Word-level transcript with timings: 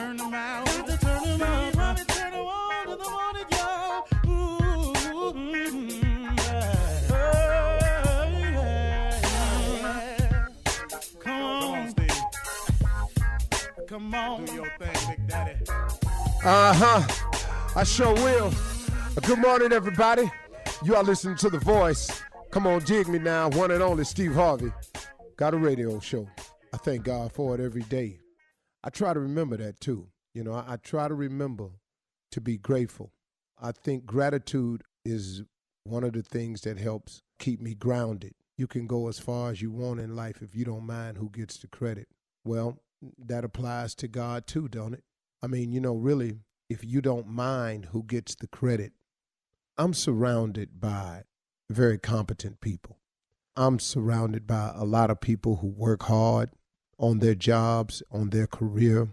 Turn 0.00 0.16
to 0.16 0.24
the 2.96 3.10
morning, 3.10 3.44
y'all. 3.50 4.06
Ooh, 4.24 5.34
mm, 5.34 5.90
yeah. 6.38 6.70
Yeah, 8.40 8.60
yeah. 9.82 10.46
Come 11.18 11.42
on, 11.42 11.94
Come 13.86 14.14
on. 14.14 14.44
Do 14.46 14.54
your 14.54 14.70
thing, 14.78 14.96
Big 15.10 15.28
Daddy. 15.28 15.52
Uh 16.44 16.72
huh. 16.72 17.02
I 17.76 17.84
sure 17.84 18.14
will. 18.14 18.54
Good 19.26 19.38
morning, 19.38 19.70
everybody. 19.70 20.30
You 20.82 20.96
are 20.96 21.02
listening 21.02 21.36
to 21.36 21.50
The 21.50 21.58
Voice. 21.58 22.22
Come 22.50 22.66
on, 22.66 22.82
jig 22.86 23.06
me 23.06 23.18
now. 23.18 23.50
One 23.50 23.70
and 23.70 23.82
only 23.82 24.04
Steve 24.04 24.32
Harvey. 24.32 24.72
Got 25.36 25.52
a 25.52 25.58
radio 25.58 26.00
show. 26.00 26.26
I 26.72 26.78
thank 26.78 27.04
God 27.04 27.32
for 27.32 27.54
it 27.54 27.60
every 27.60 27.82
day. 27.82 28.18
I 28.82 28.90
try 28.90 29.12
to 29.12 29.20
remember 29.20 29.56
that 29.58 29.80
too. 29.80 30.08
You 30.34 30.44
know, 30.44 30.54
I, 30.54 30.72
I 30.72 30.76
try 30.76 31.08
to 31.08 31.14
remember 31.14 31.70
to 32.32 32.40
be 32.40 32.56
grateful. 32.56 33.12
I 33.60 33.72
think 33.72 34.06
gratitude 34.06 34.82
is 35.04 35.42
one 35.84 36.04
of 36.04 36.12
the 36.12 36.22
things 36.22 36.62
that 36.62 36.78
helps 36.78 37.22
keep 37.38 37.60
me 37.60 37.74
grounded. 37.74 38.34
You 38.56 38.66
can 38.66 38.86
go 38.86 39.08
as 39.08 39.18
far 39.18 39.50
as 39.50 39.62
you 39.62 39.70
want 39.70 40.00
in 40.00 40.14
life 40.14 40.42
if 40.42 40.54
you 40.54 40.64
don't 40.64 40.86
mind 40.86 41.18
who 41.18 41.30
gets 41.30 41.58
the 41.58 41.66
credit. 41.66 42.08
Well, 42.44 42.78
that 43.18 43.44
applies 43.44 43.94
to 43.96 44.08
God 44.08 44.46
too, 44.46 44.68
don't 44.68 44.94
it? 44.94 45.04
I 45.42 45.46
mean, 45.46 45.72
you 45.72 45.80
know, 45.80 45.94
really, 45.94 46.40
if 46.68 46.84
you 46.84 47.00
don't 47.00 47.26
mind 47.26 47.86
who 47.86 48.02
gets 48.02 48.34
the 48.34 48.46
credit, 48.46 48.92
I'm 49.78 49.94
surrounded 49.94 50.80
by 50.80 51.22
very 51.70 51.98
competent 51.98 52.60
people. 52.60 52.98
I'm 53.56 53.78
surrounded 53.78 54.46
by 54.46 54.72
a 54.74 54.84
lot 54.84 55.10
of 55.10 55.20
people 55.20 55.56
who 55.56 55.68
work 55.68 56.04
hard 56.04 56.50
on 57.00 57.18
their 57.18 57.34
jobs, 57.34 58.02
on 58.12 58.28
their 58.30 58.46
career, 58.46 59.08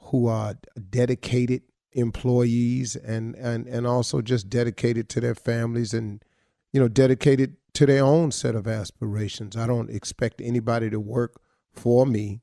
who 0.00 0.26
are 0.28 0.54
dedicated 0.88 1.62
employees 1.92 2.96
and, 2.96 3.34
and, 3.34 3.66
and 3.66 3.86
also 3.86 4.22
just 4.22 4.48
dedicated 4.48 5.08
to 5.08 5.20
their 5.20 5.34
families 5.34 5.92
and, 5.92 6.24
you 6.72 6.80
know, 6.80 6.88
dedicated 6.88 7.56
to 7.74 7.86
their 7.86 8.04
own 8.04 8.30
set 8.30 8.54
of 8.54 8.66
aspirations. 8.66 9.56
I 9.56 9.66
don't 9.66 9.90
expect 9.90 10.40
anybody 10.40 10.88
to 10.90 11.00
work 11.00 11.40
for 11.72 12.06
me 12.06 12.40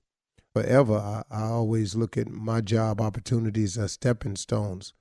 forever. 0.53 0.96
I, 0.96 1.24
I 1.31 1.44
always 1.44 1.96
look 1.96 2.18
at 2.18 2.28
my 2.28 2.62
job 2.62 3.00
opportunities 3.00 3.78
as 3.78 3.94
stepping 3.94 4.36
stones 4.36 4.94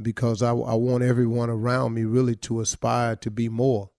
because 0.00 0.42
I, 0.42 0.50
I 0.50 0.74
want 0.74 1.04
everyone 1.04 1.50
around 1.50 1.94
me 1.94 2.04
really 2.04 2.36
to 2.36 2.60
aspire 2.60 3.14
to 3.16 3.30
be 3.30 3.48
more. 3.48 3.90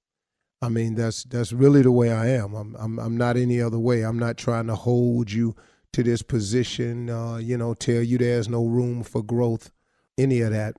I 0.63 0.69
mean, 0.69 0.95
that's 0.95 1.25
that's 1.25 1.51
really 1.51 1.81
the 1.81 1.91
way 1.91 2.09
I 2.09 2.27
am. 2.29 2.53
I'm 2.53 2.73
I'm 2.79 2.97
I'm 2.97 3.17
not 3.17 3.35
any 3.35 3.61
other 3.61 3.77
way. 3.77 4.03
I'm 4.03 4.17
not 4.17 4.37
trying 4.37 4.67
to 4.67 4.75
hold 4.75 5.29
you 5.29 5.57
to 5.91 6.03
this 6.03 6.21
position, 6.21 7.09
uh, 7.09 7.35
you 7.35 7.57
know, 7.57 7.73
tell 7.73 8.01
you 8.01 8.17
there's 8.17 8.47
no 8.47 8.65
room 8.65 9.03
for 9.03 9.21
growth, 9.21 9.71
any 10.17 10.39
of 10.39 10.51
that. 10.51 10.75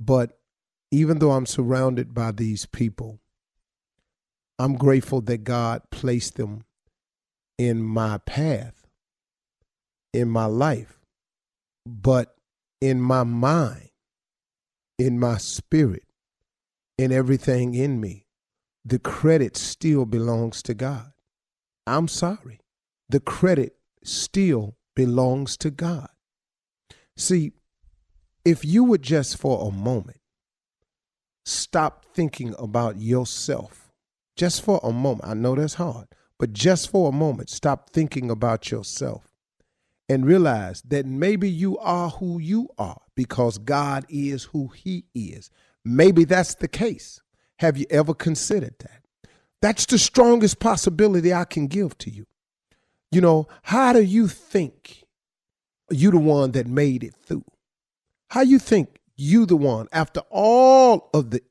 But 0.00 0.38
even 0.90 1.20
though 1.20 1.30
I'm 1.30 1.46
surrounded 1.46 2.12
by 2.12 2.32
these 2.32 2.66
people, 2.66 3.20
I'm 4.58 4.74
grateful 4.74 5.20
that 5.22 5.44
God 5.44 5.82
placed 5.92 6.34
them 6.34 6.64
in 7.56 7.84
my 7.84 8.18
path, 8.18 8.84
in 10.12 10.28
my 10.28 10.46
life, 10.46 10.98
but 11.86 12.34
in 12.80 13.00
my 13.00 13.22
mind, 13.22 13.90
in 14.98 15.20
my 15.20 15.36
spirit, 15.36 16.04
in 16.98 17.12
everything 17.12 17.74
in 17.74 18.00
me, 18.00 18.23
the 18.84 18.98
credit 18.98 19.56
still 19.56 20.04
belongs 20.04 20.62
to 20.62 20.74
God. 20.74 21.12
I'm 21.86 22.08
sorry. 22.08 22.60
The 23.08 23.20
credit 23.20 23.76
still 24.02 24.76
belongs 24.94 25.56
to 25.58 25.70
God. 25.70 26.08
See, 27.16 27.52
if 28.44 28.64
you 28.64 28.84
would 28.84 29.02
just 29.02 29.38
for 29.38 29.68
a 29.68 29.70
moment 29.70 30.18
stop 31.44 32.04
thinking 32.14 32.54
about 32.58 32.98
yourself, 32.98 33.92
just 34.36 34.62
for 34.62 34.80
a 34.82 34.92
moment, 34.92 35.28
I 35.28 35.34
know 35.34 35.54
that's 35.54 35.74
hard, 35.74 36.08
but 36.38 36.52
just 36.52 36.90
for 36.90 37.08
a 37.08 37.12
moment, 37.12 37.48
stop 37.50 37.90
thinking 37.90 38.30
about 38.30 38.70
yourself 38.70 39.34
and 40.08 40.26
realize 40.26 40.82
that 40.82 41.06
maybe 41.06 41.50
you 41.50 41.78
are 41.78 42.10
who 42.10 42.38
you 42.38 42.68
are 42.76 43.00
because 43.14 43.58
God 43.58 44.04
is 44.08 44.44
who 44.44 44.68
He 44.68 45.04
is. 45.14 45.50
Maybe 45.84 46.24
that's 46.24 46.56
the 46.56 46.68
case. 46.68 47.20
Have 47.58 47.76
you 47.76 47.86
ever 47.90 48.14
considered 48.14 48.74
that? 48.80 49.02
That's 49.60 49.86
the 49.86 49.98
strongest 49.98 50.58
possibility 50.58 51.32
I 51.32 51.44
can 51.44 51.66
give 51.66 51.96
to 51.98 52.10
you. 52.10 52.26
You 53.10 53.20
know, 53.20 53.48
how 53.62 53.92
do 53.92 54.02
you 54.02 54.28
think 54.28 55.04
you 55.90 56.10
the 56.10 56.18
one 56.18 56.52
that 56.52 56.66
made 56.66 57.04
it 57.04 57.14
through? 57.14 57.44
How 58.28 58.40
you 58.42 58.58
think 58.58 58.98
you 59.16 59.46
the 59.46 59.56
one 59.56 59.88
after 59.92 60.20
all 60.30 61.10
of 61.14 61.30
the 61.30 61.42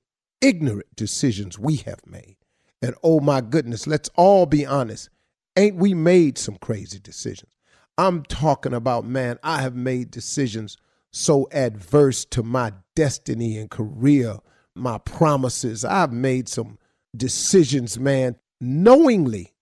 ignorant 0.41 0.95
decisions 0.95 1.57
we 1.57 1.77
have 1.77 2.05
made? 2.05 2.35
And 2.81 2.95
oh 3.01 3.21
my 3.21 3.39
goodness, 3.39 3.87
let's 3.87 4.09
all 4.15 4.45
be 4.45 4.65
honest. 4.65 5.09
Ain't 5.55 5.77
we 5.77 5.93
made 5.93 6.37
some 6.37 6.57
crazy 6.57 6.99
decisions? 6.99 7.53
I'm 7.97 8.23
talking 8.23 8.73
about, 8.73 9.05
man, 9.05 9.39
I 9.43 9.61
have 9.61 9.75
made 9.75 10.11
decisions 10.11 10.77
so 11.11 11.47
adverse 11.51 12.25
to 12.25 12.43
my 12.43 12.73
destiny 12.95 13.57
and 13.57 13.69
career, 13.69 14.39
my 14.75 14.97
promises. 14.99 15.85
I've 15.85 16.11
made 16.11 16.49
some 16.49 16.77
decisions, 17.15 17.99
man, 17.99 18.35
knowingly. 18.59 19.53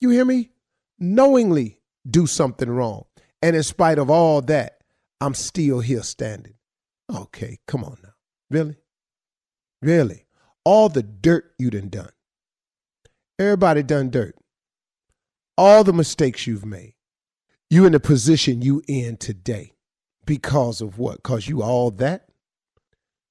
You 0.00 0.10
hear 0.10 0.24
me? 0.24 0.50
Knowingly 0.98 1.80
do 2.08 2.26
something 2.26 2.70
wrong. 2.70 3.04
And 3.42 3.56
in 3.56 3.62
spite 3.62 3.98
of 3.98 4.10
all 4.10 4.40
that, 4.42 4.82
I'm 5.20 5.34
still 5.34 5.80
here 5.80 6.02
standing. 6.02 6.54
Okay, 7.14 7.58
come 7.66 7.84
on 7.84 7.98
now. 8.02 8.14
Really? 8.50 8.76
Really? 9.82 10.24
All 10.64 10.88
the 10.88 11.02
dirt 11.02 11.52
you 11.58 11.70
done 11.70 11.88
done. 11.88 12.10
Everybody 13.38 13.82
done 13.82 14.10
dirt. 14.10 14.36
All 15.58 15.84
the 15.84 15.92
mistakes 15.92 16.46
you've 16.46 16.64
made. 16.64 16.94
You 17.68 17.84
in 17.86 17.92
the 17.92 18.00
position 18.00 18.62
you 18.62 18.82
in 18.86 19.16
today. 19.16 19.72
Because 20.26 20.80
of 20.80 20.98
what? 20.98 21.16
Because 21.16 21.48
you 21.48 21.62
all 21.62 21.90
that? 21.92 22.28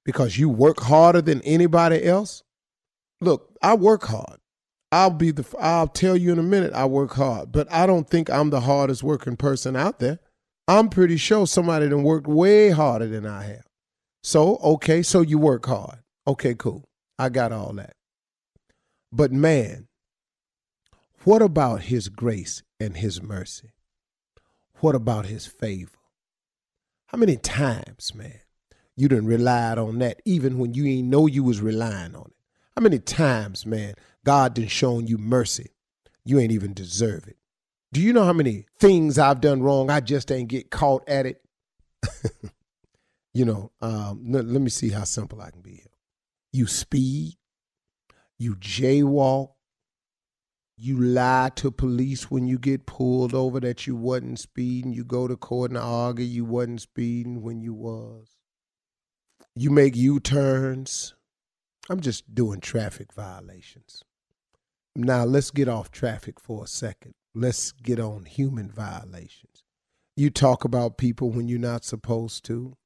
Because 0.04 0.38
you 0.38 0.48
work 0.48 0.80
harder 0.80 1.22
than 1.22 1.40
anybody 1.42 2.04
else? 2.04 2.42
Look, 3.20 3.56
I 3.62 3.74
work 3.74 4.04
hard. 4.04 4.38
I'll 4.92 5.10
be 5.10 5.32
the 5.32 5.44
I'll 5.58 5.88
tell 5.88 6.16
you 6.16 6.32
in 6.32 6.38
a 6.38 6.42
minute 6.42 6.72
I 6.72 6.84
work 6.84 7.14
hard, 7.14 7.50
but 7.50 7.70
I 7.72 7.86
don't 7.86 8.08
think 8.08 8.30
I'm 8.30 8.50
the 8.50 8.60
hardest 8.60 9.02
working 9.02 9.36
person 9.36 9.74
out 9.74 9.98
there. 9.98 10.20
I'm 10.68 10.88
pretty 10.88 11.16
sure 11.16 11.46
somebody 11.46 11.88
done 11.88 12.04
worked 12.04 12.26
way 12.26 12.70
harder 12.70 13.08
than 13.08 13.26
I 13.26 13.42
have. 13.44 13.64
So, 14.22 14.56
okay, 14.58 15.02
so 15.02 15.20
you 15.20 15.38
work 15.38 15.66
hard. 15.66 15.98
Okay, 16.26 16.54
cool. 16.54 16.84
I 17.18 17.28
got 17.28 17.52
all 17.52 17.72
that. 17.74 17.94
But 19.12 19.32
man, 19.32 19.88
what 21.24 21.42
about 21.42 21.82
his 21.82 22.08
grace 22.08 22.62
and 22.78 22.96
his 22.96 23.22
mercy? 23.22 23.72
What 24.80 24.94
about 24.94 25.26
his 25.26 25.46
favor? 25.46 25.98
How 27.08 27.18
many 27.18 27.36
times, 27.36 28.14
man, 28.14 28.40
you 28.96 29.08
didn't 29.08 29.26
relied 29.26 29.78
on 29.78 29.98
that 29.98 30.20
even 30.24 30.58
when 30.58 30.74
you 30.74 30.86
ain't 30.86 31.08
know 31.08 31.26
you 31.26 31.42
was 31.42 31.60
relying 31.60 32.14
on 32.14 32.26
it? 32.26 32.36
How 32.76 32.82
many 32.82 32.98
times, 32.98 33.64
man, 33.66 33.94
God 34.24 34.54
done 34.54 34.68
shown 34.68 35.06
you 35.06 35.18
mercy? 35.18 35.70
You 36.24 36.38
ain't 36.38 36.52
even 36.52 36.74
deserve 36.74 37.26
it. 37.28 37.36
Do 37.92 38.00
you 38.00 38.12
know 38.12 38.24
how 38.24 38.32
many 38.32 38.66
things 38.78 39.18
I've 39.18 39.40
done 39.40 39.62
wrong? 39.62 39.90
I 39.90 40.00
just 40.00 40.32
ain't 40.32 40.48
get 40.48 40.70
caught 40.70 41.08
at 41.08 41.26
it. 41.26 41.40
you 43.34 43.44
know, 43.44 43.70
um, 43.80 44.20
let 44.26 44.44
me 44.46 44.70
see 44.70 44.90
how 44.90 45.04
simple 45.04 45.40
I 45.40 45.50
can 45.50 45.60
be 45.60 45.76
here. 45.76 45.92
You 46.52 46.66
speed, 46.66 47.34
you 48.38 48.56
jaywalk, 48.56 49.50
you 50.76 51.00
lie 51.00 51.50
to 51.56 51.70
police 51.70 52.30
when 52.30 52.48
you 52.48 52.58
get 52.58 52.86
pulled 52.86 53.32
over 53.32 53.60
that 53.60 53.86
you 53.86 53.94
wasn't 53.94 54.40
speeding. 54.40 54.92
You 54.92 55.04
go 55.04 55.28
to 55.28 55.36
court 55.36 55.70
and 55.70 55.78
argue 55.78 56.24
you 56.24 56.44
wasn't 56.44 56.80
speeding 56.80 57.42
when 57.42 57.60
you 57.60 57.74
was. 57.74 58.28
You 59.56 59.70
make 59.70 59.94
U-turns. 59.94 61.14
I'm 61.88 62.00
just 62.00 62.34
doing 62.34 62.60
traffic 62.60 63.12
violations. 63.12 64.02
Now 64.96 65.24
let's 65.24 65.50
get 65.52 65.68
off 65.68 65.90
traffic 65.90 66.40
for 66.40 66.64
a 66.64 66.66
second. 66.66 67.14
Let's 67.34 67.70
get 67.70 68.00
on 68.00 68.24
human 68.24 68.70
violations. 68.70 69.62
You 70.16 70.30
talk 70.30 70.64
about 70.64 70.98
people 70.98 71.30
when 71.30 71.46
you're 71.46 71.58
not 71.58 71.84
supposed 71.84 72.44
to. 72.46 72.76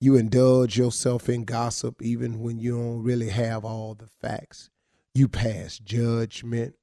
You 0.00 0.16
indulge 0.16 0.76
yourself 0.76 1.28
in 1.28 1.44
gossip 1.44 2.02
even 2.02 2.40
when 2.40 2.58
you 2.58 2.76
don't 2.76 3.02
really 3.02 3.30
have 3.30 3.64
all 3.64 3.94
the 3.94 4.08
facts. 4.08 4.70
You 5.14 5.26
pass 5.26 5.78
judgment. 5.78 6.74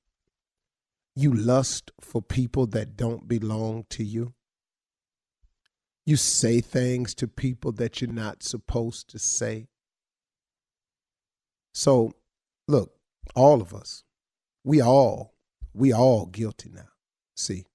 You 1.15 1.33
lust 1.33 1.91
for 2.01 2.21
people 2.21 2.65
that 2.67 2.97
don't 2.97 3.27
belong 3.27 3.85
to 3.91 4.03
you. 4.03 4.33
You 6.05 6.17
say 6.17 6.59
things 6.59 7.13
to 7.15 7.27
people 7.27 7.71
that 7.73 8.01
you're 8.01 8.11
not 8.11 8.43
supposed 8.43 9.09
to 9.09 9.19
say. 9.19 9.67
So, 11.73 12.13
look, 12.67 12.93
all 13.35 13.61
of 13.61 13.73
us, 13.73 14.03
we 14.63 14.81
all, 14.81 15.33
we 15.73 15.93
all 15.93 16.25
guilty 16.25 16.69
now. 16.73 16.89
See, 17.35 17.65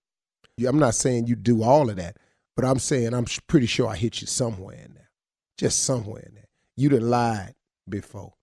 I'm 0.66 0.78
not 0.78 0.94
saying 0.94 1.26
you 1.26 1.36
do 1.36 1.62
all 1.62 1.88
of 1.90 1.96
that, 1.96 2.16
but 2.54 2.64
I'm 2.64 2.78
saying 2.78 3.14
I'm 3.14 3.26
pretty 3.46 3.66
sure 3.66 3.88
I 3.88 3.96
hit 3.96 4.20
you 4.20 4.26
somewhere 4.26 4.76
in 4.76 4.94
there, 4.94 5.10
just 5.56 5.84
somewhere 5.84 6.22
in 6.22 6.34
there. 6.34 6.48
You 6.76 6.90
done 6.90 7.08
lied 7.08 7.54
before. 7.88 8.34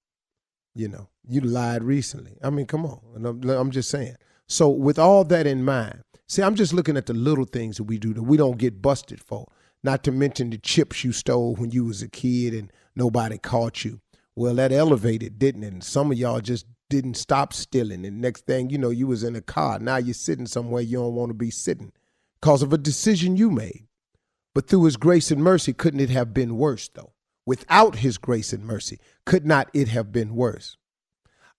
You 0.73 0.89
know, 0.89 1.09
you 1.27 1.41
lied 1.41 1.83
recently. 1.83 2.37
I 2.43 2.49
mean, 2.49 2.65
come 2.65 2.85
on. 2.85 2.99
And 3.15 3.25
I'm, 3.25 3.49
I'm 3.49 3.71
just 3.71 3.89
saying. 3.89 4.15
So, 4.47 4.69
with 4.69 4.99
all 4.99 5.23
that 5.25 5.47
in 5.47 5.63
mind, 5.63 6.01
see, 6.27 6.41
I'm 6.43 6.55
just 6.55 6.73
looking 6.73 6.97
at 6.97 7.05
the 7.05 7.13
little 7.13 7.45
things 7.45 7.77
that 7.77 7.83
we 7.83 7.97
do 7.97 8.13
that 8.13 8.23
we 8.23 8.37
don't 8.37 8.57
get 8.57 8.81
busted 8.81 9.21
for. 9.21 9.47
Not 9.85 10.03
to 10.05 10.11
mention 10.11 10.49
the 10.49 10.57
chips 10.57 11.03
you 11.03 11.11
stole 11.11 11.53
when 11.53 11.69
you 11.69 11.85
was 11.85 12.01
a 12.01 12.07
kid 12.07 12.55
and 12.55 12.73
nobody 12.95 13.37
caught 13.37 13.85
you. 13.85 14.01
Well, 14.35 14.55
that 14.55 14.71
elevated, 14.71 15.37
didn't 15.37 15.63
it? 15.63 15.73
And 15.73 15.83
some 15.83 16.11
of 16.11 16.17
y'all 16.17 16.41
just 16.41 16.65
didn't 16.89 17.17
stop 17.17 17.53
stealing. 17.53 18.03
And 18.03 18.19
next 18.19 18.47
thing 18.47 18.71
you 18.71 18.79
know, 18.79 18.89
you 18.89 19.05
was 19.05 19.23
in 19.23 19.35
a 19.35 19.41
car. 19.41 19.77
Now 19.77 19.97
you're 19.97 20.15
sitting 20.15 20.47
somewhere 20.47 20.81
you 20.81 20.97
don't 20.97 21.13
want 21.13 21.29
to 21.29 21.35
be 21.35 21.51
sitting 21.51 21.91
because 22.41 22.63
of 22.63 22.73
a 22.73 22.79
decision 22.79 23.37
you 23.37 23.51
made. 23.51 23.85
But 24.55 24.67
through 24.67 24.85
his 24.85 24.97
grace 24.97 25.29
and 25.29 25.43
mercy, 25.43 25.71
couldn't 25.71 25.99
it 25.99 26.09
have 26.09 26.33
been 26.33 26.57
worse, 26.57 26.89
though? 26.89 27.13
Without 27.45 27.97
his 27.97 28.17
grace 28.17 28.53
and 28.53 28.65
mercy, 28.65 28.97
could 29.23 29.45
not 29.45 29.69
it 29.71 29.89
have 29.89 30.11
been 30.11 30.33
worse? 30.33 30.77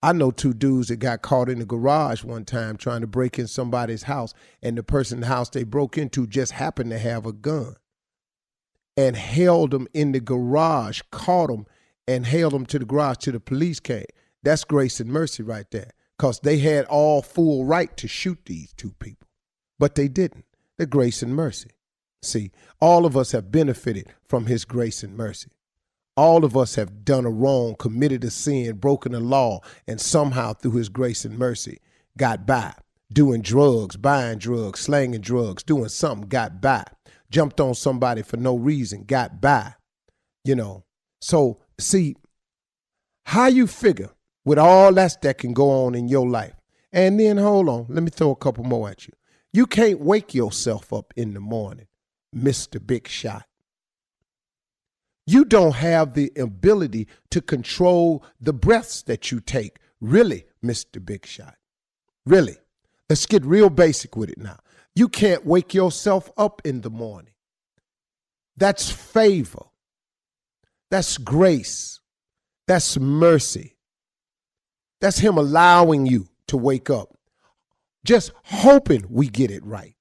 I 0.03 0.11
know 0.11 0.31
two 0.31 0.53
dudes 0.53 0.89
that 0.89 0.97
got 0.97 1.21
caught 1.21 1.47
in 1.47 1.59
the 1.59 1.65
garage 1.65 2.25
one 2.25 2.43
time 2.43 2.75
trying 2.75 2.99
to 2.99 3.07
break 3.07 3.39
in 3.39 3.47
somebody's 3.47 4.03
house, 4.03 4.33
and 4.61 4.77
the 4.77 4.83
person 4.83 5.19
in 5.19 5.21
the 5.21 5.27
house 5.27 5.49
they 5.49 5.63
broke 5.63 5.97
into 5.97 6.27
just 6.27 6.51
happened 6.51 6.89
to 6.89 6.99
have 6.99 7.25
a 7.25 7.31
gun 7.31 7.77
and 8.97 9.15
held 9.15 9.71
them 9.71 9.87
in 9.93 10.11
the 10.11 10.19
garage, 10.19 11.01
caught 11.11 11.49
them, 11.49 11.65
and 12.07 12.25
held 12.25 12.53
them 12.53 12.65
to 12.65 12.79
the 12.79 12.85
garage 12.85 13.17
till 13.17 13.33
the 13.33 13.39
police 13.39 13.79
came. 13.79 14.05
That's 14.43 14.63
grace 14.63 14.99
and 14.99 15.09
mercy 15.09 15.43
right 15.43 15.69
there, 15.71 15.91
because 16.17 16.39
they 16.39 16.57
had 16.57 16.85
all 16.85 17.21
full 17.21 17.65
right 17.65 17.95
to 17.97 18.07
shoot 18.07 18.39
these 18.45 18.73
two 18.73 18.93
people, 18.99 19.27
but 19.77 19.95
they 19.95 20.07
didn't. 20.07 20.45
The 20.77 20.85
grace 20.85 21.23
and 21.23 21.35
mercy. 21.35 21.71
See, 22.21 22.51
all 22.79 23.05
of 23.05 23.17
us 23.17 23.31
have 23.31 23.51
benefited 23.51 24.13
from 24.27 24.45
his 24.45 24.65
grace 24.65 25.03
and 25.03 25.15
mercy. 25.15 25.49
All 26.15 26.43
of 26.43 26.57
us 26.57 26.75
have 26.75 27.05
done 27.05 27.25
a 27.25 27.29
wrong, 27.29 27.75
committed 27.75 28.23
a 28.23 28.31
sin, 28.31 28.77
broken 28.77 29.13
a 29.13 29.19
law, 29.19 29.61
and 29.87 30.01
somehow 30.01 30.53
through 30.53 30.73
his 30.73 30.89
grace 30.89 31.25
and 31.25 31.37
mercy 31.37 31.79
got 32.17 32.45
by. 32.45 32.73
Doing 33.11 33.41
drugs, 33.41 33.97
buying 33.97 34.39
drugs, 34.39 34.81
slanging 34.81 35.21
drugs, 35.21 35.63
doing 35.63 35.89
something, 35.89 36.27
got 36.27 36.59
by. 36.59 36.83
Jumped 37.29 37.59
on 37.59 37.75
somebody 37.75 38.21
for 38.21 38.37
no 38.37 38.55
reason, 38.55 39.03
got 39.03 39.41
by. 39.41 39.73
You 40.43 40.55
know. 40.55 40.85
So, 41.21 41.59
see, 41.79 42.15
how 43.25 43.47
you 43.47 43.67
figure 43.67 44.11
with 44.45 44.57
all 44.57 44.93
that 44.93 45.21
that 45.21 45.37
can 45.37 45.53
go 45.53 45.85
on 45.85 45.95
in 45.95 46.07
your 46.07 46.27
life. 46.27 46.53
And 46.93 47.19
then 47.19 47.37
hold 47.37 47.67
on, 47.67 47.87
let 47.89 48.01
me 48.01 48.09
throw 48.09 48.31
a 48.31 48.35
couple 48.35 48.63
more 48.63 48.89
at 48.89 49.07
you. 49.07 49.13
You 49.51 49.65
can't 49.65 49.99
wake 49.99 50.33
yourself 50.33 50.93
up 50.93 51.13
in 51.17 51.33
the 51.33 51.41
morning, 51.41 51.87
Mr. 52.33 52.85
Big 52.85 53.07
Shot. 53.09 53.43
You 55.25 55.43
don't 55.43 55.75
have 55.75 56.13
the 56.13 56.31
ability 56.37 57.07
to 57.31 57.41
control 57.41 58.23
the 58.39 58.53
breaths 58.53 59.01
that 59.03 59.29
you 59.29 59.41
take. 59.41 59.77
Really, 59.99 60.45
Mr. 60.63 61.05
Big 61.05 61.25
Shot. 61.25 61.55
Really. 62.25 62.55
Let's 63.09 63.25
get 63.25 63.45
real 63.45 63.69
basic 63.69 64.15
with 64.15 64.29
it 64.29 64.37
now. 64.37 64.59
You 64.97 65.07
can't 65.07 65.45
wake 65.45 65.75
yourself 65.75 66.31
up 66.37 66.59
in 66.65 66.81
the 66.81 66.89
morning. 66.89 67.33
That's 68.55 68.89
favor. 68.89 69.65
That's 70.89 71.19
grace. 71.19 71.99
That's 72.67 72.97
mercy. 72.97 73.77
That's 74.99 75.19
Him 75.19 75.37
allowing 75.37 76.07
you 76.07 76.29
to 76.47 76.57
wake 76.57 76.89
up. 76.89 77.15
Just 78.05 78.31
hoping 78.45 79.05
we 79.07 79.27
get 79.27 79.51
it 79.51 79.63
right. 79.63 79.93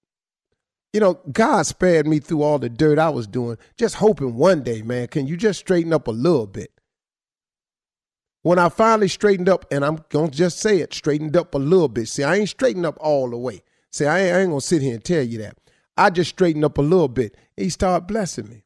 You 0.95 1.01
know, 1.01 1.21
God 1.31 1.67
spared 1.67 2.07
me 2.07 2.19
through 2.19 2.41
all 2.41 2.59
the 2.59 2.71
dirt 2.71 2.99
I 2.99 3.11
was 3.11 3.27
doing, 3.27 3.59
just 3.77 3.97
hoping 3.97 4.35
one 4.35 4.63
day, 4.63 4.81
man, 4.81 5.09
can 5.09 5.27
you 5.27 5.37
just 5.37 5.61
straighten 5.61 5.93
up 5.93 6.09
a 6.09 6.11
little 6.11 6.47
bit? 6.47 6.71
When 8.41 8.59
I 8.59 8.71
finally 8.71 9.09
straightened 9.09 9.51
up, 9.51 9.67
and 9.71 9.85
I'm 9.85 9.99
going 10.09 10.31
to 10.31 10.37
just 10.39 10.59
say 10.59 10.79
it, 10.79 10.95
straightened 10.95 11.37
up 11.37 11.55
a 11.55 11.59
little 11.59 11.89
bit. 11.89 12.09
See, 12.09 12.25
I 12.25 12.37
ain't 12.37 12.49
straightened 12.49 12.87
up 12.87 12.97
all 12.99 13.29
the 13.29 13.37
way. 13.37 13.63
See, 13.97 14.05
I 14.05 14.19
ain't, 14.19 14.37
I 14.37 14.41
ain't 14.41 14.53
to 14.53 14.61
sit 14.61 14.83
here 14.83 14.93
and 14.93 15.03
tell 15.03 15.23
you 15.23 15.39
that. 15.39 15.57
I 15.97 16.11
just 16.11 16.29
straightened 16.29 16.67
up 16.67 16.77
a 16.77 16.83
little 16.83 17.09
bit. 17.09 17.35
He 17.57 17.71
started 17.71 18.07
blessing 18.07 18.47
me. 18.47 18.63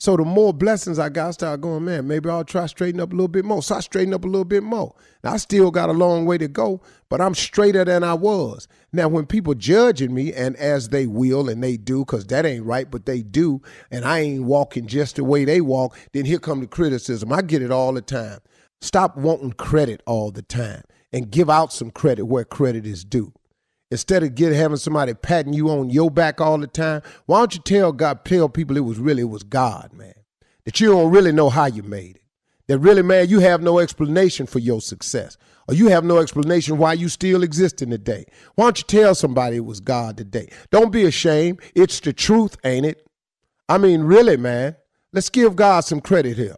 So 0.00 0.16
the 0.16 0.24
more 0.24 0.52
blessings 0.52 0.98
I 0.98 1.08
got, 1.08 1.28
I 1.28 1.30
started 1.30 1.60
going, 1.60 1.84
man, 1.84 2.08
maybe 2.08 2.28
I'll 2.28 2.42
try 2.42 2.66
straighten 2.66 3.00
up 3.00 3.12
a 3.12 3.14
little 3.14 3.28
bit 3.28 3.44
more. 3.44 3.62
So 3.62 3.76
I 3.76 3.80
straightened 3.80 4.14
up 4.14 4.24
a 4.24 4.26
little 4.26 4.44
bit 4.44 4.64
more. 4.64 4.92
Now 5.22 5.34
I 5.34 5.36
still 5.36 5.70
got 5.70 5.88
a 5.88 5.92
long 5.92 6.26
way 6.26 6.36
to 6.38 6.48
go, 6.48 6.82
but 7.08 7.20
I'm 7.20 7.36
straighter 7.36 7.84
than 7.84 8.02
I 8.02 8.14
was. 8.14 8.66
Now 8.92 9.06
when 9.06 9.24
people 9.24 9.54
judging 9.54 10.12
me, 10.12 10.32
and 10.32 10.56
as 10.56 10.88
they 10.88 11.06
will 11.06 11.48
and 11.48 11.62
they 11.62 11.76
do, 11.76 12.00
because 12.00 12.26
that 12.26 12.44
ain't 12.44 12.64
right, 12.64 12.90
but 12.90 13.06
they 13.06 13.22
do, 13.22 13.62
and 13.92 14.04
I 14.04 14.18
ain't 14.18 14.42
walking 14.42 14.88
just 14.88 15.14
the 15.14 15.22
way 15.22 15.44
they 15.44 15.60
walk, 15.60 15.96
then 16.12 16.24
here 16.24 16.40
come 16.40 16.58
the 16.58 16.66
criticism. 16.66 17.32
I 17.32 17.42
get 17.42 17.62
it 17.62 17.70
all 17.70 17.92
the 17.92 18.02
time. 18.02 18.40
Stop 18.80 19.16
wanting 19.16 19.52
credit 19.52 20.02
all 20.06 20.32
the 20.32 20.42
time 20.42 20.82
and 21.12 21.30
give 21.30 21.48
out 21.48 21.72
some 21.72 21.92
credit 21.92 22.24
where 22.24 22.44
credit 22.44 22.84
is 22.84 23.04
due. 23.04 23.32
Instead 23.92 24.22
of 24.22 24.34
get 24.34 24.54
having 24.54 24.78
somebody 24.78 25.12
patting 25.12 25.52
you 25.52 25.68
on 25.68 25.90
your 25.90 26.10
back 26.10 26.40
all 26.40 26.56
the 26.56 26.66
time, 26.66 27.02
why 27.26 27.38
don't 27.40 27.54
you 27.54 27.60
tell 27.60 27.92
God, 27.92 28.24
tell 28.24 28.48
people 28.48 28.78
it 28.78 28.86
was 28.86 28.98
really 28.98 29.20
it 29.20 29.26
was 29.26 29.42
God, 29.42 29.92
man. 29.92 30.14
That 30.64 30.80
you 30.80 30.88
don't 30.88 31.12
really 31.12 31.30
know 31.30 31.50
how 31.50 31.66
you 31.66 31.82
made 31.82 32.16
it. 32.16 32.22
That 32.68 32.78
really, 32.78 33.02
man, 33.02 33.28
you 33.28 33.40
have 33.40 33.60
no 33.60 33.78
explanation 33.80 34.46
for 34.46 34.60
your 34.60 34.80
success. 34.80 35.36
Or 35.68 35.74
you 35.74 35.88
have 35.88 36.04
no 36.04 36.16
explanation 36.16 36.78
why 36.78 36.94
you 36.94 37.10
still 37.10 37.42
exist 37.42 37.82
in 37.82 37.90
the 37.90 37.98
day. 37.98 38.24
Why 38.54 38.64
don't 38.64 38.78
you 38.78 38.84
tell 38.84 39.14
somebody 39.14 39.56
it 39.56 39.66
was 39.66 39.80
God 39.80 40.16
today? 40.16 40.48
Don't 40.70 40.90
be 40.90 41.04
ashamed. 41.04 41.60
It's 41.74 42.00
the 42.00 42.14
truth, 42.14 42.56
ain't 42.64 42.86
it? 42.86 43.06
I 43.68 43.76
mean, 43.76 44.04
really, 44.04 44.38
man. 44.38 44.74
Let's 45.12 45.28
give 45.28 45.54
God 45.54 45.80
some 45.80 46.00
credit 46.00 46.38
here. 46.38 46.56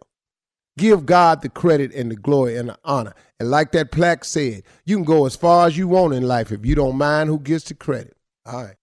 Give 0.77 1.05
God 1.05 1.41
the 1.41 1.47
credit 1.47 1.93
and 1.93 2.11
the 2.11 2.17
glory 2.17 2.57
and 2.57 2.67
the 2.67 2.77
honor. 2.83 3.13
And 3.39 3.49
like 3.49 3.71
that 3.71 3.91
plaque 3.91 4.25
said, 4.25 4.63
you 4.83 4.97
can 4.97 5.05
go 5.05 5.25
as 5.25 5.35
far 5.35 5.67
as 5.67 5.77
you 5.77 5.87
want 5.87 6.13
in 6.13 6.23
life 6.23 6.51
if 6.51 6.65
you 6.65 6.75
don't 6.75 6.97
mind 6.97 7.29
who 7.29 7.39
gets 7.39 7.65
the 7.65 7.75
credit. 7.75 8.17
All 8.45 8.63
right. 8.63 8.75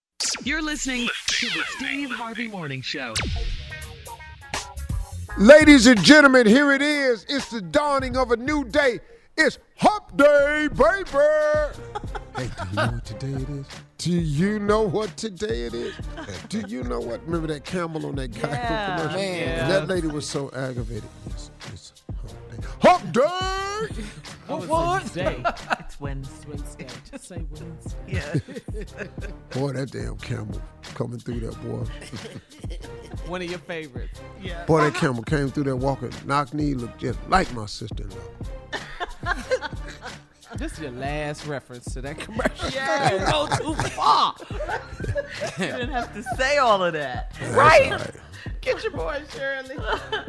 You're 0.43 0.63
listening 0.63 1.09
to 1.27 1.47
the 1.47 1.63
Steve 1.77 2.11
Harvey 2.11 2.49
Morning 2.49 2.81
Show. 2.81 3.13
Ladies 5.37 5.87
and 5.87 6.03
gentlemen, 6.03 6.47
here 6.47 6.73
it 6.73 6.81
is. 6.81 7.27
It's 7.29 7.51
the 7.51 7.61
dawning 7.61 8.17
of 8.17 8.31
a 8.33 8.37
new 8.37 8.65
day. 8.65 9.01
It's 9.37 9.59
Hump 9.77 10.17
Day, 10.17 10.69
baby. 10.69 11.11
hey, 12.37 12.47
do 12.47 12.69
you 12.71 12.77
know 12.77 12.87
what 12.87 13.05
today 13.05 13.33
it 13.33 13.49
is? 13.51 13.67
Do 14.03 14.11
you 14.11 14.59
know 14.59 14.83
what 14.83 15.17
today 15.17 15.67
it 15.67 15.75
is? 15.75 15.95
Do 16.49 16.65
you 16.67 16.83
know 16.83 16.99
what? 16.99 17.25
Remember 17.25 17.47
that 17.47 17.65
camel 17.65 18.05
on 18.07 18.17
that 18.17 18.33
guy 18.33 18.49
Yeah. 18.51 18.97
commercial? 18.97 19.21
Man. 19.21 19.59
And 19.61 19.71
that 19.71 19.87
lady 19.87 20.09
was 20.09 20.27
so 20.27 20.51
aggravated. 20.51 21.05
It's, 21.27 21.53
it's 21.73 21.93
Hump 22.81 23.13
Day. 23.13 23.21
Hump 23.23 23.89
Day. 23.93 24.05
What 24.49 24.69
was 24.69 25.11
Day. 25.13 25.41
It's 25.79 26.01
Wednesday. 26.01 26.47
Wednesday? 26.49 26.87
Just 27.13 27.29
say 27.29 27.45
Wednesday. 27.49 27.97
Yeah. 28.09 28.35
Boy, 29.51 29.73
that 29.75 29.93
damn 29.93 30.17
camel 30.17 30.61
coming 30.95 31.21
through 31.21 31.41
that 31.41 31.63
boy. 31.63 31.85
One 33.31 33.41
of 33.41 33.49
your 33.49 33.61
favorites. 33.61 34.21
Yeah. 34.43 34.65
Boy, 34.65 34.81
that 34.83 34.95
camel 34.95 35.23
came 35.23 35.49
through 35.49 35.65
that 35.65 35.77
walking 35.77 36.11
knock 36.27 36.53
knee 36.53 36.75
looked 36.75 36.99
just 36.99 37.21
like 37.29 37.53
my 37.55 37.67
sister-in-law. 37.67 38.17
This 40.57 40.73
is 40.75 40.81
your 40.81 40.91
last 40.93 41.47
reference 41.47 41.85
to 41.95 42.01
that 42.03 42.19
commercial. 42.19 42.69
Yeah. 42.71 43.13
You 43.27 43.33
go 43.33 43.47
too 43.75 43.83
far. 43.91 44.35
You 45.59 45.67
didn't 45.67 45.91
have 45.91 46.13
to 46.15 46.23
say 46.37 46.59
all 46.59 46.83
of 46.85 46.93
that. 46.93 47.33
That's 47.39 47.55
Right? 47.57 47.93
all 47.93 47.99
right. 47.99 48.11
Get 48.61 48.83
your 48.83 48.93
boy, 48.93 49.23
Shirley. 49.35 49.77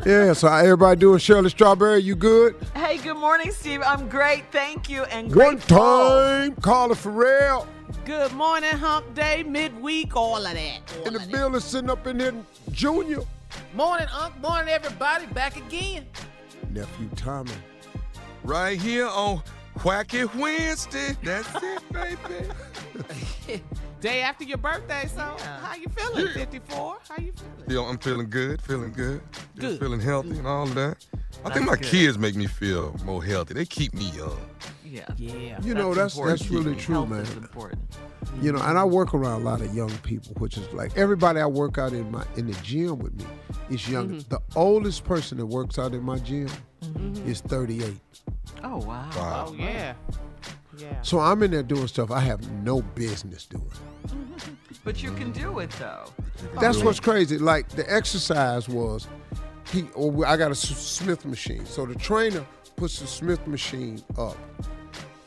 Yeah, 0.06 0.34
so 0.34 0.48
how 0.50 0.58
everybody 0.58 1.00
doing? 1.00 1.20
Shirley 1.20 1.50
Strawberry, 1.50 2.02
you 2.02 2.16
good? 2.16 2.56
hey, 2.76 2.98
good 2.98 3.18
morning, 3.18 3.52
Steve. 3.52 3.82
I'm 3.86 4.08
great. 4.10 4.44
Thank 4.52 4.90
you. 4.90 5.04
And 5.06 5.28
One 5.36 5.56
grateful. 5.56 5.78
time, 5.78 6.56
Carla 6.58 6.96
Ferrell 6.96 7.68
Good 8.06 8.34
morning, 8.34 8.72
hump 8.72 9.14
day, 9.16 9.44
midweek, 9.44 10.16
all 10.16 10.38
of 10.38 10.54
that. 10.54 10.80
All 11.00 11.08
in 11.08 11.14
the 11.14 11.20
of 11.20 11.26
that. 11.26 11.32
building 11.32 11.60
sitting 11.62 11.90
up 11.90 12.06
in 12.08 12.20
here, 12.20 12.34
Junior. 12.72 13.20
Morning, 13.76 14.08
Unc. 14.20 14.38
Morning, 14.42 14.68
everybody. 14.70 15.26
Back 15.28 15.58
again. 15.58 16.06
Nephew 16.70 17.10
Tommy. 17.16 17.52
Right 18.44 18.80
here 18.82 19.08
on 19.08 19.42
Wacky 19.80 20.34
Wednesday. 20.36 21.16
That's 21.24 21.50
it, 21.62 21.82
baby. 21.92 23.62
Day 24.02 24.22
after 24.22 24.44
your 24.44 24.58
birthday, 24.58 25.08
so 25.08 25.36
Yeah. 25.40 25.60
how 25.60 25.76
you 25.76 25.88
feeling? 25.90 26.28
54? 26.34 26.98
How 27.08 27.16
you 27.24 27.32
feeling? 27.32 27.70
Feel, 27.70 27.86
I'm 27.86 27.98
feeling 27.98 28.30
good, 28.30 28.62
feeling 28.62 28.92
good, 28.92 29.22
Just 29.56 29.60
Good. 29.60 29.80
feeling 29.80 30.00
healthy 30.02 30.38
and 30.38 30.46
all 30.46 30.64
of 30.64 30.76
that. 30.76 30.98
I 31.14 31.50
That's 31.50 31.56
think 31.56 31.66
my 31.68 31.76
good. 31.76 31.86
kids 31.86 32.18
make 32.18 32.36
me 32.36 32.46
feel 32.48 32.96
more 33.06 33.24
healthy. 33.24 33.54
They 33.54 33.66
keep 33.66 33.94
me 33.94 34.10
young. 34.12 34.38
Yeah. 34.86 35.06
Yeah. 35.18 35.60
You 35.64 35.74
know, 35.74 35.94
that's 35.94 36.16
important. 36.16 36.40
that's 36.40 36.52
really 36.52 36.76
true, 36.76 36.96
Health 36.96 37.10
man. 37.10 37.22
is 37.22 37.34
important. 37.34 37.82
You 38.42 38.52
know, 38.52 38.62
and 38.62 38.78
I 38.78 38.84
work 38.84 39.14
around 39.14 39.42
a 39.42 39.44
lot 39.44 39.62
of 39.62 39.74
young 39.74 39.90
people, 40.00 40.34
which 40.38 40.58
is 40.58 40.72
like 40.74 40.96
everybody 40.98 41.40
I 41.40 41.46
work 41.46 41.78
out 41.78 41.94
in 41.94 42.12
my 42.12 42.24
in 42.36 42.46
the 42.48 42.54
gym 42.62 43.00
with 43.00 43.14
me 43.16 43.26
is 43.70 43.88
young. 43.90 44.10
Mm-hmm. 44.10 44.30
The 44.30 44.40
oldest 44.56 45.04
person 45.04 45.38
that 45.40 45.46
works 45.46 45.80
out 45.80 45.94
in 45.94 46.04
my 46.04 46.20
gym 46.20 46.48
mm-hmm. 46.84 47.28
is 47.28 47.42
38. 47.42 47.96
Oh, 48.64 48.78
wow. 48.78 49.10
Wow. 49.16 49.46
Oh, 49.50 49.54
yeah. 49.54 49.94
Yeah. 50.78 51.02
So 51.02 51.20
I'm 51.20 51.44
in 51.44 51.52
there 51.52 51.64
doing 51.64 51.88
stuff 51.88 52.10
I 52.12 52.20
have 52.22 52.50
no 52.64 52.82
business 52.82 53.46
doing. 53.46 53.70
But 54.84 55.02
you 55.02 55.14
can 55.14 55.32
do 55.32 55.60
it, 55.60 55.70
though. 55.80 56.12
That's 56.60 56.84
what's 56.84 57.00
crazy. 57.00 57.38
Like 57.38 57.70
the 57.70 57.90
exercise 57.90 58.68
was, 58.68 59.08
he. 59.72 59.86
Or 59.96 60.26
I 60.26 60.36
got 60.36 60.52
a 60.52 60.56
Smith 60.56 61.26
machine. 61.26 61.66
So 61.66 61.86
the 61.86 61.96
trainer 61.96 62.46
puts 62.76 63.00
the 63.00 63.08
Smith 63.08 63.48
machine 63.48 64.04
up. 64.18 64.36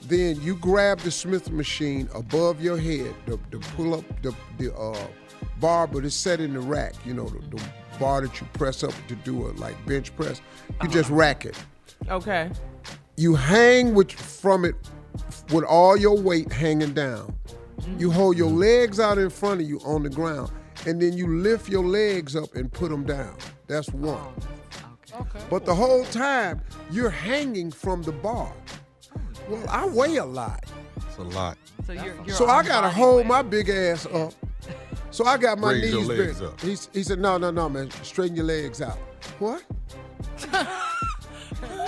Then 0.02 0.38
you 0.42 0.56
grab 0.56 0.98
the 1.00 1.10
Smith 1.10 1.50
machine 1.50 2.06
above 2.14 2.60
your 2.60 2.76
head, 2.76 3.14
the, 3.24 3.38
the 3.50 3.58
pull 3.76 3.94
up 3.94 4.04
the 4.20 4.34
the 4.58 4.74
uh, 4.74 5.06
bar, 5.58 5.86
but 5.86 6.04
it's 6.04 6.14
set 6.14 6.38
in 6.38 6.52
the 6.52 6.60
rack. 6.60 6.92
You 7.06 7.14
know 7.14 7.28
the, 7.28 7.56
the 7.56 7.62
bar 7.98 8.20
that 8.20 8.38
you 8.38 8.46
press 8.52 8.84
up 8.84 8.92
to 9.08 9.14
do 9.16 9.46
a 9.46 9.50
like 9.52 9.74
bench 9.86 10.14
press. 10.16 10.42
You 10.82 10.88
just 10.90 11.08
rack 11.08 11.46
it. 11.46 11.56
Okay. 12.10 12.50
You 13.16 13.34
hang 13.34 13.94
with 13.94 14.12
from 14.12 14.64
it 14.64 14.74
with 15.50 15.64
all 15.64 15.96
your 15.96 16.18
weight 16.18 16.52
hanging 16.52 16.92
down. 16.92 17.34
You 17.98 18.10
hold 18.10 18.36
your 18.36 18.48
mm-hmm. 18.48 18.58
legs 18.58 19.00
out 19.00 19.18
in 19.18 19.30
front 19.30 19.60
of 19.60 19.68
you 19.68 19.78
on 19.80 20.02
the 20.02 20.10
ground, 20.10 20.50
and 20.86 21.00
then 21.00 21.12
you 21.14 21.26
lift 21.26 21.68
your 21.68 21.84
legs 21.84 22.36
up 22.36 22.54
and 22.54 22.70
put 22.70 22.90
them 22.90 23.04
down. 23.04 23.36
That's 23.66 23.88
oh, 23.90 23.96
one. 23.96 24.34
Okay. 25.14 25.36
Okay. 25.36 25.44
But 25.48 25.64
the 25.64 25.74
whole 25.74 26.04
time 26.06 26.60
you're 26.90 27.10
hanging 27.10 27.70
from 27.70 28.02
the 28.02 28.12
bar. 28.12 28.52
Oh, 29.14 29.20
well, 29.48 29.64
I 29.68 29.86
weigh 29.86 30.16
a 30.16 30.24
lot, 30.24 30.64
It's 30.96 31.16
a 31.16 31.22
lot. 31.22 31.56
So 31.86 31.92
you're, 31.92 32.14
you're 32.26 32.36
so 32.36 32.46
I 32.46 32.62
gotta 32.62 32.90
hold 32.90 33.18
weight. 33.18 33.26
my 33.26 33.42
big 33.42 33.68
ass 33.70 34.06
up. 34.06 34.34
So 35.10 35.24
I 35.24 35.38
got 35.38 35.58
my 35.58 35.72
Raise 35.72 35.90
your 35.90 36.00
knees 36.00 36.08
legs 36.08 36.40
bent. 36.40 36.52
up. 36.52 36.60
He's, 36.60 36.90
he 36.92 37.02
said, 37.02 37.18
"No, 37.18 37.38
no, 37.38 37.50
no, 37.50 37.68
man, 37.68 37.90
straighten 38.02 38.36
your 38.36 38.44
legs 38.44 38.82
out." 38.82 38.98
What? 39.38 39.62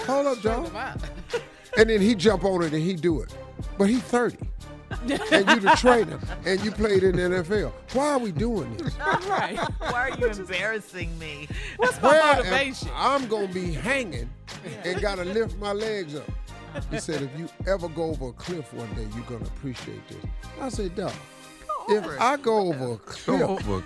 Hold 0.06 0.26
up, 0.26 0.40
John. 0.40 0.70
And 1.76 1.90
then 1.90 2.00
he 2.00 2.14
jump 2.14 2.44
on 2.44 2.62
it 2.62 2.72
and 2.72 2.82
he 2.82 2.94
do 2.94 3.20
it. 3.20 3.34
But 3.76 3.88
he 3.88 3.96
30. 3.96 4.38
and 4.90 5.48
you 5.48 5.60
the 5.60 5.76
trainer 5.78 6.18
and 6.46 6.60
you 6.64 6.70
played 6.70 7.02
in 7.02 7.16
the 7.16 7.22
NFL. 7.22 7.72
Why 7.92 8.12
are 8.12 8.18
we 8.18 8.32
doing 8.32 8.74
this? 8.76 8.96
right. 9.28 9.58
Why 9.78 10.10
are 10.10 10.18
you 10.18 10.26
embarrassing 10.26 11.16
me? 11.18 11.46
What's 11.76 12.00
my 12.02 12.08
Where 12.10 12.36
motivation? 12.36 12.88
I'm 12.94 13.28
gonna 13.28 13.48
be 13.48 13.72
hanging 13.72 14.30
and 14.84 15.00
gotta 15.00 15.24
lift 15.24 15.58
my 15.58 15.72
legs 15.72 16.14
up. 16.14 16.28
He 16.90 16.98
said, 16.98 17.22
if 17.22 17.38
you 17.38 17.48
ever 17.66 17.88
go 17.88 18.04
over 18.04 18.28
a 18.28 18.32
cliff 18.32 18.72
one 18.72 18.92
day, 18.94 19.06
you're 19.14 19.24
gonna 19.24 19.46
appreciate 19.46 20.06
this. 20.08 20.18
I 20.60 20.68
said, 20.68 20.94
Doc, 20.94 21.12
if 21.88 22.04
over 22.04 22.14
it. 22.14 22.20
I 22.20 22.36
go 22.36 22.58
over 22.72 22.92
a 22.94 22.96
cliff, 22.98 23.82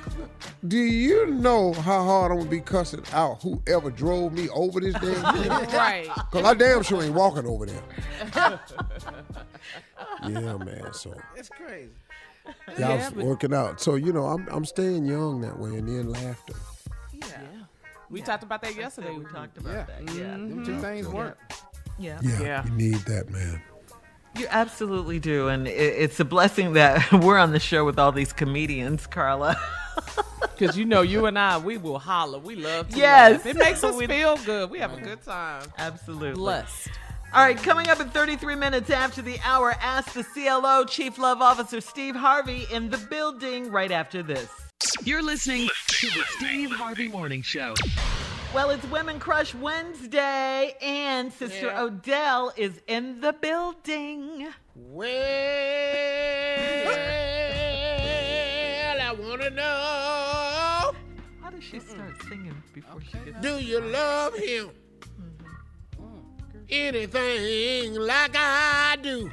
do 0.66 0.76
you 0.78 1.26
know 1.26 1.72
how 1.72 2.02
hard 2.04 2.32
I'm 2.32 2.38
gonna 2.38 2.50
be 2.50 2.60
cussing 2.60 3.02
out 3.12 3.42
whoever 3.42 3.90
drove 3.90 4.32
me 4.32 4.48
over 4.50 4.80
this 4.80 4.94
damn 4.94 5.22
cliff? 5.34 5.72
right. 5.72 6.08
Cause 6.30 6.44
I 6.44 6.54
damn 6.54 6.82
sure 6.82 7.02
ain't 7.02 7.14
walking 7.14 7.46
over 7.46 7.66
there. 7.66 7.82
yeah, 10.28 10.56
man. 10.56 10.92
So 10.92 11.14
It's 11.36 11.48
crazy. 11.48 11.90
y'all 12.68 12.78
Yeah, 12.78 12.94
was 12.96 13.10
but- 13.10 13.24
working 13.24 13.54
out. 13.54 13.80
So 13.80 13.94
you 13.96 14.12
know, 14.12 14.26
I'm 14.26 14.46
I'm 14.50 14.64
staying 14.64 15.04
young 15.06 15.40
that 15.42 15.58
way, 15.58 15.70
and 15.70 15.88
then 15.88 16.10
laughter. 16.10 16.54
Yeah. 17.12 17.40
We 18.10 18.20
talked 18.20 18.42
about 18.42 18.62
that 18.62 18.74
yesterday. 18.76 19.12
We 19.12 19.24
talked 19.24 19.56
about 19.58 19.72
Yeah. 19.72 19.84
that. 19.86 20.14
Yeah. 20.14 20.22
Mm-hmm. 20.34 20.48
Them 20.56 20.64
two 20.66 20.80
things 20.80 21.08
work. 21.08 21.38
Yeah. 21.98 22.18
Yeah, 22.22 22.40
Yeah. 22.42 22.64
you 22.66 22.70
need 22.72 22.94
that, 23.06 23.30
man. 23.30 23.62
You 24.38 24.46
absolutely 24.50 25.18
do. 25.18 25.48
And 25.48 25.66
it, 25.68 25.72
it's 25.72 26.18
a 26.20 26.24
blessing 26.24 26.72
that 26.74 27.12
we're 27.22 27.38
on 27.38 27.52
the 27.52 27.60
show 27.60 27.84
with 27.84 27.98
all 27.98 28.12
these 28.12 28.32
comedians, 28.32 29.06
Carla. 29.06 29.56
Because 30.58 30.76
you 30.76 30.84
know, 30.84 31.02
you 31.02 31.26
and 31.26 31.38
I, 31.38 31.58
we 31.58 31.76
will 31.78 31.98
holler. 31.98 32.38
We 32.38 32.54
love 32.56 32.88
to 32.90 32.96
Yes. 32.98 33.44
laugh. 33.44 33.46
It 33.46 33.56
makes 33.56 33.82
us 33.82 33.96
We- 33.96 34.06
feel 34.06 34.36
good. 34.38 34.70
We 34.70 34.78
have 34.80 34.92
a 34.96 35.00
good 35.00 35.22
time. 35.22 35.64
absolutely. 35.78 36.34
Blessed. 36.34 36.88
All 37.32 37.42
right, 37.42 37.56
coming 37.56 37.88
up 37.88 38.00
in 38.00 38.08
33 38.10 38.54
minutes 38.56 38.90
after 38.90 39.22
the 39.22 39.38
hour, 39.44 39.74
ask 39.80 40.12
the 40.12 40.22
CLO 40.24 40.84
Chief 40.84 41.18
Love 41.18 41.40
Officer 41.42 41.80
Steve 41.80 42.14
Harvey 42.14 42.66
in 42.72 42.90
the 42.90 42.98
building 42.98 43.70
right 43.70 43.90
after 43.90 44.22
this. 44.22 44.48
You're 45.04 45.22
listening 45.22 45.68
to 45.88 46.06
the 46.08 46.22
Steve 46.36 46.70
Harvey 46.72 47.08
Morning 47.08 47.42
Show. 47.42 47.74
Well, 48.54 48.68
it's 48.68 48.84
Women 48.90 49.18
Crush 49.18 49.54
Wednesday, 49.54 50.76
and 50.82 51.32
Sister 51.32 51.68
Yeah. 51.68 51.84
Odell 51.84 52.52
is 52.54 52.82
in 52.86 53.22
the 53.22 53.32
building. 53.32 54.52
Well, 54.74 55.08
I 59.00 59.12
wanna 59.18 59.48
know, 59.48 60.92
How 61.40 61.48
does 61.50 61.64
she 61.64 61.80
start 61.80 62.22
singing 62.28 62.62
before 62.74 63.00
she 63.00 63.16
gets 63.24 63.40
do 63.40 63.58
you 63.58 63.80
love 63.80 64.34
him? 64.34 64.70
Anything 66.68 67.94
like 67.94 68.36
I 68.36 68.98
do? 69.00 69.30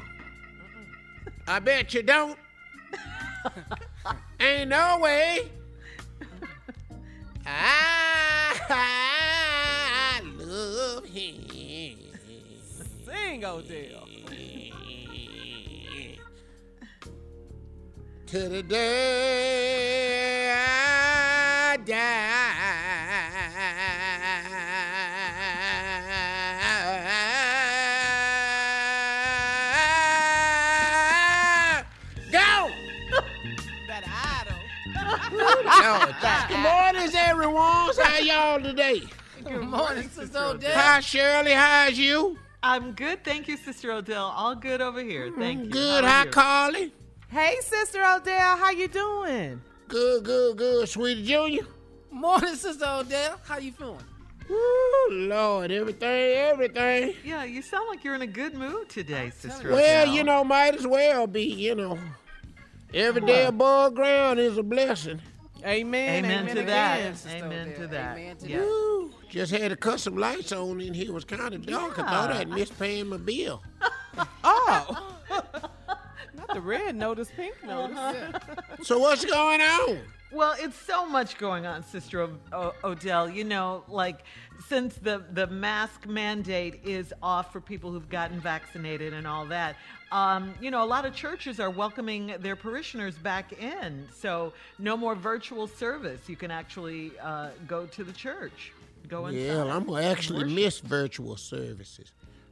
I 1.46 1.60
bet 1.60 1.94
you 1.94 2.04
don't. 2.04 2.40
Ain't 4.40 4.70
no 4.70 5.00
way. 5.00 5.52
I 8.72 10.22
love 10.38 11.06
him. 11.06 11.98
Sing, 13.06 13.44
Odell. 13.46 14.08
To 18.28 18.48
the 18.48 18.62
day 18.62 20.52
I 20.52 21.78
die. 21.78 23.09
Good 35.90 36.60
morning, 36.60 37.10
everyone. 37.16 37.90
How 37.98 38.20
y'all 38.20 38.62
today? 38.62 39.02
Good 39.44 39.64
morning, 39.64 40.08
Sister 40.10 40.38
Odell. 40.38 40.72
Hi, 40.72 41.00
Shirley. 41.00 41.54
How's 41.54 41.98
you? 41.98 42.38
I'm 42.62 42.92
good, 42.92 43.24
thank 43.24 43.48
you, 43.48 43.58
Sister 43.58 43.92
Odell. 43.92 44.26
All 44.26 44.54
good 44.54 44.82
over 44.82 45.02
here. 45.02 45.30
Hmm. 45.32 45.40
Thank 45.40 45.64
you. 45.64 45.70
Good. 45.72 46.04
How 46.04 46.10
Hi, 46.12 46.24
you? 46.26 46.30
Carly. 46.30 46.94
Hey, 47.30 47.56
Sister 47.62 48.04
Odell, 48.06 48.58
how 48.58 48.70
you 48.70 48.88
doing? 48.88 49.62
Good, 49.88 50.26
good, 50.26 50.58
good, 50.58 50.90
sweetie 50.90 51.26
Junior. 51.26 51.64
Morning, 52.12 52.54
Sister 52.54 52.86
Odell. 52.88 53.40
How 53.44 53.58
you 53.58 53.72
feeling? 53.72 53.98
Woo, 54.48 55.08
Lord, 55.10 55.72
everything, 55.72 56.38
everything. 56.38 57.16
Yeah, 57.26 57.46
you 57.46 57.64
sound 57.64 57.88
like 57.90 58.04
you're 58.04 58.14
in 58.16 58.22
a 58.22 58.28
good 58.28 58.54
mood 58.54 58.90
today, 58.90 59.32
Sister 59.32 59.72
Well, 59.72 60.04
Odell. 60.04 60.16
you 60.16 60.24
know, 60.24 60.44
might 60.44 60.76
as 60.76 60.86
well 60.86 61.26
be, 61.26 61.46
you 61.46 61.74
know. 61.74 61.98
Every 62.94 63.22
day 63.22 63.46
above 63.46 63.96
ground 63.96 64.40
is 64.40 64.56
a 64.60 64.64
blessing. 64.64 65.20
Amen. 65.66 66.26
Amen 66.26 66.46
to 66.46 66.52
again, 66.52 66.66
that. 66.68 67.26
Amen 67.34 67.74
to 67.76 67.88
that. 67.88 68.18
Amen 68.18 68.38
to 68.38 68.48
Yeah. 68.50 68.60
that. 68.60 69.10
Just 69.30 69.52
had 69.52 69.70
to 69.70 69.76
cut 69.76 70.00
some 70.00 70.18
lights 70.18 70.52
on 70.52 70.82
in 70.82 70.94
here. 70.94 71.06
It 71.10 71.14
was 71.14 71.24
kind 71.26 71.54
of 71.54 71.66
dark. 71.66 72.00
I 72.00 72.04
thought 72.04 72.32
I'd 72.32 72.50
missed 72.50 72.78
paying 72.80 73.08
my 73.08 73.18
bill. 73.18 73.62
Oh. 74.44 75.16
Not 76.36 76.54
the 76.54 76.60
red 76.62 76.96
notice, 76.96 77.32
pink 77.34 77.56
notice. 77.66 77.98
Uh-huh. 77.98 78.40
So 78.84 79.00
what's 79.00 79.24
going 79.24 79.62
on? 79.62 80.00
Well, 80.32 80.56
it's 80.60 80.76
so 80.76 81.06
much 81.08 81.38
going 81.38 81.66
on, 81.66 81.84
Sister 81.84 82.22
o- 82.22 82.38
o- 82.52 82.74
Odell. 82.84 83.30
You 83.30 83.44
know, 83.46 83.84
like 83.88 84.24
since 84.70 84.94
the 84.96 85.24
the 85.34 85.48
mask 85.48 86.06
mandate 86.08 86.80
is 86.86 87.12
off 87.22 87.52
for 87.52 87.60
people 87.60 87.92
who've 87.92 88.08
gotten 88.10 88.40
vaccinated 88.40 89.12
and 89.14 89.26
all 89.28 89.46
that, 89.48 89.76
um, 90.12 90.54
you 90.62 90.70
know, 90.72 90.84
a 90.84 90.86
lot 90.86 91.06
of 91.06 91.14
churches 91.16 91.60
are 91.60 91.70
welcoming 91.72 92.36
their 92.40 92.56
parishioners 92.56 93.16
back 93.18 93.52
in. 93.62 94.08
So 94.16 94.54
no 94.78 94.96
more 94.96 95.16
virtual 95.16 95.68
service. 95.68 96.30
You 96.30 96.36
can 96.36 96.52
actually 96.52 97.12
uh, 97.22 97.50
go 97.68 97.88
to 97.88 98.04
the 98.04 98.14
church. 98.14 98.72
Go 99.08 99.26
inside. 99.28 99.42
Yeah, 99.42 99.64
I'm 99.76 99.86
gonna 99.86 100.04
actually 100.06 100.44
Worship. 100.44 100.56
miss 100.56 100.80
virtual 100.80 101.36
services 101.36 102.12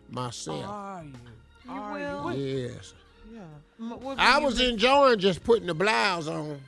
myself. 0.09 0.65
Are 0.65 1.03
you? 1.03 1.11
You 1.65 1.79
Are 1.79 1.93
will? 1.93 2.33
yes. 2.35 2.93
Yeah. 3.31 3.41
M- 3.79 3.99
what 4.01 4.17
I 4.17 4.39
was 4.39 4.57
miss? 4.57 4.69
enjoying 4.69 5.19
just 5.19 5.43
putting 5.43 5.67
the 5.67 5.73
blouse 5.75 6.27
on. 6.27 6.59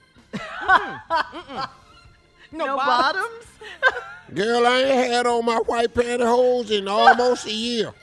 No 2.52 2.76
bottoms. 2.76 3.46
Girl, 4.34 4.66
I 4.66 4.78
ain't 4.80 5.12
had 5.12 5.28
on 5.28 5.46
my 5.46 5.58
white 5.58 5.94
pantyhose 5.94 6.70
in 6.72 6.88
almost 6.88 7.48
a 7.48 7.52
year. 7.52 7.94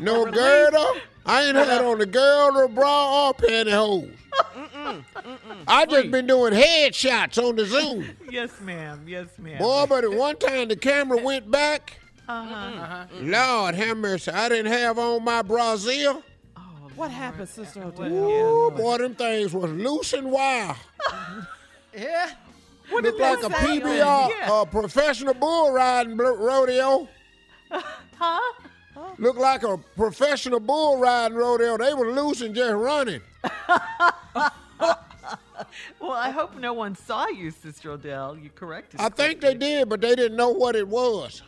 No 0.00 0.24
girdle. 0.30 0.96
I 1.26 1.44
ain't 1.44 1.56
had 1.56 1.84
on 1.84 1.98
the 1.98 2.06
girdle, 2.06 2.62
or 2.62 2.68
bra, 2.68 3.28
or 3.28 3.34
pantyhose. 3.34 4.10
I 5.66 5.84
just 5.86 6.10
been 6.10 6.26
doing 6.26 6.54
headshots 6.54 7.42
on 7.42 7.56
the 7.56 7.66
Zoom. 7.66 8.08
yes, 8.30 8.50
ma'am. 8.60 9.04
Yes, 9.06 9.26
ma'am. 9.38 9.58
Boy, 9.58 9.86
but 9.88 10.04
at 10.04 10.12
one 10.12 10.36
time 10.36 10.68
the 10.68 10.76
camera 10.76 11.18
went 11.22 11.50
back. 11.50 11.98
Uh-huh. 12.28 13.06
Lord 13.20 13.74
have 13.74 13.96
mercy. 13.96 14.30
I 14.30 14.48
didn't 14.48 14.72
have 14.72 14.98
on 14.98 15.24
my 15.24 15.42
Brazil. 15.42 16.22
What 16.98 17.12
happened, 17.12 17.48
Sister 17.48 17.80
What- 17.80 18.06
Odell? 18.06 18.12
Ooh, 18.12 18.70
boy, 18.72 18.98
them 18.98 19.14
things 19.14 19.54
was 19.54 19.70
loose 19.70 20.12
and 20.12 20.30
wild. 20.30 20.76
Yeah. 21.96 22.30
What 22.90 23.02
Looked 23.04 23.18
like 23.20 23.42
a? 23.42 23.48
PBR, 23.48 24.30
Yeah. 24.30 24.62
a 24.62 24.66
professional 24.66 25.34
bull 25.34 25.72
riding 25.72 26.16
blo- 26.16 26.36
rodeo. 26.36 27.08
Huh? 28.18 28.40
Looked 29.18 29.38
like 29.38 29.62
a 29.62 29.78
professional 29.96 30.58
bull 30.60 30.98
riding 30.98 31.36
rodeo. 31.36 31.76
They 31.78 31.94
were 31.94 32.10
loose 32.10 32.40
and 32.40 32.52
just 32.54 32.74
running. 32.74 33.20
Well, 36.00 36.12
I 36.12 36.30
hope 36.30 36.56
no 36.56 36.72
one 36.72 36.94
saw 36.94 37.26
you, 37.28 37.50
Sister 37.50 37.90
Odell. 37.90 38.36
You 38.36 38.48
corrected. 38.50 39.00
I 39.00 39.08
think 39.08 39.40
they 39.40 39.54
did, 39.54 39.88
but 39.88 40.00
they 40.00 40.14
didn't 40.14 40.36
know 40.36 40.50
what 40.50 40.76
it 40.76 40.86
was. 40.86 41.42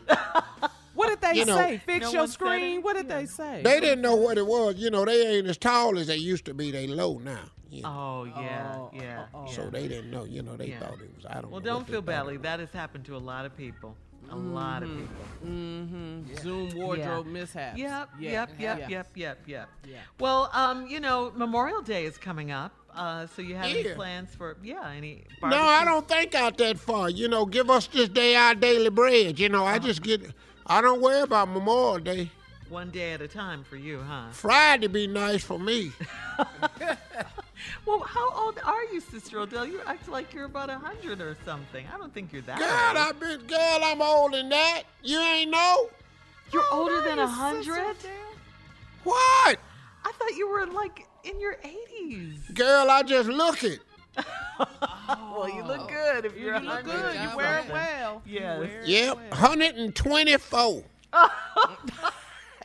What 1.00 1.08
did 1.08 1.20
they 1.22 1.38
You 1.38 1.44
know- 1.46 1.56
say? 1.56 1.78
Fix 1.78 2.06
No 2.06 2.12
your 2.12 2.26
screen. 2.26 2.82
What 2.82 2.94
did 2.96 3.08
Yeah. 3.08 3.18
they 3.20 3.26
say? 3.26 3.62
They 3.64 3.80
didn't 3.80 4.02
know 4.02 4.16
what 4.16 4.36
it 4.38 4.46
was. 4.46 4.74
You 4.76 4.90
know, 4.90 5.04
they 5.06 5.26
ain't 5.38 5.46
as 5.46 5.56
tall 5.56 5.98
as 5.98 6.08
they 6.08 6.16
used 6.16 6.44
to 6.44 6.54
be. 6.54 6.70
They 6.70 6.86
low 6.86 7.18
now. 7.18 7.44
you 7.70 7.82
know. 7.82 7.88
Oh 7.88 8.24
yeah, 8.24 8.74
Oh, 8.76 8.90
yeah. 8.92 9.26
oh, 9.32 9.38
oh. 9.38 9.44
yeah. 9.46 9.52
So 9.54 9.70
they 9.70 9.86
didn't 9.86 10.10
know. 10.10 10.24
You 10.24 10.42
know, 10.42 10.56
they 10.56 10.66
Yeah. 10.70 10.80
thought 10.80 10.94
it 11.00 11.10
was. 11.16 11.24
I 11.24 11.34
don't. 11.40 11.50
well, 11.52 11.60
know 11.60 11.66
don't 11.66 11.86
feel 11.88 12.02
badly. 12.02 12.36
That 12.36 12.58
has 12.58 12.72
happened 12.72 13.04
to 13.06 13.16
a 13.16 13.18
lot 13.32 13.46
of 13.46 13.56
people. 13.56 13.96
A 14.30 14.36
lot 14.36 14.82
of 14.82 14.88
Mm-hmm. 14.90 15.00
people. 15.00 15.50
Mm-hmm. 15.54 16.36
Zoom 16.42 16.70
wardrobe 16.76 17.26
mishaps. 17.26 17.78
Yep, 17.78 18.08
Yeah. 18.18 18.30
yep, 18.30 18.50
yep, 18.58 18.78
Yeah. 18.78 18.88
yep, 18.88 19.06
yep, 19.14 19.38
yep. 19.46 19.68
Yeah. 19.88 19.96
Well, 20.18 20.50
um, 20.52 20.86
you 20.88 21.00
know, 21.00 21.32
Memorial 21.34 21.80
Day 21.82 22.04
is 22.04 22.18
coming 22.18 22.50
up. 22.50 22.72
Uh, 22.94 23.26
so 23.28 23.40
you 23.40 23.54
have 23.54 23.66
any 23.66 23.84
plans 23.94 24.34
for? 24.34 24.56
Yeah, 24.64 24.88
any? 24.90 25.22
No, 25.42 25.56
I 25.62 25.84
don't 25.84 26.08
think 26.08 26.34
out 26.34 26.58
that 26.58 26.76
far. 26.78 27.08
You 27.08 27.28
know, 27.28 27.46
give 27.46 27.70
us 27.70 27.86
this 27.86 28.08
day 28.08 28.34
our 28.34 28.54
daily 28.56 28.90
bread. 28.90 29.38
You 29.38 29.48
know, 29.48 29.64
I 29.64 29.76
Uh-huh. 29.76 29.86
just 29.86 30.02
get. 30.02 30.22
I 30.70 30.80
don't 30.80 31.02
worry 31.02 31.22
about 31.22 31.48
Memorial 31.48 31.98
Day. 31.98 32.30
One 32.68 32.90
day 32.90 33.12
at 33.12 33.20
a 33.20 33.26
time 33.26 33.64
for 33.64 33.74
you, 33.74 34.00
huh? 34.00 34.30
Friday 34.30 34.86
be 34.86 35.08
nice 35.08 35.42
for 35.42 35.58
me. 35.58 35.90
Well, 37.84 38.00
how 38.00 38.30
old 38.30 38.58
are 38.64 38.84
you, 38.84 39.00
Sister 39.00 39.38
Odell? 39.40 39.66
You 39.66 39.80
act 39.86 40.08
like 40.08 40.32
you're 40.32 40.46
about 40.46 40.70
a 40.70 40.78
hundred 40.78 41.20
or 41.20 41.36
something. 41.44 41.86
I 41.92 41.98
don't 41.98 42.12
think 42.12 42.32
you're 42.32 42.42
that 42.42 42.58
Girl, 42.58 42.68
old. 42.68 42.96
I 42.96 43.12
been 43.12 43.46
girl, 43.46 43.80
I'm 43.82 44.00
older 44.00 44.38
than 44.38 44.48
that. 44.48 44.84
You 45.02 45.18
ain't 45.18 45.50
know 45.50 45.90
You're 46.52 46.62
How 46.62 46.80
older 46.80 47.02
than 47.02 47.18
a 47.18 47.26
hundred. 47.26 47.96
What? 49.04 49.58
I 50.04 50.12
thought 50.12 50.36
you 50.36 50.48
were 50.48 50.66
like 50.66 51.06
in 51.24 51.38
your 51.40 51.56
80s. 51.56 52.54
Girl, 52.54 52.90
I 52.90 53.02
just 53.02 53.28
look 53.28 53.62
it. 53.64 53.80
Well, 55.32 55.48
you 55.48 55.62
look 55.64 55.88
good 55.88 56.24
if 56.26 56.36
You, 56.36 56.46
you're 56.46 56.60
you 56.60 56.68
look 56.68 56.84
good. 56.84 57.14
You 57.20 57.36
wear 57.36 57.58
it 57.60 57.72
well. 57.72 58.20
You 58.26 58.40
Yes. 58.40 58.58
wear 58.60 58.82
Yep, 58.84 59.16
well. 59.16 59.30
124. 59.30 60.84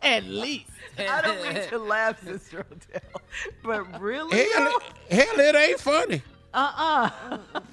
At 0.02 0.24
least. 0.26 0.70
I 1.00 1.22
don't 1.22 1.42
mean 1.42 1.68
to 1.70 1.78
laugh, 1.80 2.22
Sister 2.24 2.66
Odell, 2.70 3.22
but 3.64 4.02
really? 4.02 4.38
Hell, 4.54 4.72
it- 5.10 5.14
hell, 5.14 5.40
it 5.40 5.56
ain't 5.56 5.80
funny. 5.80 6.22
Uh 6.54 7.10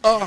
uh 0.05 0.27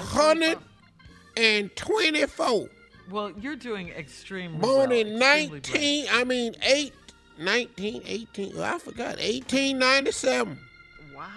124. 1.35 2.69
Well, 3.09 3.31
you're 3.39 3.55
doing 3.55 3.89
extremely 3.89 4.59
Born 4.59 4.89
well. 4.89 4.99
in 4.99 5.21
extremely 5.21 5.59
19, 5.61 6.07
I 6.11 6.23
mean, 6.23 6.55
8, 6.61 6.93
19, 7.39 8.01
18, 8.05 8.53
oh, 8.57 8.63
I 8.63 8.77
forgot, 8.79 9.17
1897. 9.17 10.59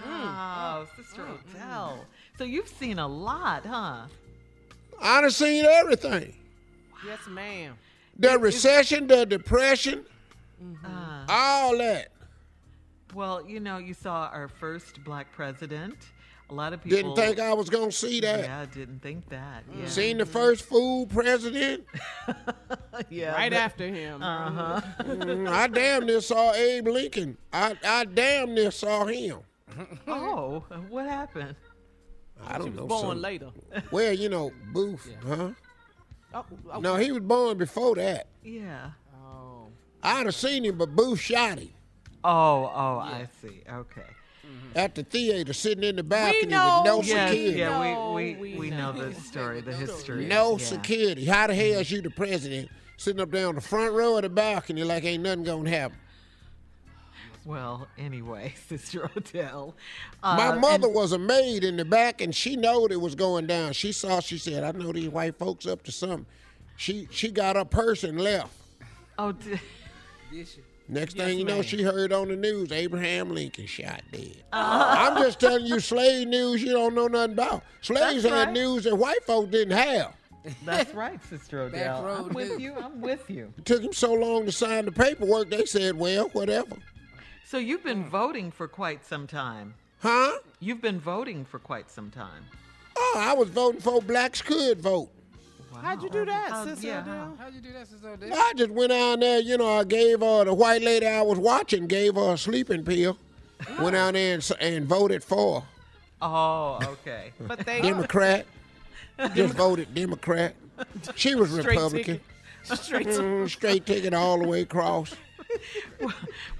Well. 0.05 0.19
Wow, 0.19 0.87
Sister 0.95 1.21
Odell. 1.27 2.05
So 2.37 2.43
you've 2.43 2.67
seen 2.67 2.99
a 2.99 3.07
lot, 3.07 3.65
huh? 3.65 4.05
I 5.01 5.21
done 5.21 5.31
seen 5.31 5.65
everything. 5.65 6.35
Yes, 7.05 7.19
ma'am. 7.27 7.75
The 8.17 8.37
recession, 8.37 9.07
the 9.07 9.25
depression, 9.25 10.05
Uh, 10.83 11.23
all 11.29 11.77
that. 11.77 12.11
well, 13.13 13.45
you 13.47 13.59
know, 13.61 13.77
you 13.77 13.93
saw 13.93 14.29
our 14.33 14.47
first 14.49 15.03
black 15.05 15.31
president. 15.31 15.95
A 16.49 16.53
lot 16.53 16.73
of 16.73 16.81
people 16.83 16.97
Didn't 16.97 17.15
think 17.15 17.39
I 17.39 17.53
was 17.53 17.69
going 17.69 17.91
to 17.91 17.95
see 17.95 18.19
that. 18.21 18.39
Yeah, 18.39 18.65
didn't 18.73 19.01
think 19.03 19.29
that. 19.29 19.63
Yeah. 19.77 19.85
Seen 19.85 20.17
the 20.17 20.25
first 20.25 20.65
fool 20.65 21.05
president. 21.05 21.85
yeah. 23.09 23.33
Right 23.33 23.51
but- 23.51 23.59
after 23.59 23.87
him. 23.87 24.21
Uh-huh. 24.23 24.81
Mm, 25.03 25.47
I 25.47 25.67
damn 25.67 26.05
near 26.07 26.21
saw 26.21 26.51
Abe 26.53 26.87
Lincoln. 26.87 27.37
I, 27.53 27.77
I 27.85 28.05
damn 28.05 28.53
near 28.55 28.71
saw 28.71 29.05
him. 29.05 29.39
Oh, 30.07 30.63
what 30.89 31.05
happened? 31.05 31.55
I 32.47 32.57
don't 32.57 32.75
know. 32.75 32.87
Born 32.87 33.01
something. 33.01 33.21
later. 33.21 33.49
Well, 33.91 34.13
you 34.13 34.29
know, 34.29 34.51
Booth, 34.71 35.09
huh? 35.25 35.49
Oh, 36.33 36.45
oh, 36.71 36.79
No, 36.79 36.95
he 36.95 37.11
was 37.11 37.21
born 37.21 37.57
before 37.57 37.95
that. 37.95 38.27
Yeah. 38.43 38.91
oh. 39.23 39.67
I'd 40.03 40.25
have 40.25 40.35
seen 40.35 40.63
him, 40.65 40.77
but 40.77 40.95
Booth 40.95 41.19
shot 41.19 41.59
him 41.59 41.69
Oh, 42.23 42.71
oh, 42.73 42.99
I 42.99 43.27
see. 43.41 43.61
Okay. 43.71 44.01
Mm-hmm. 44.45 44.77
at 44.77 44.95
the 44.95 45.03
theater, 45.03 45.53
sitting 45.53 45.83
in 45.83 45.95
the 45.97 46.03
balcony 46.03 46.47
know. 46.47 46.81
with 46.83 46.85
no 46.91 47.01
Yes, 47.03 47.29
security. 47.29 47.59
yeah, 47.59 48.11
we, 48.13 48.33
we, 48.33 48.51
we 48.53 48.57
we 48.57 48.69
know 48.71 48.91
know. 48.91 49.09
the 49.09 49.21
story, 49.21 49.61
the 49.61 49.73
history. 49.75 50.25
No 50.25 50.57
yeah. 50.57 50.65
security. 50.65 51.25
How 51.25 51.45
the 51.47 51.53
hell 51.53 51.65
mm-hmm. 51.65 51.81
is 51.81 51.91
you 51.91 52.01
the 52.01 52.09
president 52.09 52.69
sitting 52.97 53.21
up 53.21 53.29
there 53.31 53.47
on 53.47 53.55
the 53.55 53.61
front 53.61 53.93
row 53.93 54.15
of 54.15 54.23
the 54.23 54.29
balcony 54.29 54.83
like 54.83 55.03
ain't 55.03 55.21
nothing 55.23 55.43
gonna 55.43 55.69
happen? 55.69 55.97
Well, 57.49 57.87
anyway, 57.97 58.53
Sister 58.69 59.09
Odell. 59.17 59.75
Uh, 60.21 60.35
My 60.37 60.51
and- 60.51 60.61
mother 60.61 60.87
was 60.87 61.13
a 61.13 61.17
maid 61.17 61.63
in 61.63 61.77
the 61.77 61.85
back, 61.85 62.21
and 62.21 62.33
she 62.35 62.55
knowed 62.55 62.91
it 62.91 63.01
was 63.01 63.15
going 63.15 63.47
down. 63.47 63.73
She 63.73 63.91
saw. 63.91 64.19
She 64.19 64.37
said, 64.37 64.63
"I 64.63 64.71
know 64.77 64.91
these 64.91 65.09
white 65.09 65.37
folks 65.39 65.65
up 65.65 65.81
to 65.85 65.91
something." 65.91 66.27
She 66.77 67.07
she 67.09 67.31
got 67.31 67.55
her 67.55 67.65
purse 67.65 68.03
and 68.03 68.21
left. 68.21 68.53
oh, 69.17 69.31
di- 69.33 69.59
Next 70.31 71.15
Yes, 71.15 71.25
thing 71.25 71.39
you 71.39 71.45
know, 71.45 71.55
ma'am. 71.55 71.63
she 71.63 71.81
heard 71.81 72.13
on 72.13 72.27
the 72.27 72.35
news 72.35 72.71
Abraham 72.71 73.29
Lincoln 73.31 73.65
shot 73.65 74.01
dead. 74.11 74.43
Uh-huh. 74.53 74.95
I'm 74.97 75.21
just 75.23 75.39
telling 75.39 75.65
you, 75.65 75.79
slave 75.79 76.27
news 76.27 76.61
you 76.63 76.71
don't 76.71 76.93
know 76.95 77.07
nothing 77.07 77.33
about. 77.33 77.63
Slaves 77.81 78.23
That's 78.23 78.33
had 78.35 78.45
right. 78.47 78.53
news 78.53 78.83
that 78.85 78.95
white 78.95 79.23
folk 79.25 79.49
didn't 79.51 79.75
have. 79.77 80.13
that's 80.65 80.93
right, 80.95 81.19
Sister 81.25 81.61
Odell. 81.63 82.05
I'm 82.07 82.29
with 82.29 82.59
you. 82.59 82.75
I'm 82.75 83.01
with 83.01 83.27
you. 83.29 83.51
It 83.57 83.65
took 83.65 83.81
him 83.83 83.93
so 83.93 84.13
long 84.13 84.45
to 84.45 84.51
sign 84.51 84.85
the 84.85 84.91
paperwork. 84.91 85.49
They 85.49 85.65
said, 85.65 85.95
"Well, 85.97 86.29
whatever." 86.29 86.77
So 87.49 87.57
you've 87.57 87.83
been 87.83 88.03
Mm. 88.03 88.09
voting 88.09 88.51
for 88.51 88.67
quite 88.67 89.03
some 89.03 89.25
time. 89.25 89.73
Huh? 90.03 90.33
You've 90.59 90.81
been 90.83 90.99
voting 90.99 91.45
for 91.45 91.57
quite 91.57 91.89
some 91.89 92.11
time. 92.11 92.45
Oh, 92.95 93.15
I 93.17 93.33
was 93.33 93.49
voting 93.49 93.81
for 93.81 94.03
blacks 94.03 94.39
could 94.43 94.79
vote. 94.79 95.09
How'd 95.81 96.03
you 96.03 96.11
do 96.11 96.25
that, 96.25 96.51
How- 96.51 96.65
Sister 96.65 96.85
yeah, 96.85 97.01
Odell? 97.01 97.37
How'd 97.39 97.53
you 97.55 97.61
do 97.61 97.73
that, 97.73 97.87
Sister 97.87 98.09
Odell? 98.09 98.33
I 98.37 98.53
just 98.55 98.69
went 98.69 98.89
down 98.91 99.21
there, 99.21 99.39
you 99.39 99.57
know, 99.57 99.79
I 99.79 99.83
gave 99.83 100.19
her, 100.19 100.45
the 100.45 100.53
white 100.53 100.83
lady 100.83 101.07
I 101.07 101.23
was 101.23 101.39
watching, 101.39 101.87
gave 101.87 102.13
her 102.13 102.33
a 102.33 102.37
sleeping 102.37 102.83
pill. 102.85 103.17
Went 103.79 103.93
down 103.95 104.13
there 104.13 104.35
and, 104.35 104.51
and 104.61 104.85
voted 104.85 105.23
for 105.23 105.61
her. 105.61 105.67
Oh, 106.21 106.79
okay. 106.83 107.31
But 107.39 107.65
they 107.65 107.81
Democrat. 107.81 108.45
Just 109.33 109.55
voted 109.55 109.93
Democrat. 109.95 110.53
She 111.15 111.33
was 111.33 111.49
Straight 111.49 111.65
Republican. 111.65 112.19
ticket. 112.63 112.77
straight 112.79 113.07
Mm, 113.07 113.49
straight 113.49 113.85
ticket 113.87 114.13
all 114.13 114.37
the 114.39 114.47
way 114.47 114.61
across. 114.61 115.15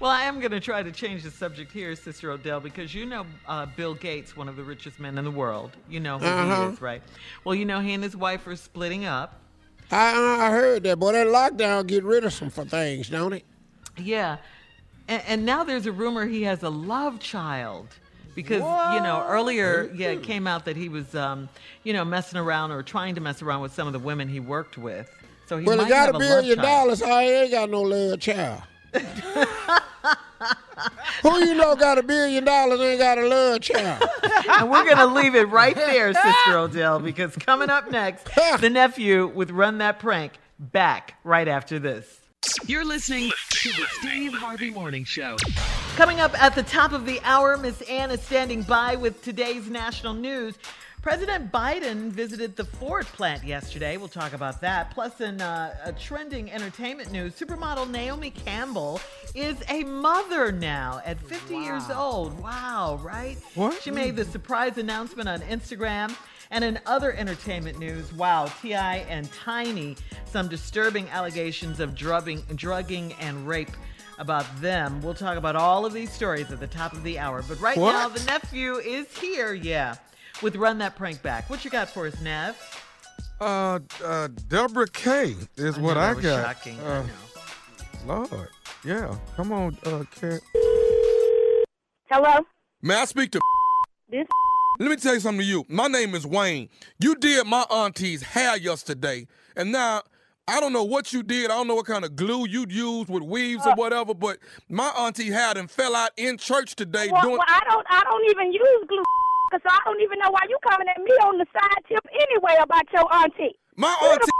Well, 0.00 0.10
I 0.10 0.22
am 0.22 0.40
going 0.40 0.50
to 0.52 0.60
try 0.60 0.82
to 0.82 0.90
change 0.92 1.22
the 1.22 1.30
subject 1.30 1.70
here, 1.72 1.94
Sister 1.94 2.30
Odell, 2.30 2.60
because 2.60 2.94
you 2.94 3.06
know 3.06 3.26
uh, 3.46 3.66
Bill 3.66 3.94
Gates, 3.94 4.36
one 4.36 4.48
of 4.48 4.56
the 4.56 4.62
richest 4.64 4.98
men 4.98 5.18
in 5.18 5.24
the 5.24 5.30
world. 5.30 5.72
You 5.88 6.00
know 6.00 6.18
who 6.18 6.26
Uh-huh. 6.26 6.66
he 6.68 6.72
is, 6.72 6.80
right? 6.80 7.02
Well, 7.44 7.54
you 7.54 7.64
know 7.64 7.80
he 7.80 7.92
and 7.94 8.02
his 8.02 8.16
wife 8.16 8.46
are 8.46 8.56
splitting 8.56 9.04
up. 9.04 9.40
I, 9.90 10.46
I 10.46 10.50
heard 10.50 10.82
that, 10.84 10.98
boy. 10.98 11.12
That 11.12 11.26
lockdown 11.26 11.86
get 11.86 12.04
rid 12.04 12.24
of 12.24 12.32
some 12.32 12.50
for 12.50 12.64
things, 12.64 13.08
don't 13.08 13.32
it? 13.32 13.44
Yeah. 13.98 14.38
And, 15.08 15.22
and 15.26 15.44
now 15.46 15.64
there's 15.64 15.86
a 15.86 15.92
rumor 15.92 16.26
he 16.26 16.42
has 16.44 16.62
a 16.62 16.70
love 16.70 17.18
child. 17.20 17.88
Because, 18.34 18.62
you 18.94 19.00
know, 19.02 19.26
earlier, 19.28 19.90
yeah, 19.94 20.10
it 20.10 20.22
came 20.22 20.46
out 20.46 20.64
that 20.66 20.76
he 20.76 20.88
was, 20.88 21.14
um, 21.16 21.48
you 21.82 21.92
know, 21.92 22.04
messing 22.04 22.38
around 22.38 22.70
or 22.70 22.82
trying 22.82 23.16
to 23.16 23.20
mess 23.20 23.42
around 23.42 23.60
with 23.60 23.74
some 23.74 23.86
of 23.88 23.92
the 23.92 23.98
women 23.98 24.28
he 24.28 24.38
worked 24.38 24.78
with. 24.78 25.10
So 25.46 25.58
he 25.58 25.66
Well, 25.66 25.76
might 25.76 25.84
he 25.84 25.90
got 25.90 26.06
have 26.06 26.14
a 26.14 26.18
billion 26.18 26.56
dollars. 26.58 27.02
I 27.02 27.24
ain't 27.24 27.50
got 27.50 27.68
no 27.68 27.82
love 27.82 28.20
child. 28.20 28.62
Who 31.22 31.44
you 31.44 31.54
know 31.54 31.76
got 31.76 31.98
a 31.98 32.02
billion 32.02 32.44
dollars 32.44 32.80
ain't 32.80 32.98
got 32.98 33.18
a 33.18 33.28
love 33.28 33.60
child? 33.60 34.02
And 34.48 34.70
we're 34.70 34.84
going 34.84 34.96
to 34.96 35.06
leave 35.06 35.34
it 35.34 35.44
right 35.44 35.76
there, 35.76 36.12
Sister 36.12 36.58
Odell, 36.58 36.98
because 36.98 37.36
coming 37.36 37.70
up 37.70 37.90
next, 37.90 38.28
the 38.60 38.70
nephew 38.70 39.28
with 39.28 39.50
Run 39.50 39.78
That 39.78 39.98
Prank, 40.00 40.32
back 40.58 41.14
right 41.24 41.46
after 41.46 41.78
this. 41.78 42.20
You're 42.66 42.84
listening 42.84 43.30
to 43.50 43.68
the 43.68 43.86
Steve 44.00 44.32
Harvey 44.32 44.70
Morning 44.70 45.04
Show. 45.04 45.36
Coming 45.96 46.20
up 46.20 46.40
at 46.42 46.54
the 46.54 46.62
top 46.62 46.92
of 46.92 47.06
the 47.06 47.20
hour, 47.22 47.56
Miss 47.58 47.80
Ann 47.82 48.10
is 48.10 48.22
standing 48.22 48.62
by 48.62 48.96
with 48.96 49.22
today's 49.22 49.68
national 49.70 50.14
news. 50.14 50.54
President 51.02 51.50
Biden 51.50 52.10
visited 52.10 52.56
the 52.56 52.64
Ford 52.64 53.06
plant 53.06 53.42
yesterday. 53.42 53.96
We'll 53.96 54.08
talk 54.08 54.34
about 54.34 54.60
that. 54.60 54.90
Plus, 54.90 55.22
in 55.22 55.40
uh, 55.40 55.74
a 55.82 55.92
trending 55.94 56.52
entertainment 56.52 57.10
news, 57.10 57.32
supermodel 57.38 57.88
Naomi 57.88 58.30
Campbell 58.30 59.00
is 59.34 59.56
a 59.70 59.82
mother 59.84 60.52
now 60.52 61.00
at 61.06 61.18
50 61.22 61.56
years 61.56 61.88
old. 61.90 62.38
Wow, 62.38 63.00
right? 63.02 63.38
What? 63.54 63.80
She 63.82 63.90
made 63.90 64.14
the 64.14 64.26
surprise 64.26 64.76
announcement 64.76 65.26
on 65.26 65.40
Instagram. 65.40 66.14
And 66.50 66.64
in 66.64 66.78
other 66.84 67.12
entertainment 67.12 67.78
news, 67.78 68.12
wow, 68.12 68.46
T.I. 68.60 68.96
and 69.08 69.32
Tiny, 69.32 69.96
some 70.26 70.48
disturbing 70.48 71.08
allegations 71.10 71.80
of 71.80 71.94
drugging, 71.94 72.42
drugging 72.56 73.14
and 73.20 73.46
rape 73.48 73.70
about 74.18 74.44
them. 74.60 75.00
We'll 75.00 75.14
talk 75.14 75.38
about 75.38 75.56
all 75.56 75.86
of 75.86 75.92
these 75.94 76.12
stories 76.12 76.50
at 76.50 76.60
the 76.60 76.66
top 76.66 76.92
of 76.92 77.04
the 77.04 77.18
hour. 77.18 77.42
But 77.48 77.58
right 77.60 77.78
What? 77.78 77.92
now, 77.92 78.08
the 78.08 78.22
nephew 78.24 78.74
is 78.76 79.06
here, 79.16 79.54
yeah, 79.54 79.94
with 80.42 80.56
Run 80.56 80.78
That 80.78 80.96
Prank 80.96 81.22
Back. 81.22 81.48
What 81.50 81.64
you 81.64 81.70
got 81.70 81.88
for 81.88 82.06
us, 82.06 82.20
Nev? 82.20 82.56
Uh, 83.40 83.78
uh, 84.04 84.28
Deborah 84.48 84.86
K 84.88 85.34
is 85.56 85.78
what 85.78 85.94
know 85.94 86.00
I 86.00 86.06
that 86.08 86.16
was 86.16 86.24
got. 86.24 86.44
Shocking. 86.56 86.78
I 86.80 86.84
Uh, 86.98 87.02
know. 88.06 88.28
Lord, 88.30 88.48
yeah. 88.84 89.14
Come 89.36 89.52
on, 89.52 89.76
uh, 89.84 90.04
Kat. 90.14 90.40
Hello? 92.10 92.44
May 92.82 92.94
I 92.94 93.04
speak 93.04 93.30
to? 93.32 93.40
This 94.10 94.26
Let 94.80 94.90
me 94.90 94.96
tell 94.96 95.14
you 95.14 95.20
something 95.20 95.40
to 95.40 95.46
you. 95.46 95.64
My 95.68 95.86
name 95.86 96.16
is 96.16 96.26
Wayne. 96.26 96.68
You 96.98 97.14
did 97.14 97.46
my 97.46 97.64
auntie's 97.70 98.22
hair 98.22 98.56
yesterday, 98.56 99.28
and 99.54 99.70
now 99.70 100.02
I 100.48 100.58
don't 100.58 100.72
know 100.72 100.82
what 100.82 101.12
you 101.12 101.22
did. 101.22 101.44
I 101.48 101.54
don't 101.54 101.68
know 101.68 101.76
what 101.76 101.86
kind 101.86 102.04
of 102.04 102.16
glue 102.16 102.48
you'd 102.48 102.72
used 102.72 103.08
with 103.08 103.22
weaves 103.22 103.64
or 103.64 103.74
whatever, 103.76 104.14
but 104.14 104.38
my 104.68 104.88
auntie 104.98 105.30
had 105.30 105.56
and 105.56 105.70
fell 105.70 105.94
out 105.94 106.10
in 106.16 106.38
church 106.38 106.74
today 106.74 107.08
well, 107.12 107.22
doing. 107.22 107.36
well, 107.38 107.46
I 107.46 107.60
don't 107.70 107.86
I 107.88 108.02
don't 108.02 108.30
even 108.30 108.52
use 108.52 108.84
glue 108.88 109.04
because 109.50 109.66
I 109.66 109.78
don't 109.84 109.98
even 110.00 110.18
know 110.22 110.30
why 110.30 110.46
you 110.46 110.54
coming 110.62 110.86
at 110.86 111.02
me 111.02 111.10
on 111.26 111.34
the 111.38 111.46
side 111.50 111.82
tip 111.90 112.06
anyway 112.14 112.54
about 112.62 112.86
your 112.94 113.02
auntie. 113.18 113.58
My 113.74 113.90
Who 113.98 114.06
auntie, 114.14 114.30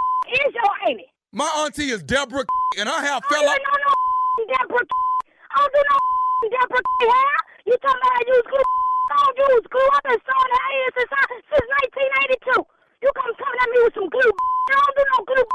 is 0.47 0.53
your 0.55 0.71
auntie? 0.87 1.11
my 1.35 1.49
auntie 1.59 1.91
is 1.91 1.99
Deborah, 2.03 2.47
and 2.79 2.87
I 2.87 3.03
have 3.03 3.19
I 3.27 3.33
fell 3.33 3.43
don't 3.43 3.51
out. 3.51 3.59
know 3.59 3.91
no 3.91 4.43
Deborah. 4.55 4.87
I 5.51 5.55
don't 5.59 5.73
do 5.75 5.81
no 5.83 5.97
Deborah 6.55 6.83
hair. 7.03 7.35
You 7.67 7.75
talking 7.83 7.99
about 7.99 8.15
I 8.15 8.23
use 8.23 8.45
glue? 8.47 8.67
I 9.11 9.15
don't 9.19 9.37
use 9.51 9.65
glue. 9.67 9.89
I've 9.91 10.05
been 10.07 10.21
sewing 10.23 10.53
hair 10.55 10.87
since 10.95 11.11
I, 11.11 11.23
since 11.51 11.67
1982. 12.47 12.63
You 13.03 13.09
come 13.11 13.31
coming 13.35 13.59
at 13.59 13.69
me 13.69 13.77
with 13.83 13.93
some 13.99 14.07
glue? 14.07 14.31
I 14.31 14.73
don't 14.79 14.95
do 14.95 15.03
no 15.11 15.19
glue. 15.27 15.47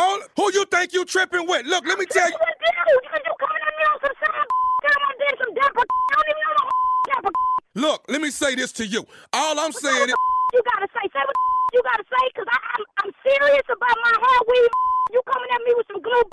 Hold, 0.00 0.20
who 0.40 0.44
you 0.56 0.64
think 0.72 0.96
you 0.96 1.04
tripping 1.04 1.44
with? 1.44 1.68
Look, 1.68 1.84
let 1.84 1.98
me 2.00 2.06
tell 2.08 2.24
you. 2.24 2.32
What? 2.40 2.56
Because 2.56 3.20
you 3.28 3.34
coming 3.36 3.60
at 3.60 3.74
me 3.76 3.84
on 3.92 3.96
some 4.00 4.16
side? 4.16 4.48
Tell 4.80 4.96
me 4.96 5.04
I 5.04 5.12
did 5.20 5.34
some 5.36 5.52
Deborah. 5.52 5.84
I 5.84 6.12
don't 6.16 6.28
even 6.32 6.42
know 6.48 6.54
no 6.56 6.64
Deborah. 7.12 7.51
Look, 7.74 8.04
let 8.08 8.20
me 8.20 8.28
say 8.28 8.54
this 8.54 8.70
to 8.72 8.86
you. 8.86 9.00
All 9.32 9.58
I'm 9.58 9.72
saying 9.72 10.08
is, 10.12 10.14
you 10.52 10.60
gotta 10.60 10.88
say, 10.92 11.08
say 11.08 11.24
what 11.24 11.36
you 11.72 11.80
gotta 11.80 12.04
say, 12.04 12.24
cause 12.36 12.44
I, 12.44 12.58
I'm 12.76 12.84
I'm 13.00 13.12
serious 13.24 13.64
about 13.64 13.96
my 13.96 14.12
hair 14.12 14.40
weave. 14.44 14.72
You 15.16 15.20
coming 15.24 15.48
at 15.48 15.60
me 15.64 15.72
with 15.80 15.88
some 15.88 16.02
glue? 16.04 16.26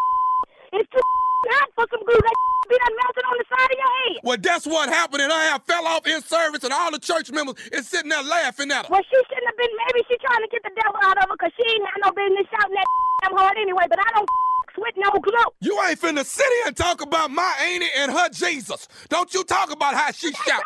It's 0.75 0.89
too 0.91 0.99
hot 0.99 1.71
for 1.79 1.87
some 1.95 2.03
glue. 2.03 2.19
That 2.19 2.35
be 2.67 2.75
done 2.75 2.95
melted 3.01 3.23
on 3.23 3.35
the 3.39 3.47
side 3.47 3.71
of 3.71 3.77
your 3.79 3.93
head. 4.03 4.15
well, 4.21 4.37
that's 4.37 4.67
what 4.67 4.91
happened, 4.91 5.23
and 5.23 5.31
I 5.31 5.47
have 5.55 5.63
fell 5.63 5.87
off 5.87 6.05
in 6.05 6.21
service, 6.21 6.63
and 6.67 6.75
all 6.75 6.91
the 6.91 6.99
church 6.99 7.31
members 7.31 7.55
is 7.71 7.87
sitting 7.87 8.11
there 8.11 8.21
laughing 8.21 8.69
at 8.69 8.85
her. 8.85 8.91
Well, 8.91 9.01
she 9.07 9.15
shouldn't 9.15 9.47
have 9.47 9.57
been. 9.57 9.71
Maybe 9.87 10.03
she 10.11 10.19
trying 10.19 10.43
to 10.43 10.49
get 10.51 10.61
the 10.67 10.75
devil 10.75 10.99
out 11.07 11.23
of 11.23 11.31
her, 11.31 11.37
cause 11.39 11.55
she 11.55 11.63
ain't 11.63 11.87
had 11.87 12.03
no 12.03 12.11
business 12.11 12.51
shouting 12.51 12.75
that 12.75 12.87
damn 13.23 13.33
hard 13.39 13.55
anyway. 13.55 13.87
But 13.87 14.03
I 14.03 14.11
don't 14.11 14.27
with 14.75 14.95
no 14.99 15.11
glue. 15.23 15.49
You 15.63 15.79
ain't 15.87 15.99
finna 15.99 16.25
sit 16.27 16.45
here 16.45 16.67
and 16.67 16.75
talk 16.75 17.01
about 17.01 17.31
my 17.31 17.47
auntie 17.63 17.87
and 17.97 18.11
her 18.11 18.27
Jesus. 18.29 18.87
Don't 19.07 19.33
you 19.33 19.43
talk 19.43 19.71
about 19.71 19.95
how 19.95 20.11
she 20.11 20.31
shout. 20.31 20.61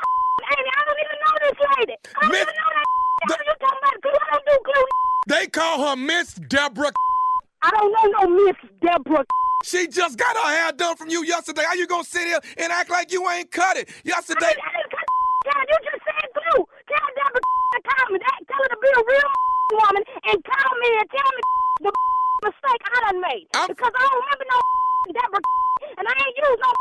Amy, 0.53 0.69
I 0.77 0.81
don't 0.85 0.99
even 1.03 1.17
know 1.23 1.35
this 1.43 1.59
lady. 1.77 1.95
I 2.15 2.21
don't 2.21 2.31
Miss- 2.31 2.41
even 2.41 2.55
know 2.55 2.71
that. 2.77 2.87
the- 3.27 3.45
you 3.45 3.55
talking 3.59 3.79
about? 3.81 4.21
I 4.21 4.33
don't 4.33 4.45
do 4.45 4.57
glue. 4.65 4.85
They 5.27 5.47
call 5.47 5.89
her 5.89 5.95
Miss 5.95 6.33
Deborah. 6.35 6.91
I 7.61 7.69
don't 7.71 7.91
know 7.91 8.19
no 8.27 8.45
Miss 8.45 8.55
Deborah. 8.81 9.25
She 9.63 9.87
just 9.87 10.17
got 10.17 10.35
her 10.35 10.53
hair 10.55 10.71
done 10.73 10.97
from 10.97 11.09
you 11.09 11.23
yesterday. 11.23 11.63
How 11.65 11.73
you 11.75 11.87
gonna 11.87 12.03
sit 12.03 12.27
here 12.27 12.39
and 12.57 12.71
act 12.73 12.89
like 12.89 13.11
you 13.13 13.29
ain't 13.29 13.49
cut 13.51 13.77
it? 13.77 13.87
I 13.89 14.01
Yesterday, 14.03 14.39
didn't, 14.47 14.59
I 14.63 14.71
didn't 14.77 14.91
cut 14.91 15.05
down. 15.53 15.65
You 15.69 15.77
just 15.91 16.03
said 16.03 16.29
glue. 16.55 16.65
Tell 16.93 17.09
Deborah 17.17 17.41
to 17.41 17.79
call 17.81 18.05
me. 18.13 18.17
That, 18.21 18.37
tell 18.45 18.61
her 18.61 18.69
to 18.69 18.79
be 18.79 18.89
a 18.93 19.01
real 19.01 19.29
woman 19.81 20.03
and 20.29 20.37
call 20.45 20.71
me 20.77 20.89
and 21.01 21.07
tell 21.09 21.31
me 21.33 21.41
the 21.89 21.91
mistake 22.45 22.81
I 22.85 22.97
done 23.09 23.19
made. 23.21 23.45
I'm- 23.57 23.69
because 23.73 23.93
I 23.97 24.01
don't 24.05 24.19
remember 24.21 24.45
no 24.53 24.57
Deborah 25.17 25.45
and 25.97 26.05
I 26.07 26.13
ain't 26.13 26.37
used 26.37 26.61
no 26.61 26.71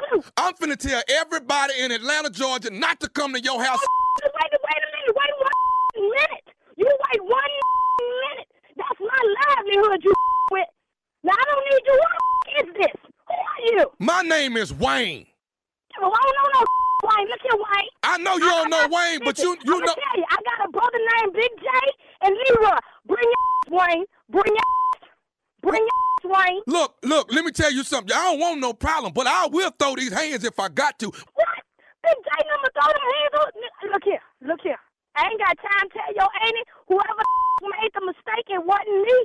glue. 0.00 0.22
I'm 0.36 0.54
finna 0.54 0.76
tell 0.76 1.02
everybody 1.08 1.74
in 1.80 1.92
Atlanta, 1.92 2.30
Georgia, 2.30 2.70
not 2.70 3.00
to 3.00 3.08
come 3.08 3.32
to 3.34 3.40
your 3.40 3.62
house. 3.62 3.78
Wait, 4.24 4.32
wait 4.32 4.52
a 4.52 4.88
minute. 4.96 5.14
Wait 5.14 5.32
one 5.38 6.10
minute. 6.10 6.46
You 6.76 6.86
wait 6.86 7.20
one 7.22 7.52
minute. 8.00 8.48
That's 8.76 9.00
my 9.00 9.20
livelihood 9.46 10.00
you 10.04 10.14
with. 10.52 10.66
Now, 11.24 11.32
I 11.32 11.44
don't 11.44 11.64
need 11.70 11.82
you. 11.86 12.00
Who 12.00 12.08
the 12.64 12.68
is 12.68 12.74
this? 12.78 13.12
Who 13.28 13.34
are 13.34 13.72
you? 13.82 13.90
My 13.98 14.22
name 14.22 14.56
is 14.56 14.72
Wayne. 14.72 15.26
Well, 16.00 16.12
I 16.12 16.20
don't 16.22 16.36
know 16.36 16.60
no 16.60 16.64
Wayne. 17.08 17.28
Look 17.28 17.42
here, 17.42 17.56
Wayne. 17.58 17.90
I 18.02 18.18
know 18.18 18.34
you 18.36 18.48
don't 18.48 18.70
know 18.70 18.86
Wayne, 18.90 19.20
but 19.24 19.38
you 19.38 19.56
you 19.64 19.80
know. 19.80 19.86
tell 19.94 20.16
you, 20.16 20.24
I 20.30 20.36
got 20.44 20.68
a 20.68 20.70
brother 20.70 20.98
named 21.16 21.32
Big 21.34 21.50
J 21.58 21.68
and 22.22 22.34
Leroy. 22.36 22.78
Bring 23.06 23.24
your 23.24 23.78
Wayne. 23.78 24.04
Bring 24.30 24.52
your 24.52 24.68
Bring 25.62 25.82
your 25.82 26.32
Wayne. 26.32 26.62
Look, 26.66 26.94
look. 27.02 27.32
Let 27.32 27.44
me 27.44 27.52
tell 27.52 27.72
you 27.72 27.82
something. 27.84 28.14
I 28.14 28.30
don't 28.30 28.40
want 28.40 28.60
no 28.60 28.72
problem, 28.72 29.12
but 29.12 29.26
I 29.26 29.46
will 29.46 29.70
throw 29.78 29.96
these 29.96 30.12
hands 30.12 30.44
if 30.44 30.58
I 30.58 30.68
got 30.68 30.98
to. 31.00 31.06
What? 31.06 31.56
Big 32.02 32.18
J 32.24 32.30
number 32.50 32.68
throw 32.74 32.88
them 32.92 33.06
hands 33.14 33.34
on. 33.40 33.90
Look 33.92 34.04
here. 34.04 34.22
Look 34.42 34.60
here. 34.62 34.78
I 35.16 35.26
ain't 35.30 35.40
got 35.40 35.56
time 35.58 35.88
to 35.90 35.98
tell 35.98 36.14
your 36.14 36.30
auntie 36.46 36.66
whoever 36.86 37.22
made 37.74 37.90
the 37.94 38.06
mistake, 38.06 38.46
it 38.54 38.62
wasn't 38.62 39.02
me. 39.02 39.18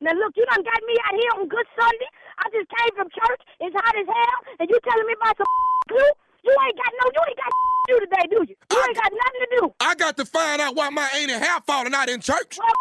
Now 0.00 0.14
look, 0.14 0.32
you 0.36 0.46
done 0.46 0.62
got 0.62 0.80
me 0.86 0.94
out 1.04 1.14
here 1.18 1.32
on 1.36 1.48
Good 1.48 1.66
Sunday. 1.74 2.10
I 2.40 2.48
just 2.56 2.68
came 2.72 2.92
from 2.96 3.08
church. 3.12 3.40
It's 3.60 3.76
hot 3.76 3.94
as 3.96 4.08
hell, 4.08 4.38
and 4.60 4.66
you 4.68 4.78
telling 4.80 5.06
me 5.06 5.14
about 5.20 5.36
some 5.36 5.46
glue? 5.92 6.12
You 6.40 6.52
ain't 6.56 6.76
got 6.76 6.92
no. 6.96 7.04
You 7.12 7.22
ain't 7.28 7.36
got 7.36 7.50
to 7.52 7.84
do 7.88 7.96
today, 8.00 8.24
do 8.32 8.38
you? 8.48 8.56
You 8.56 8.78
ain't 8.80 8.96
got 8.96 9.12
nothing 9.12 9.42
to 9.44 9.48
do. 9.60 9.62
I 9.80 9.94
got 9.94 10.16
to 10.16 10.24
find 10.24 10.60
out 10.60 10.74
why 10.74 10.88
my 10.88 11.08
auntie 11.20 11.36
hair 11.36 11.60
falling 11.66 11.92
out 11.92 12.08
in 12.08 12.20
church. 12.20 12.56
Well, 12.56 12.76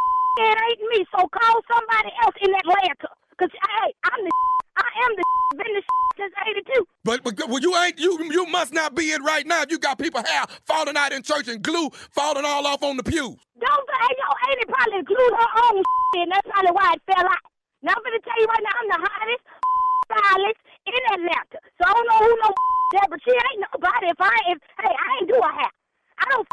it 0.48 0.58
ain't 0.72 0.82
me. 0.96 1.06
So 1.12 1.28
call 1.28 1.56
somebody 1.68 2.12
else 2.24 2.36
in 2.40 2.52
Atlanta. 2.56 3.12
Cause 3.36 3.52
hey, 3.52 3.94
I'm 4.08 4.24
the. 4.24 4.32
I 4.80 4.88
am 5.04 5.12
the. 5.16 5.24
Been 5.58 5.74
the 5.74 5.82
since 6.16 6.34
'82. 6.46 6.88
But, 7.04 7.24
but 7.24 7.50
well, 7.50 7.60
you 7.60 7.76
ain't 7.76 8.00
you 8.00 8.20
you 8.32 8.46
must 8.48 8.72
not 8.72 8.94
be 8.96 9.12
it 9.12 9.22
right 9.24 9.48
now. 9.48 9.64
If 9.64 9.72
you 9.72 9.80
got 9.80 9.98
people 9.98 10.22
hair 10.24 10.46
falling 10.66 10.96
out 10.96 11.12
in 11.12 11.24
church 11.24 11.48
and 11.48 11.62
glue 11.62 11.90
falling 12.12 12.46
all 12.46 12.68
off 12.68 12.84
on 12.84 12.98
the 12.98 13.04
pews. 13.04 13.36
Don't 13.60 13.86
say 13.90 14.16
your 14.16 14.52
auntie 14.52 14.68
probably 14.68 15.04
glued 15.04 15.34
her 15.36 15.50
own 15.72 15.84
and 16.16 16.32
that's 16.32 16.48
probably 16.48 16.72
why 16.72 16.94
it 16.94 17.02
fell 17.06 17.26
out. 17.26 17.49
Now 17.82 17.96
I'm 17.96 18.04
gonna 18.04 18.20
tell 18.20 18.40
you 18.40 18.48
right 18.48 18.64
now, 18.64 18.76
I'm 18.76 18.90
the 18.92 19.00
hottest 19.08 19.44
stylist 20.12 20.62
in 20.84 21.02
Atlanta. 21.16 21.58
So 21.80 21.82
I 21.88 21.92
don't 21.96 22.08
know 22.12 22.20
who 22.28 22.32
no 22.44 22.50
that, 23.00 23.08
but 23.08 23.20
she 23.24 23.32
ain't 23.32 23.64
nobody. 23.72 24.08
If 24.12 24.20
I 24.20 24.36
if 24.52 24.60
hey, 24.84 24.92
I 24.92 25.08
ain't 25.20 25.30
do 25.32 25.40
a 25.40 25.52
hair. 25.54 25.72
I 26.20 26.26
don't 26.32 26.48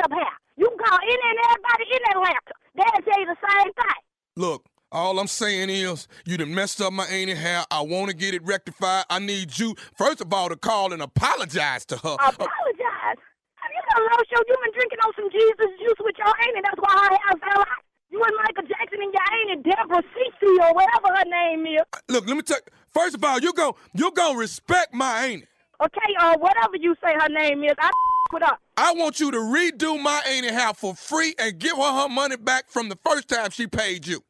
up 0.04 0.12
hair. 0.12 0.34
You 0.56 0.68
can 0.68 0.78
call 0.78 0.98
any 1.02 1.12
and 1.12 1.40
everybody 1.44 1.84
in 1.92 2.02
Atlanta. 2.16 2.52
They'll 2.76 3.02
tell 3.04 3.20
you 3.20 3.26
the 3.28 3.40
same 3.44 3.72
thing. 3.72 4.00
Look, 4.36 4.64
All 4.92 5.18
I'm 5.20 5.26
saying 5.28 5.70
is, 5.70 6.08
you 6.24 6.36
done 6.36 6.54
messed 6.54 6.80
up 6.80 6.92
my 6.92 7.04
auntie 7.06 7.34
hair. 7.34 7.64
I 7.70 7.82
want 7.82 8.10
to 8.10 8.16
get 8.16 8.34
it 8.34 8.42
rectified. 8.44 9.04
I 9.10 9.18
need 9.18 9.58
you, 9.58 9.74
first 9.96 10.20
of 10.20 10.32
all, 10.32 10.48
to 10.48 10.56
call 10.56 10.92
and 10.92 11.02
apologize 11.02 11.84
to 11.86 11.96
her. 11.96 12.14
Apologize. 12.14 13.20
Have 13.54 13.70
you 13.70 13.82
done 13.92 14.02
low 14.02 14.22
show? 14.26 14.42
You 14.48 14.56
been 14.64 14.72
drinking 14.74 14.98
on 15.04 15.12
some 15.14 15.30
Jesus 15.30 15.70
juice 15.78 16.00
with 16.00 16.16
your 16.18 16.26
auntie. 16.26 16.62
That's 16.64 16.80
why 16.80 16.90
her 16.96 17.10
hair 17.10 17.36
fell 17.38 17.60
out. 17.62 17.82
You 18.10 18.22
and 18.22 18.36
Michael 18.38 18.68
Jackson 18.68 18.98
and 19.02 19.12
your 19.12 19.22
auntie 19.52 19.70
Deborah 19.70 20.02
Cece 20.02 20.68
or 20.68 20.74
whatever 20.74 21.16
her 21.16 21.24
name 21.24 21.66
is. 21.66 21.82
Look, 22.08 22.26
let 22.26 22.36
me 22.36 22.42
tell 22.42 22.58
you. 22.58 22.72
First 22.92 23.14
of 23.14 23.24
all, 23.24 23.38
you 23.38 23.52
go, 23.52 23.76
you 23.94 24.10
gonna 24.12 24.36
respect 24.38 24.92
my 24.92 25.26
auntie. 25.26 25.46
Okay, 25.80 26.14
uh, 26.18 26.36
whatever 26.38 26.76
you 26.76 26.94
say 27.02 27.14
her 27.14 27.28
name 27.28 27.62
is, 27.64 27.72
I 27.78 27.90
with 28.32 28.42
her. 28.42 28.56
I 28.76 28.92
want 28.94 29.20
you 29.20 29.30
to 29.30 29.36
redo 29.38 30.00
my 30.02 30.20
auntie 30.28 30.52
hair 30.52 30.74
for 30.74 30.94
free 30.94 31.34
and 31.38 31.58
give 31.58 31.76
her 31.76 32.02
her 32.02 32.08
money 32.08 32.36
back 32.36 32.68
from 32.68 32.88
the 32.88 32.96
first 33.04 33.28
time 33.28 33.50
she 33.50 33.66
paid 33.66 34.06
you. 34.06 34.22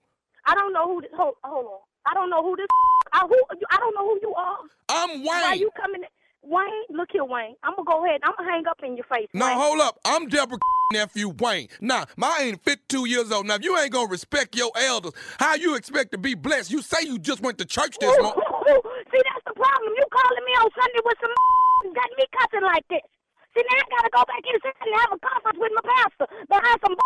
I 0.46 0.54
don't 0.54 0.72
know 0.72 0.86
who 0.86 1.00
this. 1.00 1.10
Hold, 1.16 1.34
hold 1.42 1.66
on. 1.66 1.78
I 2.06 2.14
don't 2.14 2.30
know 2.30 2.42
who 2.42 2.56
this. 2.56 2.66
I 3.12 3.20
who. 3.26 3.36
I 3.70 3.76
don't 3.76 3.94
know 3.94 4.06
who 4.06 4.18
you 4.22 4.34
are. 4.34 4.58
I'm 4.88 5.24
Why 5.24 5.50
Wayne. 5.52 5.60
you 5.60 5.70
coming? 5.80 6.02
Wayne, 6.50 6.90
look 6.90 7.08
here, 7.12 7.22
Wayne. 7.24 7.54
I'm 7.62 7.78
gonna 7.78 7.86
go 7.86 8.04
ahead. 8.04 8.20
I'm 8.26 8.34
gonna 8.36 8.50
hang 8.50 8.66
up 8.66 8.80
in 8.82 8.96
your 8.96 9.06
face. 9.06 9.28
No, 9.32 9.46
Wayne. 9.46 9.56
hold 9.56 9.80
up. 9.80 10.00
I'm 10.04 10.26
Deborah 10.26 10.58
nephew 10.92 11.28
Wayne. 11.38 11.68
Now, 11.80 12.06
my 12.16 12.38
ain't 12.42 12.60
52 12.64 13.06
years 13.06 13.30
old. 13.30 13.46
Now, 13.46 13.54
if 13.54 13.62
you 13.64 13.78
ain't 13.78 13.92
gonna 13.92 14.10
respect 14.10 14.56
your 14.56 14.72
elders, 14.74 15.12
how 15.38 15.54
you 15.54 15.76
expect 15.76 16.10
to 16.10 16.18
be 16.18 16.34
blessed? 16.34 16.72
You 16.72 16.82
say 16.82 17.06
you 17.06 17.20
just 17.20 17.40
went 17.40 17.58
to 17.58 17.64
church 17.64 17.96
this 18.00 18.10
morning. 18.18 18.34
See, 18.34 19.22
that's 19.22 19.44
the 19.46 19.54
problem. 19.54 19.94
You 19.94 20.04
calling 20.10 20.44
me 20.44 20.52
on 20.58 20.68
Sunday 20.74 21.00
with 21.04 21.18
some 21.22 21.30
and 21.86 21.94
got 21.94 22.10
me 22.18 22.24
cussing 22.34 22.66
like 22.66 22.84
this. 22.90 23.06
See, 23.54 23.62
now 23.70 23.78
I 23.78 23.86
gotta 23.94 24.10
go 24.10 24.22
back 24.26 24.42
inside 24.42 24.74
and 24.74 25.00
have 25.06 25.10
a 25.14 25.18
conference 25.22 25.58
with 25.62 25.72
my 25.78 25.84
pastor 25.86 26.26
behind 26.50 26.78
some. 26.82 26.96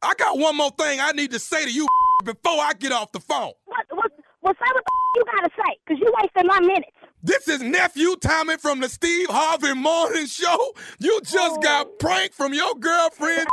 I 0.00 0.14
got 0.16 0.38
one 0.38 0.56
more 0.56 0.70
thing 0.70 0.98
I 0.98 1.12
need 1.12 1.30
to 1.32 1.38
say 1.38 1.64
to 1.66 1.70
you 1.70 1.86
before 2.24 2.56
I 2.60 2.72
get 2.72 2.92
off 2.92 3.12
the 3.12 3.20
phone. 3.20 3.52
What? 3.66 3.84
What? 3.92 4.10
What? 4.40 4.56
Say 4.56 4.64
what 4.72 4.82
the 4.84 4.92
you 5.14 5.24
gotta 5.28 5.50
say, 5.60 5.76
cause 5.86 5.98
you 6.00 6.08
wasting 6.22 6.46
my 6.48 6.58
minutes. 6.60 6.96
This 7.24 7.46
is 7.46 7.62
nephew 7.62 8.16
Tommy 8.16 8.56
from 8.56 8.80
the 8.80 8.88
Steve 8.88 9.28
Harvey 9.30 9.74
Morning 9.74 10.26
Show. 10.26 10.72
You 10.98 11.20
just 11.20 11.58
oh. 11.58 11.60
got 11.60 12.00
pranked 12.00 12.34
from 12.34 12.52
your 12.52 12.74
girlfriend. 12.74 13.46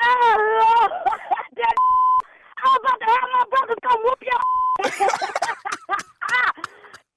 Oh, 0.00 0.60
Lord. 0.62 0.92
that 1.56 1.74
I 2.62 2.68
was 2.68 2.78
about 2.80 3.00
to 3.00 3.06
have 3.06 3.28
my 3.32 3.44
brothers 3.50 3.76
come 3.82 4.00
whoop 4.04 4.22
your. 4.22 4.40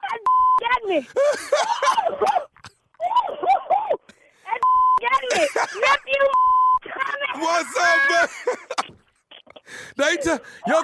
that 0.02 0.20
got 0.60 0.82
me. 0.90 1.08
that 4.44 4.60
got 5.02 5.22
me. 5.22 5.38
Nephew 5.82 6.24
Tommy. 6.82 7.30
What's 7.46 7.78
up, 7.78 8.00
man? 8.10 8.28
they 9.98 10.18
t- 10.18 10.44
your, 10.66 10.84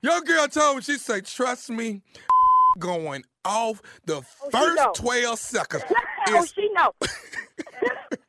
your 0.00 0.20
girl 0.24 0.48
told 0.48 0.76
me, 0.76 0.82
she 0.82 0.96
say, 0.96 1.20
trust 1.20 1.68
me, 1.68 2.00
going 2.78 3.24
off 3.44 3.82
the 4.04 4.20
she 4.20 4.50
first 4.50 4.82
12 4.96 5.38
seconds. 5.38 5.84
oh, 6.28 6.46
she 6.54 6.68
know. 6.74 6.92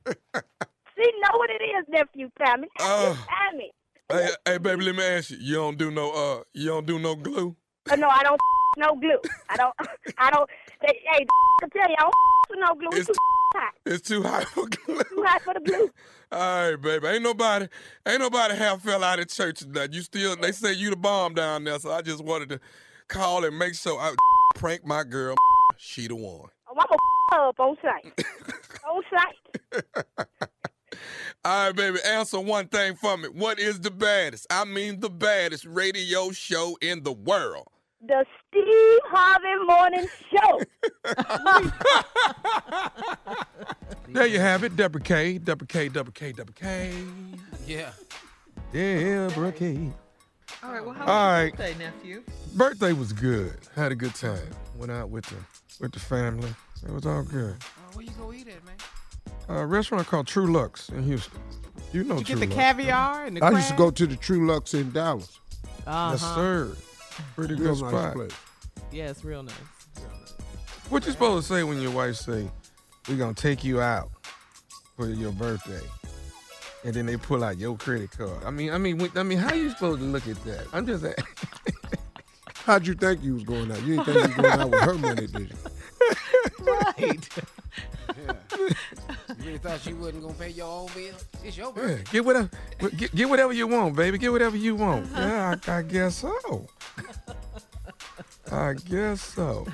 she 0.06 1.12
know 1.21 1.38
what 1.38 1.49
it 1.49 1.62
is, 1.63 1.86
nephew 1.89 2.30
Tommy. 2.43 2.67
Uh. 2.80 3.15
Tommy. 3.15 3.71
hey, 4.12 4.30
hey, 4.45 4.58
baby, 4.58 4.86
let 4.86 4.95
me 4.95 5.04
ask 5.04 5.32
you. 5.32 5.38
You 5.39 5.56
don't 5.56 5.78
do 5.78 5.91
no 5.91 6.12
uh 6.12 6.43
you 6.54 6.67
don't 6.67 6.86
do 6.86 6.99
no 6.99 7.15
glue? 7.15 7.56
Uh, 7.91 7.95
no, 7.95 8.08
I 8.08 8.23
don't 8.23 8.39
no 8.78 8.95
glue. 8.95 9.19
I 9.49 9.58
don't. 9.58 9.73
I 10.17 10.32
don't. 10.32 10.49
They, 10.82 10.99
hey, 11.12 11.26
I 11.63 11.67
tell 11.67 11.89
you, 11.89 11.95
I 11.97 12.02
don't 12.02 12.13
with 12.49 12.60
no 12.60 12.76
glue. 12.76 12.99
It's 12.99 13.10
It's- 13.10 13.17
too 13.17 13.60
hot. 13.60 13.73
It's 13.86 14.08
too 14.08 14.23
hot 14.23 14.45
for 14.45 14.65
glue. 14.67 15.04
Too 15.04 15.23
hot 15.28 15.41
for 15.43 15.54
the 15.54 15.60
glue. 15.60 15.89
All 16.32 16.71
right, 16.71 16.82
baby. 16.82 17.08
Ain't 17.08 17.21
nobody, 17.23 17.67
ain't 18.08 18.19
nobody 18.19 18.56
half 18.56 18.82
fell 18.82 19.04
out 19.04 19.19
of 19.19 19.28
church 19.28 19.60
tonight. 19.60 19.93
You 19.93 20.02
still, 20.02 20.36
they 20.36 20.52
say 20.52 20.73
you 20.73 20.89
the 20.89 20.95
bomb 20.95 21.36
down 21.36 21.63
there, 21.63 21.78
so 21.78 21.91
I 21.91 22.02
just 22.02 22.23
wanted 22.23 22.49
to 22.49 22.60
call 23.08 23.45
and 23.45 23.56
make 23.58 23.76
sure 23.76 23.99
I 23.99 24.15
prank 24.53 24.85
my 24.85 25.03
girl. 25.03 25.35
She 25.77 26.07
the 26.07 26.15
one. 26.15 26.49
Oh, 26.67 26.75
I'm 26.77 26.77
gonna 26.77 27.49
up 27.49 27.59
on 27.59 27.77
site. 27.81 28.25
on 28.89 29.03
site. 29.09 29.85
All 31.45 31.67
right, 31.67 31.75
baby. 31.75 31.99
Answer 32.05 32.39
one 32.39 32.67
thing 32.67 32.95
for 32.95 33.17
me. 33.17 33.27
What 33.29 33.59
is 33.59 33.79
the 33.79 33.91
baddest? 33.91 34.47
I 34.49 34.65
mean, 34.65 34.99
the 34.99 35.09
baddest 35.09 35.65
radio 35.65 36.31
show 36.31 36.77
in 36.81 37.03
the 37.03 37.11
world. 37.11 37.67
The 38.05 38.25
Steve 38.47 38.99
Harvey 39.05 39.55
Morning 39.65 40.07
Show. 40.31 40.61
There 44.09 44.27
you 44.27 44.39
have 44.39 44.63
it. 44.63 44.75
Deborah 44.75 45.01
K. 45.01 45.39
Deborah 45.39 45.65
K. 45.65 45.89
Deborah 45.89 46.13
K. 46.13 46.31
Deborah 46.33 46.53
K. 46.53 46.93
Yeah. 47.65 47.89
Deborah 48.71 49.51
K. 49.51 49.91
All 50.63 50.71
right. 50.71 50.85
Well, 50.85 50.93
how 50.93 51.01
All 51.01 51.07
was 51.07 51.33
right. 51.33 51.43
your 51.45 51.51
birthday, 51.51 51.75
nephew? 51.79 52.23
Birthday 52.55 52.93
was 52.93 53.13
good. 53.13 53.53
Had 53.75 53.91
a 53.91 53.95
good 53.95 54.13
time. 54.15 54.39
Went 54.77 54.91
out 54.91 55.09
with 55.09 55.25
the 55.25 55.35
with 55.79 55.91
the 55.91 55.99
family. 55.99 56.53
It 56.85 56.91
was 56.91 57.05
all 57.05 57.23
good. 57.23 57.55
Oh, 57.61 57.95
where 57.97 58.05
you 58.05 58.11
go 58.19 58.31
eat 58.33 58.47
at, 58.47 58.63
man? 58.65 58.75
A 59.49 59.65
restaurant 59.65 60.07
called 60.07 60.27
Truluck's 60.27 60.89
in 60.89 61.03
Houston. 61.03 61.39
You 61.91 62.03
know 62.03 62.17
Did 62.17 62.29
you 62.29 62.35
True 62.35 62.45
get 62.45 62.49
the 62.49 62.55
Lux. 62.55 62.77
caviar 62.77 63.25
and 63.25 63.37
the 63.37 63.43
I 63.43 63.51
used 63.51 63.69
to 63.69 63.75
go 63.75 63.91
to 63.91 64.07
the 64.07 64.15
Truluck's 64.15 64.73
in 64.73 64.91
Dallas. 64.91 65.39
Uh-huh. 65.85 66.09
Yes, 66.11 66.21
sir. 66.35 66.75
Pretty 67.35 67.55
Real 67.55 67.75
good 67.75 67.91
nice 67.91 68.13
place. 68.13 68.31
Yeah, 68.91 69.09
it's 69.09 69.23
real 69.25 69.43
nice. 69.43 69.55
Real 69.99 70.09
nice. 70.19 70.33
What 70.89 71.05
you 71.05 71.11
supposed 71.11 71.47
to 71.47 71.53
say 71.53 71.63
when 71.63 71.81
your 71.81 71.91
wife 71.91 72.15
say, 72.15 72.49
"We're 73.07 73.17
gonna 73.17 73.33
take 73.33 73.63
you 73.63 73.81
out 73.81 74.09
for 74.95 75.07
your 75.09 75.31
birthday," 75.31 75.81
and 76.83 76.93
then 76.93 77.05
they 77.05 77.17
pull 77.17 77.43
out 77.43 77.57
your 77.57 77.75
credit 77.77 78.11
card? 78.11 78.43
I 78.45 78.51
mean, 78.51 78.71
I 78.71 78.77
mean, 78.77 79.09
I 79.15 79.23
mean, 79.23 79.37
how 79.37 79.53
you 79.53 79.69
supposed 79.71 79.99
to 79.99 80.05
look 80.05 80.27
at 80.27 80.43
that? 80.45 80.67
I'm 80.73 80.85
just. 80.85 81.05
asking. 82.67 82.73
How'd 82.73 82.88
you 82.88 82.93
think 82.93 83.23
you 83.23 83.34
was 83.36 83.43
going 83.43 83.71
out? 83.71 83.82
You 83.84 83.95
didn't 83.97 84.06
think 84.06 84.17
you 84.17 84.21
was 84.28 84.36
going 84.36 84.60
out 84.60 84.69
with 84.71 84.82
her 84.82 84.93
money, 84.95 85.28
did 85.28 85.39
you? 85.49 85.58
Right. 86.65 87.30
You 88.17 89.36
really 89.45 89.58
thought 89.58 89.82
she 89.82 89.93
wasn't 89.93 90.21
gonna 90.23 90.34
pay 90.36 90.49
your 90.49 90.67
own 90.67 90.88
bill? 90.95 91.13
It's 91.43 91.58
your 91.58 91.73
Yeah, 91.76 91.97
get 92.12 92.23
whatever, 92.26 92.49
get, 92.97 93.13
get 93.15 93.30
whatever 93.30 93.52
you 93.54 93.67
want, 93.67 93.95
baby. 93.95 94.17
Get 94.17 94.32
whatever 94.32 94.56
you 94.56 94.76
want. 94.76 95.06
Uh-huh. 95.13 95.21
Yeah, 95.21 95.56
I, 95.67 95.78
I 95.80 95.82
guess 95.82 96.15
so. 96.17 96.67
I 98.52 98.73
guess 98.73 99.21
so. 99.21 99.65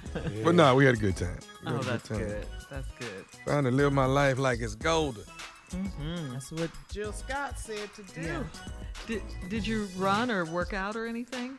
But 0.44 0.56
no, 0.56 0.76
we 0.76 0.86
had 0.86 0.96
a 0.96 0.98
good 0.98 1.18
time. 1.18 1.38
We 1.66 1.72
Oh, 1.72 1.76
had 1.76 1.76
a 1.76 1.80
oh, 1.80 1.84
that's 1.92 2.08
time. 2.10 2.18
good. 2.20 2.46
That's 2.72 2.88
good. 3.00 3.26
Trying 3.46 3.64
to 3.66 3.72
live 3.72 3.94
my 3.94 4.06
life 4.06 4.40
like 4.40 4.60
it's 4.62 4.76
golden. 4.76 5.24
Mm-hmm. 5.72 6.34
That's 6.34 6.52
what 6.52 6.70
Jill 6.92 7.12
Scott 7.12 7.60
said 7.60 7.90
to 7.96 8.04
do. 8.16 8.22
Yeah. 8.22 8.44
Did 9.08 9.22
Did 9.50 9.68
you 9.68 9.88
run 9.98 10.32
or 10.32 10.46
work 10.46 10.74
out 10.74 10.96
or 10.96 11.06
anything? 11.08 11.58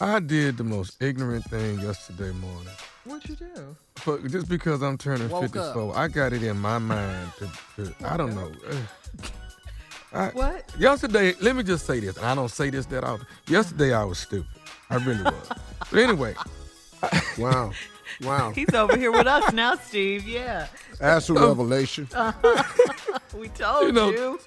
I 0.00 0.20
did 0.20 0.56
the 0.56 0.64
most 0.64 1.02
ignorant 1.02 1.44
thing 1.46 1.80
yesterday 1.80 2.30
morning. 2.32 2.68
What'd 3.04 3.28
you 3.30 3.36
do? 3.36 3.76
But 4.06 4.26
just 4.28 4.48
because 4.48 4.82
I'm 4.82 4.96
turning 4.96 5.28
Woke 5.28 5.42
54, 5.52 5.96
I 5.96 6.08
got 6.08 6.32
it 6.32 6.42
in 6.42 6.58
my 6.58 6.78
mind 6.78 7.32
to, 7.38 7.84
to 7.84 7.94
I 8.04 8.16
don't 8.16 8.34
know. 8.34 8.52
I, 10.12 10.28
What? 10.28 10.72
Yesterday, 10.78 11.34
let 11.40 11.56
me 11.56 11.62
just 11.62 11.84
say 11.84 12.00
this, 12.00 12.16
and 12.16 12.24
I 12.26 12.34
don't 12.34 12.50
say 12.50 12.70
this 12.70 12.86
that 12.86 13.04
often. 13.04 13.26
Yesterday, 13.48 13.92
I 13.92 14.04
was 14.04 14.18
stupid. 14.18 14.46
I 14.88 14.96
really 14.96 15.22
was. 15.22 15.48
but 15.90 15.98
anyway, 15.98 16.34
Wow. 17.36 17.72
Wow. 18.22 18.50
He's 18.50 18.72
over 18.74 18.96
here 18.96 19.12
with 19.12 19.26
us 19.26 19.52
now, 19.52 19.74
Steve. 19.76 20.26
Yeah. 20.26 20.66
That's 21.00 21.28
a 21.30 21.34
revelation. 21.34 22.08
We 23.36 23.48
told 23.48 23.86
You 23.86 23.92
know- 23.92 24.10
you. 24.10 24.40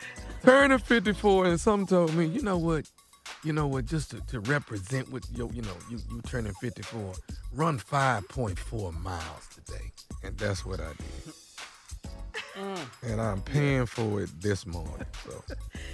turning 0.43 0.77
54, 0.79 1.45
and 1.45 1.59
some 1.59 1.85
told 1.85 2.13
me, 2.13 2.25
you 2.25 2.41
know 2.41 2.57
what? 2.57 2.89
You 3.43 3.53
know 3.53 3.67
what? 3.67 3.85
Just 3.85 4.11
to, 4.11 4.21
to 4.27 4.39
represent 4.41 5.11
what 5.11 5.23
you 5.35 5.49
you 5.53 5.61
know 5.61 5.75
you 5.89 5.99
you 6.11 6.21
turning 6.27 6.53
54, 6.53 7.13
run 7.53 7.79
5.4 7.79 9.01
miles 9.01 9.47
today, 9.55 9.91
and 10.23 10.37
that's 10.37 10.65
what 10.65 10.79
I 10.79 10.91
did. 10.93 11.33
And 13.03 13.21
I'm 13.21 13.41
paying 13.41 13.85
for 13.85 14.21
it 14.21 14.29
this 14.41 14.65
morning. 14.65 15.05
So 15.25 15.43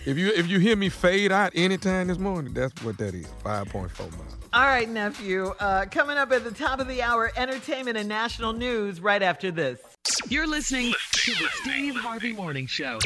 if 0.05 0.17
you 0.17 0.29
if 0.29 0.47
you 0.47 0.59
hear 0.59 0.75
me 0.75 0.89
fade 0.89 1.31
out 1.31 1.51
anytime 1.55 2.07
this 2.07 2.17
morning, 2.17 2.53
that's 2.53 2.83
what 2.83 2.97
that 2.97 3.13
is. 3.13 3.27
5.4 3.43 3.71
miles. 3.99 4.37
All 4.53 4.65
right, 4.65 4.89
nephew. 4.89 5.53
Uh, 5.59 5.85
coming 5.89 6.17
up 6.17 6.31
at 6.31 6.43
the 6.43 6.51
top 6.51 6.79
of 6.79 6.87
the 6.87 7.01
hour, 7.01 7.31
entertainment 7.37 7.97
and 7.97 8.09
national 8.09 8.53
news 8.53 8.99
right 8.99 9.21
after 9.21 9.51
this. 9.51 9.79
You're 10.29 10.47
listening 10.47 10.93
to 11.11 11.31
the 11.31 11.47
Steve 11.61 11.95
Harvey 11.95 12.33
Morning 12.33 12.65
Show. 12.65 12.99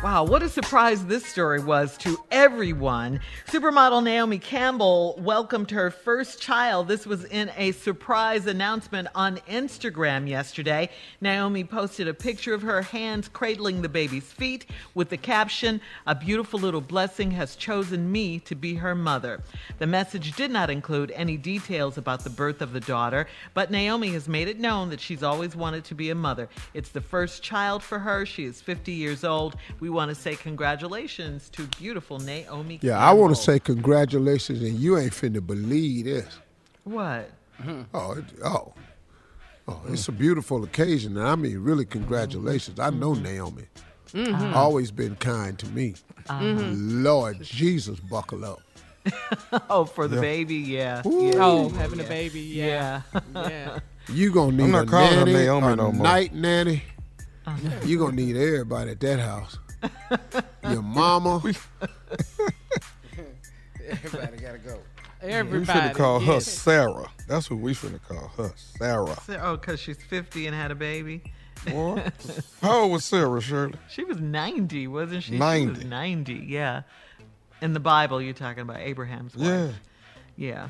Wow, 0.00 0.22
what 0.22 0.44
a 0.44 0.48
surprise 0.48 1.04
this 1.06 1.26
story 1.26 1.58
was 1.58 1.98
to 1.98 2.22
everyone. 2.30 3.18
Supermodel 3.48 4.04
Naomi 4.04 4.38
Campbell 4.38 5.18
welcomed 5.18 5.72
her 5.72 5.90
first 5.90 6.40
child. 6.40 6.86
This 6.86 7.04
was 7.04 7.24
in 7.24 7.50
a 7.56 7.72
surprise 7.72 8.46
announcement 8.46 9.08
on 9.16 9.38
Instagram 9.48 10.28
yesterday. 10.28 10.88
Naomi 11.20 11.64
posted 11.64 12.06
a 12.06 12.14
picture 12.14 12.54
of 12.54 12.62
her 12.62 12.80
hands 12.80 13.26
cradling 13.26 13.82
the 13.82 13.88
baby's 13.88 14.30
feet 14.30 14.66
with 14.94 15.08
the 15.08 15.16
caption, 15.16 15.80
A 16.06 16.14
beautiful 16.14 16.60
little 16.60 16.80
blessing 16.80 17.32
has 17.32 17.56
chosen 17.56 18.12
me 18.12 18.38
to 18.38 18.54
be 18.54 18.76
her 18.76 18.94
mother. 18.94 19.42
The 19.80 19.88
message 19.88 20.36
did 20.36 20.52
not 20.52 20.70
include 20.70 21.10
any 21.10 21.36
details 21.36 21.98
about 21.98 22.22
the 22.22 22.30
birth 22.30 22.62
of 22.62 22.72
the 22.72 22.78
daughter, 22.78 23.26
but 23.52 23.72
Naomi 23.72 24.10
has 24.10 24.28
made 24.28 24.46
it 24.46 24.60
known 24.60 24.90
that 24.90 25.00
she's 25.00 25.24
always 25.24 25.56
wanted 25.56 25.82
to 25.86 25.96
be 25.96 26.10
a 26.10 26.14
mother. 26.14 26.48
It's 26.72 26.90
the 26.90 27.00
first 27.00 27.42
child 27.42 27.82
for 27.82 27.98
her. 27.98 28.24
She 28.24 28.44
is 28.44 28.60
50 28.60 28.92
years 28.92 29.24
old. 29.24 29.56
We 29.80 29.87
we 29.88 29.94
want 29.94 30.10
to 30.10 30.14
say 30.14 30.36
congratulations 30.36 31.48
to 31.48 31.66
beautiful 31.78 32.18
Naomi. 32.18 32.78
Yeah, 32.82 32.98
I 32.98 33.14
want 33.14 33.34
to 33.34 33.40
say 33.40 33.58
congratulations, 33.58 34.60
and 34.60 34.74
you 34.78 34.98
ain't 34.98 35.12
finna 35.12 35.44
believe 35.44 36.04
this. 36.04 36.38
what? 36.84 37.30
Oh, 37.94 38.12
it, 38.12 38.24
oh, 38.44 38.72
oh! 39.66 39.80
It's 39.88 40.06
a 40.06 40.12
beautiful 40.12 40.62
occasion, 40.62 41.16
and 41.16 41.26
I 41.26 41.34
mean, 41.34 41.58
really, 41.58 41.84
congratulations. 41.84 42.78
I 42.78 42.90
know 42.90 43.14
mm-hmm. 43.14 43.24
Naomi. 43.24 43.64
Mm-hmm. 44.12 44.54
Always 44.54 44.92
been 44.92 45.16
kind 45.16 45.58
to 45.58 45.66
me. 45.70 45.94
Uh-huh. 46.28 46.54
Lord 46.72 47.42
Jesus, 47.42 47.98
buckle 47.98 48.44
up. 48.44 48.60
Oh, 49.70 49.86
for 49.86 50.06
the 50.06 50.20
baby, 50.20 50.56
yeah. 50.56 51.02
Ooh. 51.06 51.26
yeah. 51.26 51.32
Oh, 51.36 51.68
having 51.70 51.98
a 51.98 52.04
baby. 52.04 52.40
Yeah. 52.40 53.02
Yeah. 53.12 53.20
Yeah. 53.34 53.78
You 54.10 54.32
gonna 54.32 54.56
need 54.56 54.68
not 54.70 54.84
a 54.84 54.90
calling 54.90 55.18
her 55.18 55.24
nanny, 55.26 55.32
Naomi 55.32 55.66
a 55.66 55.76
no 55.76 55.92
more. 55.92 56.02
night 56.02 56.34
nanny. 56.34 56.82
Uh-huh. 57.46 57.68
You 57.84 57.98
gonna 57.98 58.16
need 58.16 58.36
everybody 58.36 58.92
at 58.92 59.00
that 59.00 59.20
house. 59.20 59.58
Your 60.68 60.82
mama. 60.82 61.42
Everybody 63.88 64.36
gotta 64.38 64.58
go. 64.58 64.80
Everybody. 65.20 65.58
We 65.58 65.64
should 65.64 65.74
finna 65.74 65.94
call 65.94 66.20
her 66.20 66.32
yes. 66.34 66.46
Sarah. 66.46 67.10
That's 67.26 67.50
what 67.50 67.60
we 67.60 67.74
finna 67.74 68.00
call 68.02 68.28
her, 68.36 68.52
Sarah. 68.56 69.16
Oh, 69.42 69.56
because 69.56 69.80
she's 69.80 70.00
50 70.00 70.46
and 70.46 70.54
had 70.54 70.70
a 70.70 70.74
baby. 70.74 71.22
What? 71.70 72.12
How 72.62 72.82
old 72.82 72.92
was 72.92 73.04
Sarah, 73.04 73.40
Shirley? 73.40 73.74
She 73.88 74.04
was 74.04 74.18
90, 74.20 74.86
wasn't 74.88 75.24
she? 75.24 75.32
She 75.32 75.38
90. 75.38 75.66
was 75.72 75.84
90, 75.84 76.34
yeah. 76.34 76.82
In 77.60 77.72
the 77.72 77.80
Bible, 77.80 78.22
you're 78.22 78.32
talking 78.32 78.62
about 78.62 78.78
Abraham's 78.78 79.34
wife. 79.36 79.46
Yeah. 79.46 79.72
Yeah. 80.36 80.68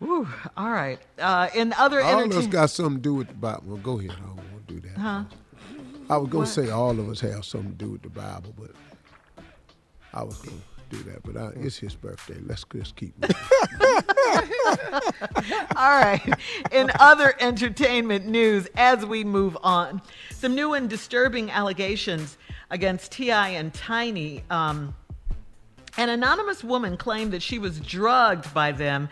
Woo, 0.00 0.26
all 0.56 0.70
right. 0.70 0.98
Uh, 1.18 1.48
in 1.54 1.72
other 1.74 2.00
All 2.00 2.24
of 2.24 2.32
us 2.32 2.46
got 2.46 2.70
something 2.70 2.96
to 2.96 3.02
do 3.02 3.14
with 3.14 3.28
the 3.28 3.34
Bible. 3.34 3.62
Well, 3.66 3.76
go 3.76 3.98
ahead. 3.98 4.12
I 4.12 4.20
don't 4.20 4.36
want 4.36 4.66
to 4.66 4.74
do 4.74 4.80
that. 4.80 4.98
Huh? 4.98 5.24
I 6.10 6.16
was 6.16 6.28
gonna 6.28 6.44
say 6.44 6.70
all 6.70 6.98
of 6.98 7.08
us 7.08 7.20
have 7.20 7.44
something 7.44 7.70
to 7.70 7.76
do 7.76 7.90
with 7.92 8.02
the 8.02 8.08
Bible, 8.08 8.52
but 8.58 8.72
I 10.12 10.24
was 10.24 10.38
gonna 10.38 10.56
do 10.90 10.96
that. 11.04 11.22
But 11.22 11.36
I, 11.36 11.50
it's 11.60 11.78
his 11.78 11.94
birthday. 11.94 12.34
Let's 12.44 12.64
just 12.74 12.96
keep. 12.96 13.14
All 15.76 16.00
right. 16.00 16.20
In 16.72 16.90
other 16.98 17.34
entertainment 17.38 18.26
news, 18.26 18.66
as 18.74 19.06
we 19.06 19.22
move 19.22 19.56
on, 19.62 20.02
some 20.30 20.56
new 20.56 20.74
and 20.74 20.90
disturbing 20.90 21.48
allegations 21.52 22.36
against 22.70 23.12
T.I. 23.12 23.50
and 23.50 23.72
Tiny. 23.72 24.42
Um, 24.50 24.96
an 25.96 26.08
anonymous 26.08 26.64
woman 26.64 26.96
claimed 26.96 27.32
that 27.32 27.42
she 27.42 27.60
was 27.60 27.78
drugged 27.78 28.52
by 28.52 28.72
them 28.72 29.08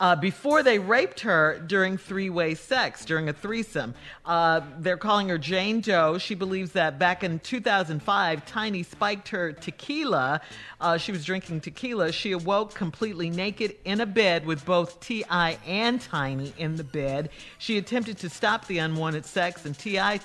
uh, 0.00 0.16
before 0.16 0.62
they 0.62 0.78
raped 0.78 1.20
her 1.20 1.62
during 1.66 1.98
three 1.98 2.30
way 2.30 2.54
sex, 2.54 3.04
during 3.04 3.28
a 3.28 3.32
threesome. 3.32 3.94
Uh, 4.24 4.62
they're 4.78 4.96
calling 4.96 5.28
her 5.28 5.36
Jane 5.36 5.82
Doe. 5.82 6.16
She 6.16 6.34
believes 6.34 6.72
that 6.72 6.98
back 6.98 7.22
in 7.22 7.38
2005, 7.38 8.46
Tiny 8.46 8.82
spiked 8.82 9.28
her 9.28 9.52
tequila. 9.52 10.40
Uh, 10.80 10.96
she 10.96 11.12
was 11.12 11.24
drinking 11.24 11.60
tequila. 11.60 12.12
She 12.12 12.32
awoke 12.32 12.74
completely 12.74 13.28
naked 13.28 13.76
in 13.84 14.00
a 14.00 14.06
bed 14.06 14.46
with 14.46 14.64
both 14.64 14.98
T.I. 15.00 15.58
and 15.66 16.00
Tiny 16.00 16.54
in 16.56 16.76
the 16.76 16.84
bed. 16.84 17.28
She 17.58 17.76
attempted 17.76 18.16
to 18.18 18.30
stop 18.30 18.66
the 18.66 18.78
unwanted 18.78 19.26
sex, 19.26 19.66
and 19.66 19.78
T.I 19.78 20.20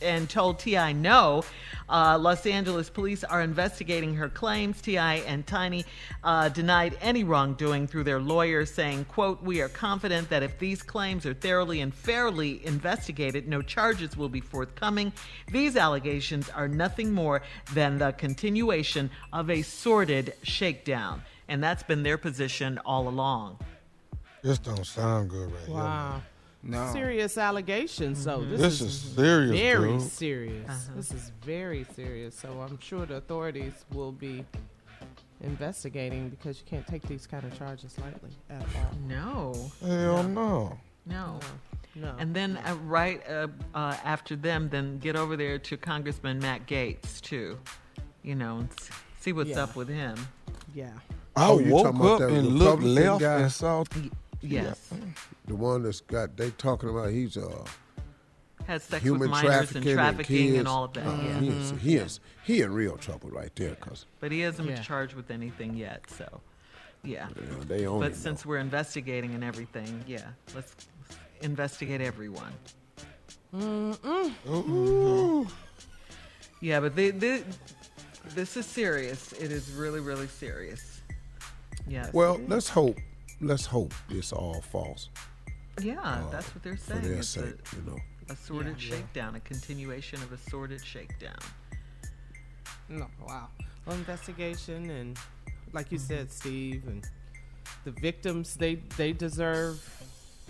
and 0.00 0.28
told 0.28 0.58
T.I. 0.58 0.92
no. 0.92 1.44
Uh, 1.88 2.18
Los 2.18 2.46
Angeles 2.46 2.88
police 2.90 3.24
are 3.24 3.42
investigating 3.42 4.14
her 4.14 4.28
claims. 4.28 4.80
T.I. 4.80 5.16
and 5.16 5.46
Tiny 5.46 5.84
uh, 6.22 6.48
denied 6.48 6.96
any 7.00 7.24
wrongdoing 7.24 7.86
through 7.86 8.04
their 8.04 8.20
lawyers, 8.20 8.72
saying, 8.72 9.04
quote, 9.06 9.42
we 9.42 9.60
are 9.60 9.68
confident 9.68 10.28
that 10.30 10.42
if 10.42 10.58
these 10.58 10.82
claims 10.82 11.26
are 11.26 11.34
thoroughly 11.34 11.80
and 11.80 11.94
fairly 11.94 12.64
investigated, 12.66 13.48
no 13.48 13.62
charges 13.62 14.16
will 14.16 14.28
be 14.28 14.40
forthcoming. 14.40 15.12
These 15.50 15.76
allegations 15.76 16.48
are 16.50 16.68
nothing 16.68 17.12
more 17.12 17.42
than 17.74 17.98
the 17.98 18.12
continuation 18.12 19.10
of 19.32 19.50
a 19.50 19.62
sordid 19.62 20.34
shakedown. 20.42 21.22
And 21.48 21.62
that's 21.62 21.82
been 21.82 22.02
their 22.02 22.18
position 22.18 22.78
all 22.86 23.08
along. 23.08 23.58
This 24.42 24.58
don't 24.58 24.86
sound 24.86 25.30
good 25.30 25.52
right 25.52 25.64
here. 25.66 25.74
Wow. 25.74 26.22
No. 26.66 26.90
Serious 26.92 27.36
allegations. 27.36 28.22
So 28.24 28.42
this, 28.42 28.60
This 28.60 28.80
is 28.80 28.92
serious, 29.00 29.50
very 29.60 29.92
dude. 29.92 30.02
serious. 30.02 30.68
Uh-huh. 30.70 30.96
This 30.96 31.12
is 31.12 31.30
very 31.42 31.84
serious. 31.94 32.34
So 32.34 32.48
I'm 32.66 32.78
sure 32.80 33.04
the 33.04 33.16
authorities 33.16 33.84
will 33.92 34.12
be 34.12 34.44
investigating 35.42 36.28
because 36.30 36.58
you 36.60 36.64
can't 36.66 36.86
take 36.86 37.02
these 37.06 37.26
kind 37.26 37.44
of 37.44 37.56
charges 37.58 37.96
lightly 37.98 38.30
at 38.50 38.62
all. 38.62 38.98
No, 39.06 39.70
Hell 39.86 40.22
no. 40.24 40.78
no. 41.06 41.38
No. 41.96 42.12
And 42.18 42.34
then 42.34 42.56
uh, 42.66 42.74
right 42.86 43.22
uh, 43.28 43.46
uh, 43.74 43.96
after 44.04 44.34
them, 44.34 44.68
then 44.68 44.98
get 44.98 45.14
over 45.14 45.36
there 45.36 45.58
to 45.60 45.76
Congressman 45.76 46.40
Matt 46.40 46.66
Gaetz 46.66 47.20
too. 47.20 47.56
You 48.24 48.34
know, 48.34 48.58
and 48.58 48.68
see 49.20 49.32
what's 49.32 49.50
Yeah. 49.50 49.62
up 49.64 49.76
with 49.76 49.88
him. 49.88 50.16
yeah. 50.74 50.90
I 51.36 51.48
Oh, 51.48 51.58
you 51.58 51.72
woke 51.72 51.84
talking 51.84 52.00
about 52.00 52.12
up 52.12 52.18
that 52.20 52.30
and 52.30 52.46
looked 52.48 52.78
Republican 52.82 52.94
left 52.94 53.20
guy? 53.20 53.40
and 53.40 53.52
saw. 53.52 53.84
Yes, 54.46 54.90
the 55.46 55.54
one 55.54 55.82
that's 55.82 56.00
got 56.02 56.36
they 56.36 56.50
talking 56.50 56.88
about 56.90 57.10
he's 57.10 57.36
uh 57.36 57.64
has 58.66 58.82
sex 58.82 59.02
human 59.02 59.20
with 59.20 59.30
minors 59.30 59.44
trafficking 59.70 59.76
and 59.78 59.86
and 59.88 59.98
trafficking 59.98 60.46
and, 60.48 60.54
kids. 60.56 60.68
all 60.68 60.84
of 60.84 60.92
that. 60.94 61.06
Uh, 61.06 61.10
yeah, 61.22 61.40
he, 61.40 61.48
is, 61.48 61.70
he 61.80 61.96
is 61.96 62.20
he 62.44 62.60
in 62.62 62.72
real 62.72 62.96
trouble 62.96 63.30
right 63.30 63.54
there 63.56 63.70
because 63.70 64.06
but 64.20 64.30
he 64.32 64.40
hasn't 64.40 64.68
Yeah. 64.68 64.80
charged 64.82 65.14
with 65.14 65.30
anything 65.30 65.74
yet. 65.76 66.04
So, 66.10 66.40
yeah. 67.02 67.28
they 67.66 67.86
own 67.86 68.00
But 68.00 68.12
him, 68.12 68.18
since 68.18 68.42
though. 68.42 68.50
we're 68.50 68.58
investigating 68.58 69.34
and 69.34 69.44
everything, 69.44 70.02
yeah, 70.06 70.28
let's 70.54 70.74
investigate 71.42 72.00
everyone. 72.00 72.52
Mm. 73.54 74.32
Ooh. 74.48 75.46
Yeah, 76.60 76.80
but 76.80 76.96
they, 76.96 77.10
they, 77.10 77.44
this 78.34 78.56
is 78.56 78.64
serious. 78.66 79.32
It 79.32 79.52
is 79.52 79.70
really, 79.72 80.00
really 80.00 80.28
serious. 80.28 81.02
Yes. 81.86 82.12
Well, 82.14 82.40
let's 82.48 82.68
hope. 82.70 82.98
Let's 83.40 83.66
hope 83.66 83.92
it's 84.08 84.32
all 84.32 84.60
false 84.62 85.10
yeah, 85.82 86.00
uh, 86.00 86.30
that's 86.30 86.54
what 86.54 86.62
they're 86.62 86.76
saying. 86.76 87.00
for 87.00 87.06
saying. 87.06 87.12
their 87.12 87.18
It's 87.18 87.28
sake. 87.28 87.54
You 87.76 87.90
know. 87.90 87.98
a, 88.28 88.32
a 88.32 88.36
sordid 88.36 88.80
shakedown, 88.80 89.34
a 89.34 89.40
continuation 89.40 90.22
of 90.22 90.32
a 90.32 90.38
sordid 90.38 90.84
shakedown. 90.84 91.36
No. 92.88 93.06
Wow. 93.26 93.48
Well, 93.86 93.96
investigation 93.96 94.90
and, 94.90 95.18
like 95.72 95.90
you 95.90 95.98
said, 95.98 96.30
Steve, 96.30 96.84
and 96.86 97.04
the 97.84 97.90
victims 97.90 98.54
they 98.54 98.76
they 98.96 99.12
deserve 99.12 99.82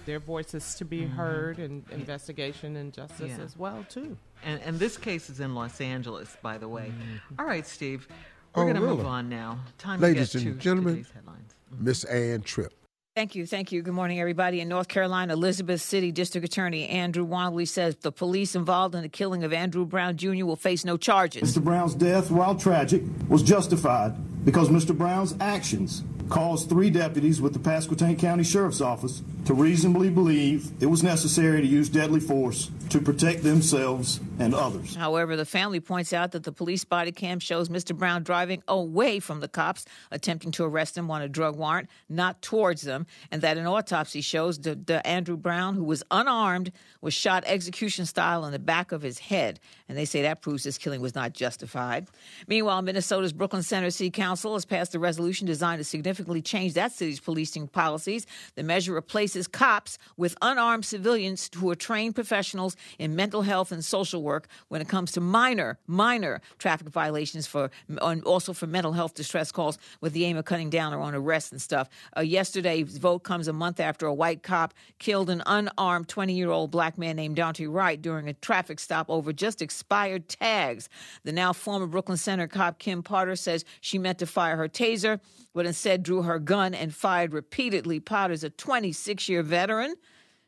their 0.04 0.18
voices 0.20 0.74
to 0.74 0.84
be 0.84 1.02
mm-hmm. 1.02 1.16
heard 1.16 1.58
and 1.58 1.82
investigation 1.90 2.76
and 2.76 2.92
justice 2.92 3.32
Yeah. 3.38 3.44
as 3.44 3.56
well 3.56 3.84
too. 3.88 4.16
And, 4.44 4.60
and 4.62 4.78
this 4.78 4.98
case 4.98 5.30
is 5.30 5.40
in 5.40 5.54
Los 5.54 5.80
Angeles, 5.80 6.36
by 6.42 6.58
the 6.58 6.68
way. 6.68 6.88
Mm-hmm. 6.92 7.40
All 7.40 7.46
right, 7.46 7.66
Steve. 7.66 8.06
We're 8.54 8.62
Oh, 8.62 8.66
going 8.66 8.76
to 8.76 8.82
move 8.82 9.04
on 9.06 9.28
now. 9.28 9.58
Time 9.78 10.00
Ladies 10.00 10.30
to 10.32 10.38
get 10.38 10.46
and 10.46 10.56
to 10.56 10.62
gentlemen, 10.62 10.96
today's 10.96 11.12
headlines. 11.12 11.54
Miss 11.78 12.04
Ann 12.04 12.42
Tripp. 12.42 12.72
Thank 13.14 13.36
you. 13.36 13.46
Thank 13.46 13.70
you. 13.70 13.80
Good 13.80 13.94
morning, 13.94 14.18
everybody. 14.18 14.60
In 14.60 14.68
North 14.68 14.88
Carolina, 14.88 15.34
Elizabeth 15.34 15.80
City 15.80 16.10
District 16.10 16.44
Attorney 16.44 16.88
Andrew 16.88 17.24
Womble 17.24 17.68
says 17.68 17.94
the 17.94 18.10
police 18.10 18.56
involved 18.56 18.96
in 18.96 19.02
the 19.02 19.08
killing 19.08 19.44
of 19.44 19.52
Andrew 19.52 19.84
Brown 19.84 20.16
Jr. 20.16 20.44
will 20.44 20.56
face 20.56 20.84
no 20.84 20.96
charges. 20.96 21.56
Mr. 21.56 21.62
Brown's 21.62 21.94
death, 21.94 22.32
while 22.32 22.56
tragic, 22.56 23.02
was 23.28 23.44
justified 23.44 24.14
because 24.44 24.68
Mr. 24.68 24.98
Brown's 24.98 25.36
actions 25.38 26.02
caused 26.28 26.68
three 26.68 26.90
deputies 26.90 27.40
with 27.40 27.52
the 27.52 27.58
Pasquotank 27.60 28.18
County 28.18 28.42
Sheriff's 28.42 28.80
Office 28.80 29.22
to 29.44 29.54
reasonably 29.54 30.08
believe 30.08 30.70
it 30.80 30.86
was 30.86 31.02
necessary 31.02 31.60
to 31.60 31.66
use 31.66 31.88
deadly 31.88 32.20
force 32.20 32.70
to 32.88 33.00
protect 33.00 33.42
themselves 33.42 34.20
and 34.38 34.54
others. 34.54 34.94
However, 34.94 35.36
the 35.36 35.44
family 35.44 35.80
points 35.80 36.12
out 36.12 36.32
that 36.32 36.44
the 36.44 36.52
police 36.52 36.84
body 36.84 37.12
cam 37.12 37.38
shows 37.38 37.68
Mr. 37.68 37.96
Brown 37.96 38.22
driving 38.22 38.62
away 38.68 39.20
from 39.20 39.40
the 39.40 39.48
cops, 39.48 39.84
attempting 40.10 40.50
to 40.52 40.64
arrest 40.64 40.96
him 40.96 41.10
on 41.10 41.22
a 41.22 41.28
drug 41.28 41.56
warrant, 41.56 41.90
not 42.08 42.40
towards 42.40 42.82
them, 42.82 43.06
and 43.30 43.42
that 43.42 43.58
an 43.58 43.66
autopsy 43.66 44.20
shows 44.20 44.58
that 44.60 44.86
the 44.86 45.06
Andrew 45.06 45.36
Brown, 45.36 45.74
who 45.74 45.84
was 45.84 46.02
unarmed, 46.10 46.72
was 47.00 47.14
shot 47.14 47.44
execution 47.46 48.06
style 48.06 48.44
in 48.44 48.52
the 48.52 48.58
back 48.58 48.92
of 48.92 49.02
his 49.02 49.18
head. 49.18 49.60
And 49.88 49.98
they 49.98 50.04
say 50.04 50.22
that 50.22 50.40
proves 50.40 50.64
his 50.64 50.78
killing 50.78 51.00
was 51.00 51.14
not 51.14 51.32
justified. 51.32 52.08
Meanwhile, 52.46 52.82
Minnesota's 52.82 53.32
Brooklyn 53.32 53.62
Center 53.62 53.90
City 53.90 54.10
Council 54.10 54.54
has 54.54 54.64
passed 54.64 54.94
a 54.94 54.98
resolution 54.98 55.46
designed 55.46 55.80
to 55.80 55.84
significantly 55.84 56.42
change 56.42 56.74
that 56.74 56.92
city's 56.92 57.20
policing 57.20 57.68
policies. 57.68 58.26
The 58.54 58.62
measure 58.62 58.92
replaces 58.92 59.33
cops 59.50 59.98
with 60.16 60.36
unarmed 60.40 60.84
civilians 60.84 61.50
who 61.56 61.70
are 61.70 61.74
trained 61.74 62.14
professionals 62.14 62.76
in 62.98 63.16
mental 63.16 63.42
health 63.42 63.72
and 63.72 63.84
social 63.84 64.22
work 64.22 64.46
when 64.68 64.80
it 64.80 64.88
comes 64.88 65.12
to 65.12 65.20
minor, 65.20 65.78
minor 65.86 66.40
traffic 66.58 66.88
violations 66.88 67.46
for, 67.46 67.70
and 67.88 68.24
also 68.24 68.52
for 68.52 68.66
mental 68.66 68.92
health 68.92 69.14
distress 69.14 69.50
calls 69.50 69.78
with 70.00 70.12
the 70.12 70.24
aim 70.24 70.36
of 70.36 70.44
cutting 70.44 70.70
down 70.70 70.92
on 70.94 71.14
arrests 71.14 71.52
and 71.52 71.60
stuff. 71.60 71.88
Uh, 72.16 72.20
yesterday's 72.20 72.98
vote 72.98 73.20
comes 73.20 73.48
a 73.48 73.52
month 73.52 73.80
after 73.80 74.06
a 74.06 74.14
white 74.14 74.42
cop 74.42 74.72
killed 74.98 75.28
an 75.30 75.42
unarmed 75.46 76.08
20 76.08 76.32
year 76.32 76.50
old 76.50 76.70
black 76.70 76.96
man 76.96 77.16
named 77.16 77.36
Daunte 77.36 77.66
Wright 77.70 78.00
during 78.00 78.28
a 78.28 78.34
traffic 78.34 78.78
stop 78.78 79.10
over 79.10 79.32
just 79.32 79.60
expired 79.60 80.28
tags. 80.28 80.88
The 81.24 81.32
now 81.32 81.52
former 81.52 81.86
Brooklyn 81.86 82.18
Center 82.18 82.46
cop 82.46 82.78
Kim 82.78 83.02
Potter 83.02 83.36
says 83.36 83.64
she 83.80 83.98
meant 83.98 84.18
to 84.18 84.26
fire 84.26 84.56
her 84.56 84.68
taser, 84.68 85.20
but 85.52 85.66
instead 85.66 86.02
drew 86.02 86.22
her 86.22 86.38
gun 86.38 86.74
and 86.74 86.94
fired 86.94 87.32
repeatedly. 87.32 88.00
Potter's 88.00 88.44
a 88.44 88.50
26 88.50 89.23
year 89.28 89.42
veteran. 89.42 89.96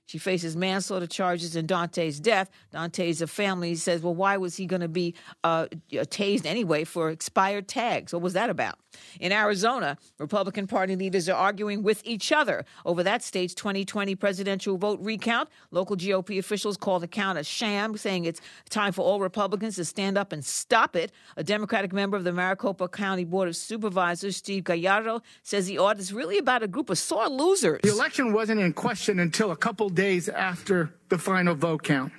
She 0.06 0.18
faces 0.18 0.56
manslaughter 0.56 1.06
charges 1.06 1.56
in 1.56 1.66
Daunte's 1.66 2.20
death. 2.20 2.48
Daunte's 2.72 3.22
family 3.30 3.74
says, 3.74 4.02
well, 4.02 4.14
why 4.14 4.36
was 4.36 4.56
he 4.56 4.66
going 4.66 4.80
to 4.80 4.88
be 4.88 5.14
uh, 5.42 5.66
tased 5.90 6.46
anyway 6.46 6.84
for 6.84 7.10
expired 7.10 7.68
tags? 7.68 8.12
What 8.12 8.22
was 8.22 8.32
that 8.34 8.48
about? 8.48 8.78
In 9.20 9.32
Arizona, 9.32 9.98
Republican 10.18 10.66
Party 10.66 10.96
leaders 10.96 11.28
are 11.28 11.36
arguing 11.36 11.82
with 11.82 12.02
each 12.04 12.32
other 12.32 12.64
over 12.84 13.02
that 13.02 13.22
state's 13.22 13.54
2020 13.54 14.14
presidential 14.14 14.78
vote 14.78 15.00
recount. 15.02 15.48
Local 15.70 15.96
GOP 15.96 16.38
officials 16.38 16.76
call 16.76 17.00
the 17.00 17.08
count 17.08 17.38
a 17.38 17.44
sham, 17.44 17.96
saying 17.96 18.24
it's 18.24 18.40
time 18.70 18.92
for 18.92 19.02
all 19.02 19.20
Republicans 19.20 19.76
to 19.76 19.84
stand 19.84 20.16
up 20.16 20.32
and 20.32 20.44
stop 20.44 20.96
it. 20.96 21.12
A 21.36 21.44
Democratic 21.44 21.92
member 21.92 22.16
of 22.16 22.24
the 22.24 22.32
Maricopa 22.32 22.88
County 22.88 23.24
Board 23.24 23.48
of 23.48 23.56
Supervisors, 23.56 24.36
Steve 24.36 24.64
Gallardo, 24.64 25.20
says 25.42 25.66
the 25.66 25.78
audit 25.78 26.00
is 26.00 26.12
really 26.12 26.38
about 26.38 26.62
a 26.62 26.68
group 26.68 26.90
of 26.90 26.98
sore 26.98 27.28
losers. 27.28 27.80
The 27.82 27.90
election 27.90 28.32
wasn't 28.32 28.60
in 28.60 28.72
question 28.72 29.18
until 29.18 29.50
a 29.50 29.56
couple 29.56 29.88
days 29.96 30.28
after 30.28 30.94
the 31.08 31.18
final 31.18 31.56
vote 31.56 31.82
count. 31.82 32.12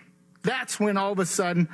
That's 0.43 0.79
when 0.79 0.97
all 0.97 1.13
of 1.13 1.19
a 1.19 1.25
sudden, 1.25 1.69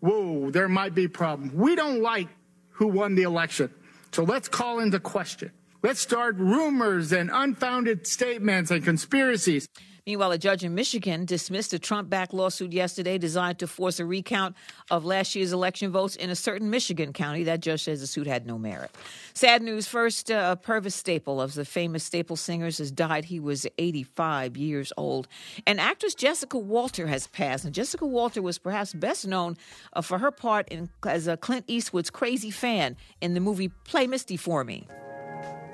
whoa, 0.00 0.50
there 0.50 0.68
might 0.68 0.94
be 0.94 1.04
a 1.04 1.08
problem. 1.08 1.54
We 1.54 1.76
don't 1.76 2.02
like 2.02 2.28
who 2.70 2.88
won 2.88 3.14
the 3.14 3.22
election. 3.22 3.72
So 4.10 4.24
let's 4.24 4.48
call 4.48 4.80
into 4.80 4.98
question. 4.98 5.52
Let's 5.82 6.00
start 6.00 6.36
rumors 6.36 7.12
and 7.12 7.30
unfounded 7.32 8.06
statements 8.06 8.70
and 8.70 8.84
conspiracies. 8.84 9.68
Meanwhile, 10.04 10.32
a 10.32 10.38
judge 10.38 10.64
in 10.64 10.74
Michigan 10.74 11.24
dismissed 11.24 11.72
a 11.72 11.78
Trump 11.78 12.10
backed 12.10 12.34
lawsuit 12.34 12.72
yesterday 12.72 13.18
designed 13.18 13.60
to 13.60 13.68
force 13.68 14.00
a 14.00 14.04
recount 14.04 14.56
of 14.90 15.04
last 15.04 15.36
year's 15.36 15.52
election 15.52 15.92
votes 15.92 16.16
in 16.16 16.28
a 16.28 16.34
certain 16.34 16.70
Michigan 16.70 17.12
county. 17.12 17.44
That 17.44 17.60
judge 17.60 17.84
says 17.84 18.00
the 18.00 18.08
suit 18.08 18.26
had 18.26 18.44
no 18.44 18.58
merit. 18.58 18.90
Sad 19.32 19.62
news 19.62 19.86
first 19.86 20.28
uh, 20.28 20.56
Pervis 20.56 20.92
Staple 20.92 21.40
of 21.40 21.54
the 21.54 21.64
famous 21.64 22.02
Staple 22.02 22.34
Singers 22.34 22.78
has 22.78 22.90
died. 22.90 23.26
He 23.26 23.38
was 23.38 23.64
85 23.78 24.56
years 24.56 24.92
old. 24.96 25.28
And 25.68 25.78
actress 25.78 26.16
Jessica 26.16 26.58
Walter 26.58 27.06
has 27.06 27.28
passed. 27.28 27.64
And 27.64 27.72
Jessica 27.72 28.04
Walter 28.04 28.42
was 28.42 28.58
perhaps 28.58 28.92
best 28.94 29.24
known 29.24 29.56
uh, 29.92 30.02
for 30.02 30.18
her 30.18 30.32
part 30.32 30.68
in, 30.68 30.88
as 31.06 31.28
a 31.28 31.36
Clint 31.36 31.64
Eastwood's 31.68 32.10
crazy 32.10 32.50
fan 32.50 32.96
in 33.20 33.34
the 33.34 33.40
movie 33.40 33.68
Play 33.68 34.08
Misty 34.08 34.36
for 34.36 34.64
Me. 34.64 34.88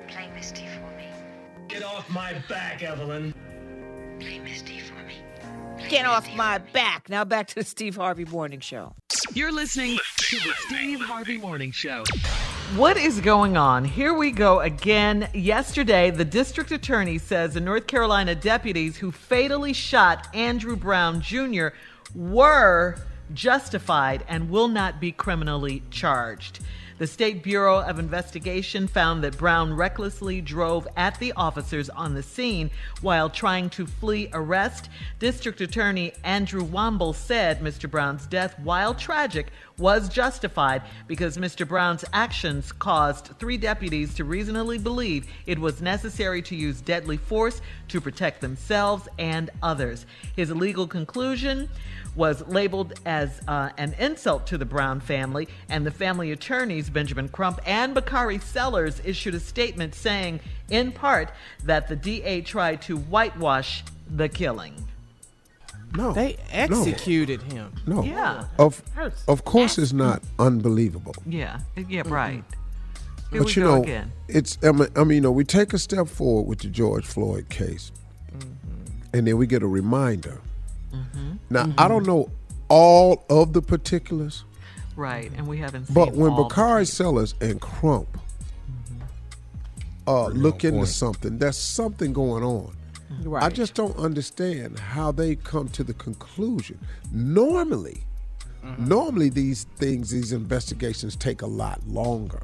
Play 0.06 0.30
Misty 0.34 0.66
for 0.66 0.96
me. 0.98 1.06
Get 1.68 1.82
off 1.82 2.10
my 2.10 2.34
back, 2.46 2.82
Evelyn. 2.82 3.32
Play 4.20 4.40
Misty 4.40 4.80
for 4.80 4.94
me. 5.04 5.14
Play 5.78 5.88
Get 5.88 6.06
off 6.06 6.24
Misty 6.24 6.36
my 6.36 6.58
back. 6.58 7.08
Now 7.08 7.24
back 7.24 7.46
to 7.48 7.54
the 7.54 7.64
Steve 7.64 7.96
Harvey 7.96 8.24
Morning 8.24 8.60
Show. 8.60 8.94
You're 9.32 9.52
listening 9.52 9.98
to 10.16 10.36
the 10.36 10.52
Steve 10.66 11.00
Harvey 11.00 11.38
Morning 11.38 11.70
Show. 11.70 12.04
What 12.76 12.96
is 12.96 13.20
going 13.20 13.56
on? 13.56 13.84
Here 13.84 14.12
we 14.12 14.30
go 14.30 14.60
again. 14.60 15.28
Yesterday, 15.32 16.10
the 16.10 16.24
district 16.24 16.70
attorney 16.72 17.18
says 17.18 17.54
the 17.54 17.60
North 17.60 17.86
Carolina 17.86 18.34
deputies 18.34 18.96
who 18.96 19.10
fatally 19.10 19.72
shot 19.72 20.28
Andrew 20.34 20.76
Brown 20.76 21.20
Jr. 21.20 21.68
were 22.14 22.96
justified 23.32 24.24
and 24.28 24.50
will 24.50 24.68
not 24.68 25.00
be 25.00 25.12
criminally 25.12 25.82
charged. 25.90 26.60
The 26.98 27.06
State 27.06 27.44
Bureau 27.44 27.80
of 27.80 28.00
Investigation 28.00 28.88
found 28.88 29.22
that 29.22 29.38
Brown 29.38 29.72
recklessly 29.72 30.40
drove 30.40 30.88
at 30.96 31.16
the 31.20 31.32
officers 31.34 31.88
on 31.88 32.14
the 32.14 32.24
scene 32.24 32.72
while 33.02 33.30
trying 33.30 33.70
to 33.70 33.86
flee 33.86 34.28
arrest. 34.32 34.88
District 35.20 35.60
Attorney 35.60 36.12
Andrew 36.24 36.64
Womble 36.64 37.14
said 37.14 37.60
Mr. 37.60 37.88
Brown's 37.88 38.26
death, 38.26 38.58
while 38.58 38.94
tragic, 38.94 39.52
was 39.78 40.08
justified 40.08 40.82
because 41.06 41.36
Mr. 41.36 41.66
Brown's 41.66 42.04
actions 42.12 42.72
caused 42.72 43.26
three 43.38 43.56
deputies 43.56 44.14
to 44.14 44.24
reasonably 44.24 44.78
believe 44.78 45.28
it 45.46 45.60
was 45.60 45.80
necessary 45.80 46.42
to 46.42 46.56
use 46.56 46.80
deadly 46.80 47.16
force 47.16 47.60
to 47.86 48.00
protect 48.00 48.40
themselves 48.40 49.06
and 49.20 49.50
others. 49.62 50.04
His 50.34 50.50
legal 50.50 50.88
conclusion 50.88 51.68
was 52.18 52.46
labeled 52.48 52.94
as 53.06 53.40
uh, 53.46 53.70
an 53.78 53.94
insult 53.98 54.48
to 54.48 54.58
the 54.58 54.64
Brown 54.64 54.98
family, 54.98 55.48
and 55.70 55.86
the 55.86 55.90
family 55.92 56.32
attorneys, 56.32 56.90
Benjamin 56.90 57.28
Crump 57.28 57.60
and 57.64 57.94
Bakari 57.94 58.40
Sellers, 58.40 59.00
issued 59.04 59.36
a 59.36 59.40
statement 59.40 59.94
saying, 59.94 60.40
in 60.68 60.90
part, 60.90 61.30
that 61.64 61.86
the 61.86 61.94
DA 61.94 62.40
tried 62.40 62.82
to 62.82 62.96
whitewash 62.96 63.84
the 64.10 64.28
killing. 64.28 64.74
No. 65.96 66.12
They 66.12 66.36
executed 66.50 67.40
him. 67.42 67.72
No. 67.86 68.02
Yeah. 68.02 68.44
Of 68.58 68.82
of 69.26 69.44
course 69.44 69.78
it's 69.78 69.92
not 69.92 70.22
unbelievable. 70.38 71.14
Yeah, 71.24 71.60
yeah, 71.76 72.02
right. 72.04 72.44
Here 73.30 73.40
but 73.40 73.46
we 73.46 73.52
you 73.52 73.62
go 73.62 73.76
know, 73.76 73.82
again. 73.82 74.12
it's 74.26 74.58
I 74.62 74.72
mean, 74.72 74.88
I 74.96 75.04
mean, 75.04 75.16
you 75.16 75.20
know, 75.22 75.30
we 75.30 75.44
take 75.44 75.72
a 75.72 75.78
step 75.78 76.08
forward 76.08 76.46
with 76.46 76.58
the 76.58 76.68
George 76.68 77.06
Floyd 77.06 77.48
case, 77.48 77.90
and 79.14 79.26
then 79.26 79.38
we 79.38 79.46
get 79.46 79.62
a 79.62 79.66
reminder. 79.66 80.40
Now, 81.50 81.62
I 81.62 81.64
mm-hmm. 81.64 81.88
don't 81.88 82.06
know 82.06 82.30
all 82.68 83.24
of 83.30 83.52
the 83.52 83.62
particulars, 83.62 84.44
Right, 84.96 85.30
and 85.36 85.46
we 85.46 85.58
haven't 85.58 85.86
seen 85.86 85.94
but 85.94 86.12
when 86.12 86.32
all 86.32 86.36
the 86.36 86.42
Bakari. 86.42 86.84
Sellers 86.84 87.34
and 87.40 87.60
Crump 87.60 88.18
mm-hmm. 88.68 90.08
uh, 90.08 90.28
look 90.30 90.64
into 90.64 90.78
point. 90.78 90.88
something, 90.88 91.38
there's 91.38 91.56
something 91.56 92.12
going 92.12 92.42
on. 92.42 92.74
Mm-hmm. 93.12 93.36
I 93.36 93.48
just 93.48 93.74
don't 93.74 93.96
understand 93.96 94.78
how 94.78 95.12
they 95.12 95.36
come 95.36 95.68
to 95.68 95.84
the 95.84 95.94
conclusion. 95.94 96.78
Normally, 97.12 98.02
normally 98.76 99.28
these 99.28 99.64
things, 99.76 100.10
these 100.10 100.32
investigations 100.32 101.16
take 101.16 101.42
a 101.42 101.46
lot 101.46 101.80
longer. 101.86 102.42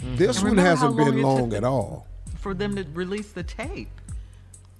This 0.00 0.38
And 0.38 0.48
one 0.48 0.58
hasn't 0.58 0.94
long 0.94 1.10
been 1.10 1.22
long 1.22 1.54
at 1.54 1.64
all. 1.64 2.06
for 2.38 2.52
them 2.54 2.76
to 2.76 2.84
release 2.92 3.32
the 3.32 3.42
tape. 3.42 3.88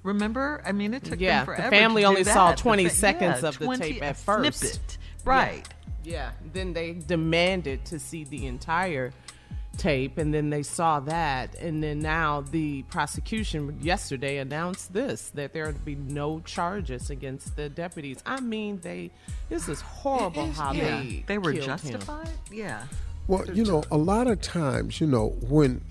Remember? 0.07 0.62
I 0.64 0.72
mean, 0.72 0.94
it 0.94 1.04
took 1.04 1.20
Yeah, 1.20 1.44
them 1.44 1.46
the 1.46 1.57
forever. 1.57 1.70
family 1.76 2.02
to 2.02 2.07
do 2.07 2.11
only 2.11 2.24
saw 2.24 2.48
that. 2.50 2.57
The 2.57 2.62
20 2.62 2.84
fa- 2.84 2.90
seconds 2.94 3.42
yeah, 3.42 3.48
of 3.48 3.59
the 3.59 3.76
tape 3.76 4.02
at 4.02 4.11
a 4.12 4.14
first. 4.14 4.59
Snippet. 4.61 4.98
Right. 5.24 5.68
Yeah. 6.04 6.30
Then 6.52 6.72
they 6.72 6.92
demanded 6.94 7.84
to 7.86 7.98
see 7.98 8.24
the 8.24 8.46
entire 8.46 9.12
tape, 9.76 10.16
and 10.16 10.32
then 10.32 10.48
they 10.48 10.62
saw 10.62 11.00
that, 11.00 11.54
and 11.57 11.82
then 11.82 11.98
now 11.98 12.40
the 12.40 12.82
prosecution 12.84 13.76
yesterday 13.82 14.38
announced 14.38 14.94
this 14.94 15.28
that 15.34 15.52
there 15.52 15.66
would 15.66 15.84
be 15.84 15.94
no 15.96 16.40
charges 16.40 17.11
against 17.11 17.57
the 17.57 17.68
deputies. 17.68 18.22
I 18.24 18.40
mean, 18.40 18.80
they 18.80 19.11
this 19.50 19.68
is 19.68 19.82
horrible 19.82 20.50
how 20.52 20.72
yeah. 20.72 21.02
they 21.02 21.24
They 21.26 21.36
were 21.38 21.52
killed 21.52 21.64
him. 21.64 21.92
justified? 21.92 22.30
Yeah. 22.50 22.84
Well, 23.28 23.44
you 23.52 23.64
know, 23.64 23.82
a 23.90 23.98
lot 23.98 24.28
of 24.28 24.40
times, 24.40 24.98
you 25.00 25.07
know, 25.09 25.36
when 25.42 25.82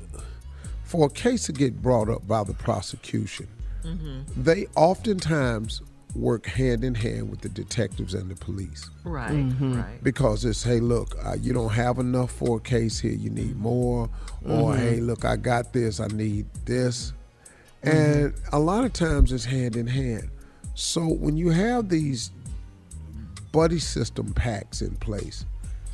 for 0.83 1.05
a 1.05 1.09
case 1.09 1.45
to 1.47 1.51
get 1.51 1.81
brought 1.81 2.09
up 2.09 2.27
by 2.27 2.43
the 2.43 2.53
prosecution, 2.53 3.47
Mm-hmm. 3.85 4.43
they 4.43 4.67
oftentimes 4.75 5.81
work 6.15 6.45
hand 6.45 6.83
in 6.85 6.95
hand 6.95 7.29
with 7.29 7.41
the 7.41 7.49
detectives 7.49 8.13
and 8.13 8.31
the 8.31 8.35
police 8.35 8.89
Right. 9.03 9.31
Mm-hmm. 9.31 9.81
Right. 9.81 10.01
because 10.03 10.45
it's 10.45 10.63
hey, 10.63 10.79
look, 10.79 11.13
uh, 11.25 11.35
you 11.39 11.51
don't 11.53 11.73
have 11.73 11.99
enough 11.99 12.31
for 12.31 12.57
a 12.57 12.59
case 12.61 12.99
here, 12.99 13.11
you 13.11 13.29
need 13.29 13.57
more, 13.57 14.09
or 14.45 14.71
Mm-hmm. 14.73 14.79
hey, 14.81 14.99
look, 15.01 15.25
I 15.25 15.35
got 15.35 15.73
this, 15.73 15.99
I 15.99 16.07
need 16.07 16.45
this, 16.65 17.11
Mm-hmm. 17.83 17.97
and 17.97 18.33
a 18.53 18.59
lot 18.59 18.85
of 18.85 18.93
times 18.93 19.31
it's 19.31 19.45
hand 19.45 19.75
in 19.75 19.87
hand. 19.87 20.29
So 20.73 21.05
when 21.05 21.37
you 21.37 21.49
have 21.49 21.89
these 21.89 22.31
buddy 23.51 23.79
system 23.79 24.33
packs 24.33 24.81
in 24.81 24.95
place, 24.97 25.45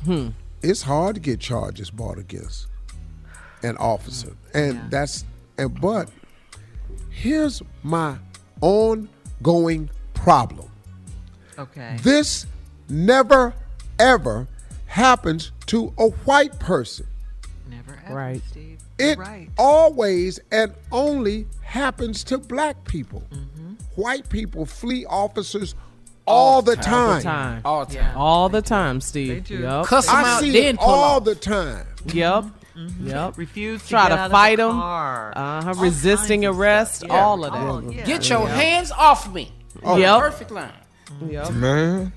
Hmm. 0.04 0.28
it's 0.62 0.82
hard 0.82 1.14
to 1.16 1.20
get 1.20 1.38
charges 1.40 1.90
brought 1.90 2.18
against 2.18 2.66
an 3.62 3.76
officer, 3.76 4.32
and 4.54 4.74
Yeah. 4.74 4.86
that's 4.90 5.24
and 5.58 5.80
but 5.80 6.08
here's 7.12 7.62
my 7.82 8.16
ongoing 8.60 9.90
problem. 10.14 10.68
Okay. 11.58 11.96
This 12.02 12.46
never 12.88 13.54
ever 13.98 14.48
happens 14.86 15.52
to 15.66 15.92
a 15.98 16.08
white 16.08 16.58
person. 16.58 17.06
Never 17.70 17.98
ever, 18.04 18.14
Right. 18.14 18.42
Steve. 18.50 18.78
It 18.98 19.18
right. 19.18 19.48
always 19.58 20.38
and 20.50 20.72
only 20.90 21.46
happens 21.62 22.22
to 22.24 22.38
black 22.38 22.84
people. 22.84 23.22
Mm-hmm. 23.32 23.72
White 24.00 24.28
people 24.28 24.64
flee 24.66 25.04
officers 25.06 25.74
all, 26.26 26.62
the, 26.62 26.76
time. 26.76 26.94
All 26.94 27.14
the 27.16 27.22
time. 27.22 27.62
All 27.64 27.84
the 27.86 27.94
time. 27.94 28.04
Yeah. 28.04 28.14
All 28.16 28.48
the 28.48 28.62
time, 28.62 29.00
Steve. 29.00 29.28
They 29.46 29.56
do. 29.56 29.62
Yep. 29.62 29.86
Cuss 29.86 30.08
'em 30.08 30.14
I 30.16 30.22
out, 30.34 30.40
see 30.40 30.50
then 30.52 30.74
it 30.76 30.80
pull 30.80 30.88
all 30.90 31.16
off. 31.18 31.24
the 31.24 31.34
time. 31.34 31.86
Yep. 32.06 32.44
Yep. 32.74 33.38
Refuse 33.38 33.82
to 33.82 33.88
Try 33.88 34.08
get 34.08 34.16
to 34.16 34.20
out 34.22 34.30
fight 34.30 34.60
of 34.60 34.72
the 34.72 34.78
them. 34.78 34.82
Uh-huh. 35.36 35.74
Resisting 35.82 36.42
kinds 36.42 36.54
of 36.54 36.58
arrest. 36.60 37.04
Yeah. 37.06 37.12
All 37.24 37.44
of 37.44 37.52
that. 37.52 37.58
All- 37.58 37.92
yeah. 37.92 38.04
Get 38.04 38.28
your 38.28 38.48
hands 38.48 38.90
off 38.92 39.32
me. 39.32 39.52
Yep. 39.84 40.20
Perfect 40.20 40.50
line. 40.50 40.72
Yep. 41.28 41.50
Man. 41.52 42.12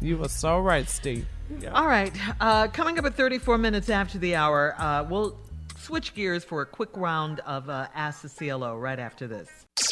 You 0.00 0.18
were 0.18 0.28
so 0.28 0.58
right, 0.60 0.88
Steve. 0.88 1.26
All 1.72 1.86
right. 1.86 2.12
Uh, 2.40 2.68
coming 2.68 2.98
up 2.98 3.04
at 3.04 3.14
34 3.14 3.58
minutes 3.58 3.88
after 3.90 4.18
the 4.18 4.34
hour, 4.34 4.74
uh, 4.78 5.04
we'll 5.08 5.36
switch 5.78 6.14
gears 6.14 6.44
for 6.44 6.62
a 6.62 6.66
quick 6.66 6.90
round 6.94 7.40
of 7.40 7.68
uh, 7.68 7.88
Ask 7.94 8.22
the 8.22 8.28
CLO 8.28 8.76
right 8.76 8.98
after 8.98 9.26
this. 9.26 9.48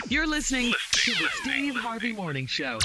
You're 0.09 0.27
listening 0.27 0.73
to 0.93 1.11
the 1.13 1.29
Steve 1.43 1.75
Harvey 1.77 2.13
Morning 2.13 2.47
Show. 2.47 2.79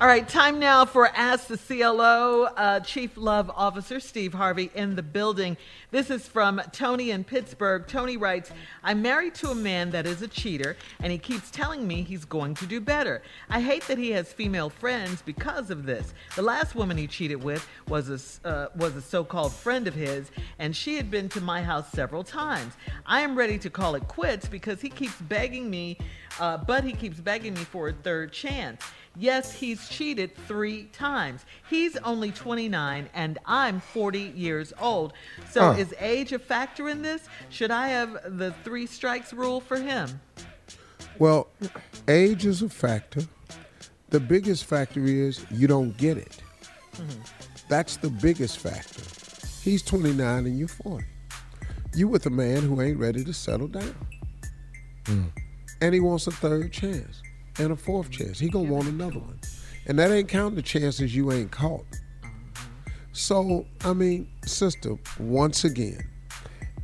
All 0.00 0.06
right, 0.06 0.28
time 0.28 0.60
now 0.60 0.84
for 0.84 1.08
Ask 1.08 1.48
the 1.48 1.58
CLO. 1.58 2.44
Uh, 2.44 2.78
Chief 2.78 3.16
Love 3.16 3.50
Officer 3.52 3.98
Steve 3.98 4.32
Harvey 4.32 4.70
in 4.76 4.94
the 4.94 5.02
building. 5.02 5.56
This 5.90 6.08
is 6.08 6.28
from 6.28 6.62
Tony 6.70 7.10
in 7.10 7.24
Pittsburgh. 7.24 7.84
Tony 7.88 8.16
writes 8.16 8.52
I'm 8.84 9.02
married 9.02 9.34
to 9.36 9.50
a 9.50 9.56
man 9.56 9.90
that 9.90 10.06
is 10.06 10.22
a 10.22 10.28
cheater, 10.28 10.76
and 11.00 11.10
he 11.10 11.18
keeps 11.18 11.50
telling 11.50 11.84
me 11.84 12.02
he's 12.02 12.24
going 12.24 12.54
to 12.54 12.66
do 12.66 12.80
better. 12.80 13.22
I 13.50 13.60
hate 13.60 13.88
that 13.88 13.98
he 13.98 14.12
has 14.12 14.32
female 14.32 14.70
friends 14.70 15.20
because 15.20 15.68
of 15.68 15.84
this. 15.84 16.14
The 16.36 16.42
last 16.42 16.76
woman 16.76 16.96
he 16.96 17.08
cheated 17.08 17.42
with 17.42 17.66
was 17.88 18.38
a, 18.44 18.48
uh, 18.48 18.68
was 18.76 18.94
a 18.94 19.02
so 19.02 19.24
called 19.24 19.52
friend 19.52 19.88
of 19.88 19.94
his, 19.94 20.30
and 20.60 20.76
she 20.76 20.94
had 20.94 21.10
been 21.10 21.28
to 21.30 21.40
my 21.40 21.60
house 21.60 21.90
several 21.90 22.22
times. 22.22 22.74
I 23.04 23.22
am 23.22 23.34
ready 23.34 23.58
to 23.58 23.68
call 23.68 23.96
it 23.96 24.06
quits 24.06 24.46
because 24.46 24.80
he 24.80 24.90
keeps 24.90 25.20
begging 25.22 25.68
me, 25.68 25.98
uh, 26.38 26.58
but 26.58 26.84
he 26.84 26.92
keeps 26.92 27.18
begging 27.18 27.54
me 27.54 27.64
for 27.64 27.88
a 27.88 27.92
third 27.92 28.30
chance. 28.30 28.80
Yes, 29.18 29.52
he's 29.52 29.88
cheated 29.88 30.30
three 30.46 30.84
times. 30.92 31.44
He's 31.68 31.96
only 31.98 32.30
29 32.30 33.08
and 33.14 33.38
I'm 33.46 33.80
40 33.80 34.20
years 34.36 34.72
old. 34.80 35.12
So 35.50 35.72
Huh. 35.72 35.78
is 35.78 35.92
age 35.98 36.32
a 36.32 36.38
factor 36.38 36.88
in 36.88 37.02
this? 37.02 37.22
Should 37.50 37.72
I 37.72 37.88
have 37.88 38.38
the 38.38 38.52
three 38.62 38.86
strikes 38.86 39.32
rule 39.32 39.60
for 39.60 39.76
him? 39.76 40.20
Well, 41.18 41.48
age 42.06 42.46
is 42.46 42.62
a 42.62 42.68
factor. 42.68 43.22
The 44.10 44.20
biggest 44.20 44.64
factor 44.64 45.04
is 45.04 45.44
you 45.50 45.66
don't 45.66 45.96
get 45.96 46.16
it. 46.16 46.40
Mm-hmm. 46.94 47.20
That's 47.68 47.96
the 47.96 48.10
biggest 48.10 48.58
factor. 48.58 49.02
He's 49.62 49.82
29 49.82 50.46
and 50.46 50.58
you're 50.58 50.68
40. 50.68 51.04
You 51.94 52.06
with 52.06 52.26
a 52.26 52.30
man 52.30 52.62
who 52.62 52.80
ain't 52.80 52.98
ready 52.98 53.24
to 53.24 53.32
settle 53.32 53.66
down. 53.66 53.94
Hmm. 55.06 55.24
And 55.80 55.92
he 55.92 56.00
wants 56.00 56.26
a 56.26 56.30
third 56.30 56.72
chance 56.72 57.22
and 57.58 57.72
a 57.72 57.76
fourth 57.76 58.10
chance. 58.10 58.38
He 58.38 58.48
gonna 58.48 58.72
want 58.72 58.88
another 58.88 59.18
one. 59.18 59.38
And 59.86 59.98
that 59.98 60.10
ain't 60.10 60.28
counting 60.28 60.56
the 60.56 60.62
chances 60.62 61.14
you 61.14 61.32
ain't 61.32 61.50
caught. 61.50 61.84
So, 63.12 63.66
I 63.84 63.94
mean, 63.94 64.28
sister, 64.44 64.96
once 65.18 65.64
again, 65.64 66.06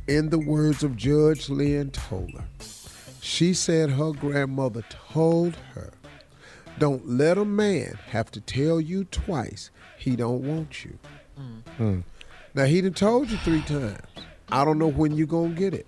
in 0.07 0.29
the 0.29 0.39
words 0.39 0.83
of 0.83 0.95
Judge 0.97 1.49
Lynn 1.49 1.91
Toler, 1.91 2.43
she 3.21 3.53
said 3.53 3.89
her 3.91 4.11
grandmother 4.11 4.83
told 4.89 5.55
her, 5.73 5.93
"Don't 6.77 7.07
let 7.07 7.37
a 7.37 7.45
man 7.45 7.97
have 8.07 8.31
to 8.31 8.41
tell 8.41 8.81
you 8.81 9.05
twice 9.05 9.71
he 9.97 10.15
don't 10.15 10.41
want 10.41 10.83
you." 10.83 10.97
Hmm. 11.77 11.99
Now 12.53 12.65
he 12.65 12.81
done 12.81 12.93
told 12.93 13.29
you 13.29 13.37
three 13.37 13.61
times. 13.61 14.01
I 14.51 14.63
don't 14.63 14.77
know 14.77 14.91
when 14.91 15.15
you 15.15 15.25
gonna 15.25 15.53
get 15.53 15.73
it. 15.73 15.87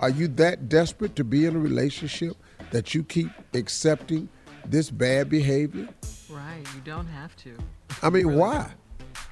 Are 0.00 0.10
you 0.10 0.28
that 0.28 0.68
desperate 0.68 1.16
to 1.16 1.24
be 1.24 1.44
in 1.46 1.56
a 1.56 1.58
relationship 1.58 2.36
that 2.70 2.94
you 2.94 3.02
keep 3.02 3.30
accepting 3.54 4.28
this 4.64 4.90
bad 4.90 5.28
behavior? 5.28 5.88
Right, 6.30 6.62
you 6.74 6.80
don't 6.84 7.06
have 7.06 7.34
to. 7.38 7.56
I 8.02 8.10
mean, 8.10 8.36
why? 8.36 8.72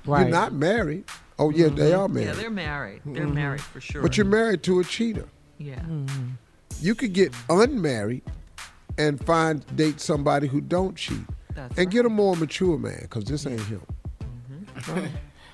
Right. 0.05 0.23
You're 0.23 0.31
not 0.31 0.53
married. 0.53 1.05
Oh 1.39 1.51
yeah, 1.51 1.69
they 1.69 1.91
mm-hmm. 1.91 2.01
are 2.01 2.09
married. 2.09 2.27
Yeah, 2.27 2.33
they're 2.35 2.51
married. 2.51 3.03
They're 3.05 3.27
Mhm. 3.27 3.35
married 3.35 3.61
for 3.61 3.81
sure. 3.81 4.03
But 4.03 4.17
you're 4.17 4.27
married 4.27 4.63
to 4.65 4.81
a 4.81 4.85
cheater. 4.85 5.27
Yeah. 5.59 5.81
Mm-hmm. 5.81 6.31
You 6.81 6.95
could 6.95 7.13
get 7.13 7.35
unmarried 7.49 8.23
and 8.99 9.23
find 9.25 9.65
date 9.77 10.01
somebody 10.01 10.47
who 10.47 10.61
don't 10.61 10.97
cheat, 10.97 11.27
That's 11.55 11.79
and 11.79 11.91
get 11.91 12.07
a 12.07 12.09
more 12.09 12.37
mature 12.37 12.79
man 12.79 13.01
because 13.03 13.25
this 13.25 13.47
ain't 13.47 13.61
him. 13.61 13.83
Mm-hmm. 14.21 15.07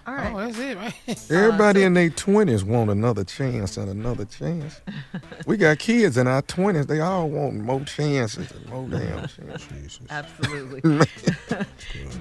All 0.05 0.15
oh, 0.15 0.17
right. 0.17 0.33
Oh, 0.35 0.39
that's 0.39 0.59
it, 0.59 0.77
right? 0.77 1.31
Everybody 1.31 1.83
in 1.85 1.95
their 1.95 2.11
twenties 2.11 2.65
want 2.65 2.91
another 2.91 3.23
chance 3.23 3.77
and 3.77 3.89
another 3.89 4.25
chance. 4.25 4.81
we 5.47 5.57
got 5.57 5.79
kids 5.79 6.17
in 6.17 6.27
our 6.27 6.43
twenties; 6.43 6.87
they 6.87 7.01
all 7.01 7.29
want 7.29 7.55
more 7.55 7.81
chances 7.81 8.51
and 8.51 8.69
more 8.69 8.89
damn 8.89 9.29
chances. 9.29 10.01
Absolutely. 10.11 11.07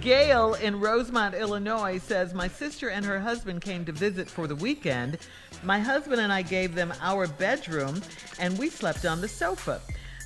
Gail 0.01 0.53
in 0.55 0.79
Rosemont, 0.79 1.33
Illinois 1.33 1.97
says 1.97 2.33
My 2.33 2.47
sister 2.47 2.89
and 2.89 3.03
her 3.05 3.19
husband 3.19 3.61
came 3.61 3.85
to 3.85 3.91
visit 3.91 4.29
for 4.29 4.45
the 4.45 4.55
weekend. 4.55 5.17
My 5.63 5.79
husband 5.79 6.21
and 6.21 6.31
I 6.31 6.43
gave 6.43 6.75
them 6.75 6.93
our 7.01 7.27
bedroom 7.27 8.01
and 8.39 8.57
we 8.59 8.69
slept 8.69 9.05
on 9.05 9.21
the 9.21 9.27
sofa. 9.27 9.81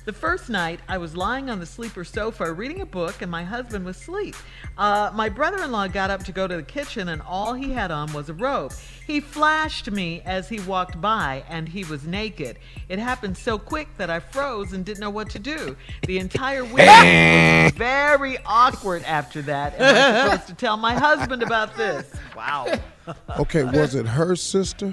The 0.06 0.12
first 0.12 0.48
night, 0.48 0.78
I 0.88 0.98
was 0.98 1.16
lying 1.16 1.50
on 1.50 1.58
the 1.58 1.66
sleeper 1.66 2.04
sofa 2.04 2.52
reading 2.52 2.80
a 2.80 2.86
book, 2.86 3.22
and 3.22 3.30
my 3.30 3.42
husband 3.42 3.84
was 3.84 3.96
asleep. 3.96 4.36
Uh, 4.78 5.10
my 5.12 5.28
brother 5.28 5.64
in 5.64 5.72
law 5.72 5.88
got 5.88 6.10
up 6.10 6.22
to 6.26 6.32
go 6.32 6.46
to 6.46 6.56
the 6.56 6.62
kitchen, 6.62 7.08
and 7.08 7.20
all 7.22 7.54
he 7.54 7.72
had 7.72 7.90
on 7.90 8.12
was 8.12 8.28
a 8.28 8.34
robe. 8.34 8.72
He 9.04 9.18
flashed 9.18 9.90
me 9.90 10.22
as 10.24 10.48
he 10.48 10.60
walked 10.60 11.00
by, 11.00 11.42
and 11.48 11.68
he 11.68 11.82
was 11.82 12.06
naked. 12.06 12.60
It 12.88 13.00
happened 13.00 13.36
so 13.36 13.58
quick 13.58 13.88
that 13.96 14.08
I 14.08 14.20
froze 14.20 14.72
and 14.72 14.84
didn't 14.84 15.00
know 15.00 15.10
what 15.10 15.28
to 15.30 15.40
do. 15.40 15.76
The 16.06 16.18
entire 16.20 16.64
week 16.64 16.86
was 16.86 17.72
very 17.74 18.38
awkward 18.46 19.02
after 19.02 19.42
that, 19.42 19.74
and 19.74 19.84
I 19.84 20.12
was 20.12 20.22
supposed 20.30 20.46
to 20.50 20.54
tell 20.54 20.76
my 20.76 20.94
husband 20.94 21.42
about 21.42 21.76
this. 21.76 22.10
Wow. 22.36 22.72
Okay, 23.38 23.62
was 23.62 23.94
it 23.94 24.04
her 24.04 24.34
sister? 24.34 24.92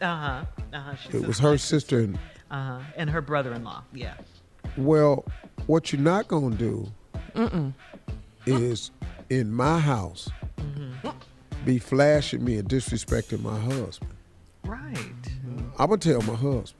Uh 0.00 0.16
huh. 0.16 0.44
Uh 0.72 0.80
huh. 0.80 0.94
It 1.12 1.26
was 1.26 1.38
her 1.40 1.58
sister. 1.58 1.98
And, 2.00 2.18
Uh 2.50 2.78
huh. 2.78 2.80
And 2.96 3.10
her 3.10 3.20
brother-in-law. 3.20 3.84
Yeah. 3.92 4.14
Well, 4.76 5.24
what 5.66 5.92
you're 5.92 6.02
not 6.02 6.28
gonna 6.28 6.54
do 6.56 6.90
Mm-mm. 7.34 7.72
is 8.46 8.90
in 9.30 9.52
my 9.52 9.78
house 9.78 10.28
Mm-hmm. 10.58 11.08
be 11.64 11.78
flashing 11.78 12.44
me 12.44 12.56
and 12.58 12.68
disrespecting 12.68 13.42
my 13.42 13.58
husband. 13.58 14.10
Right. 14.64 14.96
I'm 15.78 15.88
gonna 15.88 15.98
tell 15.98 16.22
my 16.22 16.34
husband. 16.34 16.74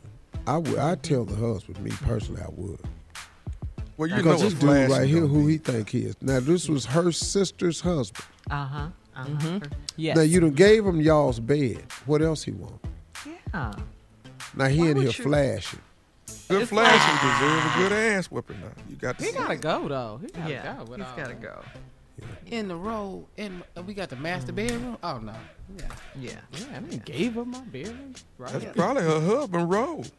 I 0.47 0.59
would. 0.59 0.79
I 0.79 0.95
tell 0.97 1.25
the 1.25 1.37
husband. 1.37 1.81
Me 1.81 1.91
personally, 2.03 2.43
I 2.43 2.49
would. 2.51 2.81
Well, 3.97 4.09
you 4.09 4.17
because 4.17 4.43
know 4.43 4.49
this 4.49 4.55
what 4.55 4.61
dude 4.61 4.69
flashing 4.71 4.91
right 4.97 5.09
here, 5.09 5.21
gonna 5.21 5.33
who 5.33 5.47
he 5.47 5.59
think 5.59 5.89
he 5.91 6.01
is. 6.01 6.17
Now, 6.21 6.41
this 6.41 6.69
was 6.69 6.85
her 6.87 7.13
sister's 7.13 7.81
husband. 7.81 8.25
Uh 8.51 8.67
huh. 8.67 8.89
Uh 9.17 9.25
huh. 9.41 9.61
Yes. 9.97 10.17
Now 10.17 10.23
you 10.23 10.41
done 10.41 10.51
gave 10.53 10.85
him 10.85 11.01
y'all's 11.01 11.41
bed. 11.41 11.83
What 12.07 12.21
else 12.23 12.43
he 12.43 12.51
want? 12.53 12.81
Yeah. 13.55 13.73
Now 14.57 14.67
he 14.67 14.81
Why 14.81 14.89
in 14.89 14.97
here 14.97 15.07
you- 15.07 15.13
flashing. 15.13 15.81
Good 16.49 16.69
flashing 16.69 17.29
deserve 17.29 17.65
a 17.65 17.79
good 17.79 17.93
ass 17.93 18.27
whipping. 18.31 18.61
Now 18.61 18.69
you 18.89 18.97
got 18.97 19.19
to. 19.19 19.25
He 19.25 19.33
gotta 19.33 19.55
it. 19.55 19.61
go 19.61 19.89
though. 19.89 20.21
He 20.23 20.29
gotta 20.29 20.51
Yeah. 20.51 20.77
go. 20.77 20.85
with 20.85 21.01
He's 21.01 21.09
all 21.09 21.17
got 21.17 21.27
to 21.29 21.35
that. 21.35 21.41
go. 21.43 21.63
In 22.47 22.69
the 22.69 22.77
row, 22.77 23.27
in 23.37 23.63
uh, 23.77 23.83
we 23.83 23.93
got 23.95 24.09
the 24.09 24.17
master 24.17 24.53
bedroom. 24.53 24.97
Oh 25.03 25.19
no, 25.19 25.35
yeah, 25.79 25.85
Yeah. 26.19 26.31
Yeah, 26.53 26.77
I 26.77 26.81
mean, 26.81 27.03
gave 27.05 27.35
him 27.37 27.51
my 27.51 27.61
bedroom. 27.63 28.15
Right. 28.39 28.53
That's 28.53 28.77
probably 28.77 29.03
her 29.03 29.21
husband 29.21 29.71
role. 29.71 30.05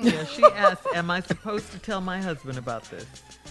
Yeah. 0.00 0.24
She 0.26 0.42
asked, 0.44 0.82
"Am 0.94 1.10
I 1.10 1.20
supposed 1.20 1.70
to 1.72 1.78
tell 1.78 2.00
my 2.00 2.20
husband 2.20 2.56
about 2.58 2.84
this?" 2.84 3.04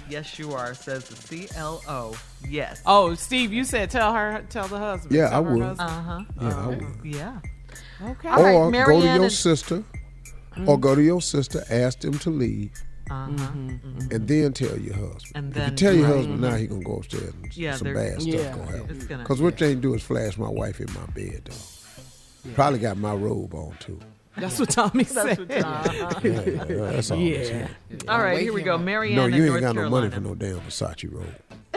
Yes, 0.10 0.38
you 0.40 0.54
are. 0.54 0.74
Says 0.74 1.08
the 1.10 1.48
CLO. 1.48 2.16
Yes. 2.48 2.82
Oh, 2.86 3.14
Steve, 3.16 3.52
you 3.54 3.64
said 3.66 3.90
tell 3.90 4.14
her, 4.14 4.44
tell 4.50 4.68
the 4.68 4.78
husband. 4.78 5.14
Yeah, 5.16 5.30
tell 5.30 5.42
I 5.46 5.50
her 5.50 5.54
would. 5.58 5.80
Uh 5.80 5.88
huh. 5.88 6.22
Yeah, 6.42 6.58
I 6.58 6.68
would. 6.68 6.86
Yeah. 7.04 7.40
Okay. 8.02 8.30
All 8.30 8.44
right, 8.44 8.54
or 8.54 8.72
go 8.72 9.00
to 9.02 9.06
your 9.06 9.24
and- 9.24 9.32
sister, 10.58 10.72
or 10.72 10.80
go 10.80 10.96
to 10.96 11.02
your 11.02 11.22
sister, 11.22 11.64
ask 11.70 12.00
them 12.00 12.18
to 12.20 12.30
leave, 12.30 12.72
Uh 13.10 13.28
huh. 13.38 13.52
and 14.12 14.28
then 14.28 14.54
tell 14.54 14.78
your 14.78 14.96
husband. 14.96 15.32
And 15.36 15.58
if 15.58 15.70
you 15.72 15.76
tell 15.78 15.94
your 15.94 16.08
right. 16.08 16.16
husband 16.18 16.42
now, 16.42 16.56
he 16.56 16.68
gonna 16.68 16.84
go 16.84 16.98
upstairs 16.98 17.34
and 17.44 17.56
Yeah, 17.58 17.76
some 17.76 17.94
bad 17.94 18.22
yeah, 18.22 18.42
stuff 18.52 18.56
gonna 18.66 18.78
happen. 18.78 19.08
Gonna. 19.08 19.24
Cause 19.26 19.42
what 19.42 19.58
they 19.58 19.72
ain't 19.72 19.82
do 19.82 19.94
is 19.94 20.04
flash 20.04 20.38
my 20.38 20.50
wife 20.50 20.80
in 20.82 20.88
my 20.94 21.06
bed 21.14 21.42
though. 21.46 22.52
Probably 22.54 22.80
got 22.80 22.98
my 22.98 23.14
robe 23.14 23.54
on 23.54 23.76
too. 23.80 24.00
That's 24.38 24.60
what 24.60 24.70
Tommy 24.70 25.04
said. 25.04 25.40
what 25.40 25.50
Tom- 25.50 25.86
Yeah, 25.90 26.22
yeah, 26.24 26.66
yeah, 26.70 26.92
that's 26.92 27.10
all. 27.12 27.18
I'm 27.18 27.24
Yeah. 27.26 27.68
All 28.08 28.20
right, 28.22 28.36
Wake 28.36 28.44
here 28.44 28.54
we 28.54 28.62
go. 28.62 28.76
up. 28.76 28.82
Marianne 28.82 29.16
No, 29.16 29.26
you 29.26 29.44
ain't 29.44 29.52
North 29.52 29.62
got 29.62 29.76
no 29.76 29.90
money 29.90 30.10
for 30.12 30.20
no 30.20 30.36
damn 30.36 30.60
Versace 30.60 31.12
robe. 31.12 31.26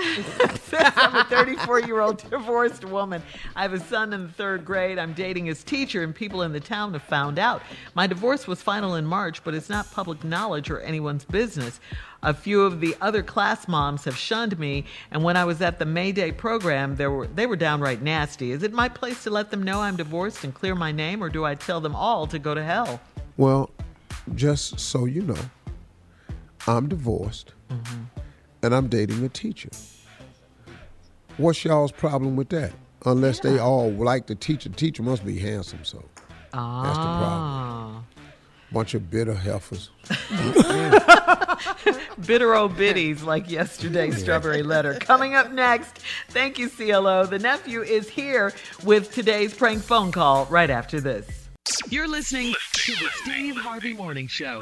I'm 0.72 1.14
a 1.14 1.24
34 1.24 1.80
year 1.80 2.00
old 2.00 2.28
divorced 2.30 2.84
woman. 2.84 3.22
I 3.54 3.62
have 3.62 3.74
a 3.74 3.80
son 3.80 4.12
in 4.12 4.22
the 4.22 4.32
third 4.32 4.64
grade. 4.64 4.98
I'm 4.98 5.12
dating 5.12 5.46
his 5.46 5.62
teacher, 5.62 6.02
and 6.02 6.14
people 6.14 6.42
in 6.42 6.52
the 6.52 6.60
town 6.60 6.94
have 6.94 7.02
found 7.02 7.38
out. 7.38 7.62
My 7.94 8.06
divorce 8.06 8.46
was 8.46 8.62
final 8.62 8.94
in 8.94 9.04
March, 9.04 9.44
but 9.44 9.54
it's 9.54 9.68
not 9.68 9.90
public 9.90 10.24
knowledge 10.24 10.70
or 10.70 10.80
anyone's 10.80 11.24
business. 11.24 11.80
A 12.22 12.32
few 12.32 12.62
of 12.62 12.80
the 12.80 12.96
other 13.00 13.22
class 13.22 13.68
moms 13.68 14.04
have 14.04 14.16
shunned 14.16 14.58
me, 14.58 14.84
and 15.10 15.22
when 15.22 15.36
I 15.36 15.44
was 15.44 15.60
at 15.60 15.78
the 15.78 15.86
May 15.86 16.12
Day 16.12 16.32
program, 16.32 16.96
they 16.96 17.06
were, 17.06 17.26
they 17.26 17.46
were 17.46 17.56
downright 17.56 18.02
nasty. 18.02 18.52
Is 18.52 18.62
it 18.62 18.72
my 18.72 18.88
place 18.88 19.22
to 19.24 19.30
let 19.30 19.50
them 19.50 19.62
know 19.62 19.80
I'm 19.80 19.96
divorced 19.96 20.44
and 20.44 20.54
clear 20.54 20.74
my 20.74 20.92
name, 20.92 21.22
or 21.22 21.28
do 21.28 21.44
I 21.44 21.54
tell 21.54 21.80
them 21.80 21.94
all 21.94 22.26
to 22.26 22.38
go 22.38 22.54
to 22.54 22.62
hell? 22.62 23.00
Well, 23.36 23.70
just 24.34 24.80
so 24.80 25.04
you 25.04 25.22
know, 25.22 25.50
I'm 26.66 26.88
divorced 26.88 27.54
mm-hmm. 27.70 28.19
And 28.62 28.74
I'm 28.74 28.88
dating 28.88 29.24
a 29.24 29.28
teacher. 29.28 29.70
What's 31.36 31.64
y'all's 31.64 31.92
problem 31.92 32.36
with 32.36 32.48
that? 32.50 32.72
Unless 33.06 33.40
they 33.40 33.58
all 33.58 33.90
like 33.90 34.26
the 34.26 34.34
teacher. 34.34 34.68
The 34.68 34.76
Teacher 34.76 35.02
must 35.02 35.24
be 35.24 35.38
handsome, 35.38 35.84
so 35.84 36.04
Ah. 36.52 36.82
that's 36.82 36.98
the 36.98 37.04
problem. 37.04 38.06
Bunch 38.72 38.94
of 38.94 39.10
bitter 39.10 39.34
heifers. 39.34 39.90
Bitter 42.26 42.54
old 42.54 42.76
biddies 42.76 43.22
like 43.22 43.50
yesterday's 43.50 44.18
strawberry 44.20 44.62
letter. 44.62 44.94
Coming 45.00 45.34
up 45.34 45.50
next, 45.50 45.98
thank 46.28 46.58
you, 46.58 46.68
CLO. 46.68 47.24
The 47.26 47.38
nephew 47.38 47.82
is 47.82 48.08
here 48.08 48.52
with 48.84 49.12
today's 49.12 49.54
prank 49.54 49.82
phone 49.82 50.12
call 50.12 50.44
right 50.46 50.70
after 50.70 51.00
this. 51.00 51.48
You're 51.88 52.06
listening 52.08 52.54
to 52.72 52.92
the 52.92 53.08
Steve 53.22 53.56
Harvey 53.56 53.94
Morning 53.94 54.26
Show. 54.28 54.60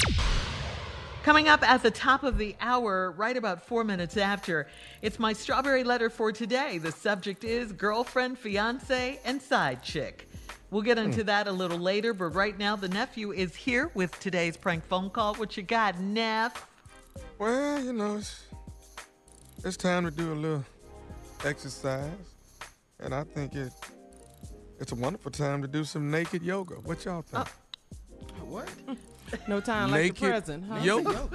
Coming 1.23 1.49
up 1.49 1.63
at 1.63 1.83
the 1.83 1.91
top 1.91 2.23
of 2.23 2.39
the 2.39 2.57
hour, 2.61 3.11
right 3.13 3.37
about 3.37 3.67
four 3.67 3.85
minutes 3.85 4.17
after, 4.17 4.67
it's 5.03 5.19
my 5.19 5.33
strawberry 5.33 5.85
letter 5.85 6.09
for 6.09 6.33
today. 6.33 6.79
The 6.79 6.93
subject 6.93 7.45
is 7.45 7.73
girlfriend, 7.73 8.39
fiance, 8.39 9.21
and 9.25 9.43
side 9.43 9.83
chick. 9.83 10.29
We'll 10.71 10.83
get 10.83 10.99
into 10.99 11.25
that 11.25 11.47
a 11.47 11.53
little 11.53 11.79
later, 11.79 12.15
but 12.15 12.35
right 12.35 12.57
now 12.59 12.77
the 12.77 12.89
nephew 12.89 13.33
is 13.33 13.55
here 13.55 13.91
with 13.95 14.19
today's 14.21 14.57
prank 14.57 14.85
phone 14.85 15.11
call. 15.11 15.35
What 15.35 15.57
you 15.57 15.63
got, 15.63 15.99
Neff? 16.01 16.67
Well, 17.39 17.83
you 17.83 17.93
know, 17.93 18.17
it's, 18.17 18.45
it's 19.65 19.77
time 19.77 20.05
to 20.05 20.11
do 20.11 20.33
a 20.33 20.35
little 20.35 20.65
exercise. 21.45 22.11
And 23.01 23.15
I 23.15 23.25
think 23.25 23.55
it 23.55 23.73
it's 24.81 24.93
a 24.93 24.95
wonderful 24.95 25.31
time 25.31 25.63
to 25.63 25.69
do 25.69 25.85
some 25.85 26.11
naked 26.11 26.43
yoga. 26.43 26.75
What 26.75 27.05
y'all 27.05 27.23
think? 27.23 27.47
Oh. 27.47 28.45
What? 28.45 28.69
No 29.47 29.61
time 29.61 29.91
like 29.91 30.15
the 30.15 30.21
present, 30.21 30.65
huh? 30.69 30.79
yoga. 30.83 31.29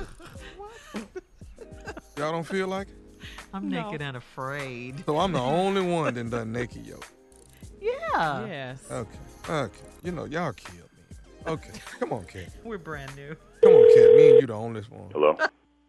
y'all 2.18 2.32
don't 2.32 2.44
feel 2.48 2.68
like 2.68 2.88
it? 2.88 2.98
I'm 3.54 3.70
No. 3.70 3.84
naked 3.84 4.02
and 4.02 4.18
afraid. 4.18 5.04
So 5.06 5.18
I'm 5.20 5.32
the 5.32 5.40
only 5.40 5.82
one 5.82 6.14
that 6.14 6.30
done 6.30 6.52
naked 6.52 6.86
yoga. 6.86 7.06
Yeah. 7.82 8.46
Yes. 8.46 8.84
Okay. 8.92 9.18
Okay. 9.50 9.86
You 10.04 10.12
know, 10.12 10.26
y'all 10.26 10.54
killed 10.54 10.90
me. 10.98 11.16
Okay. 11.48 11.72
Come 12.00 12.14
on, 12.14 12.26
Cat. 12.26 12.50
We're 12.64 12.78
brand 12.78 13.16
new. 13.16 13.36
Come 13.62 13.74
on, 13.74 13.96
Cat. 13.96 14.16
Me 14.16 14.30
and 14.32 14.42
you 14.42 14.48
the 14.48 14.54
only 14.54 14.82
one. 14.90 15.10
Hello? 15.12 15.38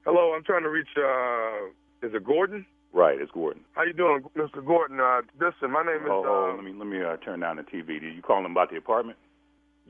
Hello, 0.05 0.35
I'm 0.35 0.45
trying 0.45 0.63
to 0.65 0.69
reach. 0.71 0.89
uh 0.97 2.07
Is 2.07 2.15
it 2.15 2.25
Gordon? 2.25 2.67
right, 2.93 3.21
it's 3.21 3.33
Gordon. 3.33 3.65
How 3.73 3.83
you 3.83 3.93
doing, 3.93 4.23
Mr. 4.37 4.65
Gordon? 4.65 5.01
Uh, 5.01 5.23
listen, 5.41 5.71
my 5.73 5.83
name 5.83 6.03
is. 6.03 6.09
Oh, 6.11 6.25
oh, 6.27 6.51
uh, 6.53 6.57
let 6.57 6.65
me 6.65 6.73
let 6.77 6.87
me 6.87 7.03
uh, 7.03 7.17
turn 7.19 7.41
down 7.41 7.57
the 7.57 7.63
TV. 7.63 8.01
Did 8.01 8.15
you 8.15 8.23
call 8.23 8.45
him 8.45 8.53
about 8.53 8.71
the 8.71 8.77
apartment? 8.77 9.19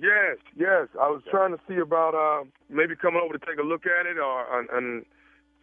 Yes, 0.00 0.38
yes. 0.56 0.88
I 1.00 1.08
was 1.08 1.22
trying 1.30 1.52
to 1.52 1.60
see 1.68 1.78
about 1.78 2.14
uh 2.14 2.44
maybe 2.68 2.96
coming 2.96 3.20
over 3.22 3.38
to 3.38 3.46
take 3.46 3.58
a 3.58 3.66
look 3.66 3.82
at 3.86 4.06
it 4.06 4.18
or 4.18 4.58
and, 4.58 4.68
and 4.70 5.04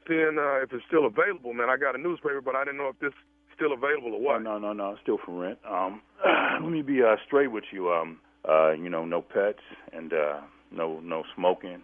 seeing 0.07 0.37
uh, 0.39 0.63
if 0.63 0.71
it's 0.71 0.83
still 0.87 1.05
available. 1.05 1.53
Man, 1.53 1.69
I 1.69 1.77
got 1.77 1.95
a 1.95 2.01
newspaper, 2.01 2.41
but 2.41 2.55
I 2.55 2.63
didn't 2.63 2.77
know 2.77 2.89
if 2.89 2.99
this 2.99 3.13
still 3.55 3.73
available 3.73 4.13
or 4.13 4.21
what. 4.21 4.41
no, 4.41 4.57
no, 4.57 4.73
no, 4.73 4.95
still 5.01 5.17
for 5.23 5.37
rent. 5.37 5.59
Um, 5.69 6.01
let 6.63 6.71
me 6.71 6.81
be 6.81 7.01
uh, 7.03 7.15
straight 7.25 7.51
with 7.51 7.65
you. 7.71 7.91
Um, 7.91 8.19
uh, 8.47 8.71
you 8.71 8.89
know, 8.89 9.05
no 9.05 9.21
pets 9.21 9.61
and 9.93 10.13
uh, 10.13 10.41
no 10.71 10.99
no 11.01 11.23
smoking 11.35 11.81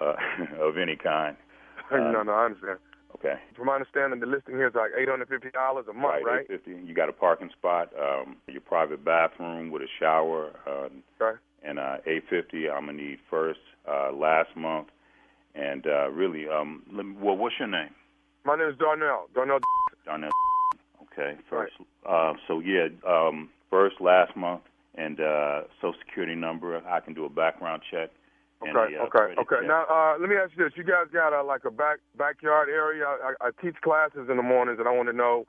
uh, 0.00 0.14
of 0.60 0.78
any 0.78 0.96
kind. 0.96 1.36
no, 1.92 2.22
no, 2.22 2.32
I 2.32 2.46
understand. 2.46 2.78
Okay. 3.14 3.34
From 3.56 3.66
my 3.66 3.74
understanding, 3.74 4.20
the 4.20 4.26
listing 4.26 4.54
here 4.54 4.68
is 4.68 4.74
like 4.74 4.90
eight 4.98 5.08
hundred 5.08 5.28
fifty 5.28 5.50
dollars 5.50 5.86
a 5.88 5.92
month, 5.92 6.24
right? 6.24 6.46
850. 6.50 6.86
You 6.86 6.94
got 6.94 7.08
a 7.08 7.12
parking 7.12 7.50
spot, 7.56 7.92
um, 7.98 8.36
your 8.48 8.60
private 8.60 9.04
bathroom 9.04 9.70
with 9.70 9.82
a 9.82 9.88
shower, 10.00 10.50
uh, 10.66 10.88
Okay. 11.20 11.38
And 11.64 11.78
uh, 11.78 11.96
850. 12.06 12.68
I'm 12.68 12.86
gonna 12.86 12.98
need 12.98 13.18
first, 13.30 13.60
uh, 13.88 14.12
last 14.12 14.54
month, 14.56 14.88
and 15.54 15.86
uh, 15.86 16.10
really, 16.10 16.48
um, 16.48 16.82
let 16.92 17.06
me, 17.06 17.14
well, 17.18 17.36
what's 17.36 17.54
your 17.58 17.68
name? 17.68 17.90
My 18.44 18.56
name 18.56 18.68
is 18.68 18.78
Darnell. 18.78 19.28
Darnell. 19.34 19.58
Darnell. 20.04 20.30
Okay, 21.12 21.38
first. 21.48 21.72
Uh, 22.08 22.34
so 22.46 22.60
yeah, 22.60 22.88
um, 23.08 23.48
first 23.70 24.00
last 24.00 24.36
month, 24.36 24.62
and 24.96 25.20
uh, 25.20 25.62
Social 25.80 25.94
Security 26.06 26.34
number. 26.34 26.82
I 26.86 27.00
can 27.00 27.14
do 27.14 27.24
a 27.24 27.30
background 27.30 27.82
check. 27.90 28.10
Okay, 28.62 28.96
uh, 28.96 29.06
okay, 29.06 29.34
okay. 29.40 29.56
check. 29.60 29.66
Now, 29.66 29.84
uh, 29.88 30.16
let 30.20 30.28
me 30.28 30.36
ask 30.36 30.52
you 30.56 30.64
this: 30.64 30.72
You 30.76 30.84
guys 30.84 31.06
got 31.12 31.32
a, 31.32 31.42
like 31.42 31.64
a 31.64 31.70
back 31.70 31.98
backyard 32.18 32.68
area? 32.68 33.04
I, 33.06 33.34
I 33.40 33.50
teach 33.62 33.76
classes 33.82 34.28
in 34.30 34.36
the 34.36 34.42
mornings, 34.42 34.78
and 34.78 34.88
I 34.88 34.92
want 34.92 35.08
to 35.08 35.16
know 35.16 35.46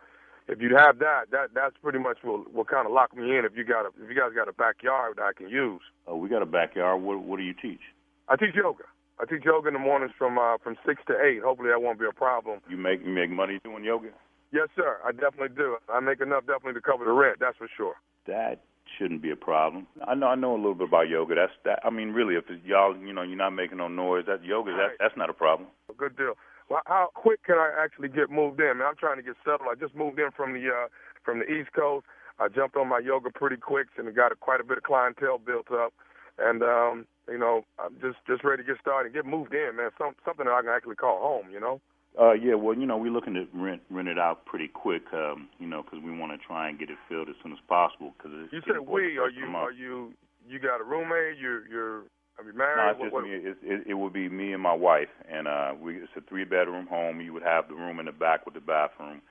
if 0.47 0.61
you 0.61 0.75
have 0.75 0.99
that. 0.99 1.31
That 1.31 1.49
that's 1.53 1.75
pretty 1.81 1.99
much 1.99 2.17
will 2.23 2.45
will 2.53 2.65
kind 2.65 2.85
of 2.85 2.93
lock 2.93 3.15
me 3.15 3.37
in. 3.37 3.45
If 3.45 3.55
you 3.55 3.63
got 3.63 3.85
a, 3.85 3.89
if 4.01 4.09
you 4.09 4.15
guys 4.15 4.31
got 4.35 4.47
a 4.47 4.53
backyard 4.53 5.17
that 5.17 5.23
I 5.23 5.33
can 5.33 5.49
use. 5.49 5.81
Oh, 6.07 6.15
we 6.15 6.29
got 6.29 6.41
a 6.41 6.45
backyard. 6.45 7.01
What, 7.01 7.21
what 7.21 7.37
do 7.37 7.43
you 7.43 7.53
teach? 7.53 7.81
I 8.27 8.35
teach 8.35 8.55
yoga. 8.55 8.83
I 9.19 9.25
teach 9.25 9.45
yoga 9.45 9.69
in 9.69 9.73
the 9.73 9.79
mornings 9.79 10.11
from 10.17 10.37
uh, 10.37 10.57
from 10.63 10.75
six 10.85 11.01
to 11.07 11.13
eight. 11.21 11.41
Hopefully, 11.43 11.69
that 11.69 11.81
won't 11.81 11.99
be 11.99 12.05
a 12.05 12.13
problem. 12.13 12.59
You 12.69 12.77
make 12.77 13.01
you 13.03 13.11
make 13.11 13.29
money 13.29 13.59
doing 13.63 13.83
yoga? 13.83 14.09
Yes, 14.51 14.67
sir. 14.75 14.97
I 15.05 15.11
definitely 15.11 15.55
do. 15.55 15.77
I 15.89 15.99
make 15.99 16.21
enough 16.21 16.45
definitely 16.45 16.73
to 16.73 16.81
cover 16.81 17.05
the 17.05 17.11
rent. 17.11 17.37
That's 17.39 17.57
for 17.57 17.69
sure. 17.75 17.95
That 18.27 18.61
shouldn't 18.97 19.21
be 19.21 19.31
a 19.31 19.35
problem. 19.35 19.87
I 20.07 20.15
know 20.15 20.27
I 20.27 20.35
know 20.35 20.53
a 20.53 20.57
little 20.57 20.75
bit 20.75 20.87
about 20.87 21.09
yoga. 21.09 21.35
That's 21.35 21.51
that. 21.63 21.79
I 21.83 21.89
mean, 21.89 22.09
really, 22.09 22.35
if 22.35 22.45
it's 22.49 22.63
y'all, 22.65 22.95
you 22.95 23.13
know, 23.13 23.21
you're 23.21 23.37
not 23.37 23.51
making 23.51 23.77
no 23.77 23.87
noise. 23.87 24.25
That 24.27 24.43
yoga, 24.43 24.71
that 24.71 24.97
that's 24.99 25.17
not 25.17 25.29
a 25.29 25.33
problem. 25.33 25.69
Good 25.97 26.17
deal. 26.17 26.33
Well, 26.70 26.82
how 26.86 27.09
quick 27.13 27.43
can 27.43 27.55
I 27.55 27.72
actually 27.78 28.09
get 28.09 28.30
moved 28.30 28.59
in? 28.59 28.78
Man, 28.80 28.88
I'm 28.88 28.95
trying 28.97 29.18
to 29.18 29.24
get 29.24 29.36
settled. 29.43 29.70
I 29.70 29.76
just 29.76 29.95
moved 29.95 30.20
in 30.20 30.32
from 30.36 30.53
the 30.53 30.68
uh, 30.68 30.88
from 31.24 31.39
the 31.39 31.45
East 31.45 31.72
Coast. 31.74 32.05
I 32.39 32.49
jumped 32.49 32.76
on 32.76 32.89
my 32.89 32.99
yoga 32.99 33.30
pretty 33.30 33.57
quick 33.57 33.88
and 33.97 34.13
got 34.16 34.32
a, 34.32 34.36
quite 34.36 34.59
a 34.59 34.63
bit 34.63 34.78
of 34.78 34.84
clientele 34.84 35.38
built 35.38 35.72
up. 35.72 35.93
And 36.38 36.63
um, 36.63 37.05
you 37.30 37.38
know, 37.38 37.66
I'm 37.80 37.93
just 38.01 38.18
just 38.28 38.43
ready 38.43 38.63
to 38.63 38.68
get 38.68 38.82
started 38.82 39.13
and 39.13 39.16
get 39.16 39.26
moved 39.26 39.53
in, 39.53 39.78
man. 39.78 39.91
Some 39.97 40.16
something 40.26 40.45
that 40.45 40.51
I 40.51 40.61
can 40.61 40.72
actually 40.72 40.95
call 40.95 41.22
home. 41.22 41.51
You 41.51 41.59
know. 41.59 41.82
Uh, 42.20 42.32
yeah, 42.32 42.55
well, 42.55 42.74
you 42.78 42.86
know, 42.86 42.95
we're 42.95 43.11
looking 43.11 43.34
to 43.34 43.45
rent 43.53 43.82
rent 43.91 44.07
it 44.07 44.18
out 44.18 44.45
pretty 44.45 44.70
quick, 44.70 45.03
um, 45.11 45.49
you 45.59 45.68
know, 45.68 45.84
because 45.84 45.99
we 46.01 46.18
want 46.18 46.32
to 46.32 46.38
try 46.47 46.70
and 46.70 46.80
get 46.80 46.89
it 46.89 46.97
filled 47.09 47.28
as 47.28 47.36
soon 47.43 47.51
as 47.51 47.59
possible. 47.68 48.13
Because 48.18 48.32
You 48.51 48.61
said 48.66 48.80
we. 48.88 49.18
Are 49.18 49.30
you 49.30 49.45
are 49.55 49.72
you 49.72 50.13
you 50.47 50.59
got 50.59 50.80
a 50.80 50.84
roommate? 50.84 51.38
You're 51.38 51.68
you're 51.68 52.03
are 52.38 52.43
you 52.43 52.51
No, 52.51 52.57
married? 52.57 52.91
it's 52.91 52.99
What- 52.99 53.05
just 53.05 53.13
what- 53.13 53.23
me. 53.23 53.31
It, 53.31 53.57
it, 53.63 53.88
it 53.88 53.93
would 53.93 54.13
be 54.13 54.29
me 54.29 54.53
and 54.53 54.61
my 54.61 54.73
wife, 54.73 55.09
and 55.29 55.47
uh, 55.47 55.73
we 55.79 55.97
it's 55.97 56.11
a 56.15 56.21
three 56.21 56.43
bedroom 56.43 56.88
home. 56.88 57.21
You 57.21 57.33
would 57.33 57.43
have 57.43 57.67
the 57.67 57.75
room 57.75 57.99
in 57.99 58.05
the 58.05 58.11
back 58.11 58.45
with 58.45 58.53
the 58.55 58.61
bathroom, 58.61 59.21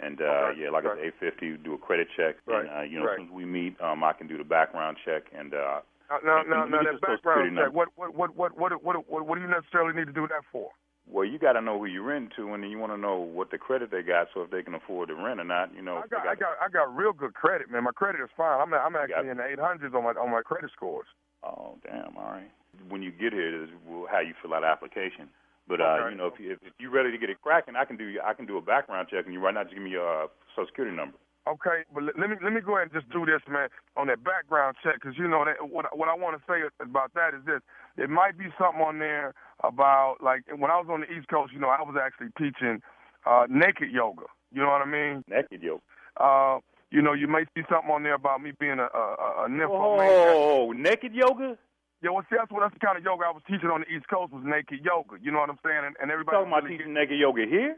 and 0.00 0.20
uh, 0.20 0.24
Okay, 0.24 0.60
yeah, 0.62 0.70
like 0.70 0.84
I 0.84 0.88
okay. 0.88 1.00
said, 1.00 1.06
eight 1.06 1.14
fifty. 1.20 1.56
Do 1.56 1.74
a 1.74 1.78
credit 1.78 2.08
check, 2.16 2.36
Right, 2.46 2.60
and 2.66 2.68
uh, 2.70 2.82
you 2.82 2.98
know, 2.98 3.06
right. 3.06 3.12
as 3.14 3.18
soon 3.18 3.26
as 3.28 3.32
we 3.32 3.44
meet, 3.44 3.80
um, 3.80 4.02
I 4.04 4.12
can 4.12 4.26
do 4.26 4.38
the 4.38 4.44
background 4.44 4.96
check, 5.04 5.24
and 5.36 5.52
uh, 5.54 5.80
Now, 6.24 6.42
now, 6.42 6.64
now, 6.64 6.82
that 6.82 7.00
background 7.00 7.56
check. 7.56 7.72
What, 7.72 7.88
what, 7.96 8.14
what, 8.14 8.34
what, 8.36 8.56
what, 8.58 8.82
what, 8.84 9.08
what, 9.08 9.26
what 9.26 9.34
do 9.36 9.42
you 9.42 9.48
necessarily 9.48 9.92
need 9.94 10.06
to 10.06 10.12
do 10.12 10.26
that 10.28 10.42
for? 10.50 10.70
well, 11.10 11.24
you 11.24 11.38
got 11.38 11.52
to 11.54 11.62
know 11.62 11.78
who 11.78 11.86
you're 11.86 12.02
renting 12.02 12.28
to, 12.36 12.52
and 12.52 12.62
then 12.62 12.70
you 12.70 12.78
want 12.78 12.92
to 12.92 12.98
know 12.98 13.16
what 13.16 13.50
the 13.50 13.56
credit 13.56 13.90
they 13.90 14.02
got, 14.02 14.28
so 14.34 14.42
if 14.42 14.50
they 14.50 14.62
can 14.62 14.74
afford 14.74 15.08
the 15.08 15.14
rent 15.14 15.40
or 15.40 15.44
not. 15.44 15.74
You 15.74 15.80
know, 15.80 15.96
I 16.04 16.06
got, 16.06 16.26
I 16.26 16.34
got, 16.34 16.50
I 16.60 16.68
got 16.68 16.94
real 16.94 17.12
good 17.14 17.32
credit, 17.32 17.70
man. 17.70 17.84
My 17.84 17.92
credit 17.92 18.20
is 18.20 18.28
fine. 18.36 18.60
I'm, 18.60 18.74
I'm 18.74 18.94
actually 18.94 19.30
in 19.30 19.38
the 19.38 19.42
800s 19.42 19.94
on 19.94 20.04
my 20.04 20.10
on 20.20 20.30
my 20.30 20.42
credit 20.42 20.70
scores. 20.76 21.06
Oh, 21.48 21.78
damn. 21.84 22.16
All 22.16 22.24
right. 22.24 22.50
When 22.88 23.02
you 23.02 23.10
get 23.10 23.32
here, 23.32 23.64
is 23.64 23.70
how 24.10 24.20
you 24.20 24.34
fill 24.42 24.52
out 24.54 24.60
the 24.60 24.68
application. 24.68 25.28
But 25.66 25.80
uh, 25.80 25.84
Okay. 25.84 26.10
you 26.12 26.16
know, 26.16 26.26
if, 26.28 26.38
you, 26.38 26.52
if 26.52 26.72
you're 26.78 26.90
ready 26.90 27.10
to 27.10 27.18
get 27.18 27.30
it 27.30 27.40
cracking, 27.42 27.76
I 27.76 27.84
can 27.84 27.96
do 27.96 28.18
I 28.24 28.32
can 28.34 28.46
do 28.46 28.56
a 28.56 28.62
background 28.62 29.08
check, 29.10 29.24
and 29.24 29.34
you 29.34 29.40
right 29.40 29.52
now 29.52 29.64
just 29.64 29.74
give 29.74 29.82
me 29.82 29.90
your 29.90 30.24
uh, 30.24 30.26
social 30.54 30.68
security 30.68 30.96
number. 30.96 31.16
Okay, 31.46 31.84
but 31.94 32.04
let, 32.04 32.28
me 32.28 32.36
let 32.44 32.52
me 32.52 32.60
go 32.60 32.76
ahead 32.76 32.92
and 32.92 33.00
just 33.00 33.10
do 33.10 33.24
this, 33.24 33.40
man, 33.48 33.68
on 33.96 34.08
that 34.08 34.22
background 34.22 34.76
check, 34.82 35.00
because 35.00 35.16
you 35.16 35.26
know 35.26 35.44
that 35.46 35.56
what 35.68 35.96
what 35.96 36.08
I 36.08 36.14
want 36.14 36.36
to 36.36 36.42
say 36.46 36.60
about 36.80 37.14
that 37.14 37.32
is 37.32 37.40
this: 37.46 37.60
there 37.96 38.08
might 38.08 38.36
be 38.36 38.46
something 38.58 38.82
on 38.82 38.98
there 38.98 39.32
about 39.64 40.16
like 40.22 40.44
when 40.48 40.70
I 40.70 40.76
was 40.76 40.88
on 40.90 41.00
the 41.00 41.10
East 41.10 41.28
Coast, 41.28 41.52
you 41.52 41.60
know, 41.60 41.68
I 41.68 41.80
was 41.80 41.96
actually 42.00 42.28
teaching 42.36 42.82
uh, 43.24 43.46
naked 43.48 43.90
yoga. 43.90 44.24
You 44.52 44.60
know 44.60 44.68
what 44.68 44.82
I 44.82 44.86
mean? 44.86 45.24
Naked 45.28 45.62
yoga. 45.62 45.82
Uh, 46.16 46.58
you 46.90 47.02
know, 47.02 47.12
you 47.12 47.28
may 47.28 47.44
see 47.54 47.62
something 47.68 47.90
on 47.90 48.02
there 48.02 48.14
about 48.14 48.40
me 48.42 48.52
being 48.58 48.78
a 48.78 48.88
a, 48.88 49.44
a, 49.44 49.48
nymphomaniac. 49.48 50.34
Oh, 50.34 50.72
naked 50.72 51.14
yoga? 51.14 51.58
Yeah, 52.00 52.10
well, 52.10 52.24
see, 52.30 52.36
that's 52.38 52.50
what 52.50 52.60
that's 52.62 52.74
the 52.74 52.80
kind 52.84 52.96
of 52.96 53.04
yoga 53.04 53.24
I 53.26 53.32
was 53.34 53.42
teaching 53.50 53.70
on 53.70 53.82
the 53.82 53.90
East 53.90 54.06
Coast 54.08 54.32
was 54.32 54.44
naked 54.46 54.80
yoga. 54.84 55.16
You 55.20 55.32
know 55.32 55.40
what 55.40 55.50
I'm 55.50 55.58
saying? 55.64 55.82
And, 55.84 55.96
and 56.00 56.10
everybody 56.10 56.36
talking 56.38 56.52
about 56.52 56.64
really 56.64 56.78
teaching 56.78 56.94
naked 56.94 57.18
yoga 57.18 57.42
here 57.44 57.76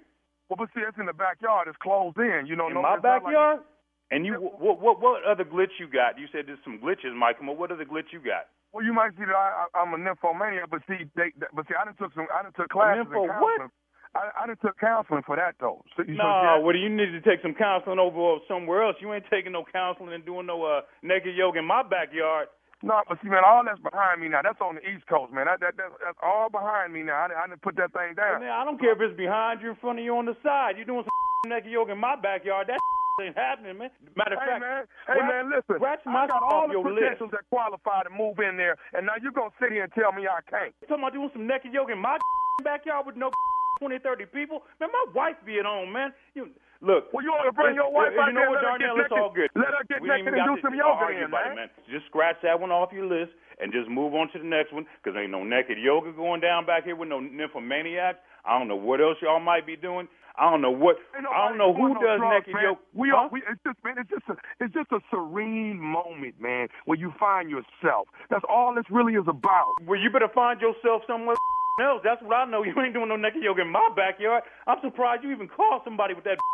Well, 0.49 0.59
but 0.61 0.69
see, 0.77 0.85
it's 0.85 0.99
in 0.99 1.07
the 1.07 1.17
backyard. 1.17 1.69
It's 1.69 1.81
closed 1.81 2.19
in. 2.19 2.45
You 2.47 2.55
know, 2.55 2.69
in 2.69 2.75
no, 2.75 2.83
my 2.83 3.01
not 3.01 3.05
like- 3.05 3.25
backyard. 3.25 3.61
And 4.11 4.27
you, 4.27 4.35
what, 4.35 4.83
what, 4.83 5.01
what 5.01 5.23
other 5.23 5.45
glitch 5.47 5.79
you 5.79 5.87
got? 5.87 6.19
You 6.19 6.27
said 6.35 6.51
there's 6.51 6.59
some 6.67 6.83
glitches, 6.83 7.15
Mike. 7.15 7.39
Come 7.39 7.49
on, 7.49 7.57
what 7.57 7.71
other 7.71 7.87
glitch 7.87 8.11
you 8.11 8.19
got? 8.19 8.51
Well, 8.75 8.85
you 8.85 8.93
might 8.93 9.15
see 9.15 9.23
that 9.23 9.35
I, 9.35 9.67
I, 9.71 9.81
I'm 9.83 9.95
a 9.95 9.99
nymphomaniac, 9.99 10.67
but 10.69 10.83
see, 10.91 11.07
they, 11.15 11.31
but 11.55 11.67
see, 11.71 11.75
I 11.79 11.85
done 11.87 11.95
took 11.95 12.11
some, 12.15 12.27
I 12.35 12.43
done 12.43 12.51
took 12.59 12.71
classes 12.71 13.07
nympho 13.07 13.31
what? 13.41 13.71
I, 14.15 14.43
I 14.43 14.47
done 14.47 14.57
took 14.61 14.79
counseling 14.79 15.23
for 15.27 15.37
that 15.37 15.55
though. 15.61 15.85
So, 15.97 16.03
No, 16.07 16.59
so, 16.59 16.61
what 16.67 16.73
do 16.75 16.79
you 16.83 16.89
need 16.91 17.15
to 17.15 17.21
take 17.23 17.43
some 17.43 17.55
counseling 17.55 17.99
over 17.99 18.43
somewhere 18.49 18.83
else? 18.83 18.97
You 19.01 19.13
ain't 19.15 19.25
taking 19.31 19.53
no 19.53 19.65
counseling 19.71 20.13
and 20.15 20.25
doing 20.27 20.47
no 20.47 20.63
uh, 20.65 20.81
naked 21.03 21.37
yoga 21.37 21.61
in 21.61 21.65
my 21.67 21.83
backyard. 21.83 22.49
No, 22.83 22.97
but 23.07 23.19
see, 23.23 23.29
man, 23.29 23.45
all 23.45 23.61
that's 23.63 23.79
behind 23.85 24.23
me 24.25 24.29
now. 24.33 24.41
That's 24.43 24.59
on 24.65 24.81
the 24.81 24.85
East 24.89 25.05
Coast, 25.07 25.31
man. 25.37 25.45
That, 25.47 25.61
that, 25.61 25.77
that 25.77 25.93
that's 26.01 26.17
all 26.25 26.49
behind 26.49 26.97
me 26.97 27.05
now. 27.05 27.29
I, 27.29 27.29
I 27.29 27.45
didn't 27.47 27.61
put 27.61 27.77
that 27.77 27.93
thing 27.93 28.17
down. 28.17 28.41
Man, 28.41 28.49
I 28.51 28.65
don't 28.65 28.81
care 28.81 28.97
if 28.97 29.01
it's 29.05 29.13
behind 29.21 29.61
you, 29.61 29.77
in 29.77 29.79
front 29.85 30.01
of 30.01 30.05
you, 30.05 30.17
on 30.17 30.25
the 30.25 30.35
side. 30.43 30.75
You 30.81 30.89
doing 30.89 31.05
some 31.05 31.13
naked 31.53 31.71
yoga 31.71 31.93
in 31.93 32.01
my 32.01 32.17
backyard? 32.17 32.73
That 32.73 32.81
ain't 33.23 33.37
happening, 33.37 33.77
man. 33.77 33.93
Matter 34.17 34.41
of 34.41 34.41
fact, 34.41 34.49
Hey 34.49 34.57
fact, 34.57 34.65
man, 34.65 34.83
hey 34.89 35.13
scratch- 35.13 35.29
man, 35.29 35.45
listen. 35.53 35.77
scratch 35.77 36.03
I 36.09 36.25
got 36.27 36.41
all 36.43 36.67
the 36.67 36.81
your 36.81 36.89
list. 36.89 37.21
that 37.21 37.45
qualify 37.53 38.01
to 38.09 38.11
move 38.17 38.41
in 38.41 38.57
there, 38.57 38.81
and 38.97 39.05
now 39.05 39.21
you're 39.21 39.37
gonna 39.37 39.53
sit 39.61 39.71
here 39.77 39.85
and 39.85 39.93
tell 39.93 40.17
me 40.17 40.25
I 40.25 40.41
can't. 40.49 40.73
You 40.81 40.89
talking 40.89 41.05
about 41.05 41.13
doing 41.13 41.31
some 41.37 41.45
naked 41.47 41.77
yoga 41.77 41.93
in 41.93 42.01
my 42.01 42.17
backyard 42.65 43.05
with 43.05 43.21
no 43.21 43.29
20, 43.81 43.99
30 43.99 44.27
people. 44.29 44.63
Man, 44.79 44.93
my 44.93 45.05
wife 45.17 45.41
be 45.49 45.59
at 45.59 45.65
home, 45.65 45.91
man. 45.93 46.13
You 46.37 46.53
look. 46.85 47.09
Well, 47.17 47.25
you 47.25 47.33
want 47.33 47.49
to 47.49 47.57
bring 47.57 47.75
your 47.75 47.89
wife 47.91 48.13
you 48.15 48.21
out 48.21 48.31
know 48.37 48.45
there? 48.45 48.53
what, 48.53 48.61
Let 48.61 48.77
her 48.77 48.79
get 48.79 48.87
Darnell? 48.93 49.05
It's 49.09 49.13
all 49.17 49.33
good. 49.33 49.51
Let 49.57 49.73
her 49.73 49.85
get 49.89 49.99
We 50.05 50.09
naked 50.13 50.37
and 50.37 50.45
do 50.45 50.57
some 50.61 50.77
yoga 50.77 51.09
about 51.25 51.57
man. 51.57 51.57
man. 51.67 51.69
Just 51.89 52.05
scratch 52.13 52.37
that 52.45 52.61
one 52.61 52.71
off 52.71 52.93
your 52.93 53.09
list 53.09 53.33
and 53.59 53.73
just 53.73 53.89
move 53.89 54.13
on 54.15 54.29
to 54.33 54.39
the 54.39 54.45
next 54.45 54.73
one 54.73 54.85
because 55.03 55.17
ain't 55.17 55.33
no 55.33 55.43
naked 55.43 55.81
yoga 55.81 56.13
going 56.13 56.41
down 56.45 56.65
back 56.69 56.85
here 56.85 56.95
with 56.97 57.09
no 57.09 57.19
nymphomaniacs. 57.21 58.21
I 58.45 58.59
don't 58.59 58.69
know 58.69 58.77
what 58.77 59.01
else 59.01 59.17
y'all 59.21 59.41
might 59.41 59.67
be 59.67 59.77
doing. 59.77 60.09
I 60.39 60.49
don't 60.49 60.63
know 60.63 60.71
what. 60.71 60.97
I 61.13 61.49
don't 61.49 61.59
know 61.59 61.75
who 61.75 61.93
does 62.01 62.17
drugs, 62.21 62.47
naked 62.49 62.55
man. 62.55 62.63
yoga. 62.65 62.81
We 62.95 63.09
Huh? 63.13 63.17
are. 63.17 63.29
We, 63.29 63.43
it's 63.45 63.61
just, 63.67 63.77
man. 63.85 63.97
It's 63.99 64.09
just 64.09 64.25
a. 64.31 64.37
It's 64.61 64.73
just 64.73 64.89
a 64.93 65.01
serene 65.11 65.77
moment, 65.79 66.41
man, 66.41 66.69
where 66.87 66.97
you 66.99 67.13
find 67.21 67.51
yourself. 67.51 68.09
That's 68.31 68.45
all 68.49 68.73
this 68.75 68.85
really 68.89 69.15
is 69.15 69.27
about. 69.29 69.75
Well, 69.85 69.99
you 70.01 70.09
better 70.09 70.31
find 70.33 70.61
yourself 70.61 71.03
somewhere 71.07 71.37
else. 71.81 72.01
That's 72.05 72.23
what 72.23 72.37
I 72.37 72.45
know. 72.45 72.63
You 72.71 72.77
ain't 72.81 72.95
doing 72.95 73.09
no 73.09 73.17
naked 73.17 73.43
yoga 73.43 73.63
in 73.63 73.73
my 73.73 73.89
backyard. 73.97 74.45
I'm 74.67 74.79
surprised 74.83 75.25
you 75.25 75.33
even 75.33 75.49
called 75.49 75.83
somebody 75.85 76.15
with 76.15 76.25
that. 76.25 76.39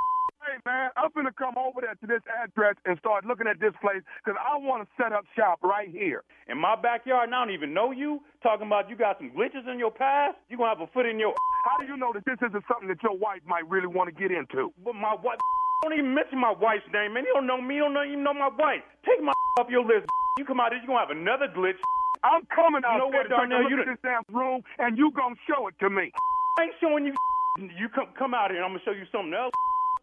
Hey 0.46 0.62
man, 0.64 0.90
I'm 0.94 1.10
gonna 1.10 1.34
come 1.34 1.58
over 1.58 1.82
there 1.82 1.98
to 1.98 2.06
this 2.06 2.22
address 2.30 2.78
and 2.86 2.94
start 3.02 3.26
looking 3.26 3.48
at 3.50 3.58
this 3.58 3.74
place 3.82 3.98
because 4.22 4.38
I 4.38 4.54
want 4.54 4.86
to 4.86 4.88
set 4.94 5.10
up 5.10 5.26
shop 5.34 5.58
right 5.66 5.90
here. 5.90 6.22
In 6.46 6.54
my 6.54 6.78
backyard, 6.78 7.26
and 7.26 7.34
I 7.34 7.42
don't 7.42 7.52
even 7.52 7.74
know 7.74 7.90
you. 7.90 8.22
Talking 8.46 8.70
about 8.70 8.86
you 8.88 8.94
got 8.94 9.18
some 9.18 9.34
glitches 9.34 9.66
in 9.66 9.80
your 9.82 9.90
past. 9.90 10.38
You 10.46 10.56
gonna 10.56 10.70
have 10.70 10.78
a 10.78 10.86
foot 10.94 11.02
in 11.02 11.18
your. 11.18 11.34
How 11.66 11.82
do 11.82 11.90
you 11.90 11.98
know 11.98 12.14
that 12.14 12.22
this 12.30 12.38
isn't 12.46 12.62
something 12.70 12.86
that 12.86 13.02
your 13.02 13.18
wife 13.18 13.42
might 13.42 13.66
really 13.66 13.90
want 13.90 14.06
to 14.06 14.14
get 14.14 14.30
into? 14.30 14.70
But 14.86 14.94
my 14.94 15.18
wife. 15.18 15.42
Don't 15.82 15.98
even 15.98 16.14
mention 16.14 16.38
my 16.38 16.54
wife's 16.54 16.86
name, 16.94 17.14
man. 17.14 17.26
You 17.26 17.34
don't 17.34 17.46
know 17.50 17.60
me. 17.60 17.82
You 17.82 17.90
don't 17.90 17.98
even 18.06 18.22
know 18.22 18.32
my 18.34 18.50
wife. 18.54 18.86
Take 19.02 19.18
my 19.22 19.34
off 19.58 19.66
your 19.68 19.82
list. 19.84 20.06
You 20.38 20.44
come 20.44 20.60
out 20.60 20.70
here, 20.70 20.80
you 20.80 20.86
gonna 20.86 21.00
have 21.00 21.10
another 21.10 21.48
glitch. 21.48 21.80
I'm 22.26 22.42
coming 22.50 22.82
out 22.82 22.98
You 22.98 23.06
know 23.06 23.10
there 23.14 23.22
what, 23.22 23.30
Darnell? 23.30 23.70
You 23.70 23.78
this 23.86 24.02
damn 24.02 24.26
room 24.34 24.66
and 24.82 24.98
you 24.98 25.14
gonna 25.14 25.38
show 25.46 25.68
it 25.70 25.78
to 25.78 25.88
me. 25.88 26.10
I 26.58 26.66
ain't 26.66 26.74
showing 26.82 27.06
you. 27.06 27.14
You 27.56 27.88
come 27.88 28.12
come 28.18 28.34
out 28.36 28.52
here, 28.52 28.60
and 28.60 28.68
I'm 28.68 28.76
gonna 28.76 28.84
show 28.84 28.92
you 28.92 29.08
something 29.08 29.32
else. 29.32 29.48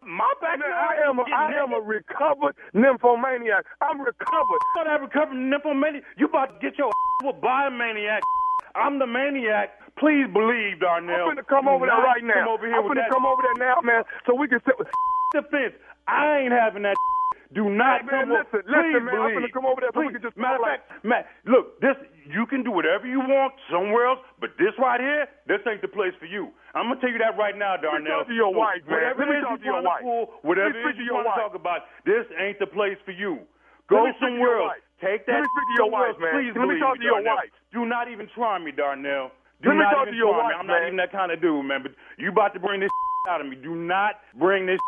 My 0.02 0.26
Man, 0.42 0.58
backyard. 0.58 0.74
I 0.74 0.94
am 1.06 1.20
a, 1.22 1.26
I 1.30 1.54
am 1.62 1.70
a 1.70 1.82
recovered 1.86 2.58
nymphomaniac. 2.74 3.62
I'm 3.78 4.02
recovered. 4.02 4.62
What 4.74 4.88
I 4.90 4.98
recovered 4.98 5.38
nymphomaniac. 5.38 6.02
nymphomania? 6.02 6.18
You 6.18 6.26
about 6.26 6.50
to 6.50 6.58
get 6.58 6.80
your 6.82 6.90
with 7.24 7.38
by 7.46 7.68
a 7.68 7.72
maniac. 7.72 8.24
I'm 8.74 8.98
the 8.98 9.06
maniac. 9.06 9.78
Please 10.02 10.26
believe, 10.34 10.82
Darnell. 10.82 11.30
I'm 11.30 11.38
finna 11.38 11.46
come 11.46 11.70
over 11.70 11.86
there 11.86 12.02
right 12.02 12.26
now. 12.26 12.42
Come 12.42 12.58
over 12.58 12.66
here 12.66 12.82
I'm 12.82 12.90
with 12.90 12.98
that 12.98 13.14
come 13.14 13.26
over 13.30 13.44
there 13.46 13.60
now, 13.62 13.78
man, 13.86 14.02
so 14.26 14.34
we 14.34 14.48
can 14.48 14.60
sit. 14.66 14.74
defense. 15.34 15.74
I 16.08 16.46
ain't 16.46 16.54
having 16.54 16.84
that. 16.84 16.96
Do 17.54 17.70
not 17.70 18.02
Hey, 18.02 18.08
man, 18.10 18.26
come 18.26 18.34
listen, 18.34 18.62
Please 18.66 18.74
listen, 18.74 19.06
man, 19.06 19.14
I'm 19.14 19.30
believe. 19.30 19.38
finna 19.46 19.54
come 19.54 19.66
over 19.70 19.80
there 19.82 19.94
so 19.94 20.00
we 20.02 20.10
Please. 20.10 20.18
can 20.18 20.24
just 20.26 20.38
Matter 20.38 20.58
of 20.58 20.66
fact, 20.66 20.84
Matt, 21.06 21.30
look, 21.46 21.78
this 21.82 21.94
you 22.26 22.46
can 22.50 22.64
do 22.66 22.72
whatever 22.74 23.06
you 23.06 23.20
want 23.22 23.54
somewhere 23.70 24.08
else, 24.10 24.20
but 24.42 24.56
this 24.58 24.74
right 24.82 25.00
here, 25.00 25.28
this 25.46 25.62
ain't 25.70 25.82
the 25.86 25.92
place 25.92 26.16
for 26.18 26.26
you. 26.26 26.50
I'm 26.74 26.90
gonna 26.90 26.98
tell 27.04 27.12
you 27.14 27.22
that 27.22 27.38
right 27.38 27.54
now, 27.54 27.78
Darnell. 27.78 28.02
Let 28.02 28.04
me 28.04 28.10
talk 28.10 28.28
to 28.32 28.38
your 28.38 28.54
wife, 28.56 28.82
man. 28.88 28.96
Whatever 28.96 29.20
Let 29.22 29.30
me 29.30 29.40
talk 29.46 29.60
to 29.60 29.66
your 29.68 29.82
wife. 29.86 30.02
pull, 30.02 30.24
whatever 30.42 30.74
Let 30.74 30.82
me 30.82 30.90
it 30.90 30.96
speak 30.98 31.06
you 31.06 31.14
want 31.14 31.28
to 31.30 31.38
talk 31.38 31.54
about, 31.54 31.80
this 32.10 32.26
ain't 32.42 32.58
the 32.58 32.68
place 32.68 32.98
for 33.06 33.14
you. 33.14 33.46
Go 33.92 34.02
Let 34.02 34.04
me 34.04 34.12
to 34.14 34.20
somewhere 34.24 34.58
else. 34.64 34.80
wife. 34.80 34.86
Take 35.04 35.28
Let 35.28 35.44
me 35.44 35.48
speak 35.52 35.68
to 35.68 35.76
your 35.84 35.92
wife, 35.92 36.16
man. 36.18 36.34
Please 36.34 36.54
Let 36.56 36.66
me 36.72 36.80
talk 36.80 36.96
to 36.98 37.04
your 37.06 37.22
wife. 37.22 37.52
Do 37.76 37.86
not 37.86 38.08
even 38.10 38.26
try 38.34 38.58
me, 38.58 38.72
Darnell. 38.72 39.30
Do 39.62 39.70
Let 39.70 39.76
me 39.78 39.84
not 39.84 39.92
talk 39.94 40.08
to 40.08 40.16
your 40.16 40.32
wife, 40.34 40.50
me. 40.50 40.56
I'm 40.58 40.68
not 40.68 40.82
even 40.88 40.98
that 40.98 41.12
kind 41.12 41.30
of 41.32 41.38
dude, 41.44 41.66
man. 41.68 41.84
But 41.84 41.92
you 42.18 42.32
about 42.32 42.56
to 42.56 42.60
bring 42.64 42.80
this 42.80 42.90
out 43.30 43.42
of 43.42 43.48
me. 43.48 43.56
Do 43.60 43.76
not 43.76 44.24
bring 44.40 44.66
this 44.66 44.80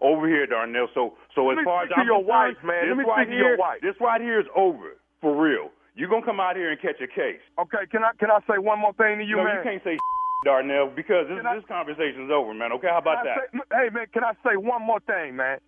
over 0.00 0.26
here, 0.28 0.46
Darnell. 0.46 0.88
So, 0.94 1.14
so 1.34 1.50
as 1.50 1.58
far 1.64 1.84
as 1.84 1.90
I'm 1.96 2.06
your 2.06 2.20
concerned, 2.24 2.56
wife, 2.56 2.64
man. 2.64 2.96
this 2.96 3.06
right 3.06 3.28
here. 3.28 3.58
This 3.82 3.94
right 4.00 4.20
here 4.20 4.40
is 4.40 4.46
over 4.56 4.96
for 5.20 5.36
real. 5.36 5.70
You're 5.94 6.08
gonna 6.08 6.24
come 6.24 6.40
out 6.40 6.56
here 6.56 6.70
and 6.70 6.80
catch 6.80 7.00
a 7.02 7.06
case? 7.08 7.40
Okay, 7.58 7.84
can 7.90 8.02
I 8.04 8.12
can 8.18 8.30
I 8.30 8.38
say 8.48 8.58
one 8.58 8.78
more 8.78 8.92
thing 8.94 9.18
to 9.18 9.24
you, 9.24 9.36
no, 9.36 9.44
man? 9.44 9.56
you 9.58 9.62
can't 9.62 9.84
say 9.84 9.98
Darnell 10.44 10.88
because 10.94 11.28
this 11.28 11.36
Can 11.36 11.46
I- 11.46 11.56
this 11.56 11.64
conversation's 11.68 12.30
over, 12.32 12.54
man. 12.54 12.72
Okay, 12.72 12.88
how 12.88 12.98
about 12.98 13.24
that? 13.24 13.50
say- 13.52 13.60
hey 13.72 13.88
man, 13.92 14.06
can 14.12 14.24
I 14.24 14.32
say 14.46 14.56
one 14.56 14.82
more 14.82 15.00
thing, 15.00 15.36
man? 15.36 15.58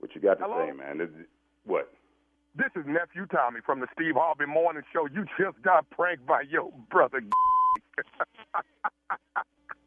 What 0.00 0.14
you 0.14 0.20
got 0.20 0.34
to 0.38 0.44
Hello? 0.44 0.66
say, 0.66 0.72
man? 0.76 0.98
This, 0.98 1.08
what? 1.64 1.90
This 2.54 2.68
is 2.76 2.84
nephew 2.86 3.26
Tommy 3.26 3.60
from 3.64 3.80
the 3.80 3.86
Steve 3.94 4.14
Harvey 4.16 4.46
Morning 4.46 4.82
Show. 4.92 5.06
You 5.06 5.24
just 5.38 5.60
got 5.62 5.88
pranked 5.90 6.26
by 6.26 6.42
your 6.42 6.70
brother. 6.90 7.20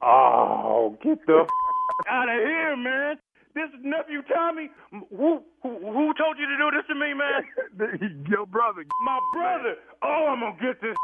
Oh, 0.01 0.97
get 1.03 1.19
the 1.27 1.45
out 2.07 2.29
of 2.29 2.35
here, 2.35 2.77
man. 2.77 3.17
This 3.55 3.69
is 3.69 3.81
nephew 3.83 4.21
Tommy. 4.33 4.69
Who, 4.91 5.41
who 5.63 5.69
who 5.81 6.13
told 6.15 6.37
you 6.37 6.45
to 6.47 6.57
do 6.57 6.71
this 6.71 6.85
to 6.87 6.95
me, 6.95 7.13
man? 7.13 8.23
your 8.29 8.45
brother. 8.45 8.85
My 9.03 9.19
brother. 9.33 9.75
Oh, 10.03 10.27
I'm 10.29 10.39
gonna 10.39 10.55
get 10.61 10.81
this. 10.81 10.95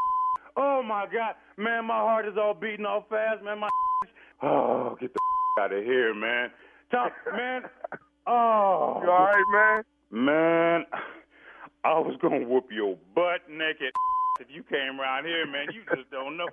Oh 0.56 0.82
my 0.82 1.06
God, 1.12 1.34
man, 1.58 1.84
my 1.86 1.98
heart 1.98 2.26
is 2.26 2.34
all 2.38 2.54
beating 2.54 2.86
all 2.86 3.04
fast, 3.10 3.42
man. 3.44 3.60
My 3.60 3.68
oh, 4.42 4.96
get 5.00 5.12
the 5.12 5.20
out 5.62 5.72
of 5.72 5.84
here, 5.84 6.14
man. 6.14 6.50
Tom, 6.90 7.10
man. 7.32 7.62
Oh, 8.28 9.00
You 9.04 9.10
all 9.10 9.30
right, 9.30 9.84
man? 10.10 10.24
man. 10.24 10.84
I 11.84 11.98
was 12.00 12.16
gonna 12.20 12.40
whoop 12.46 12.66
your 12.72 12.96
butt 13.14 13.42
naked 13.48 13.92
if 14.40 14.48
you 14.50 14.64
came 14.64 15.00
around 15.00 15.26
here, 15.26 15.46
man. 15.46 15.66
You 15.72 15.82
just 15.94 16.10
don't 16.10 16.36
know, 16.36 16.48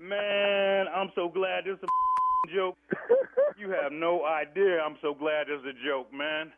man. 0.00 0.86
I'm 0.92 1.12
so 1.14 1.28
glad 1.28 1.64
this 1.64 1.78
joke. 2.48 2.76
You 3.58 3.70
have 3.70 3.92
no 3.92 4.24
idea. 4.24 4.80
I'm 4.80 4.96
so 5.02 5.14
glad 5.14 5.46
this 5.46 5.60
is 5.60 5.66
a 5.66 5.86
joke, 5.86 6.12
man. 6.12 6.52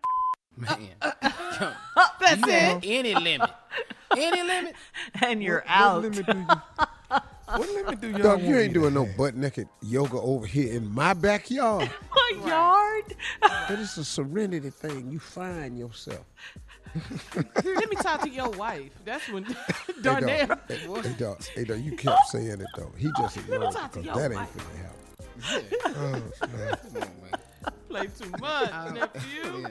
Man. 0.57 0.78
Uh, 1.03 1.11
uh, 1.20 1.74
uh, 1.97 2.07
that's 2.20 2.41
you 2.47 2.53
it. 2.53 2.85
any 2.85 3.14
limit. 3.14 3.51
Any 4.16 4.43
limit. 4.43 4.74
And 5.22 5.43
you're 5.43 5.61
What 5.61 5.68
out. 5.68 6.03
limit 6.03 6.26
do 6.26 6.39
you? 6.39 6.47
What 7.47 7.68
limit 7.68 8.01
do 8.01 8.09
y'all 8.11 8.18
Dog, 8.22 8.43
you 8.43 8.57
ain't 8.59 8.72
doing 8.72 8.95
no 8.95 9.05
have? 9.05 9.16
butt 9.16 9.35
naked 9.37 9.68
yoga 9.82 10.18
over 10.18 10.47
here 10.47 10.72
in 10.74 10.93
my 10.93 11.12
backyard. 11.12 11.91
My 12.14 12.47
yard. 12.49 13.14
That 13.43 13.78
is 13.78 13.99
a 13.99 14.05
serenity 14.05 14.70
thing. 14.70 15.11
You 15.12 15.18
find 15.18 15.78
yourself. 15.78 16.24
Let 17.35 17.91
me 17.91 17.97
talk 17.97 18.22
to 18.22 18.30
your 18.30 18.49
wife. 18.51 18.93
That's 19.05 19.28
when 19.28 19.45
Hey, 19.45 19.55
Darnell. 20.01 20.47
dog, 20.47 20.59
hey, 20.68 20.76
hey, 20.78 21.14
dog, 21.18 21.45
hey, 21.55 21.64
dog, 21.64 21.80
you 21.80 21.97
kept 21.97 22.28
saying 22.28 22.61
it 22.61 22.66
though. 22.76 22.93
He 22.97 23.11
just 23.18 23.37
ignored 23.37 23.62
it 23.64 23.72
talk 23.72 23.93
to 23.93 24.01
your 24.03 24.14
that 24.14 24.30
ain't 24.32 24.35
wife. 24.37 24.55
finna 24.57 24.82
happen. 25.40 25.78
Oh, 25.84 25.90
man. 25.90 26.22
Come 26.40 26.48
on, 26.96 27.02
man. 27.02 27.10
play 27.88 28.06
too 28.06 28.30
much, 28.40 28.70
uh, 28.72 28.90
nephew. 28.92 29.60
Yeah. 29.60 29.68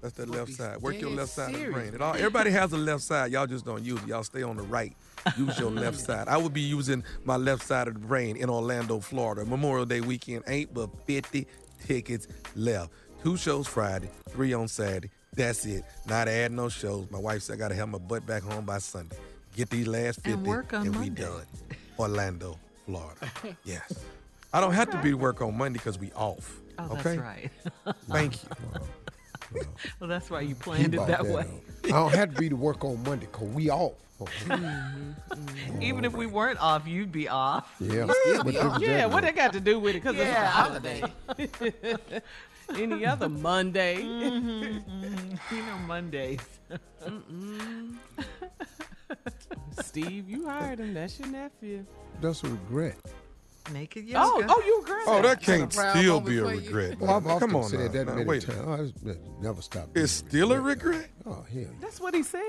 That's 0.00 0.14
the 0.14 0.26
left 0.26 0.52
side. 0.52 0.82
Work 0.82 1.00
your 1.00 1.10
left 1.10 1.30
side 1.30 1.54
of 1.54 1.60
the 1.60 1.70
brain. 1.70 1.94
It 1.94 2.02
all, 2.02 2.14
everybody 2.14 2.50
has 2.50 2.72
a 2.72 2.76
left 2.76 3.02
side. 3.02 3.30
Y'all 3.30 3.46
just 3.46 3.64
don't 3.64 3.84
use 3.84 4.02
it. 4.02 4.08
Y'all 4.08 4.24
stay 4.24 4.42
on 4.42 4.56
the 4.56 4.62
right. 4.64 4.94
Use 5.38 5.58
your 5.58 5.70
left 5.70 5.98
side. 6.06 6.26
I 6.28 6.36
would 6.36 6.52
be 6.52 6.60
using 6.60 7.04
my 7.24 7.36
left 7.36 7.64
side 7.64 7.86
of 7.88 7.94
the 7.94 8.00
brain 8.00 8.36
in 8.36 8.50
Orlando, 8.50 8.98
Florida. 9.00 9.44
Memorial 9.44 9.86
Day 9.86 10.00
weekend 10.00 10.42
ain't 10.48 10.74
but 10.74 10.90
50 11.06 11.46
tickets 11.86 12.26
left. 12.56 12.90
Two 13.22 13.36
shows 13.36 13.68
Friday, 13.68 14.10
three 14.30 14.52
on 14.52 14.66
Saturday. 14.66 15.10
That's 15.34 15.64
it. 15.64 15.84
Not 16.06 16.26
adding 16.28 16.56
no 16.56 16.68
shows. 16.68 17.08
My 17.10 17.18
wife 17.20 17.42
said 17.42 17.54
I 17.54 17.58
gotta 17.58 17.76
have 17.76 17.88
my 17.88 17.98
butt 17.98 18.26
back 18.26 18.42
home 18.42 18.64
by 18.64 18.78
Sunday. 18.78 19.16
Get 19.56 19.70
these 19.70 19.86
last 19.86 20.16
50 20.16 20.32
And 20.32 20.46
work 20.46 20.72
on 20.72 20.86
and 20.86 20.96
we 20.96 21.08
done. 21.10 21.46
Orlando, 21.98 22.58
Florida. 22.86 23.30
Yes. 23.64 23.92
I 24.52 24.60
don't 24.60 24.72
have 24.72 24.90
to 24.90 24.98
be 24.98 25.10
to 25.10 25.16
work 25.16 25.40
on 25.40 25.56
Monday 25.56 25.78
because 25.78 25.98
we 25.98 26.12
off. 26.12 26.60
Oh, 26.78 26.84
okay? 26.92 27.16
that's 27.16 27.18
right. 27.18 27.50
Thank 28.10 28.42
you. 28.42 28.48
well, 30.00 30.08
that's 30.08 30.30
why 30.30 30.40
you 30.40 30.54
planned 30.54 30.94
it 30.94 30.98
that 30.98 31.22
that 31.22 31.26
way. 31.26 31.46
I 31.84 31.88
don't 31.88 32.14
have 32.14 32.34
to 32.34 32.40
be 32.40 32.48
to 32.48 32.56
work 32.56 32.84
on 32.84 33.02
Monday 33.02 33.26
because 33.30 33.48
we 33.48 33.70
off. 33.70 33.92
Even 35.80 36.04
if 36.04 36.12
we 36.12 36.26
weren't 36.26 36.60
off, 36.60 36.86
you'd 36.86 37.12
be 37.12 37.28
off. 37.28 37.74
Yeah. 37.80 38.06
still 38.22 38.44
What 38.44 38.46
be 38.46 38.58
off. 38.58 38.80
Yeah, 38.80 38.96
that 38.98 39.10
what 39.10 39.24
make? 39.24 39.34
they 39.34 39.40
got 39.40 39.52
to 39.54 39.60
do 39.60 39.78
with 39.80 39.96
it? 39.96 40.02
Because 40.02 40.16
Yeah. 40.16 40.28
it's 40.28 40.38
a 40.38 40.46
holiday. 40.46 42.22
Any 42.80 43.04
other 43.04 43.28
Monday. 43.28 43.96
Mm-hmm, 44.02 45.04
mm-hmm. 45.04 45.34
You 45.56 45.62
know, 45.66 45.78
Mondays. 45.86 46.40
Mm-hmm. 47.04 47.96
Steve, 49.80 50.28
you 50.30 50.46
hired 50.46 50.78
him. 50.78 50.94
That's 50.94 51.18
your 51.18 51.28
nephew. 51.28 51.84
That's 52.20 52.42
a 52.44 52.48
regret. 52.48 52.96
Naked 53.72 54.04
Oh, 54.16 54.40
yoga. 54.40 54.46
oh, 54.52 54.62
you 54.66 54.80
agree? 54.82 55.02
Oh, 55.06 55.22
that 55.22 55.40
can't 55.40 55.72
proud 55.72 55.96
still 55.96 56.20
be 56.20 56.38
a 56.38 56.42
for 56.42 56.54
you. 56.54 56.60
regret. 56.60 56.98
Well, 57.00 57.16
I've 57.28 57.40
Come 57.40 57.54
on, 57.56 57.64
said 57.68 57.78
now. 57.80 57.88
that 57.88 58.06
Now, 58.06 58.14
many 58.14 58.24
wait 58.26 58.44
a 58.44 58.46
times. 58.52 58.92
minute. 59.02 59.20
Oh, 59.24 59.40
never 59.42 59.62
stop. 59.62 59.88
It's 59.94 60.10
still 60.12 60.52
a 60.52 60.60
regret. 60.60 61.08
Oh 61.26 61.32
hell 61.34 61.44
yeah! 61.52 61.66
That's 61.80 62.00
what 62.00 62.14
he 62.14 62.22
said. 62.24 62.40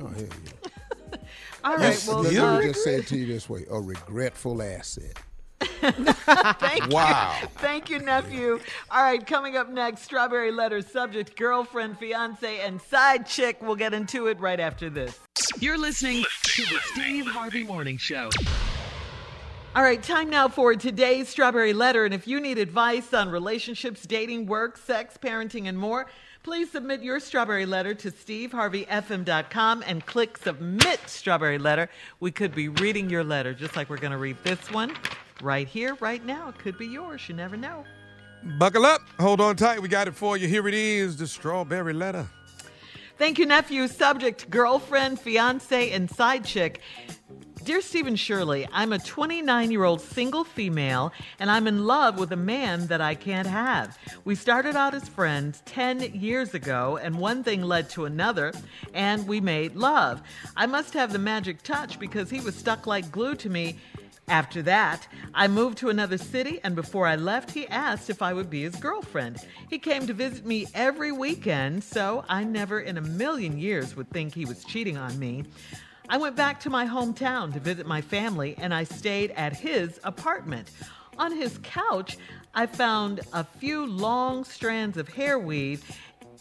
Oh 0.00 0.08
hell 0.08 0.16
yeah! 0.44 1.18
All 1.64 1.72
right. 1.76 1.80
Yes, 1.82 2.08
Well, 2.08 2.18
Let 2.20 2.30
still 2.32 2.44
uh, 2.44 2.58
me 2.60 2.66
just 2.66 2.82
say 2.84 2.96
it 2.96 3.06
to 3.08 3.16
you 3.16 3.26
this 3.26 3.48
way: 3.48 3.64
a 3.70 3.80
regretful 3.80 4.60
asset. 4.62 5.16
thank 5.80 6.88
Wow. 6.92 7.36
you. 7.42 7.48
Thank 7.58 7.90
you, 7.90 7.98
nephew. 8.00 8.60
All 8.90 9.02
right, 9.02 9.24
coming 9.24 9.56
up 9.56 9.68
next, 9.70 10.02
Strawberry 10.02 10.50
Letter 10.52 10.82
subject, 10.82 11.36
girlfriend, 11.36 11.98
fiance, 11.98 12.60
and 12.60 12.80
side 12.82 13.26
chick. 13.26 13.58
We'll 13.60 13.76
get 13.76 13.94
into 13.94 14.26
it 14.26 14.38
right 14.40 14.60
after 14.60 14.90
this. 14.90 15.18
You're 15.60 15.78
listening 15.78 16.24
to 16.42 16.62
the 16.62 16.78
Steve 16.92 17.26
Harvey 17.26 17.64
Morning 17.64 17.96
Show. 17.96 18.30
All 19.76 19.82
right, 19.82 20.02
time 20.02 20.30
now 20.30 20.48
for 20.48 20.74
today's 20.74 21.28
Strawberry 21.28 21.74
Letter. 21.74 22.06
And 22.06 22.14
if 22.14 22.26
you 22.26 22.40
need 22.40 22.58
advice 22.58 23.12
on 23.12 23.28
relationships, 23.28 24.06
dating, 24.06 24.46
work, 24.46 24.78
sex, 24.78 25.18
parenting, 25.22 25.68
and 25.68 25.78
more, 25.78 26.06
please 26.42 26.72
submit 26.72 27.02
your 27.02 27.20
Strawberry 27.20 27.66
Letter 27.66 27.94
to 27.94 28.10
steveharveyfm.com 28.10 29.84
and 29.86 30.04
click 30.06 30.38
Submit 30.38 31.00
Strawberry 31.06 31.58
Letter. 31.58 31.90
We 32.18 32.30
could 32.30 32.54
be 32.54 32.68
reading 32.68 33.10
your 33.10 33.22
letter, 33.22 33.52
just 33.52 33.76
like 33.76 33.90
we're 33.90 33.98
going 33.98 34.12
to 34.12 34.18
read 34.18 34.38
this 34.42 34.70
one 34.70 34.96
right 35.42 35.68
here, 35.68 35.96
right 36.00 36.24
now. 36.24 36.48
It 36.48 36.58
could 36.58 36.78
be 36.78 36.86
yours. 36.86 37.28
You 37.28 37.34
never 37.34 37.56
know. 37.56 37.84
Buckle 38.58 38.86
up. 38.86 39.02
Hold 39.20 39.40
on 39.42 39.54
tight. 39.54 39.82
We 39.82 39.88
got 39.88 40.08
it 40.08 40.14
for 40.14 40.38
you. 40.38 40.48
Here 40.48 40.66
it 40.66 40.74
is 40.74 41.18
the 41.18 41.26
strawberry 41.26 41.92
letter. 41.92 42.26
Thank 43.18 43.38
you, 43.38 43.46
nephew. 43.46 43.86
Subject 43.86 44.48
girlfriend, 44.48 45.20
fiance, 45.20 45.90
and 45.90 46.08
side 46.10 46.44
chick. 46.44 46.80
Dear 47.68 47.82
Stephen 47.82 48.16
Shirley, 48.16 48.66
I'm 48.72 48.94
a 48.94 48.98
29 48.98 49.70
year 49.70 49.84
old 49.84 50.00
single 50.00 50.42
female 50.42 51.12
and 51.38 51.50
I'm 51.50 51.66
in 51.66 51.84
love 51.84 52.18
with 52.18 52.32
a 52.32 52.36
man 52.36 52.86
that 52.86 53.02
I 53.02 53.14
can't 53.14 53.46
have. 53.46 53.98
We 54.24 54.36
started 54.36 54.74
out 54.74 54.94
as 54.94 55.06
friends 55.06 55.62
10 55.66 56.14
years 56.14 56.54
ago, 56.54 56.96
and 56.96 57.18
one 57.18 57.44
thing 57.44 57.60
led 57.60 57.90
to 57.90 58.06
another, 58.06 58.54
and 58.94 59.28
we 59.28 59.42
made 59.42 59.76
love. 59.76 60.22
I 60.56 60.64
must 60.64 60.94
have 60.94 61.12
the 61.12 61.18
magic 61.18 61.62
touch 61.62 61.98
because 61.98 62.30
he 62.30 62.40
was 62.40 62.56
stuck 62.56 62.86
like 62.86 63.12
glue 63.12 63.34
to 63.34 63.50
me 63.50 63.76
After 64.28 64.62
that, 64.62 65.06
I 65.34 65.48
moved 65.48 65.78
to 65.78 65.88
another 65.88 66.18
city, 66.18 66.60
and 66.62 66.74
before 66.74 67.06
I 67.06 67.16
left, 67.16 67.50
he 67.50 67.66
asked 67.68 68.10
if 68.10 68.20
I 68.20 68.34
would 68.34 68.50
be 68.50 68.62
his 68.62 68.76
girlfriend. 68.76 69.38
He 69.70 69.78
came 69.78 70.06
to 70.06 70.12
visit 70.12 70.44
me 70.44 70.66
every 70.74 71.12
weekend, 71.12 71.82
so 71.82 72.24
I 72.28 72.44
never 72.44 72.80
in 72.80 72.98
a 72.98 73.02
million 73.02 73.58
years 73.58 73.96
would 73.96 74.10
think 74.10 74.34
he 74.34 74.44
was 74.44 74.64
cheating 74.64 74.98
on 74.98 75.18
me. 75.18 75.44
I 76.10 76.16
went 76.16 76.36
back 76.36 76.58
to 76.60 76.70
my 76.70 76.86
hometown 76.86 77.52
to 77.52 77.60
visit 77.60 77.86
my 77.86 78.00
family, 78.00 78.54
and 78.56 78.72
I 78.72 78.84
stayed 78.84 79.30
at 79.32 79.54
his 79.54 80.00
apartment. 80.04 80.70
On 81.18 81.30
his 81.30 81.58
couch, 81.62 82.16
I 82.54 82.64
found 82.64 83.20
a 83.34 83.44
few 83.44 83.84
long 83.84 84.44
strands 84.44 84.96
of 84.96 85.06
hair 85.08 85.38
weave 85.38 85.84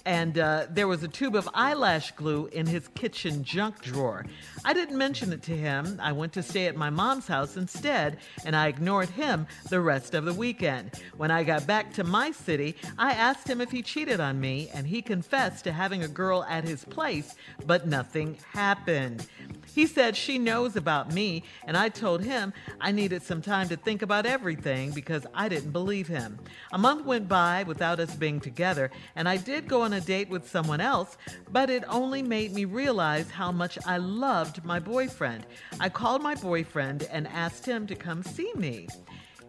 and 0.08 0.40
uh, 0.40 0.68
there 0.70 0.88
was 0.88 1.04
a 1.04 1.08
tube 1.10 1.36
of 1.36 1.50
eyelash 1.54 2.12
glue 2.12 2.48
in 2.54 2.66
his 2.66 2.88
kitchen 2.96 3.44
junk 3.44 3.82
drawer. 3.82 4.26
I 4.64 4.72
didn't 4.72 4.98
mention 4.98 5.34
it 5.34 5.44
to 5.44 5.52
him. 5.56 6.00
I 6.02 6.14
went 6.14 6.32
to 6.34 6.44
stay 6.44 6.66
at 6.68 6.78
my 6.78 6.90
mom's 6.90 7.28
house 7.28 7.58
instead, 7.58 8.18
and 8.46 8.56
I 8.56 8.68
ignored 8.68 9.10
him 9.10 9.48
the 9.70 9.82
rest 9.82 10.14
of 10.14 10.24
the 10.24 10.34
weekend. 10.34 10.92
When 11.18 11.30
I 11.30 11.44
got 11.44 11.68
back 11.68 11.92
to 11.96 12.06
my 12.06 12.32
city, 12.32 12.78
I 12.98 13.12
asked 13.12 13.50
him 13.50 13.60
if 13.60 13.70
he 13.70 13.82
cheated 13.82 14.22
on 14.22 14.40
me, 14.40 14.70
and 14.74 14.88
he 14.88 15.02
confessed 15.02 15.66
to 15.66 15.74
having 15.74 16.04
a 16.04 16.08
girl 16.08 16.46
at 16.46 16.64
his 16.64 16.86
place, 16.86 17.36
but 17.66 17.86
nothing 17.86 18.38
happened. 18.54 19.28
He 19.76 19.86
said 19.86 20.16
she 20.16 20.40
knows 20.40 20.78
about 20.78 21.14
me, 21.14 21.44
and 21.66 21.76
I 21.76 21.90
told 21.90 22.24
him 22.24 22.54
I 22.80 22.94
needed 22.94 23.24
some 23.24 23.42
time 23.42 23.68
to 23.68 23.76
think 23.76 24.02
about 24.02 24.26
everything 24.26 24.92
because 24.92 25.28
I 25.36 25.50
didn't 25.50 25.72
believe 25.72 26.08
him. 26.08 26.40
A 26.72 26.78
month 26.78 27.06
went 27.06 27.28
by 27.28 27.64
without 27.64 28.00
us 28.00 28.16
being 28.16 28.40
together, 28.40 28.90
and 29.18 29.28
I 29.28 29.36
did 29.36 29.68
go 29.68 29.82
on 29.82 29.97
a 29.98 30.02
date 30.02 30.30
with 30.30 30.50
someone 30.50 30.80
else, 30.80 31.18
but 31.52 31.70
it 31.70 31.84
only 31.90 32.22
made 32.22 32.54
me 32.54 32.66
realize 32.66 33.30
how 33.30 33.52
much 33.52 33.78
I 33.86 33.98
loved 33.98 34.64
my 34.64 34.80
boyfriend. 34.80 35.46
I 35.80 35.90
called 35.90 36.22
my 36.22 36.36
boyfriend 36.36 37.04
and 37.12 37.28
asked 37.28 37.66
him 37.66 37.88
to 37.88 37.96
come 37.96 38.24
see 38.24 38.52
me. 38.56 38.88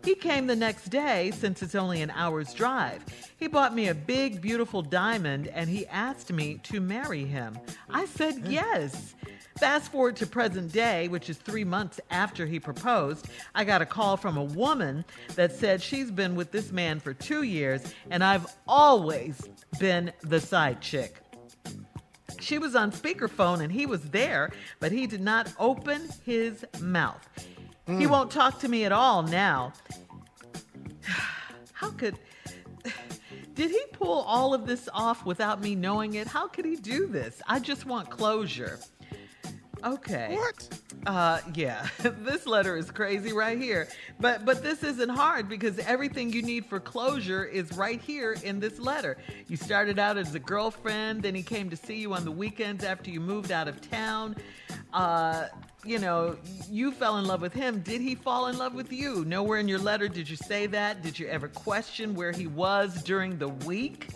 He 0.05 0.15
came 0.15 0.47
the 0.47 0.57
next 0.57 0.89
day 0.89 1.33
since 1.33 1.63
it's 1.63 1.75
only 1.75 2.03
an 2.03 2.11
hour's 2.11 2.55
drive. 2.55 3.05
He 3.37 3.47
bought 3.47 3.75
me 3.75 3.89
a 3.89 3.95
big, 3.95 4.41
beautiful 4.41 4.83
diamond 4.83 5.49
and 5.49 5.69
he 5.69 5.87
asked 5.87 6.33
me 6.33 6.61
to 6.65 6.81
marry 6.81 7.25
him. 7.25 7.59
I 7.91 8.07
said 8.07 8.39
hmm. 8.39 8.51
yes. 8.51 9.15
Fast 9.59 9.91
forward 9.91 10.15
to 10.17 10.27
present 10.27 10.71
day, 10.71 11.09
which 11.09 11.29
is 11.29 11.37
three 11.37 11.65
months 11.65 11.99
after 12.11 12.47
he 12.47 12.61
proposed, 12.61 13.27
I 13.57 13.65
got 13.65 13.83
a 13.83 13.87
call 13.87 14.17
from 14.17 14.37
a 14.37 14.45
woman 14.45 15.05
that 15.35 15.53
said 15.53 15.83
she's 15.83 16.13
been 16.13 16.37
with 16.37 16.53
this 16.53 16.71
man 16.71 17.01
for 17.01 17.13
two 17.13 17.43
years 17.43 17.83
and 18.11 18.23
I've 18.23 18.47
always 18.69 19.49
been 19.81 20.13
the 20.21 20.41
side 20.41 20.81
chick. 20.81 21.21
She 22.39 22.59
was 22.59 22.77
on 22.77 22.93
speakerphone 22.93 23.61
and 23.61 23.73
he 23.73 23.85
was 23.85 24.03
there, 24.11 24.53
but 24.79 24.93
he 24.93 25.07
did 25.09 25.21
not 25.21 25.53
open 25.59 26.09
his 26.25 26.65
mouth. 26.81 27.29
He 27.89 28.05
Mm. 28.05 28.11
won't 28.11 28.30
talk 28.30 28.59
to 28.61 28.68
me 28.68 28.84
at 28.84 28.93
all 28.93 29.22
now. 29.22 29.72
How 31.72 31.91
could. 31.91 32.18
Did 33.55 33.70
he 33.70 33.82
pull 33.93 34.20
all 34.22 34.53
of 34.55 34.66
this 34.66 34.89
off 34.93 35.24
without 35.24 35.61
me 35.61 35.74
knowing 35.74 36.14
it? 36.14 36.26
How 36.28 36.47
could 36.49 36.64
he 36.64 36.76
do 36.76 37.07
this? 37.07 37.41
I 37.49 37.59
just 37.61 37.86
want 37.86 38.11
closure. 38.11 38.78
Okay. 39.84 40.34
What? 40.36 40.68
Uh 41.07 41.41
yeah. 41.55 41.86
this 41.99 42.47
letter 42.47 42.76
is 42.76 42.91
crazy 42.91 43.32
right 43.32 43.59
here. 43.59 43.89
But 44.20 44.45
but 44.45 44.62
this 44.62 44.82
isn't 44.82 45.09
hard 45.09 45.49
because 45.49 45.78
everything 45.80 46.32
you 46.32 46.43
need 46.43 46.66
for 46.66 46.80
closure 46.80 47.45
is 47.45 47.72
right 47.72 48.01
here 48.01 48.36
in 48.45 48.61
this 48.61 48.78
letter. 48.78 49.16
You 49.47 49.57
started 49.57 49.99
out 49.99 50.18
as 50.18 50.34
a 50.34 50.41
girlfriend, 50.41 51.22
then 51.22 51.34
he 51.34 51.43
came 51.43 51.70
to 51.70 51.76
see 51.76 51.97
you 51.97 52.12
on 52.12 52.24
the 52.24 52.32
weekends 52.32 52.84
after 52.84 53.11
you 53.11 53.20
moved 53.20 53.51
out 53.53 53.66
of 53.68 53.80
town. 53.80 54.36
Uh 54.93 55.47
you 55.85 55.99
know, 55.99 56.37
you 56.70 56.93
fell 56.93 57.18
in 57.18 57.26
love 57.26 57.41
with 57.41 57.53
him. 57.53 57.81
Did 57.81 58.01
he 58.01 58.14
fall 58.14 58.49
in 58.49 58.59
love 58.59 58.74
with 58.74 58.93
you? 58.93 59.24
Nowhere 59.24 59.61
in 59.61 59.68
your 59.68 59.79
letter 59.79 60.09
did 60.09 60.29
you 60.29 60.37
say 60.37 60.66
that. 60.66 61.03
Did 61.03 61.18
you 61.18 61.26
ever 61.29 61.49
question 61.49 62.14
where 62.14 62.33
he 62.33 62.47
was 62.47 63.03
during 63.03 63.39
the 63.39 63.49
week? 63.49 64.09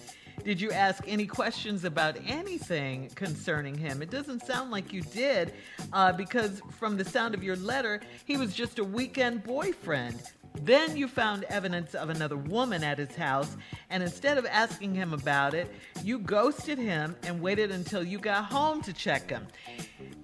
Did 0.44 0.60
you 0.60 0.72
ask 0.72 1.04
any 1.06 1.26
questions 1.26 1.84
about 1.84 2.16
anything 2.26 3.10
concerning 3.14 3.76
him? 3.78 4.02
It 4.02 4.10
doesn't 4.10 4.44
sound 4.44 4.72
like 4.72 4.92
you 4.92 5.02
did, 5.02 5.54
uh, 5.92 6.12
because 6.12 6.60
from 6.78 6.96
the 6.96 7.04
sound 7.04 7.34
of 7.34 7.44
your 7.44 7.54
letter, 7.56 8.00
he 8.24 8.36
was 8.36 8.52
just 8.52 8.80
a 8.80 8.84
weekend 8.84 9.44
boyfriend. 9.44 10.20
Then 10.60 10.96
you 10.96 11.08
found 11.08 11.44
evidence 11.44 11.94
of 11.94 12.10
another 12.10 12.36
woman 12.36 12.84
at 12.84 12.98
his 12.98 13.14
house, 13.16 13.56
and 13.90 14.02
instead 14.02 14.38
of 14.38 14.46
asking 14.46 14.94
him 14.94 15.12
about 15.12 15.54
it, 15.54 15.68
you 16.04 16.18
ghosted 16.18 16.78
him 16.78 17.16
and 17.24 17.40
waited 17.40 17.70
until 17.70 18.04
you 18.04 18.18
got 18.18 18.44
home 18.44 18.80
to 18.82 18.92
check 18.92 19.30
him. 19.30 19.46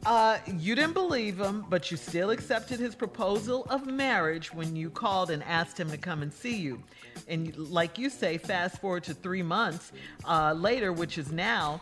Uh, 0.07 0.39
you 0.59 0.75
didn't 0.75 0.93
believe 0.93 1.41
him, 1.41 1.65
but 1.69 1.91
you 1.91 1.97
still 1.97 2.31
accepted 2.31 2.79
his 2.79 2.95
proposal 2.95 3.67
of 3.69 3.87
marriage 3.87 4.53
when 4.55 4.77
you 4.77 4.91
called 4.91 5.31
and 5.31 5.43
asked 5.45 5.79
him 5.79 5.91
to 5.91 5.97
come 5.97 6.23
and 6.23 6.33
see 6.33 6.57
you. 6.57 6.83
And 7.27 7.57
like 7.57 7.99
you 7.99 8.09
say, 8.09 8.39
fast 8.39 8.81
forward 8.81 9.05
to 9.05 9.15
three 9.15 9.43
months 9.43 9.93
uh, 10.25 10.53
later, 10.53 10.93
which 10.93 11.19
is 11.19 11.33
now. 11.33 11.81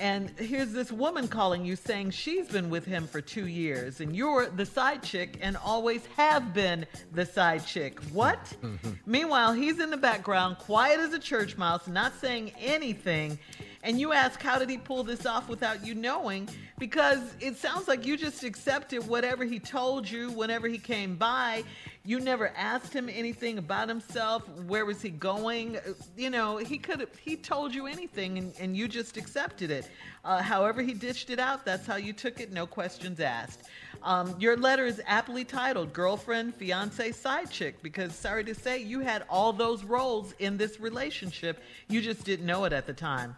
And 0.00 0.30
here's 0.38 0.72
this 0.72 0.92
woman 0.92 1.28
calling 1.28 1.64
you 1.64 1.76
saying 1.76 2.10
she's 2.10 2.48
been 2.48 2.70
with 2.70 2.84
him 2.84 3.06
for 3.06 3.20
two 3.20 3.46
years 3.46 4.00
and 4.00 4.14
you're 4.14 4.46
the 4.46 4.66
side 4.66 5.02
chick 5.02 5.38
and 5.40 5.56
always 5.56 6.06
have 6.16 6.54
been 6.54 6.86
the 7.12 7.26
side 7.26 7.66
chick. 7.66 8.00
What? 8.12 8.38
Meanwhile, 9.06 9.54
he's 9.54 9.80
in 9.80 9.90
the 9.90 9.96
background, 9.96 10.58
quiet 10.58 11.00
as 11.00 11.12
a 11.12 11.18
church 11.18 11.56
mouse, 11.56 11.86
not 11.88 12.12
saying 12.20 12.52
anything. 12.58 13.38
And 13.84 14.00
you 14.00 14.12
ask, 14.12 14.42
how 14.42 14.58
did 14.58 14.68
he 14.68 14.76
pull 14.76 15.04
this 15.04 15.24
off 15.24 15.48
without 15.48 15.86
you 15.86 15.94
knowing? 15.94 16.48
Because 16.78 17.20
it 17.40 17.56
sounds 17.56 17.86
like 17.86 18.04
you 18.04 18.16
just 18.16 18.42
accepted 18.42 19.06
whatever 19.06 19.44
he 19.44 19.60
told 19.60 20.10
you 20.10 20.30
whenever 20.32 20.66
he 20.66 20.78
came 20.78 21.14
by. 21.14 21.62
You 22.04 22.18
never 22.18 22.52
asked 22.56 22.92
him 22.92 23.08
anything 23.08 23.58
about 23.58 23.88
himself. 23.88 24.48
Where 24.66 24.84
was 24.84 25.00
he 25.00 25.10
going? 25.10 25.76
Uh, 25.76 25.92
You 26.16 26.30
know, 26.30 26.56
he 26.56 26.76
could 26.78 27.00
have, 27.00 27.16
he 27.18 27.36
told 27.36 27.72
you 27.74 27.86
anything 27.86 28.38
and, 28.38 28.52
and 28.58 28.76
you 28.76 28.88
just 28.88 29.16
accepted 29.16 29.70
it. 29.70 29.88
Uh, 30.24 30.42
however, 30.42 30.82
he 30.82 30.92
dished 30.92 31.30
it 31.30 31.38
out, 31.38 31.64
that's 31.64 31.86
how 31.86 31.96
you 31.96 32.12
took 32.12 32.40
it, 32.40 32.52
no 32.52 32.66
questions 32.66 33.20
asked. 33.20 33.62
Um, 34.02 34.34
your 34.38 34.56
letter 34.56 34.86
is 34.86 35.00
aptly 35.06 35.44
titled 35.44 35.92
Girlfriend, 35.92 36.54
Fiance, 36.54 37.12
Side 37.12 37.50
Chick, 37.50 37.82
because 37.82 38.14
sorry 38.14 38.44
to 38.44 38.54
say, 38.54 38.82
you 38.82 39.00
had 39.00 39.24
all 39.28 39.52
those 39.52 39.84
roles 39.84 40.34
in 40.38 40.56
this 40.56 40.80
relationship. 40.80 41.62
You 41.88 42.00
just 42.00 42.24
didn't 42.24 42.46
know 42.46 42.64
it 42.64 42.72
at 42.72 42.86
the 42.86 42.92
time. 42.92 43.36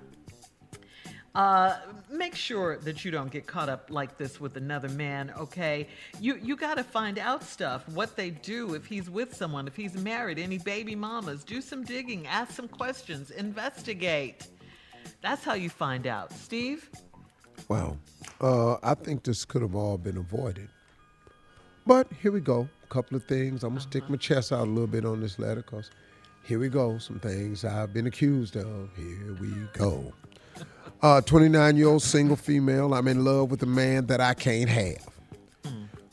Uh, 1.34 1.76
make 2.10 2.34
sure 2.34 2.78
that 2.78 3.04
you 3.04 3.10
don't 3.12 3.30
get 3.30 3.46
caught 3.46 3.68
up 3.68 3.88
like 3.88 4.18
this 4.18 4.40
with 4.40 4.56
another 4.56 4.88
man, 4.88 5.32
okay? 5.38 5.86
You 6.20 6.36
you 6.42 6.56
got 6.56 6.76
to 6.76 6.82
find 6.84 7.20
out 7.20 7.44
stuff, 7.44 7.88
what 7.90 8.16
they 8.16 8.30
do 8.30 8.74
if 8.74 8.84
he's 8.84 9.08
with 9.08 9.34
someone, 9.34 9.68
if 9.68 9.76
he's 9.76 9.94
married, 9.94 10.40
any 10.40 10.58
baby 10.58 10.96
mamas. 10.96 11.44
Do 11.44 11.60
some 11.60 11.84
digging, 11.84 12.26
ask 12.26 12.52
some 12.52 12.66
questions, 12.66 13.30
investigate. 13.30 14.48
That's 15.22 15.44
how 15.44 15.54
you 15.54 15.70
find 15.70 16.08
out. 16.08 16.32
Steve? 16.32 16.90
Well, 17.68 17.96
uh, 18.40 18.76
I 18.82 18.94
think 18.94 19.22
this 19.22 19.44
could 19.44 19.62
have 19.62 19.76
all 19.76 19.98
been 19.98 20.16
avoided. 20.16 20.68
But 21.86 22.08
here 22.20 22.32
we 22.32 22.40
go. 22.40 22.68
A 22.82 22.86
couple 22.88 23.16
of 23.16 23.24
things. 23.24 23.62
I'm 23.62 23.70
going 23.70 23.82
to 23.82 23.88
stick 23.88 24.08
my 24.10 24.16
chest 24.16 24.52
out 24.52 24.66
a 24.66 24.70
little 24.70 24.86
bit 24.86 25.04
on 25.04 25.20
this 25.20 25.38
letter 25.38 25.62
because 25.62 25.90
here 26.42 26.58
we 26.58 26.68
go. 26.68 26.98
Some 26.98 27.20
things 27.20 27.64
I've 27.64 27.92
been 27.92 28.06
accused 28.06 28.56
of. 28.56 28.90
Here 28.96 29.36
we 29.40 29.50
go. 29.72 30.12
Uh, 31.02 31.20
29 31.22 31.76
year 31.76 31.88
old 31.88 32.02
single 32.02 32.36
female. 32.36 32.92
I'm 32.92 33.08
in 33.08 33.24
love 33.24 33.50
with 33.50 33.62
a 33.62 33.66
man 33.66 34.06
that 34.06 34.20
I 34.20 34.34
can't 34.34 34.68
have. 34.68 35.08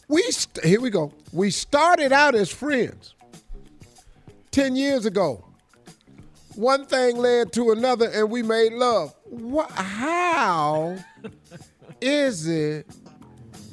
We 0.07 0.21
st- 0.23 0.65
here 0.65 0.79
we 0.79 0.89
go. 0.89 1.11
We 1.33 1.51
started 1.51 2.13
out 2.13 2.33
as 2.35 2.49
friends 2.49 3.13
10 4.51 4.77
years 4.77 5.05
ago. 5.05 5.43
One 6.55 6.85
thing 6.85 7.17
led 7.17 7.51
to 7.53 7.71
another, 7.71 8.09
and 8.09 8.31
we 8.31 8.41
made 8.41 8.73
love. 8.73 9.13
What? 9.25 9.69
How 9.71 10.97
is 12.01 12.47
it 12.47 12.87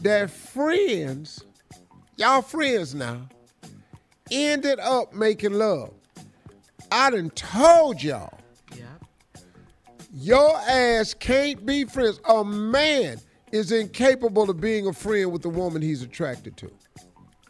that 0.03 0.31
friends, 0.31 1.45
y'all 2.17 2.43
friends 2.43 2.95
now, 2.95 3.29
ended 4.31 4.81
up 4.81 5.15
making 5.15 5.55
love? 5.55 5.95
I 6.91 7.11
done 7.11 7.31
told 7.31 8.03
y'all. 8.03 8.39
Your 10.17 10.57
ass 10.59 11.13
can't 11.13 11.67
be 11.67 11.85
friends. 11.85 12.21
A 12.29 12.45
man 12.45 13.19
is 13.51 13.73
incapable 13.73 14.49
of 14.49 14.61
being 14.61 14.87
a 14.87 14.93
friend 14.93 15.33
with 15.33 15.43
the 15.43 15.49
woman 15.49 15.83
he's 15.83 16.03
attracted 16.03 16.57
to. 16.59 16.71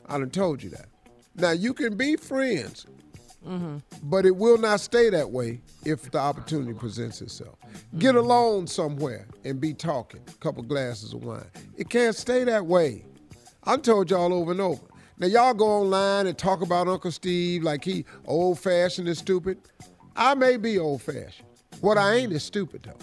I 0.08 0.18
done 0.18 0.30
told 0.30 0.62
you 0.62 0.70
that. 0.70 0.86
Now 1.36 1.50
you 1.50 1.74
can 1.74 1.96
be 1.96 2.16
friends, 2.16 2.86
Mm-hmm. 3.46 3.76
but 4.04 4.24
it 4.24 4.34
will 4.34 4.56
not 4.56 4.80
stay 4.80 5.10
that 5.10 5.30
way 5.30 5.60
if 5.84 6.10
the 6.10 6.16
opportunity 6.18 6.72
presents 6.72 7.20
itself. 7.20 7.58
Get 7.98 8.14
alone 8.14 8.66
somewhere 8.66 9.26
and 9.44 9.60
be 9.60 9.74
talking, 9.74 10.22
a 10.26 10.38
couple 10.38 10.62
glasses 10.62 11.12
of 11.12 11.22
wine. 11.24 11.44
It 11.76 11.90
can't 11.90 12.16
stay 12.16 12.44
that 12.44 12.64
way. 12.64 13.04
I 13.64 13.76
told 13.76 14.10
y'all 14.10 14.32
over 14.32 14.52
and 14.52 14.62
over. 14.62 14.80
Now 15.18 15.26
y'all 15.26 15.52
go 15.52 15.66
online 15.66 16.26
and 16.26 16.38
talk 16.38 16.62
about 16.62 16.88
Uncle 16.88 17.10
Steve 17.10 17.62
like 17.62 17.84
he 17.84 18.06
old 18.24 18.58
fashioned 18.60 19.08
and 19.08 19.16
stupid. 19.16 19.58
I 20.16 20.34
may 20.34 20.56
be 20.56 20.78
old 20.78 21.02
fashioned. 21.02 21.43
What 21.84 21.98
I 21.98 22.14
ain't 22.14 22.32
is 22.32 22.42
stupid 22.42 22.82
though. 22.88 22.98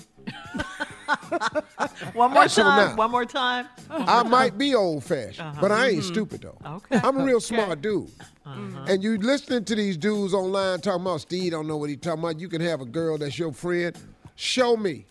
One 2.13 2.31
more 2.31 2.47
So 2.47 2.63
time. 2.63 2.89
now- 2.89 2.95
one 2.95 3.11
more 3.11 3.25
time. 3.25 3.67
I 3.89 4.23
might 4.23 4.57
be 4.57 4.73
old 4.75 5.03
fashioned, 5.03 5.57
but 5.59 5.71
I 5.71 5.89
ain't 5.89 6.03
stupid 6.03 6.41
though. 6.41 6.57
Uh-huh. 6.63 6.75
Okay. 6.77 6.99
I'm 7.07 7.17
a 7.19 7.23
real 7.23 7.37
Okay. 7.37 7.55
Uh-huh. 7.55 7.65
smart 7.65 7.81
dude. 7.81 8.09
And 8.45 9.03
you 9.03 9.17
listening 9.17 9.65
to 9.65 9.75
these 9.75 9.97
dudes 9.97 10.33
online 10.33 10.79
talking 10.81 11.01
about 11.01 11.21
Steve 11.21 11.51
don't 11.51 11.67
know 11.67 11.77
what 11.77 11.89
he 11.89 11.95
talking 11.97 12.19
about. 12.23 12.39
You 12.39 12.49
can 12.49 12.61
have 12.61 12.81
a 12.81 12.85
girl 12.85 13.17
that's 13.17 13.37
your 13.37 13.51
friend. 13.51 13.95
Show 14.35 14.75
me. 14.77 15.05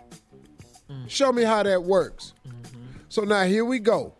Mm. 0.90 1.08
Show 1.08 1.32
me 1.32 1.42
how 1.44 1.62
that 1.62 1.82
works. 1.84 2.32
Mm-hmm. 2.48 2.76
So 3.08 3.22
now 3.22 3.44
here 3.44 3.64
we 3.64 3.78
go. 3.78 4.12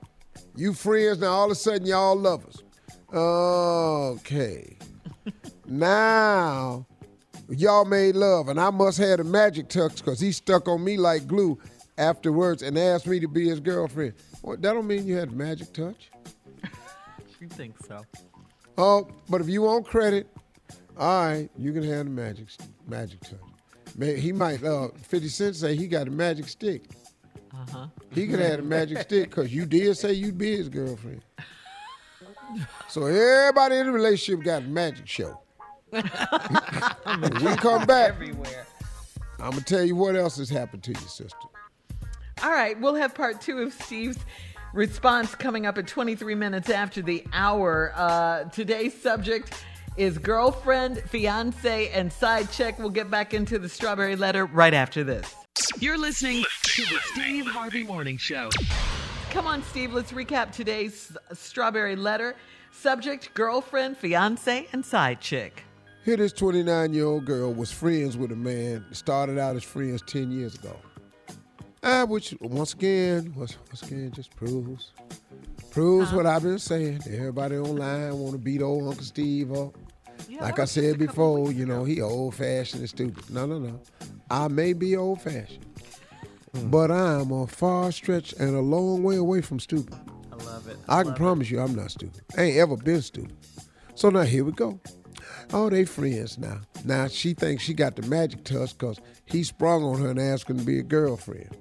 You 0.56 0.72
friends, 0.74 1.18
now 1.18 1.28
all 1.32 1.46
of 1.46 1.52
a 1.52 1.54
sudden 1.56 1.86
y'all 1.86 2.16
lovers. 2.16 2.62
Okay. 3.12 4.76
now 5.66 6.86
y'all 7.50 7.84
made 7.84 8.14
love, 8.16 8.48
and 8.48 8.60
I 8.60 8.70
must 8.70 8.98
have 8.98 9.20
a 9.20 9.24
magic 9.24 9.68
touch 9.68 9.96
because 9.96 10.20
he 10.20 10.32
stuck 10.32 10.68
on 10.68 10.84
me 10.84 10.96
like 10.96 11.26
glue 11.26 11.58
afterwards 11.98 12.62
and 12.62 12.78
asked 12.78 13.06
me 13.06 13.20
to 13.20 13.28
be 13.28 13.48
his 13.48 13.60
girlfriend. 13.60 14.14
Well, 14.42 14.56
that 14.56 14.72
don't 14.72 14.86
mean 14.86 15.06
you 15.06 15.16
had 15.16 15.28
a 15.28 15.32
magic 15.32 15.72
touch. 15.72 16.10
You 17.40 17.48
think 17.48 17.74
so? 17.86 18.04
Oh, 18.76 19.08
but 19.30 19.40
if 19.40 19.48
you 19.48 19.62
want 19.62 19.86
credit, 19.86 20.28
all 20.98 21.24
right, 21.24 21.48
you 21.56 21.72
can 21.72 21.82
have 21.84 22.04
the 22.04 22.10
magic 22.10 22.48
magic 22.86 23.20
touch. 23.20 23.38
May 23.96 24.20
he 24.20 24.30
might 24.30 24.62
uh 24.62 24.88
50 24.88 25.28
Cent 25.28 25.56
say 25.56 25.74
he 25.74 25.86
got 25.86 26.06
a 26.06 26.10
magic 26.10 26.48
stick. 26.48 26.82
Uh-huh. 27.54 27.86
He 28.12 28.26
could 28.26 28.40
have 28.40 28.60
a 28.60 28.62
magic 28.62 28.98
stick 29.06 29.30
because 29.30 29.54
you 29.54 29.64
did 29.64 29.96
say 29.96 30.12
you'd 30.12 30.36
be 30.36 30.54
his 30.54 30.68
girlfriend. 30.68 31.22
So 32.88 33.06
everybody 33.06 33.76
in 33.76 33.86
the 33.86 33.92
relationship 33.92 34.44
got 34.44 34.62
a 34.62 34.66
magic 34.66 35.08
show. 35.08 35.40
When 35.90 37.44
we 37.44 37.56
come 37.56 37.86
back, 37.86 38.10
Everywhere. 38.10 38.66
I'm 39.38 39.50
gonna 39.50 39.62
tell 39.62 39.84
you 39.84 39.96
what 39.96 40.16
else 40.16 40.36
has 40.36 40.50
happened 40.50 40.82
to 40.84 40.90
you, 40.90 41.00
sister. 41.00 41.36
All 42.42 42.50
right, 42.50 42.78
we'll 42.80 42.94
have 42.94 43.14
part 43.14 43.40
two 43.40 43.58
of 43.58 43.72
Steve's 43.72 44.18
response 44.72 45.34
coming 45.34 45.66
up 45.66 45.78
at 45.78 45.86
23 45.86 46.34
minutes 46.34 46.70
after 46.70 47.02
the 47.02 47.24
hour. 47.32 47.92
Uh, 47.96 48.44
today's 48.44 49.00
subject 49.00 49.64
is 49.96 50.16
girlfriend, 50.18 50.98
fiance, 51.08 51.88
and 51.90 52.12
side 52.12 52.50
check. 52.50 52.78
We'll 52.78 52.90
get 52.90 53.10
back 53.10 53.34
into 53.34 53.58
the 53.58 53.68
strawberry 53.68 54.16
letter 54.16 54.46
right 54.46 54.74
after 54.74 55.04
this. 55.04 55.34
You're 55.78 55.98
listening 55.98 56.44
to 56.62 56.82
the 56.82 56.98
Steve 57.12 57.46
Harvey 57.46 57.82
Morning 57.82 58.16
Show. 58.16 58.50
Come 59.30 59.46
on, 59.46 59.62
Steve, 59.62 59.92
let's 59.92 60.12
recap 60.12 60.52
today's 60.52 61.16
strawberry 61.32 61.96
letter. 61.96 62.36
Subject 62.72 63.32
girlfriend, 63.34 63.96
fiance, 63.96 64.68
and 64.72 64.84
side 64.84 65.20
chick. 65.20 65.64
Here, 66.02 66.16
this 66.16 66.32
29 66.32 66.94
year 66.94 67.04
old 67.04 67.26
girl 67.26 67.52
was 67.52 67.70
friends 67.70 68.16
with 68.16 68.32
a 68.32 68.36
man, 68.36 68.84
started 68.92 69.38
out 69.38 69.54
as 69.56 69.62
friends 69.62 70.02
10 70.06 70.30
years 70.30 70.54
ago. 70.54 70.74
Uh, 71.82 72.06
which, 72.06 72.34
once 72.40 72.72
again, 72.72 73.34
once, 73.36 73.58
once 73.68 73.82
again, 73.82 74.10
just 74.12 74.34
proves 74.34 74.92
proves 75.70 76.12
what 76.12 76.26
I've 76.26 76.42
been 76.42 76.58
saying. 76.58 77.00
Everybody 77.06 77.56
online 77.56 78.18
want 78.18 78.32
to 78.32 78.38
beat 78.38 78.62
old 78.62 78.88
Uncle 78.88 79.04
Steve 79.04 79.52
up. 79.52 79.76
like 80.40 80.58
I 80.58 80.64
said 80.64 80.98
before, 80.98 81.52
you 81.52 81.66
know, 81.66 81.84
he 81.84 82.00
old 82.00 82.34
fashioned 82.34 82.80
and 82.80 82.88
stupid. 82.88 83.30
No, 83.30 83.46
no, 83.46 83.58
no. 83.58 83.80
I 84.30 84.48
may 84.48 84.72
be 84.72 84.96
old 84.96 85.20
fashioned, 85.20 85.66
but 86.64 86.90
I'm 86.90 87.30
a 87.30 87.46
far 87.46 87.92
stretch 87.92 88.32
and 88.38 88.56
a 88.56 88.60
long 88.60 89.02
way 89.02 89.16
away 89.16 89.42
from 89.42 89.60
stupid. 89.60 89.98
I 90.32 90.36
love 90.44 90.66
it. 90.66 90.76
I 90.88 91.02
can 91.02 91.14
promise 91.14 91.50
you 91.50 91.60
I'm 91.60 91.74
not 91.74 91.90
stupid. 91.90 92.22
I 92.36 92.42
ain't 92.42 92.58
ever 92.58 92.76
been 92.76 93.02
stupid. 93.02 93.36
So 93.94 94.08
now 94.08 94.22
here 94.22 94.44
we 94.44 94.52
go. 94.52 94.80
Oh, 95.52 95.68
they 95.68 95.84
friends 95.84 96.38
now. 96.38 96.60
Now 96.84 97.08
she 97.08 97.34
thinks 97.34 97.62
she 97.62 97.74
got 97.74 97.96
the 97.96 98.02
magic 98.02 98.44
touch 98.44 98.76
because 98.78 99.00
he 99.26 99.42
sprung 99.42 99.82
on 99.82 100.00
her 100.00 100.10
and 100.10 100.18
asked 100.20 100.48
her 100.48 100.54
to 100.54 100.64
be 100.64 100.78
a 100.78 100.82
girlfriend. 100.82 101.56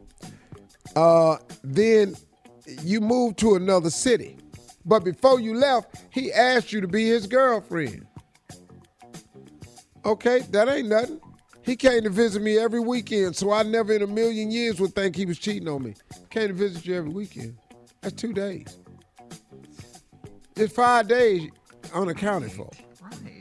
Uh, 0.95 1.37
then 1.63 2.15
you 2.83 3.01
moved 3.01 3.37
to 3.39 3.55
another 3.55 3.89
city. 3.89 4.37
But 4.85 5.03
before 5.03 5.39
you 5.39 5.55
left, 5.55 6.03
he 6.11 6.31
asked 6.31 6.71
you 6.71 6.81
to 6.81 6.87
be 6.87 7.07
his 7.07 7.27
girlfriend. 7.27 8.05
Okay, 10.05 10.39
that 10.51 10.69
ain't 10.69 10.87
nothing. 10.87 11.19
He 11.63 11.75
came 11.75 12.03
to 12.03 12.09
visit 12.09 12.41
me 12.41 12.57
every 12.57 12.79
weekend, 12.79 13.35
so 13.35 13.51
I 13.51 13.63
never 13.63 13.93
in 13.93 14.01
a 14.01 14.07
million 14.07 14.49
years 14.49 14.79
would 14.79 14.95
think 14.95 15.15
he 15.15 15.25
was 15.25 15.37
cheating 15.37 15.67
on 15.67 15.83
me. 15.83 15.93
Came 16.29 16.47
to 16.47 16.53
visit 16.53 16.85
you 16.85 16.95
every 16.95 17.11
weekend. 17.11 17.57
That's 18.01 18.15
two 18.15 18.33
days. 18.33 18.77
It's 20.55 20.73
five 20.73 21.07
days 21.07 21.49
unaccounted 21.93 22.51
for. 22.51 22.69
Right. 23.01 23.38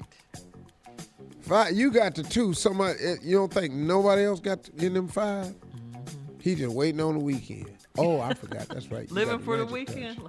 Five, 1.49 1.72
you 1.72 1.90
got 1.90 2.14
the 2.14 2.22
two. 2.22 2.53
Somebody 2.53 2.99
you 3.22 3.36
don't 3.36 3.53
think 3.53 3.72
nobody 3.72 4.24
else 4.24 4.38
got 4.38 4.68
in 4.76 4.92
them 4.92 5.09
5 5.09 5.55
He 6.40 6.55
just 6.55 6.74
waiting 6.74 7.01
on 7.01 7.14
the 7.14 7.20
weekend. 7.24 7.70
Oh, 7.96 8.20
I 8.20 8.34
forgot. 8.34 8.68
That's 8.68 8.90
right. 8.90 9.09
You 9.09 9.14
Living 9.14 9.36
got 9.38 9.44
for 9.44 9.57
the 9.57 9.64
magic 9.64 9.86
touch. 9.86 9.96
weekend. 9.96 10.20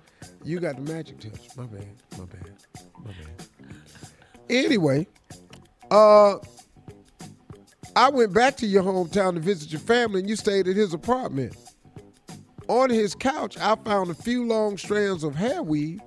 You 0.45 0.59
got 0.61 0.75
the 0.77 0.93
magic 0.93 1.19
touch. 1.19 1.57
My 1.57 1.65
bad. 1.65 1.87
My 2.17 2.23
bad. 2.25 2.53
My 3.03 3.11
bad. 3.11 3.47
Anyway, 4.49 5.07
uh, 5.91 6.37
I 7.97 8.09
went 8.09 8.33
back 8.33 8.55
to 8.57 8.65
your 8.65 8.83
hometown 8.83 9.33
to 9.33 9.41
visit 9.41 9.71
your 9.73 9.81
family, 9.81 10.21
and 10.21 10.29
you 10.29 10.37
stayed 10.37 10.67
at 10.69 10.75
his 10.77 10.93
apartment. 10.93 11.55
On 12.69 12.89
his 12.89 13.13
couch, 13.13 13.57
I 13.57 13.75
found 13.75 14.09
a 14.09 14.13
few 14.15 14.45
long 14.47 14.77
strands 14.77 15.23
of 15.25 15.35
hair 15.35 15.61
weave, 15.61 15.99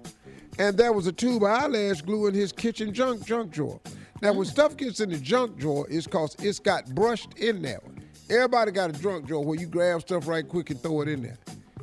and 0.59 0.77
there 0.79 0.93
was 0.93 1.07
a 1.07 1.13
tube 1.13 1.43
of 1.43 1.51
eyelash 1.51 2.01
glue 2.01 2.29
in 2.29 2.35
his 2.35 2.51
kitchen 2.51 2.95
junk 2.95 3.27
junk 3.27 3.51
drawer. 3.53 3.79
Now, 4.23 4.33
when 4.33 4.47
stuff 4.47 4.77
gets 4.77 5.01
in 5.01 5.11
the 5.11 5.19
junk 5.19 5.59
drawer, 5.59 5.85
it's 5.91 6.07
cause 6.07 6.37
it's 6.39 6.61
got 6.61 6.87
brushed 6.95 7.35
in 7.39 7.61
there. 7.61 7.83
Everybody 8.31 8.71
got 8.71 8.91
a 8.91 8.93
junk 8.93 9.27
drawer 9.27 9.45
where 9.45 9.59
you 9.59 9.67
grab 9.67 10.01
stuff 10.03 10.29
right 10.29 10.49
quick 10.49 10.71
and 10.71 10.81
throw 10.81 11.01
it 11.01 11.09
in 11.09 11.23
there. 11.23 11.39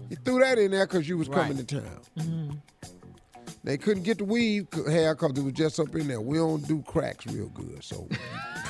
You 0.09 0.15
threw 0.23 0.39
that 0.39 0.57
in 0.57 0.71
there 0.71 0.87
because 0.87 1.07
you 1.07 1.17
was 1.17 1.27
coming 1.27 1.57
to 1.57 1.65
town. 1.65 1.99
Mm-hmm. 2.17 2.51
They 3.65 3.77
couldn't 3.77 4.03
get 4.03 4.19
the 4.19 4.23
weave 4.23 4.67
hair 4.87 5.13
because 5.15 5.37
it 5.37 5.43
was 5.43 5.51
just 5.51 5.81
up 5.81 5.93
in 5.93 6.07
there. 6.07 6.21
We 6.21 6.37
don't 6.37 6.65
do 6.65 6.81
cracks 6.83 7.27
real 7.27 7.49
good, 7.49 7.83
so 7.83 8.07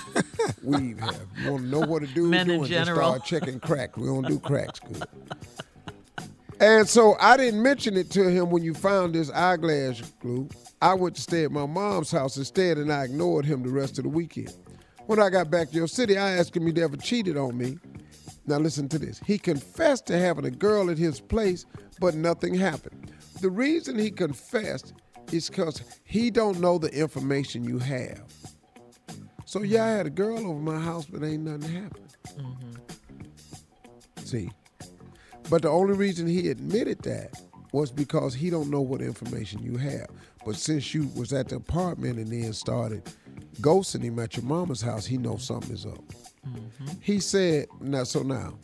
weave 0.63 0.99
hair. 0.99 1.11
You 1.37 1.51
want 1.51 1.63
to 1.65 1.69
know 1.69 1.81
what 1.81 1.99
to 1.99 2.07
do? 2.07 2.27
Men 2.27 2.49
in 2.49 2.65
general. 2.65 3.13
start 3.13 3.23
checking 3.23 3.59
cracks. 3.59 3.95
We 3.99 4.07
don't 4.07 4.27
do 4.27 4.39
cracks 4.39 4.79
good. 4.79 5.03
And 6.59 6.89
so 6.89 7.15
I 7.19 7.37
didn't 7.37 7.61
mention 7.61 7.95
it 7.95 8.09
to 8.11 8.29
him 8.29 8.49
when 8.49 8.63
you 8.63 8.73
found 8.73 9.13
this 9.13 9.29
eyeglass 9.29 10.01
glue. 10.19 10.49
I 10.81 10.93
went 10.93 11.15
to 11.15 11.21
stay 11.21 11.43
at 11.43 11.51
my 11.51 11.65
mom's 11.65 12.11
house 12.11 12.37
instead, 12.37 12.77
and 12.77 12.91
I 12.91 13.03
ignored 13.03 13.45
him 13.45 13.63
the 13.63 13.69
rest 13.69 13.97
of 13.97 14.03
the 14.03 14.09
weekend. 14.09 14.53
When 15.07 15.19
I 15.19 15.29
got 15.29 15.51
back 15.51 15.69
to 15.69 15.75
your 15.75 15.87
city, 15.87 16.17
I 16.17 16.31
asked 16.31 16.55
him 16.55 16.67
if 16.67 16.75
he 16.75 16.81
ever 16.81 16.95
cheated 16.95 17.35
on 17.35 17.57
me. 17.57 17.77
Now 18.45 18.57
listen 18.57 18.87
to 18.89 18.99
this. 18.99 19.19
He 19.25 19.37
confessed 19.37 20.05
to 20.07 20.17
having 20.17 20.45
a 20.45 20.51
girl 20.51 20.89
at 20.89 20.97
his 20.97 21.19
place, 21.19 21.65
but 21.99 22.15
nothing 22.15 22.53
happened. 22.53 23.11
The 23.41 23.49
reason 23.49 23.97
he 23.97 24.11
confessed 24.11 24.93
is 25.31 25.49
because 25.49 25.81
he 26.03 26.29
don't 26.29 26.59
know 26.59 26.77
the 26.77 26.89
information 26.89 27.63
you 27.63 27.79
have. 27.79 28.23
So 29.45 29.63
yeah, 29.63 29.85
I 29.85 29.89
had 29.89 30.05
a 30.05 30.11
girl 30.11 30.39
over 30.47 30.59
my 30.59 30.79
house, 30.79 31.05
but 31.05 31.23
ain't 31.23 31.43
nothing 31.43 31.73
happened. 31.73 32.15
Mm-hmm. 32.37 32.75
See, 34.23 34.51
but 35.49 35.63
the 35.63 35.69
only 35.69 35.93
reason 35.93 36.27
he 36.27 36.49
admitted 36.49 36.99
that 36.99 37.41
was 37.71 37.91
because 37.91 38.33
he 38.33 38.49
don't 38.49 38.69
know 38.69 38.81
what 38.81 39.01
information 39.01 39.61
you 39.63 39.77
have. 39.77 40.09
But 40.45 40.55
since 40.55 40.93
you 40.93 41.09
was 41.15 41.33
at 41.33 41.49
the 41.49 41.57
apartment 41.57 42.17
and 42.17 42.27
then 42.27 42.53
started 42.53 43.03
ghosting 43.61 44.03
him 44.03 44.19
at 44.19 44.35
your 44.37 44.45
mama's 44.45 44.81
house, 44.81 45.05
he 45.05 45.17
knows 45.17 45.43
something 45.43 45.73
is 45.73 45.85
up. 45.85 46.03
He 47.01 47.19
said, 47.19 47.67
now 47.81 48.03
so 48.03 48.21
now, 48.21 48.57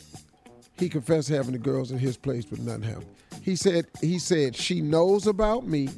he 0.77 0.89
confessed 0.89 1.29
having 1.29 1.51
the 1.51 1.59
girls 1.59 1.91
in 1.91 1.97
his 1.97 2.17
place, 2.17 2.45
but 2.45 2.59
nothing 2.59 2.83
happened. 2.83 3.15
He 3.41 3.55
said 3.55 3.85
he 4.01 4.17
said 4.17 4.55
she 4.55 4.81
knows 4.81 5.27
about 5.27 5.67
me, 5.67 5.89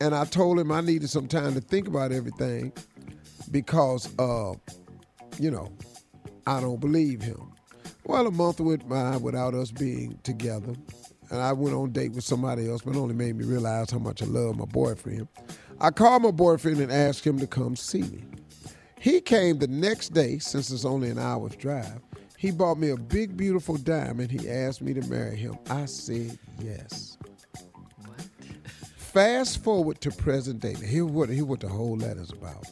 and 0.00 0.14
I 0.14 0.24
told 0.24 0.58
him 0.58 0.70
I 0.70 0.80
needed 0.80 1.10
some 1.10 1.26
time 1.26 1.54
to 1.54 1.60
think 1.60 1.88
about 1.88 2.12
everything 2.12 2.72
because 3.50 4.16
uh, 4.18 4.54
you 5.38 5.50
know, 5.50 5.72
I 6.46 6.60
don't 6.60 6.80
believe 6.80 7.22
him. 7.22 7.52
Well, 8.04 8.26
a 8.26 8.30
month 8.30 8.60
went 8.60 8.88
by 8.88 9.16
without 9.16 9.54
us 9.54 9.70
being 9.70 10.18
together, 10.22 10.74
and 11.34 11.42
I 11.42 11.52
went 11.52 11.74
on 11.74 11.88
a 11.88 11.92
date 11.92 12.12
with 12.12 12.24
somebody 12.24 12.70
else, 12.70 12.82
but 12.82 12.94
it 12.94 12.98
only 12.98 13.14
made 13.14 13.36
me 13.36 13.44
realize 13.44 13.90
how 13.90 13.98
much 13.98 14.22
I 14.22 14.26
love 14.26 14.56
my 14.56 14.66
boyfriend. 14.66 15.26
I 15.80 15.90
called 15.90 16.22
my 16.22 16.30
boyfriend 16.30 16.78
and 16.78 16.92
asked 16.92 17.26
him 17.26 17.40
to 17.40 17.46
come 17.48 17.74
see 17.74 18.02
me. 18.02 18.24
He 19.00 19.20
came 19.20 19.58
the 19.58 19.66
next 19.66 20.10
day, 20.10 20.38
since 20.38 20.70
it's 20.70 20.84
only 20.84 21.10
an 21.10 21.18
hour's 21.18 21.56
drive. 21.56 22.00
He 22.38 22.52
bought 22.52 22.78
me 22.78 22.90
a 22.90 22.96
big, 22.96 23.36
beautiful 23.36 23.76
diamond. 23.76 24.30
He 24.30 24.48
asked 24.48 24.80
me 24.80 24.94
to 24.94 25.00
marry 25.08 25.36
him. 25.36 25.58
I 25.68 25.86
said 25.86 26.38
yes. 26.62 27.18
What? 28.04 28.20
Fast 28.96 29.64
forward 29.64 30.00
to 30.02 30.12
present 30.12 30.60
day. 30.60 30.74
Now, 30.74 30.86
Here 30.86 31.04
what 31.04 31.28
here 31.30 31.44
what 31.44 31.60
the 31.60 31.68
whole 31.68 31.96
letter's 31.96 32.30
about. 32.30 32.66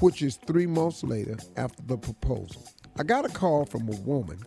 Which 0.00 0.22
is 0.22 0.36
three 0.36 0.66
months 0.66 1.04
later 1.04 1.36
after 1.56 1.82
the 1.86 1.96
proposal. 1.96 2.64
I 2.98 3.04
got 3.04 3.24
a 3.24 3.28
call 3.28 3.64
from 3.64 3.88
a 3.88 3.96
woman 4.00 4.38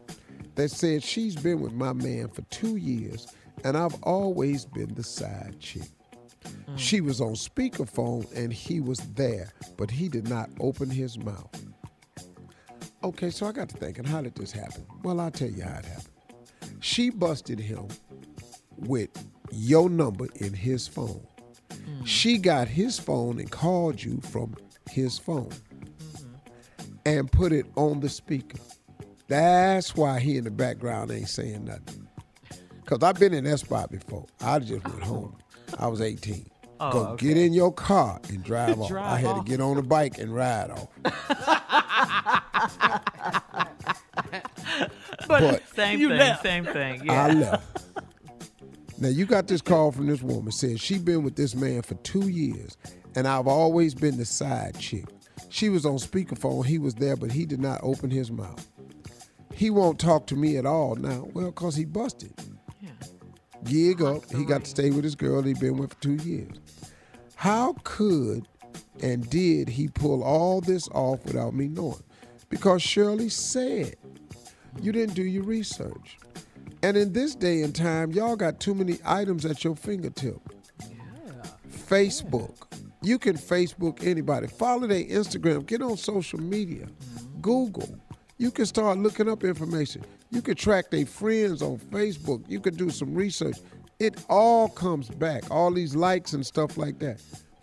that 0.57 0.69
said 0.69 1.03
she's 1.03 1.35
been 1.35 1.61
with 1.61 1.73
my 1.73 1.93
man 1.93 2.27
for 2.29 2.41
two 2.43 2.75
years 2.75 3.27
and 3.63 3.77
I've 3.77 3.95
always 4.03 4.65
been 4.65 4.93
the 4.95 5.03
side 5.03 5.55
chick. 5.59 5.89
Mm. 6.43 6.77
She 6.77 6.99
was 6.99 7.21
on 7.21 7.33
speakerphone 7.33 8.25
and 8.35 8.51
he 8.51 8.79
was 8.79 8.99
there, 9.15 9.53
but 9.77 9.91
he 9.91 10.09
did 10.09 10.27
not 10.27 10.49
open 10.59 10.89
his 10.89 11.17
mouth. 11.17 11.63
Okay, 13.03 13.29
so 13.29 13.45
I 13.45 13.51
got 13.51 13.69
to 13.69 13.77
thinking, 13.77 14.03
how 14.03 14.21
did 14.21 14.35
this 14.35 14.51
happen? 14.51 14.83
Well, 15.03 15.19
I'll 15.19 15.31
tell 15.31 15.49
you 15.49 15.63
how 15.63 15.77
it 15.77 15.85
happened. 15.85 16.09
She 16.79 17.11
busted 17.11 17.59
him 17.59 17.87
with 18.77 19.09
your 19.51 19.89
number 19.89 20.27
in 20.35 20.53
his 20.53 20.87
phone. 20.87 21.25
Mm. 21.69 22.05
She 22.05 22.39
got 22.39 22.67
his 22.67 22.97
phone 22.97 23.39
and 23.39 23.49
called 23.51 24.01
you 24.01 24.19
from 24.21 24.55
his 24.89 25.19
phone 25.19 25.49
mm-hmm. 25.49 26.93
and 27.05 27.31
put 27.31 27.51
it 27.51 27.67
on 27.75 27.99
the 27.99 28.09
speaker. 28.09 28.57
That's 29.27 29.95
why 29.95 30.19
he 30.19 30.37
in 30.37 30.45
the 30.45 30.51
background 30.51 31.11
ain't 31.11 31.29
saying 31.29 31.65
nothing. 31.65 32.07
Cause 32.85 33.03
I've 33.03 33.19
been 33.19 33.33
in 33.33 33.43
that 33.43 33.57
spot 33.59 33.91
before. 33.91 34.25
I 34.41 34.59
just 34.59 34.85
went 34.87 35.03
home. 35.03 35.35
I 35.77 35.87
was 35.87 35.99
18. 36.01 36.49
Oh, 36.79 36.91
Go 36.91 36.99
okay. 37.09 37.27
get 37.27 37.37
in 37.37 37.53
your 37.53 37.73
car 37.73 38.21
and 38.29 38.41
drive 38.43 38.79
off. 38.79 38.91
I 38.93 39.17
had 39.17 39.31
off. 39.31 39.45
to 39.45 39.49
get 39.51 39.59
on 39.59 39.75
the 39.75 39.81
bike 39.81 40.17
and 40.19 40.33
ride 40.33 40.71
off. 40.71 40.87
But 45.27 45.67
same 45.75 45.99
You 45.99 46.09
thing, 46.09 46.17
left. 46.19 46.43
same 46.43 46.65
thing. 46.65 47.01
Yeah. 47.03 47.25
I 47.25 47.31
left. 47.33 47.83
Now 48.99 49.09
you 49.09 49.25
got 49.25 49.47
this 49.47 49.61
call 49.61 49.91
from 49.91 50.07
this 50.07 50.21
woman 50.21 50.51
says 50.51 50.79
she 50.79 50.97
been 50.99 51.23
with 51.23 51.35
this 51.35 51.53
man 51.53 51.81
for 51.81 51.95
two 51.95 52.29
years, 52.29 52.77
and 53.15 53.27
I've 53.27 53.47
always 53.47 53.93
been 53.93 54.17
the 54.17 54.25
side 54.25 54.79
chick. 54.79 55.05
She 55.49 55.69
was 55.69 55.85
on 55.85 55.97
speakerphone. 55.97 56.65
He 56.65 56.79
was 56.79 56.95
there, 56.95 57.15
but 57.17 57.31
he 57.31 57.45
did 57.45 57.59
not 57.59 57.81
open 57.83 58.09
his 58.09 58.31
mouth. 58.31 58.65
He 59.57 59.71
won't 59.71 59.99
talk 59.99 60.27
to 60.27 60.35
me 60.35 60.57
at 60.57 60.67
all 60.67 60.95
now. 60.95 61.27
Well, 61.33 61.51
cause 61.51 61.75
he 61.75 61.83
busted. 61.83 62.31
Gig 63.63 64.03
up. 64.03 64.23
He 64.31 64.45
got 64.45 64.65
to 64.65 64.69
stay 64.69 64.91
with 64.91 65.03
his 65.03 65.15
girl 65.15 65.41
he 65.41 65.55
been 65.55 65.77
with 65.77 65.95
for 65.95 65.99
two 65.99 66.13
years. 66.17 66.59
How 67.33 67.75
could 67.83 68.47
and 69.01 69.27
did 69.31 69.67
he 69.67 69.87
pull 69.87 70.23
all 70.23 70.61
this 70.61 70.87
off 70.89 71.25
without 71.25 71.55
me 71.55 71.67
knowing? 71.67 72.03
Because 72.49 72.83
Shirley 72.83 73.29
said 73.29 73.95
you 74.79 74.91
didn't 74.91 75.15
do 75.15 75.23
your 75.23 75.43
research. 75.43 76.19
And 76.83 76.95
in 76.95 77.11
this 77.11 77.33
day 77.33 77.63
and 77.63 77.73
time, 77.73 78.11
y'all 78.11 78.35
got 78.35 78.59
too 78.59 78.75
many 78.75 78.99
items 79.03 79.43
at 79.43 79.63
your 79.63 79.75
fingertip. 79.75 80.39
Facebook. 81.71 82.67
You 83.01 83.17
can 83.17 83.35
Facebook 83.35 84.05
anybody. 84.05 84.45
Follow 84.45 84.85
their 84.85 85.03
Instagram. 85.03 85.65
Get 85.65 85.81
on 85.81 85.97
social 85.97 86.39
media. 86.39 86.85
Mm-hmm. 86.85 87.41
Google. 87.41 87.99
You 88.39 88.51
can 88.51 88.67
start 88.67 88.99
looking 88.99 89.27
up 89.27 89.43
information. 89.43 90.05
You 90.29 90.43
can 90.43 90.55
track 90.55 90.91
their 90.91 91.07
friends 91.07 91.63
on 91.63 91.79
Facebook. 91.79 92.43
You 92.47 92.59
can 92.59 92.75
do 92.75 92.91
some 92.91 93.15
research. 93.15 93.57
It 93.99 94.23
all 94.29 94.69
comes 94.69 95.09
back. 95.09 95.49
All 95.49 95.71
these 95.71 95.95
likes 95.95 96.33
and 96.33 96.45
stuff 96.45 96.77
like 96.77 96.99
that. 96.99 97.19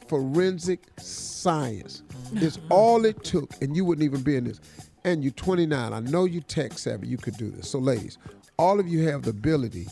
Forensic 0.08 0.80
science. 0.98 2.02
It's 2.32 2.58
all 2.70 3.04
it 3.04 3.22
took, 3.22 3.52
and 3.62 3.76
you 3.76 3.84
wouldn't 3.84 4.04
even 4.04 4.22
be 4.22 4.34
in 4.34 4.44
this. 4.44 4.60
And 5.04 5.22
you're 5.22 5.32
29. 5.34 5.92
I 5.92 6.00
know 6.00 6.24
you 6.24 6.40
tech 6.40 6.76
savvy. 6.76 7.06
You 7.06 7.18
could 7.18 7.36
do 7.36 7.50
this. 7.50 7.70
So, 7.70 7.78
ladies, 7.78 8.18
all 8.58 8.80
of 8.80 8.88
you 8.88 9.06
have 9.06 9.22
the 9.22 9.30
ability 9.30 9.86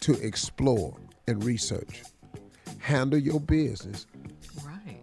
to 0.00 0.12
explore 0.20 0.94
and 1.28 1.42
research. 1.44 2.02
Handle 2.78 3.18
your 3.18 3.40
business. 3.40 4.06
Right. 4.62 5.00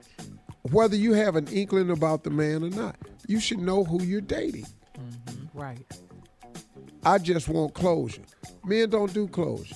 Whether 0.71 0.95
you 0.95 1.13
have 1.13 1.35
an 1.35 1.47
inkling 1.47 1.89
about 1.89 2.23
the 2.23 2.29
man 2.29 2.63
or 2.63 2.69
not, 2.69 2.97
you 3.27 3.39
should 3.39 3.59
know 3.59 3.83
who 3.83 4.03
you're 4.03 4.21
dating. 4.21 4.67
Mm-hmm. 5.25 5.59
Right. 5.59 5.85
I 7.05 7.17
just 7.17 7.47
want 7.49 7.73
closure. 7.73 8.21
Men 8.65 8.89
don't 8.89 9.13
do 9.13 9.27
closure. 9.27 9.75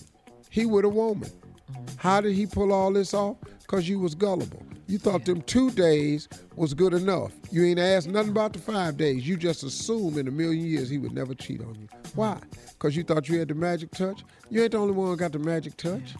He 0.49 0.65
with 0.65 0.85
a 0.85 0.89
woman. 0.89 1.29
Mm-hmm. 1.29 1.85
How 1.97 2.21
did 2.21 2.33
he 2.33 2.45
pull 2.45 2.71
all 2.71 2.91
this 2.91 3.13
off? 3.13 3.37
Because 3.59 3.87
you 3.89 3.99
was 3.99 4.15
gullible. 4.15 4.63
You 4.87 4.97
thought 4.97 5.25
them 5.25 5.41
two 5.41 5.69
days 5.71 6.29
was 6.55 6.73
good 6.73 6.93
enough. 6.93 7.33
You 7.51 7.65
ain't 7.65 7.79
asked 7.79 8.07
nothing 8.07 8.31
about 8.31 8.53
the 8.53 8.59
five 8.59 8.95
days. 8.95 9.27
You 9.27 9.35
just 9.35 9.63
assume 9.63 10.17
in 10.17 10.29
a 10.29 10.31
million 10.31 10.65
years 10.65 10.89
he 10.89 10.97
would 10.97 11.11
never 11.11 11.33
cheat 11.33 11.61
on 11.61 11.75
you. 11.75 11.87
Mm-hmm. 11.87 12.11
Why? 12.19 12.39
Because 12.69 12.95
you 12.95 13.03
thought 13.03 13.27
you 13.27 13.39
had 13.39 13.49
the 13.49 13.55
magic 13.55 13.91
touch? 13.91 14.23
You 14.49 14.63
ain't 14.63 14.71
the 14.71 14.77
only 14.77 14.93
one 14.93 15.07
who 15.07 15.17
got 15.17 15.33
the 15.33 15.39
magic 15.39 15.75
touch. 15.75 16.15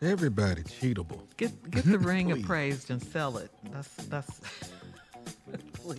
Everybody 0.00 0.62
cheatable. 0.62 1.20
Get 1.36 1.70
get 1.70 1.84
the 1.84 1.98
ring 1.98 2.32
appraised 2.32 2.90
and 2.90 3.00
sell 3.02 3.36
it. 3.36 3.50
That's 3.70 3.94
that's. 4.06 4.40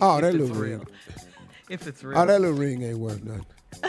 Oh, 0.00 0.20
that 0.20 0.24
it's 0.34 0.36
little 0.36 0.56
real. 0.56 0.78
ring. 0.78 0.86
If 1.68 1.86
it's 1.86 2.04
real. 2.04 2.18
Oh, 2.18 2.26
that 2.26 2.40
little 2.40 2.56
ring 2.56 2.82
ain't 2.82 2.98
worth 2.98 3.22
nothing. 3.22 3.46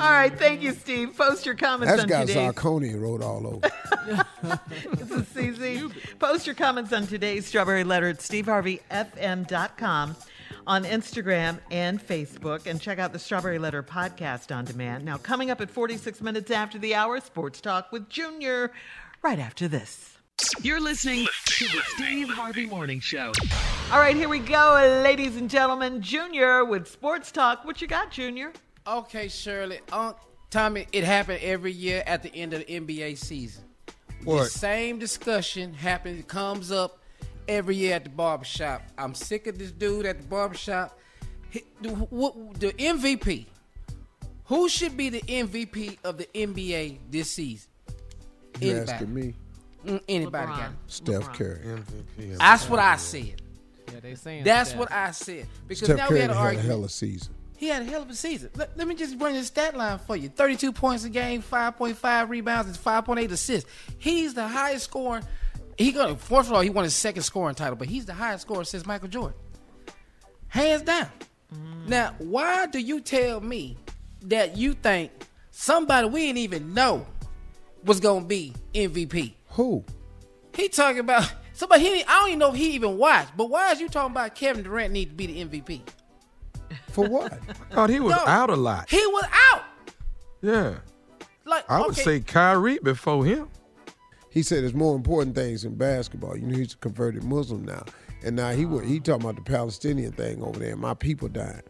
All 0.00 0.10
right, 0.12 0.36
thank 0.38 0.62
you, 0.62 0.72
Steve. 0.72 1.16
Post 1.16 1.46
your 1.46 1.54
comments 1.54 1.90
That's 1.90 2.02
on 2.02 2.08
got 2.08 2.26
today's. 2.26 2.52
zirconia 2.52 3.00
wrote 3.00 3.22
all 3.22 3.46
over. 3.46 3.60
this 4.96 5.10
is 5.10 5.22
CZ. 5.58 5.92
Post 6.18 6.46
your 6.46 6.54
comments 6.54 6.92
on 6.92 7.06
today's 7.06 7.46
Strawberry 7.46 7.84
Letter 7.84 8.08
at 8.08 8.18
steveharveyfm.com 8.18 10.16
on 10.66 10.84
Instagram 10.84 11.58
and 11.70 12.04
Facebook, 12.04 12.66
and 12.66 12.80
check 12.80 12.98
out 12.98 13.12
the 13.12 13.18
Strawberry 13.18 13.58
Letter 13.58 13.82
podcast 13.82 14.54
on 14.54 14.64
demand. 14.66 15.04
Now, 15.04 15.16
coming 15.16 15.50
up 15.50 15.60
at 15.62 15.70
46 15.70 16.20
minutes 16.20 16.50
after 16.50 16.78
the 16.78 16.94
hour, 16.94 17.18
Sports 17.20 17.60
Talk 17.60 17.90
with 17.90 18.08
Junior, 18.10 18.70
right 19.22 19.38
after 19.38 19.66
this. 19.66 20.17
You're 20.62 20.80
listening 20.80 21.26
to 21.46 21.64
the 21.68 21.82
Steve 21.96 22.28
Harvey 22.28 22.66
Morning 22.66 23.00
Show. 23.00 23.32
All 23.92 23.98
right, 23.98 24.14
here 24.14 24.28
we 24.28 24.38
go, 24.38 25.00
ladies 25.02 25.36
and 25.36 25.50
gentlemen. 25.50 26.00
Junior 26.00 26.64
with 26.64 26.86
Sports 26.88 27.32
Talk. 27.32 27.64
What 27.64 27.80
you 27.82 27.88
got, 27.88 28.10
Junior? 28.12 28.52
Okay, 28.86 29.28
Shirley. 29.28 29.80
Unc, 29.92 30.16
Tommy, 30.50 30.86
it 30.92 31.02
happened 31.04 31.40
every 31.42 31.72
year 31.72 32.04
at 32.06 32.22
the 32.22 32.32
end 32.34 32.52
of 32.54 32.64
the 32.64 32.80
NBA 32.80 33.18
season. 33.18 33.64
What? 34.24 34.44
The 34.44 34.50
same 34.50 34.98
discussion 34.98 35.74
happens, 35.74 36.24
comes 36.26 36.70
up 36.70 36.98
every 37.48 37.74
year 37.76 37.94
at 37.96 38.04
the 38.04 38.10
barbershop. 38.10 38.82
I'm 38.96 39.14
sick 39.14 39.46
of 39.48 39.58
this 39.58 39.72
dude 39.72 40.06
at 40.06 40.18
the 40.20 40.26
barbershop. 40.28 40.98
He- 41.50 41.64
The, 41.82 41.90
what- 41.90 42.60
the 42.60 42.72
MVP. 42.74 43.46
Who 44.46 44.68
should 44.68 44.96
be 44.96 45.08
the 45.10 45.20
MVP 45.22 45.98
of 46.04 46.16
the 46.16 46.26
NBA 46.34 46.98
this 47.10 47.30
season? 47.32 47.68
You 48.60 48.70
Anybody. 48.70 48.92
asking 48.92 49.14
me? 49.14 49.34
Mm, 49.88 50.02
anybody 50.08 50.46
got 50.46 50.70
it. 50.70 50.76
Steph 50.86 51.32
Curry. 51.32 51.60
MVP. 51.64 52.38
That's 52.38 52.68
what 52.68 52.78
I 52.78 52.96
said. 52.96 53.42
Yeah, 53.92 54.00
they 54.00 54.14
saying 54.14 54.44
That's 54.44 54.70
Steph. 54.70 54.80
what 54.80 54.92
I 54.92 55.10
said. 55.12 55.46
Because 55.66 55.86
Steph 55.86 55.96
now 55.96 56.08
Curry 56.08 56.14
we 56.16 56.20
had 56.20 56.30
an 56.30 56.36
had 56.36 56.54
a 56.56 56.60
hell 56.60 56.78
of 56.80 56.84
a 56.84 56.88
season. 56.88 57.34
He 57.56 57.68
had 57.68 57.82
a 57.82 57.84
hell 57.86 58.02
of 58.02 58.10
a 58.10 58.14
season. 58.14 58.50
Let, 58.54 58.76
let 58.76 58.86
me 58.86 58.94
just 58.94 59.18
run 59.18 59.34
his 59.34 59.48
stat 59.48 59.76
line 59.76 59.98
for 59.98 60.14
you 60.14 60.28
32 60.28 60.72
points 60.72 61.04
a 61.04 61.08
game, 61.08 61.42
5.5 61.42 62.28
rebounds, 62.28 62.68
and 62.68 62.78
5.8 62.78 63.30
assists. 63.30 63.68
He's 63.98 64.34
the 64.34 64.46
highest 64.46 64.84
scorer. 64.84 65.22
He 65.76 65.90
got, 65.92 66.20
first 66.20 66.48
of 66.48 66.54
all, 66.54 66.60
he 66.60 66.70
won 66.70 66.84
his 66.84 66.94
second 66.94 67.22
scoring 67.22 67.54
title, 67.54 67.76
but 67.76 67.88
he's 67.88 68.04
the 68.04 68.14
highest 68.14 68.42
scorer 68.42 68.64
since 68.64 68.84
Michael 68.86 69.08
Jordan. 69.08 69.36
Hands 70.48 70.82
down. 70.82 71.08
Now, 71.86 72.14
why 72.18 72.66
do 72.66 72.78
you 72.78 73.00
tell 73.00 73.40
me 73.40 73.76
that 74.22 74.56
you 74.56 74.74
think 74.74 75.10
somebody 75.50 76.08
we 76.08 76.26
didn't 76.26 76.38
even 76.38 76.74
know 76.74 77.06
was 77.84 78.00
going 78.00 78.22
to 78.24 78.28
be 78.28 78.52
MVP? 78.74 79.32
Who? 79.58 79.84
He 80.54 80.68
talking 80.68 81.00
about 81.00 81.34
somebody. 81.52 81.82
He, 81.82 82.04
I 82.04 82.20
don't 82.20 82.28
even 82.28 82.38
know 82.38 82.50
if 82.50 82.54
he 82.54 82.70
even 82.70 82.96
watched. 82.96 83.36
But 83.36 83.50
why 83.50 83.72
is 83.72 83.80
you 83.80 83.88
talking 83.88 84.12
about 84.12 84.36
Kevin 84.36 84.62
Durant 84.62 84.92
need 84.92 85.08
to 85.10 85.14
be 85.16 85.26
the 85.26 85.44
MVP? 85.44 85.80
For 86.90 87.08
what? 87.08 87.32
I 87.70 87.74
thought 87.74 87.90
he 87.90 87.98
was 87.98 88.14
No. 88.14 88.22
out 88.24 88.50
a 88.50 88.54
lot. 88.54 88.88
He 88.88 89.04
was 89.04 89.24
out. 89.52 89.64
Yeah. 90.42 90.76
Like 91.44 91.68
I 91.68 91.80
would 91.80 91.90
okay. 91.90 92.02
say 92.02 92.20
Kyrie 92.20 92.78
before 92.84 93.24
him. 93.24 93.48
He 94.30 94.44
said 94.44 94.62
there's 94.62 94.74
more 94.74 94.94
important 94.94 95.34
things 95.34 95.64
in 95.64 95.74
basketball. 95.74 96.36
You 96.36 96.46
know, 96.46 96.56
he's 96.56 96.74
a 96.74 96.76
converted 96.76 97.24
Muslim 97.24 97.64
now. 97.64 97.82
And 98.22 98.36
now 98.36 98.52
he 98.52 98.64
wa- 98.64 98.78
he 98.78 99.00
talking 99.00 99.22
about 99.28 99.34
the 99.44 99.50
Palestinian 99.50 100.12
thing 100.12 100.40
over 100.40 100.60
there, 100.60 100.76
my 100.76 100.94
people 100.94 101.26
dying. 101.26 101.62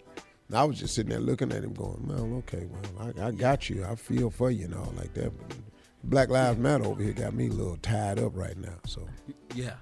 And 0.49 0.59
I 0.59 0.65
was 0.65 0.79
just 0.79 0.95
sitting 0.95 1.09
there 1.09 1.21
looking 1.21 1.53
at 1.53 1.65
him 1.65 1.73
going, 1.73 2.07
well, 2.07 2.39
okay, 2.41 2.67
well, 2.69 3.13
I, 3.19 3.29
I 3.29 3.31
got 3.31 3.71
you. 3.71 3.83
I 3.87 3.95
feel 3.95 4.29
for 4.29 4.51
you 4.51 4.67
and 4.67 4.75
all 4.75 4.93
like 4.95 5.15
that. 5.15 5.33
But 5.39 5.57
Black 6.05 6.29
Lives 6.29 6.59
Matter 6.59 6.85
over 6.85 7.03
here 7.03 7.13
got 7.13 7.35
me 7.35 7.49
a 7.49 7.53
little 7.53 7.77
tied 7.79 8.19
up 8.19 8.37
right 8.37 8.57
now. 8.57 8.75
So 8.87 9.07
Yeah. 9.55 9.75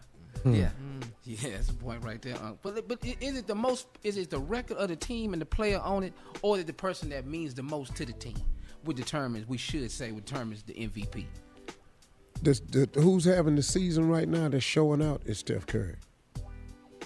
Hmm. 0.42 0.54
Yeah. 0.54 0.70
Yeah, 1.24 1.50
that's 1.50 1.66
the 1.68 1.74
point 1.74 2.04
right 2.04 2.20
there. 2.22 2.36
Unc. 2.42 2.58
But 2.62 2.86
but 2.88 3.04
is 3.04 3.36
it 3.36 3.46
the 3.46 3.54
most 3.54 3.88
is 4.04 4.16
it 4.16 4.30
the 4.30 4.38
record 4.38 4.76
of 4.76 4.88
the 4.88 4.96
team 4.96 5.32
and 5.32 5.42
the 5.42 5.46
player 5.46 5.80
on 5.80 6.04
it, 6.04 6.12
or 6.42 6.56
is 6.56 6.62
it 6.62 6.66
the 6.68 6.72
person 6.72 7.08
that 7.10 7.26
means 7.26 7.54
the 7.54 7.62
most 7.62 7.94
to 7.96 8.06
the 8.06 8.12
team? 8.12 8.36
Would 8.84 8.96
determines 8.96 9.48
we 9.48 9.56
should 9.58 9.90
say 9.90 10.12
would 10.12 10.24
determines 10.24 10.62
the 10.62 10.74
MVP. 10.74 11.26
this, 12.42 12.60
the, 12.60 12.88
who's 12.94 13.24
having 13.24 13.56
the 13.56 13.62
season 13.62 14.08
right 14.08 14.28
now 14.28 14.48
that's 14.48 14.62
showing 14.64 15.02
out 15.02 15.22
is 15.26 15.38
Steph 15.38 15.66
Curry. 15.66 15.96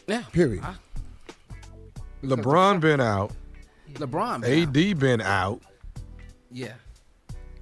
Yeah. 0.07 0.23
Period. 0.33 0.63
I- 0.63 0.75
LeBron 2.23 2.81
been 2.81 3.01
out. 3.01 3.33
LeBron 3.95 4.43
been 4.43 4.69
AD 4.69 4.99
been 4.99 5.21
out. 5.23 5.63
Yeah. 6.51 6.75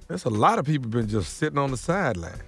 There's 0.09 0.25
a 0.25 0.29
lot 0.29 0.59
of 0.59 0.65
people 0.65 0.89
been 0.89 1.07
just 1.07 1.37
sitting 1.37 1.57
on 1.57 1.71
the 1.71 1.77
sideline. 1.77 2.41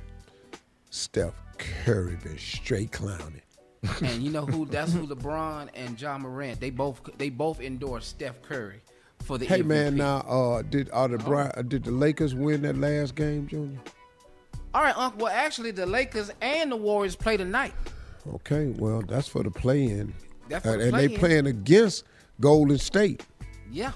Steph 0.90 1.34
Curry 1.58 2.18
been 2.24 2.38
straight 2.38 2.92
clowning. 2.92 3.42
and 4.02 4.22
you 4.24 4.30
know 4.32 4.46
who? 4.46 4.66
That's 4.70 4.92
who 4.94 5.08
LeBron 5.08 5.70
and 5.74 6.00
Ja 6.02 6.18
Morant. 6.18 6.60
They 6.60 6.70
both 6.72 7.02
they 7.18 7.30
both 7.30 7.62
endorsed 7.62 8.10
Steph 8.10 8.42
Curry 8.42 8.82
for 9.24 9.38
the 9.38 9.46
Hey 9.46 9.62
MVP. 9.62 9.66
man, 9.68 9.96
now 9.96 10.18
uh, 10.22 10.62
did 10.64 10.90
are 10.92 11.08
the 11.08 11.24
Oh. 11.24 11.52
Uh, 11.56 11.62
did 11.62 11.84
the 11.86 11.92
Lakers 11.92 12.36
win 12.36 12.64
that 12.64 12.78
last 12.78 13.16
game, 13.16 13.48
Junior? 13.48 13.80
All 14.74 14.82
right, 14.84 14.98
Uncle. 14.98 15.26
Well, 15.26 15.34
actually, 15.34 15.72
the 15.72 15.86
Lakers 15.86 16.32
and 16.42 16.72
the 16.72 16.76
Warriors 16.76 17.16
play 17.16 17.38
tonight. 17.38 17.74
Okay, 18.36 18.68
well 18.78 19.02
that's 19.02 19.28
for 19.28 19.44
the 19.44 19.52
play-in, 19.52 20.14
That's 20.50 20.64
for 20.66 20.74
Uh, 20.74 20.78
the 20.78 20.84
and 20.86 20.94
they 20.94 21.08
play-in. 21.08 21.20
playing 21.20 21.48
against 21.48 22.04
Golden 22.40 22.78
State. 22.78 23.26
Yeah. 23.72 23.92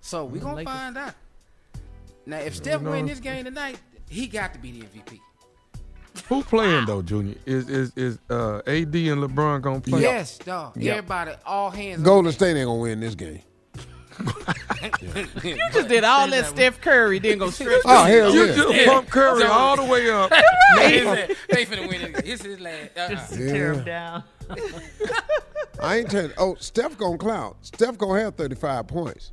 So 0.00 0.24
we 0.24 0.38
The 0.38 0.44
gonna 0.44 0.56
Lakers. 0.58 0.72
find 0.74 0.98
out. 0.98 1.14
Now, 2.26 2.38
if 2.38 2.54
Steph 2.56 2.82
win 2.82 3.06
this 3.06 3.20
game 3.20 3.44
tonight, 3.44 3.78
he 4.08 4.26
got 4.26 4.52
to 4.54 4.58
be 4.60 4.72
the 4.80 4.86
MVP. 4.86 5.18
Who 6.28 6.42
playing 6.44 6.84
though, 6.86 7.00
Junior? 7.02 7.34
Is 7.46 7.68
is 7.70 7.92
is 7.96 8.18
uh, 8.28 8.58
AD 8.66 8.94
and 8.94 9.22
LeBron 9.22 9.62
gonna 9.62 9.80
play? 9.80 10.02
Yes, 10.02 10.36
dog. 10.38 10.76
Yeah. 10.76 10.92
Everybody, 10.92 11.32
all 11.46 11.70
hands. 11.70 11.98
on 12.00 12.04
Golden 12.04 12.32
State 12.32 12.56
ain't 12.56 12.66
gonna 12.66 12.80
win 12.80 13.00
this 13.00 13.14
game. 13.14 13.40
You 15.42 15.56
just 15.72 15.88
did 15.88 16.04
all 16.04 16.28
that 16.28 16.46
Steph 16.46 16.80
Curry, 16.80 17.18
then 17.18 17.38
go 17.38 17.50
straight. 17.50 17.80
Oh 17.84 18.04
hell 18.04 18.32
You 18.34 18.46
yeah! 18.46 18.54
just 18.54 18.86
pump 18.86 19.08
Curry 19.08 19.44
all 19.44 19.76
the 19.76 19.84
way 19.84 20.10
up. 20.10 20.30
They 20.76 21.00
ain't 21.00 21.36
they 21.50 21.58
ain't 21.60 21.70
finna 21.70 21.88
win 21.88 22.00
it. 22.02 22.24
This 22.24 22.44
is 22.44 22.58
last. 22.60 22.90
Uh-uh. 22.96 23.08
Just 23.10 23.32
to 23.34 23.38
tear 23.48 23.72
him 23.74 23.84
down. 23.84 24.24
I 25.80 25.96
ain't 25.98 26.10
telling. 26.10 26.32
Oh, 26.38 26.56
Steph 26.58 26.96
gonna 26.98 27.16
clown. 27.18 27.54
Steph 27.62 27.96
gonna 27.98 28.20
have 28.20 28.34
35 28.34 28.86
points. 28.86 29.32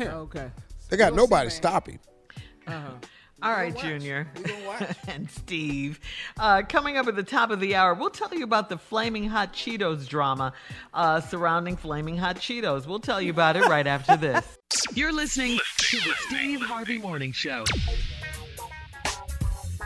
Okay. 0.00 0.50
They 0.88 0.96
got 0.96 1.12
We'll 1.12 1.26
see, 1.26 1.30
nobody 1.30 1.48
man. 1.48 1.50
stopping. 1.56 1.98
All 3.40 3.52
right, 3.52 3.76
Junior 3.76 4.26
and 5.08 5.30
Steve. 5.30 6.00
Uh, 6.40 6.62
coming 6.68 6.96
up 6.96 7.06
at 7.06 7.14
the 7.14 7.22
top 7.22 7.50
of 7.50 7.60
the 7.60 7.76
hour, 7.76 7.94
we'll 7.94 8.10
tell 8.10 8.34
you 8.34 8.42
about 8.42 8.68
the 8.68 8.76
Flaming 8.76 9.28
Hot 9.28 9.52
Cheetos 9.52 10.08
drama 10.08 10.52
uh, 10.92 11.20
surrounding 11.20 11.76
Flaming 11.76 12.16
Hot 12.16 12.36
Cheetos. 12.36 12.86
We'll 12.88 12.98
tell 12.98 13.22
you 13.22 13.30
about 13.30 13.54
it 13.54 13.64
right 13.66 13.86
after 13.86 14.16
this. 14.16 14.58
You're 14.94 15.12
listening 15.12 15.60
to 15.78 15.96
the 15.98 16.14
Steve 16.26 16.62
Harvey 16.62 16.98
Morning 16.98 17.30
Show. 17.30 17.64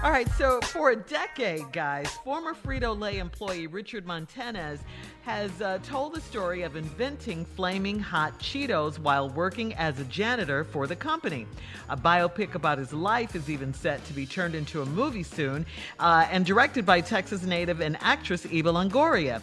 All 0.03 0.11
right, 0.11 0.29
so 0.33 0.61
for 0.63 0.91
a 0.91 0.97
decade, 0.97 1.71
guys, 1.71 2.11
former 2.25 2.55
Frito 2.55 2.99
Lay 2.99 3.19
employee 3.19 3.69
Richard 3.69 4.05
Montanez 4.05 4.81
has 5.23 5.63
uh, 5.63 5.79
told 5.85 6.17
the 6.17 6.21
story 6.21 6.63
of 6.63 6.75
inventing 6.75 7.45
flaming 7.45 8.01
hot 8.01 8.37
Cheetos 8.41 8.99
while 8.99 9.31
working 9.31 9.75
as 9.75 10.01
a 10.01 10.05
janitor 10.07 10.65
for 10.65 10.89
the 10.89 10.97
company. 10.97 11.47
A 11.89 11.97
biopic 11.97 12.57
about 12.57 12.79
his 12.79 12.93
life 12.93 13.37
is 13.37 13.49
even 13.49 13.73
set 13.73 14.05
to 14.07 14.13
be 14.13 14.27
turned 14.27 14.57
into 14.57 14.83
a 14.83 14.87
movie 14.87 15.23
soon 15.23 15.65
uh, 16.01 16.27
and 16.33 16.45
directed 16.45 16.85
by 16.85 17.01
Texas 17.01 17.45
native 17.45 17.81
and 17.81 17.97
actress 18.01 18.45
Eva 18.51 18.73
Longoria. 18.73 19.41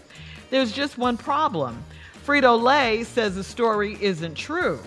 There's 0.50 0.74
just 0.74 0.98
one 0.98 1.16
problem 1.16 1.82
Frito 2.26 2.62
Lay 2.62 3.06
says 3.06 3.36
the 3.36 3.46
story 3.46 3.98
isn't 4.02 4.36
true. 4.36 4.82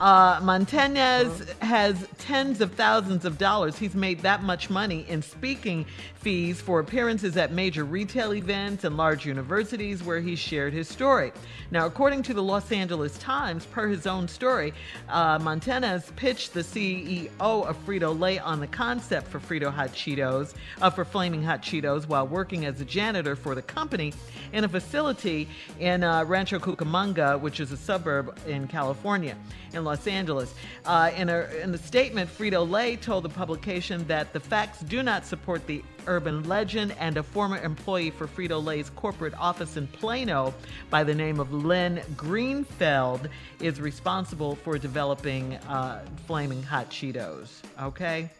Uh, 0.00 0.40
Montanez 0.42 1.48
has 1.60 2.06
tens 2.18 2.60
of 2.60 2.72
thousands 2.72 3.24
of 3.24 3.38
dollars. 3.38 3.78
He's 3.78 3.94
made 3.94 4.20
that 4.20 4.42
much 4.42 4.68
money 4.68 5.06
in 5.08 5.22
speaking 5.22 5.86
fees 6.22 6.60
for 6.60 6.78
appearances 6.78 7.36
at 7.36 7.52
major 7.52 7.84
retail 7.84 8.32
events 8.32 8.84
and 8.84 8.96
large 8.96 9.26
universities 9.26 10.04
where 10.04 10.20
he 10.20 10.36
shared 10.36 10.72
his 10.72 10.88
story. 10.88 11.32
Now, 11.72 11.86
according 11.86 12.22
to 12.24 12.34
the 12.34 12.42
Los 12.42 12.70
Angeles 12.70 13.18
Times, 13.18 13.66
per 13.66 13.88
his 13.88 14.06
own 14.06 14.28
story, 14.28 14.72
uh, 15.08 15.40
Montanez 15.40 16.12
pitched 16.14 16.54
the 16.54 16.60
CEO 16.60 17.30
of 17.40 17.84
Frito 17.84 18.18
Lay 18.18 18.38
on 18.38 18.60
the 18.60 18.68
concept 18.68 19.26
for 19.26 19.40
Frito 19.40 19.72
Hot 19.72 19.92
Cheetos, 19.92 20.54
uh, 20.80 20.90
for 20.90 21.04
Flaming 21.04 21.42
Hot 21.42 21.60
Cheetos, 21.60 22.06
while 22.06 22.26
working 22.26 22.66
as 22.66 22.80
a 22.80 22.84
janitor 22.84 23.34
for 23.34 23.56
the 23.56 23.62
company 23.62 24.14
in 24.52 24.64
a 24.64 24.68
facility 24.68 25.48
in 25.80 26.04
uh, 26.04 26.24
Rancho 26.24 26.58
Cucamonga, 26.58 27.40
which 27.40 27.58
is 27.58 27.72
a 27.72 27.76
suburb 27.76 28.38
in 28.46 28.68
California, 28.68 29.36
in 29.72 29.84
Los 29.84 30.06
Angeles. 30.06 30.54
Uh, 30.84 31.10
in, 31.16 31.28
a, 31.28 31.48
in 31.62 31.74
a 31.74 31.78
statement, 31.78 32.30
Frito 32.30 32.68
Lay 32.68 32.96
told 32.96 33.24
the 33.24 33.28
publication 33.28 34.06
that 34.06 34.32
the 34.32 34.40
facts 34.40 34.80
do 34.80 35.02
not 35.02 35.26
support 35.26 35.66
the 35.66 35.82
urban 36.06 36.42
legend, 36.48 36.94
and 36.98 37.16
a 37.16 37.22
former 37.22 37.58
employee 37.62 38.10
for 38.10 38.26
Frito 38.26 38.62
Lay's 38.62 38.90
corporate 38.90 39.34
office 39.34 39.76
in 39.76 39.86
Plano 39.86 40.52
by 40.90 41.04
the 41.04 41.14
name 41.14 41.40
of 41.40 41.52
Len 41.52 42.02
Greenfeld 42.16 43.28
is 43.60 43.80
responsible 43.80 44.56
for 44.56 44.78
developing 44.78 45.54
uh, 45.68 46.04
Flaming 46.26 46.62
Hot 46.62 46.90
Cheetos. 46.90 47.48
Okay? 47.80 48.30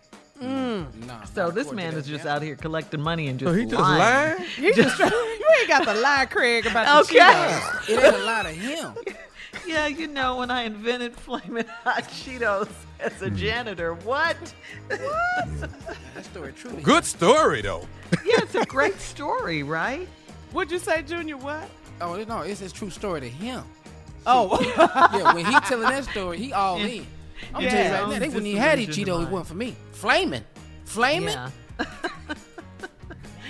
Nah, 0.40 1.22
So 1.32 1.52
this 1.52 1.70
man 1.70 1.94
is 1.94 2.06
just 2.06 2.26
out 2.26 2.43
here 2.43 2.56
collecting 2.56 3.01
money 3.01 3.28
and 3.28 3.39
just 3.39 3.52
So 3.52 3.56
he 3.56 3.64
just 3.64 3.80
lying. 3.80 3.98
lying? 4.39 4.48
You 4.59 4.74
just 4.74 4.98
you 4.98 5.47
ain't 5.60 5.68
got 5.68 5.84
the 5.84 5.94
lie, 5.94 6.26
Craig, 6.28 6.66
about 6.66 7.06
the 7.06 7.14
Okay. 7.14 7.20
Cheetos. 7.24 7.89
It 7.90 8.05
ain't 8.05 8.14
a 8.16 8.24
lot 8.24 8.47
of 8.47 8.52
him. 8.52 8.94
Yeah, 9.66 9.86
you 9.86 10.09
know, 10.09 10.39
when 10.39 10.51
I 10.51 10.62
invented 10.62 11.14
flaming 11.14 11.66
Hot 11.84 12.02
Cheetos 12.05 12.68
as 13.03 13.12
Hmm. 13.15 13.24
a 13.27 13.31
janitor, 13.31 13.95
what? 13.95 14.37
That 16.15 16.24
story 16.24 16.53
true. 16.53 16.73
Good 16.83 17.05
story 17.05 17.62
though. 17.62 17.87
yeah, 18.24 18.37
it's 18.43 18.55
a 18.55 18.65
great 18.77 18.99
story, 19.01 19.62
right? 19.62 20.09
What'd 20.53 20.70
you 20.70 20.79
say, 20.79 21.03
Junior? 21.03 21.37
What? 21.37 21.69
Oh 22.01 22.23
no, 22.24 22.41
it's 22.41 22.61
his 22.61 22.73
true 22.73 22.91
story 22.91 23.20
to 23.20 23.29
him. 23.29 23.65
Oh, 24.27 24.61
yeah, 25.16 25.33
when 25.35 25.45
he 25.47 25.59
telling 25.61 25.89
that 25.89 26.05
story, 26.05 26.39
he 26.39 26.53
all 26.53 26.79
in. 26.79 27.07
I'm 27.55 27.62
Yeah, 27.65 27.70
telling 27.70 27.87
you 27.87 27.93
right 27.93 28.09
now, 28.12 28.19
they 28.20 28.29
wouldn't 28.29 28.47
even 28.47 28.62
have 28.62 28.79
these 28.79 28.87
disillusioned 28.89 29.19
Cheetos. 29.19 29.27
It 29.27 29.31
wasn't 29.33 29.49
for 29.49 29.55
me. 29.55 29.77
Flaming, 29.93 30.45
flaming. 30.85 31.35
Yeah. 31.35 31.51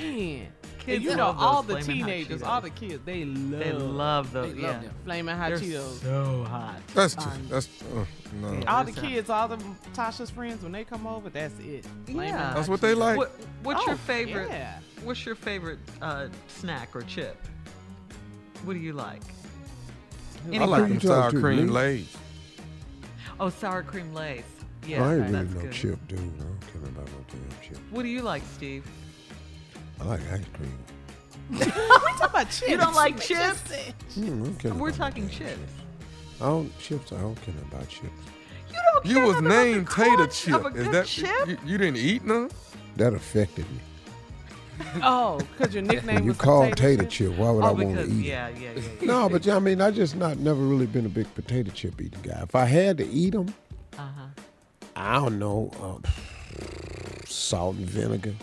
man. 0.01 0.47
Kids 0.85 0.97
And 0.97 1.05
you 1.05 1.15
know, 1.17 1.35
all 1.39 1.63
the 1.63 1.81
teenagers, 1.81 2.43
all 2.43 2.61
the 2.61 2.71
kids, 2.71 3.01
they 3.05 3.25
love, 3.25 3.61
They 3.61 3.73
love 3.73 4.33
those. 4.33 4.53
They 4.55 4.61
yeah. 4.63 4.67
love 4.73 4.83
them. 4.83 4.95
flaming 5.05 5.37
hot 5.37 5.49
They're 5.51 5.59
Cheetos. 5.59 6.03
so 6.03 6.45
hot. 6.45 6.77
That's 6.95 7.15
just, 7.15 7.49
that's 7.49 7.69
uh, 7.95 8.05
no. 8.41 8.63
all 8.67 8.83
the 8.85 8.91
kids, 8.93 9.31
all 9.31 9.47
the 9.47 9.59
Tasha's 9.95 10.31
friends, 10.31 10.63
when 10.65 10.73
they 10.73 10.83
come 10.83 11.07
over, 11.07 11.31
that's 11.31 11.57
it. 11.61 11.87
Flaming 12.07 12.29
Yeah. 12.31 12.53
That's 12.55 12.69
what 12.69 12.81
they 12.81 12.95
like. 12.95 13.17
What, 13.17 13.31
what's 13.63 13.87
your 13.87 13.95
Oh, 13.95 13.99
favorite? 13.99 14.49
yeah. 14.51 14.81
What's 15.05 15.25
your 15.25 15.37
favorite 15.37 15.79
uh, 16.01 16.27
snack 16.49 16.97
or 16.97 17.03
chip? 17.03 17.37
What 18.65 18.73
do 18.75 18.81
you 18.81 18.93
like? 18.93 19.23
I 20.53 20.65
like 20.65 20.89
them 20.89 21.01
sour 21.01 21.31
cream 21.31 21.67
Lee? 21.69 21.73
lays. 21.73 22.17
Oh, 23.39 23.51
sour 23.51 23.83
cream 23.85 24.13
lace. 24.15 24.43
Yeah, 24.87 25.05
I 25.07 25.15
ain't 25.15 25.31
really 25.31 25.33
no 25.55 25.61
good. 25.61 25.73
chip 25.73 25.99
dude. 26.09 26.19
I 26.19 26.23
don't 26.23 26.61
care 26.73 26.83
about 26.91 27.07
no 27.07 27.25
damn 27.29 27.69
chip. 27.69 27.79
What 27.91 28.03
do 28.03 28.09
you 28.09 28.23
like, 28.23 28.43
Steve? 28.55 28.85
I 30.03 30.05
like 30.05 30.21
ice 30.33 30.45
cream. 30.55 30.79
we 31.51 31.59
talking 31.59 32.25
about 32.25 32.51
chips. 32.51 32.69
You 32.69 32.77
don't 32.77 32.95
like 32.95 33.21
chips? 33.29 33.63
Mm, 34.17 34.59
I 34.65 34.69
don't 34.69 34.79
We're 34.79 34.91
talking 34.91 35.27
damn 35.29 35.37
chips. 35.39 35.73
I 36.41 36.45
don't 36.47 36.79
chips. 36.79 37.13
I 37.13 37.21
don't 37.21 37.41
care 37.43 37.55
about 37.71 37.89
chips. 37.89 38.11
You 38.71 38.79
don't 38.93 39.07
You 39.07 39.21
was 39.21 39.41
nothing 39.41 39.47
about 39.47 39.47
the 39.47 39.65
named 39.75 39.89
Tater 39.91 40.27
Chip. 40.27 40.55
Of 40.55 40.65
a 40.67 40.79
Is 40.81 40.89
that 40.91 41.07
chip? 41.07 41.31
you, 41.49 41.59
you 41.65 41.79
didn't 41.79 41.99
eat 41.99 42.25
none? 42.25 42.51
That 42.97 43.15
affected 43.15 43.65
me. 43.71 43.79
Oh, 45.03 45.39
because 45.53 45.75
your 45.75 45.83
nickname 45.85 46.17
When 46.17 46.25
you 46.25 46.31
was 46.31 46.39
call 46.39 46.63
potato 46.69 47.03
tater 47.03 47.03
chip? 47.05 47.31
chip, 47.31 47.39
why 47.39 47.51
would 47.51 47.63
I 47.63 47.69
oh, 47.69 47.73
want 47.75 47.95
to 47.99 48.05
eat 48.07 48.25
yeah, 48.25 48.49
yeah, 48.49 48.71
yeah. 48.75 48.81
yeah. 49.01 49.07
No, 49.07 49.29
but 49.29 49.47
I 49.47 49.59
mean, 49.61 49.81
I 49.81 49.91
just 49.93 50.17
not 50.17 50.39
never 50.39 50.61
really 50.61 50.87
been 50.87 51.07
a 51.07 51.11
big 51.11 51.33
potato 51.35 51.71
chip 51.71 52.01
eating 52.01 52.23
guy. 52.23 52.41
If 52.43 52.55
I 52.57 52.65
had 52.65 52.99
to 52.99 53.07
eat 53.07 53.31
them, 53.35 53.55
Uh-huh. 53.97 54.23
I 54.97 55.15
don't 55.17 55.39
know, 55.39 55.71
uh, 55.81 56.09
salt 57.27 57.77
and 57.77 57.87
vinegar. 57.87 58.35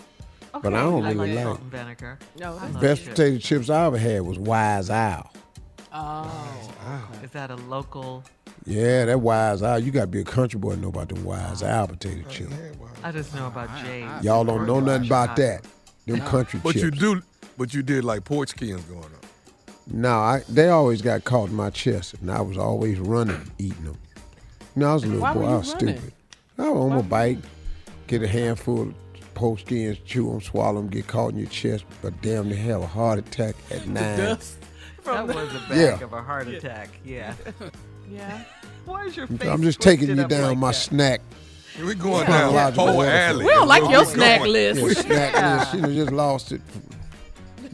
But 0.62 0.74
I 0.74 0.82
don't 0.82 1.04
I 1.06 1.12
really 1.12 1.28
like 1.34 1.36
like. 1.36 1.46
salt 1.46 1.62
and 1.62 1.72
vinegar. 1.72 2.20
No, 2.40 2.54
I 2.56 2.60
that's 2.60 2.74
love 2.74 2.82
Best 2.82 3.02
chips. 3.04 3.10
potato 3.16 3.38
chips 3.40 3.70
I 3.70 3.86
ever 3.86 3.98
had 3.98 4.22
was 4.22 4.40
Wise 4.40 4.90
Owl. 4.90 5.32
Oh. 5.94 6.72
oh, 6.86 7.10
Is 7.24 7.32
that 7.32 7.50
a 7.52 7.56
local? 7.56 8.24
Yeah, 8.66 9.06
that 9.06 9.20
Wise 9.22 9.64
Owl. 9.64 9.80
You 9.80 9.92
got 9.92 10.02
to 10.02 10.08
be 10.08 10.22
a 10.22 10.26
country 10.26 10.60
boy 10.60 10.76
to 10.76 10.80
know 10.80 10.90
about 10.90 11.10
them 11.10 11.24
Wise 11.24 11.64
oh. 11.64 11.68
Owl 11.68 11.88
potato 11.88 12.28
chips. 12.30 12.54
I 13.04 13.12
just 13.12 13.34
know 13.34 13.48
about 13.48 13.70
Jay. 13.84 14.08
Y'all 14.22 14.44
don't 14.44 14.68
know 14.68 14.80
nothing 14.80 15.08
about 15.08 15.36
that. 15.38 15.66
Them 16.06 16.20
country 16.22 16.60
But 16.64 16.74
chips. 16.74 16.84
you 16.84 16.92
do. 16.92 17.22
But 17.58 17.74
you 17.74 17.82
did 17.84 18.04
like 18.04 18.24
porch 18.24 18.50
skins 18.50 18.82
going 18.84 19.04
up. 19.04 19.26
No, 19.92 20.20
I, 20.20 20.44
they 20.48 20.70
always 20.70 21.02
got 21.02 21.24
caught 21.24 21.50
in 21.50 21.56
my 21.56 21.72
chest, 21.72 22.14
and 22.22 22.30
I 22.30 22.42
was 22.42 22.58
always 22.58 23.00
running, 23.00 23.52
eating 23.58 23.86
them. 23.86 23.98
You 24.76 24.82
know, 24.82 24.92
I 24.92 24.94
was 24.94 25.04
a 25.04 25.08
little 25.08 25.22
Why 25.22 25.34
boy. 25.34 25.40
were 25.42 25.46
I 25.48 25.58
was 25.58 25.74
running? 25.74 25.98
stupid. 25.98 26.14
I 26.60 26.70
was 26.70 26.80
on 26.82 26.90
my 26.90 27.02
bike, 27.02 27.38
get 28.08 28.22
a 28.22 28.28
handful 28.28 28.94
of 29.40 29.42
post 29.42 29.66
skins, 29.66 29.98
chew 30.06 30.30
them, 30.30 30.42
swallow 30.42 30.82
them, 30.82 30.90
get 30.90 31.08
caught 31.08 31.32
in 31.34 31.40
your 31.40 31.48
chest, 31.50 31.86
but 32.02 32.20
damn, 32.22 32.50
they 32.50 32.56
have 32.56 32.82
a 32.82 32.88
heart 32.88 33.20
attack 33.20 33.56
at 33.72 33.88
nine. 33.88 34.18
dust. 34.18 34.58
That 35.06 35.28
was 35.28 35.36
a 35.56 35.60
bag 35.70 35.78
Yeah. 36.00 36.04
of 36.04 36.14
a 36.14 36.22
heart 36.22 36.48
attack. 36.48 36.90
Yeah. 37.06 37.34
Yeah. 38.12 38.44
Why 38.86 39.06
is 39.06 39.16
your 39.16 39.28
face? 39.28 39.48
I'm 39.48 39.62
just 39.62 39.80
taking 39.82 40.10
you 40.10 40.28
down 40.28 40.42
like 40.50 40.58
my 40.58 40.72
that? 40.72 40.74
snack. 40.74 41.22
We 41.80 41.94
going 41.94 42.22
Yeah. 42.22 42.26
down 42.28 42.52
Chronological 42.74 42.88
whole 42.88 43.04
alley. 43.04 43.46
We 43.46 43.52
don't 43.52 43.68
like 43.68 43.84
Where 43.84 43.92
your 43.92 44.06
snack 44.06 44.40
going? 44.40 44.52
list. 44.52 44.82
Yeah, 44.82 44.94
snack 45.04 45.34
Yeah. 45.36 45.60
list. 45.60 45.74
You 45.76 45.82
know, 45.82 45.94
just 45.94 46.12
lost 46.12 46.52
it. 46.54 46.62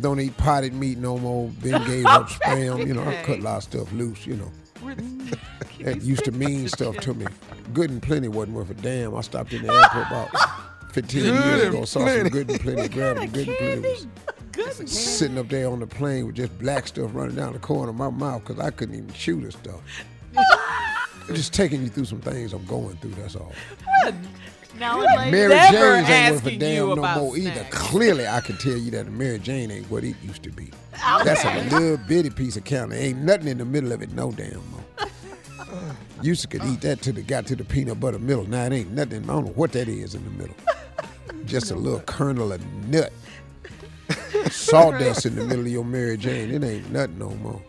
Don't 0.01 0.19
eat 0.19 0.35
potted 0.35 0.73
meat 0.73 0.97
no 0.97 1.17
more. 1.17 1.47
Been 1.47 1.81
gave 1.85 2.05
up 2.05 2.27
spam. 2.29 2.85
You 2.85 2.95
know, 2.95 3.03
I 3.05 3.23
cut 3.23 3.39
a 3.39 3.41
lot 3.43 3.57
of 3.59 3.63
stuff 3.63 3.93
loose. 3.93 4.27
You 4.27 4.35
know, 4.35 4.51
that 5.79 6.01
used 6.01 6.25
to 6.25 6.31
mean 6.33 6.67
stuff 6.67 6.97
to 6.97 7.13
me. 7.13 7.27
Good 7.73 7.89
and 7.91 8.01
plenty 8.03 8.27
wasn't 8.27 8.57
worth 8.57 8.69
a 8.71 8.73
damn. 8.73 9.15
I 9.15 9.21
stopped 9.21 9.53
in 9.53 9.65
the 9.65 9.71
airport 9.73 10.07
about 10.07 10.49
15 10.95 11.21
Good 11.23 11.33
years 11.33 11.63
and 11.63 11.75
ago. 11.75 11.85
Saw 11.85 11.99
plenty. 11.99 12.21
some 12.21 12.29
good 12.29 12.49
and 12.49 12.59
plenty. 12.61 12.87
Grabbed 12.95 13.21
the 13.21 13.27
good 13.27 13.47
and 13.49 13.57
plenty. 13.57 13.89
Was 13.89 14.07
Good. 14.77 14.87
sitting 14.87 15.37
up 15.37 15.49
there 15.49 15.69
on 15.69 15.81
the 15.81 15.87
plane 15.87 16.25
with 16.25 16.35
just 16.35 16.57
black 16.57 16.87
stuff 16.87 17.11
running 17.13 17.35
down 17.35 17.51
the 17.51 17.59
corner 17.59 17.89
of 17.89 17.97
my 17.97 18.09
mouth 18.09 18.41
because 18.45 18.63
I 18.63 18.69
couldn't 18.69 18.95
even 18.95 19.11
chew 19.11 19.41
this 19.41 19.55
stuff. 19.55 19.81
just 21.27 21.53
taking 21.53 21.81
you 21.81 21.89
through 21.89 22.05
some 22.05 22.21
things 22.21 22.53
I'm 22.53 22.63
going 22.65 22.95
through. 22.97 23.11
That's 23.11 23.35
all. 23.35 23.51
Now 24.79 25.01
and 25.01 25.17
later. 25.17 25.31
Mary 25.31 25.49
Never 25.49 25.97
Jane's 25.97 26.09
ain't 26.09 26.35
worth 26.35 26.45
a 26.45 26.57
damn 26.57 26.85
no 26.87 26.91
about 26.93 27.17
more 27.19 27.37
either. 27.37 27.67
Clearly, 27.71 28.25
I 28.25 28.39
can 28.39 28.55
tell 28.57 28.77
you 28.77 28.91
that 28.91 29.07
a 29.07 29.11
Mary 29.11 29.39
Jane 29.39 29.71
ain't 29.71 29.91
what 29.91 30.05
it 30.05 30.15
used 30.23 30.43
to 30.43 30.49
be. 30.49 30.71
That's 31.25 31.43
a 31.43 31.77
little 31.77 31.97
bitty 32.07 32.29
piece 32.29 32.55
of 32.55 32.63
candy. 32.63 32.95
Ain't 32.95 33.19
nothing 33.19 33.49
in 33.49 33.57
the 33.57 33.65
middle 33.65 33.91
of 33.91 34.01
it 34.01 34.13
no 34.13 34.31
damn 34.31 34.63
more. 34.71 34.85
Used 36.21 36.41
to 36.41 36.47
could 36.47 36.63
eat 36.63 36.79
that 36.81 37.01
till 37.01 37.17
it 37.17 37.27
got 37.27 37.45
to 37.47 37.57
the 37.57 37.65
peanut 37.65 37.99
butter 37.99 38.19
middle. 38.19 38.47
Now 38.47 38.63
it 38.63 38.71
ain't 38.71 38.91
nothing. 38.91 39.23
I 39.23 39.27
don't 39.27 39.45
know 39.45 39.51
what 39.51 39.73
that 39.73 39.89
is 39.89 40.15
in 40.15 40.23
the 40.23 40.31
middle. 40.31 40.55
Just 41.45 41.71
a 41.71 41.75
little 41.75 41.99
kernel 42.01 42.51
of 42.51 42.65
nut. 42.87 43.11
Sawdust 44.51 45.25
in 45.25 45.35
the 45.35 45.45
middle 45.45 45.65
of 45.65 45.71
your 45.71 45.85
Mary 45.85 46.17
Jane. 46.17 46.51
It 46.51 46.63
ain't 46.63 46.91
nothing 46.91 47.17
no 47.19 47.29
more. 47.29 47.61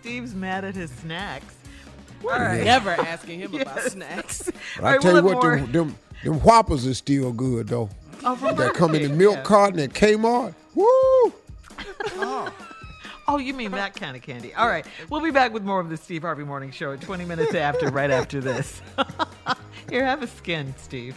Steve's 0.00 0.34
mad 0.34 0.64
at 0.64 0.74
his 0.74 0.90
snacks. 0.90 1.54
We're 2.22 2.32
All 2.32 2.38
right. 2.38 2.64
never 2.64 2.90
asking 2.90 3.40
him 3.40 3.54
about 3.54 3.80
snacks. 3.82 4.50
But 4.76 4.84
I 4.84 4.92
right, 4.92 5.00
tell 5.00 5.12
we'll 5.14 5.22
you 5.22 5.28
what, 5.36 5.42
more. 5.42 5.56
them, 5.58 5.72
them 5.72 5.96
them 6.22 6.40
whoppers 6.40 6.86
are 6.86 6.94
still 6.94 7.32
good 7.32 7.68
though. 7.68 7.90
Oh, 8.24 8.36
from 8.36 8.56
that 8.56 8.74
come 8.74 8.94
in 8.94 9.02
the 9.02 9.08
milk 9.08 9.36
King, 9.36 9.44
carton 9.44 9.80
at 9.80 9.90
Kmart. 9.90 10.54
Woo! 10.74 10.86
Oh. 12.14 12.54
oh, 13.26 13.38
you 13.38 13.52
mean 13.52 13.72
that 13.72 13.94
kind 13.94 14.16
of 14.16 14.22
candy. 14.22 14.54
All 14.54 14.68
right. 14.68 14.86
We'll 15.10 15.20
be 15.20 15.32
back 15.32 15.52
with 15.52 15.64
more 15.64 15.80
of 15.80 15.90
the 15.90 15.96
Steve 15.96 16.22
Harvey 16.22 16.44
Morning 16.44 16.70
Show 16.70 16.92
at 16.92 17.00
20 17.00 17.24
minutes 17.24 17.54
after, 17.54 17.88
right 17.88 18.10
after 18.10 18.40
this. 18.40 18.80
Here, 19.90 20.04
have 20.04 20.22
a 20.22 20.28
skin, 20.28 20.72
Steve. 20.78 21.16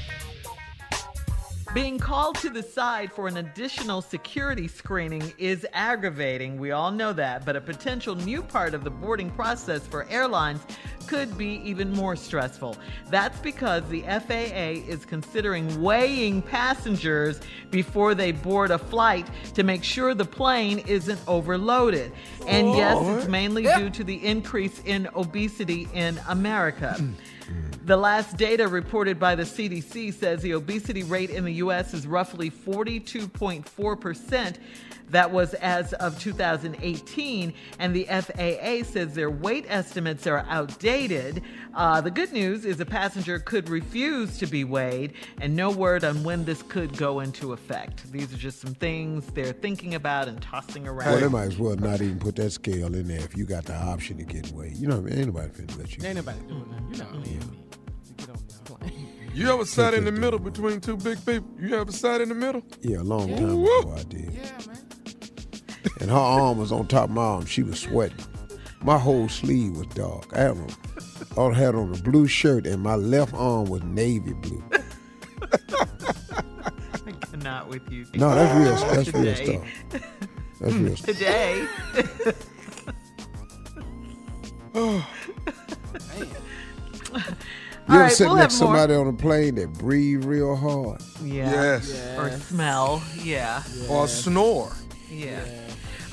Being 1.73 1.99
called 1.99 2.35
to 2.39 2.49
the 2.49 2.61
side 2.61 3.13
for 3.13 3.29
an 3.29 3.37
additional 3.37 4.01
security 4.01 4.67
screening 4.67 5.31
is 5.37 5.65
aggravating. 5.71 6.59
We 6.59 6.71
all 6.71 6.91
know 6.91 7.13
that. 7.13 7.45
But 7.45 7.55
a 7.55 7.61
potential 7.61 8.13
new 8.13 8.43
part 8.43 8.73
of 8.73 8.83
the 8.83 8.89
boarding 8.89 9.31
process 9.31 9.87
for 9.87 10.05
airlines 10.09 10.59
could 11.07 11.37
be 11.37 11.61
even 11.63 11.93
more 11.93 12.17
stressful. 12.17 12.75
That's 13.09 13.39
because 13.39 13.87
the 13.87 14.01
FAA 14.01 14.83
is 14.91 15.05
considering 15.05 15.81
weighing 15.81 16.41
passengers 16.41 17.39
before 17.69 18.15
they 18.15 18.33
board 18.33 18.71
a 18.71 18.77
flight 18.77 19.27
to 19.53 19.63
make 19.63 19.85
sure 19.85 20.13
the 20.13 20.25
plane 20.25 20.79
isn't 20.79 21.21
overloaded. 21.25 22.11
And 22.47 22.75
yes, 22.75 22.97
it's 23.17 23.29
mainly 23.29 23.63
due 23.63 23.89
to 23.91 24.03
the 24.03 24.25
increase 24.25 24.81
in 24.83 25.07
obesity 25.15 25.87
in 25.93 26.19
America. 26.27 27.01
The 27.85 27.97
last 27.97 28.37
data 28.37 28.67
reported 28.67 29.19
by 29.19 29.35
the 29.35 29.43
CDC 29.43 30.13
says 30.13 30.41
the 30.41 30.53
obesity 30.53 31.03
rate 31.03 31.31
in 31.31 31.43
the 31.43 31.53
U.S. 31.53 31.93
is 31.93 32.05
roughly 32.05 32.51
42.4%. 32.51 34.57
That 35.11 35.31
was 35.31 35.53
as 35.55 35.93
of 35.93 36.19
2018. 36.19 37.53
And 37.79 37.95
the 37.95 38.05
FAA 38.05 38.89
says 38.89 39.13
their 39.13 39.29
weight 39.29 39.65
estimates 39.69 40.25
are 40.27 40.45
outdated. 40.49 41.43
Uh, 41.73 42.01
the 42.01 42.11
good 42.11 42.33
news 42.33 42.65
is 42.65 42.79
a 42.79 42.85
passenger 42.85 43.39
could 43.39 43.69
refuse 43.69 44.37
to 44.39 44.45
be 44.47 44.63
weighed, 44.63 45.13
and 45.39 45.55
no 45.55 45.69
word 45.69 46.03
on 46.03 46.23
when 46.23 46.43
this 46.43 46.63
could 46.63 46.97
go 46.97 47.21
into 47.21 47.53
effect. 47.53 48.11
These 48.11 48.33
are 48.33 48.37
just 48.37 48.59
some 48.59 48.73
things 48.73 49.25
they're 49.27 49.53
thinking 49.53 49.95
about 49.95 50.27
and 50.27 50.41
tossing 50.41 50.87
around. 50.87 51.11
Well, 51.11 51.19
they 51.19 51.27
might 51.29 51.43
as 51.43 51.57
well 51.57 51.75
not 51.77 52.01
even 52.01 52.19
put 52.19 52.35
that 52.37 52.51
scale 52.51 52.93
in 52.93 53.07
there 53.07 53.19
if 53.19 53.37
you 53.37 53.45
got 53.45 53.65
the 53.65 53.75
option 53.75 54.17
to 54.17 54.23
get 54.23 54.51
weighed. 54.51 54.75
You 54.77 54.87
know 54.87 54.97
what 54.97 55.11
I 55.11 55.15
mean? 55.15 55.19
Ain't 55.19 55.27
nobody 55.33 55.49
finna 55.49 55.77
let 55.77 55.97
you. 55.97 56.05
Ain't 56.05 56.15
nobody 56.17 56.39
doing 56.41 56.65
that. 56.71 56.97
You're 56.97 57.05
not 57.05 57.23
paying 57.23 57.39
me 57.39 57.59
to 58.07 58.13
get 58.13 58.29
on 58.29 58.43
this 58.47 58.61
plane. 58.65 59.07
You 59.33 59.53
ever 59.53 59.65
sat 59.65 59.93
in 59.93 60.03
the 60.03 60.11
middle 60.23 60.39
between 60.39 60.81
two 60.81 60.97
big 60.97 61.25
people? 61.25 61.47
You 61.57 61.75
ever 61.75 61.91
sat 61.91 62.19
in 62.19 62.29
the 62.29 62.35
middle? 62.35 62.63
Yeah, 62.81 62.97
a 62.97 63.03
long 63.03 63.29
time 63.29 63.49
ago 63.49 63.95
I 63.97 64.03
did. 64.03 64.37
And 65.99 66.09
her 66.09 66.15
arm 66.17 66.57
was 66.57 66.71
on 66.71 66.87
top 66.87 67.05
of 67.05 67.15
my 67.15 67.21
arm. 67.21 67.45
She 67.45 67.63
was 67.63 67.79
sweating. 67.79 68.17
My 68.83 68.97
whole 68.97 69.29
sleeve 69.29 69.77
was 69.77 69.87
dark. 69.87 70.25
I 70.33 70.39
had 70.41 70.57
on, 71.37 71.53
I 71.53 71.57
had 71.57 71.75
on 71.75 71.93
a 71.93 71.97
blue 72.01 72.27
shirt, 72.27 72.65
and 72.65 72.81
my 72.81 72.95
left 72.95 73.33
arm 73.33 73.65
was 73.65 73.83
navy 73.83 74.33
blue. 74.33 74.63
I 77.05 77.11
cannot 77.31 77.67
with 77.67 77.91
you. 77.91 78.05
No, 78.15 78.33
that's 78.33 78.55
real. 78.55 78.75
That's 78.95 79.13
real 79.13 79.35
stuff. 79.35 80.01
That's 80.59 80.73
real 80.73 80.95
stuff. 80.95 81.15
Today. 81.17 81.67
You 87.87 87.95
ever 87.95 88.03
right, 88.05 88.11
sit 88.13 88.27
we'll 88.27 88.35
next 88.37 88.53
have 88.53 88.59
to 88.59 88.65
more. 88.67 88.77
somebody 88.77 88.93
on 88.93 89.07
a 89.07 89.17
plane 89.17 89.55
that 89.55 89.73
breathe 89.73 90.23
real 90.23 90.55
hard? 90.55 91.01
Yeah. 91.21 91.51
Yes. 91.51 91.91
Or 92.17 92.29
smell. 92.39 93.03
Yeah. 93.21 93.63
Or 93.89 94.07
snore. 94.07 94.71
Yeah. 95.11 95.43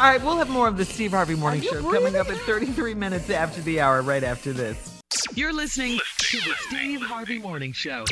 All 0.00 0.06
right, 0.06 0.22
we'll 0.22 0.36
have 0.36 0.50
more 0.50 0.66
of 0.66 0.76
the 0.76 0.84
Steve 0.84 1.12
Harvey 1.12 1.36
Morning 1.36 1.60
Show 1.60 1.82
coming 1.82 2.16
up 2.16 2.28
at 2.28 2.36
33 2.38 2.94
minutes 2.94 3.30
after 3.30 3.60
the 3.62 3.80
hour, 3.80 4.02
right 4.02 4.24
after 4.24 4.52
this. 4.52 5.00
You're 5.34 5.52
listening 5.52 6.00
to 6.18 6.36
the 6.38 6.54
Steve 6.66 7.02
Harvey 7.02 7.38
Morning 7.38 7.72
Show. 7.72 8.04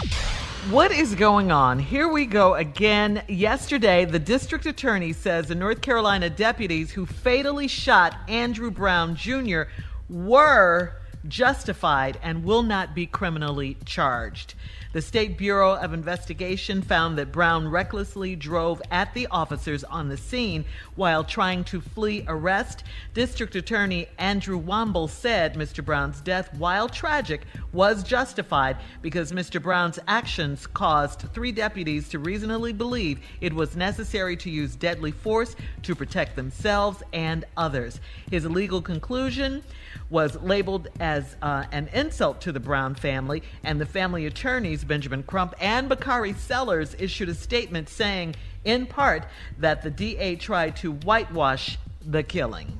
What 0.71 0.93
is 0.93 1.17
going 1.17 1.51
on? 1.51 1.81
Here 1.81 2.09
we 2.09 2.25
go 2.25 2.55
again. 2.55 3.23
Yesterday, 3.29 4.05
the 4.05 4.19
district 4.19 4.67
attorney 4.67 5.13
says 5.13 5.49
the 5.49 5.55
North 5.57 5.81
Carolina 5.81 6.31
deputies 6.31 6.93
who 6.93 7.05
fatally 7.05 7.67
shot 7.67 8.17
Andrew 8.29 8.71
Brown 8.71 9.17
Jr. 9.17 9.63
were 10.09 11.01
justified 11.29 12.19
and 12.23 12.45
will 12.45 12.63
not 12.63 12.95
be 12.95 13.07
criminally 13.07 13.77
charged. 13.85 14.55
The 14.97 15.03
State 15.03 15.37
Bureau 15.37 15.75
of 15.75 15.93
Investigation 15.93 16.81
found 16.81 17.19
that 17.19 17.31
Brown 17.31 17.69
recklessly 17.69 18.35
drove 18.35 18.81
at 18.91 19.13
the 19.13 19.27
officers 19.27 19.85
on 19.85 20.09
the 20.09 20.17
scene 20.17 20.65
while 20.95 21.23
trying 21.23 21.65
to 21.65 21.83
flee 21.83 22.25
arrest. 22.27 22.83
District 23.13 23.55
Attorney 23.55 24.07
Andrew 24.17 24.59
Womble 24.59 25.11
said 25.11 25.53
Mr. 25.53 25.85
Brown's 25.85 26.23
death, 26.23 26.49
while 26.55 26.89
tragic, 26.89 27.43
was 27.75 28.03
justified 28.05 28.79
because 29.03 29.33
Mr. 29.33 29.63
Brown's 29.63 29.99
actions 30.09 30.67
caused 30.67 31.31
three 31.35 31.53
deputies 31.53 32.09
to 32.09 32.19
reasonably 32.19 32.73
believe 32.73 33.21
it 33.43 33.53
was 33.53 33.77
necessary 33.77 34.35
to 34.39 34.49
use 34.49 34.77
deadly 34.77 35.11
force 35.11 35.57
to 35.83 35.95
protect 35.95 36.37
themselves 36.37 37.03
and 37.13 37.45
others. 37.59 38.01
His 38.31 38.47
legal 38.47 38.81
conclusion 38.81 39.63
was 40.11 40.41
labeled 40.43 40.89
as 41.01 41.37
uh, 41.43 41.65
an 41.73 41.89
insult 41.93 42.41
to 42.43 42.53
the 42.53 42.61
Brown 42.61 42.95
family, 42.95 43.43
and 43.65 43.81
the 43.81 43.87
family 43.87 44.27
attorneys, 44.27 44.85
Benjamin 44.85 45.23
Crump 45.23 45.55
and 45.61 45.89
Bakari 45.89 46.33
Sellers, 46.35 46.95
issued 46.99 47.29
a 47.29 47.35
statement 47.35 47.89
saying, 47.89 48.35
in 48.65 48.87
part, 48.87 49.25
that 49.59 49.83
the 49.83 49.91
DA 49.91 50.37
tried 50.37 50.77
to 50.77 50.93
whitewash 50.93 51.79
the 52.05 52.23
killing. 52.23 52.79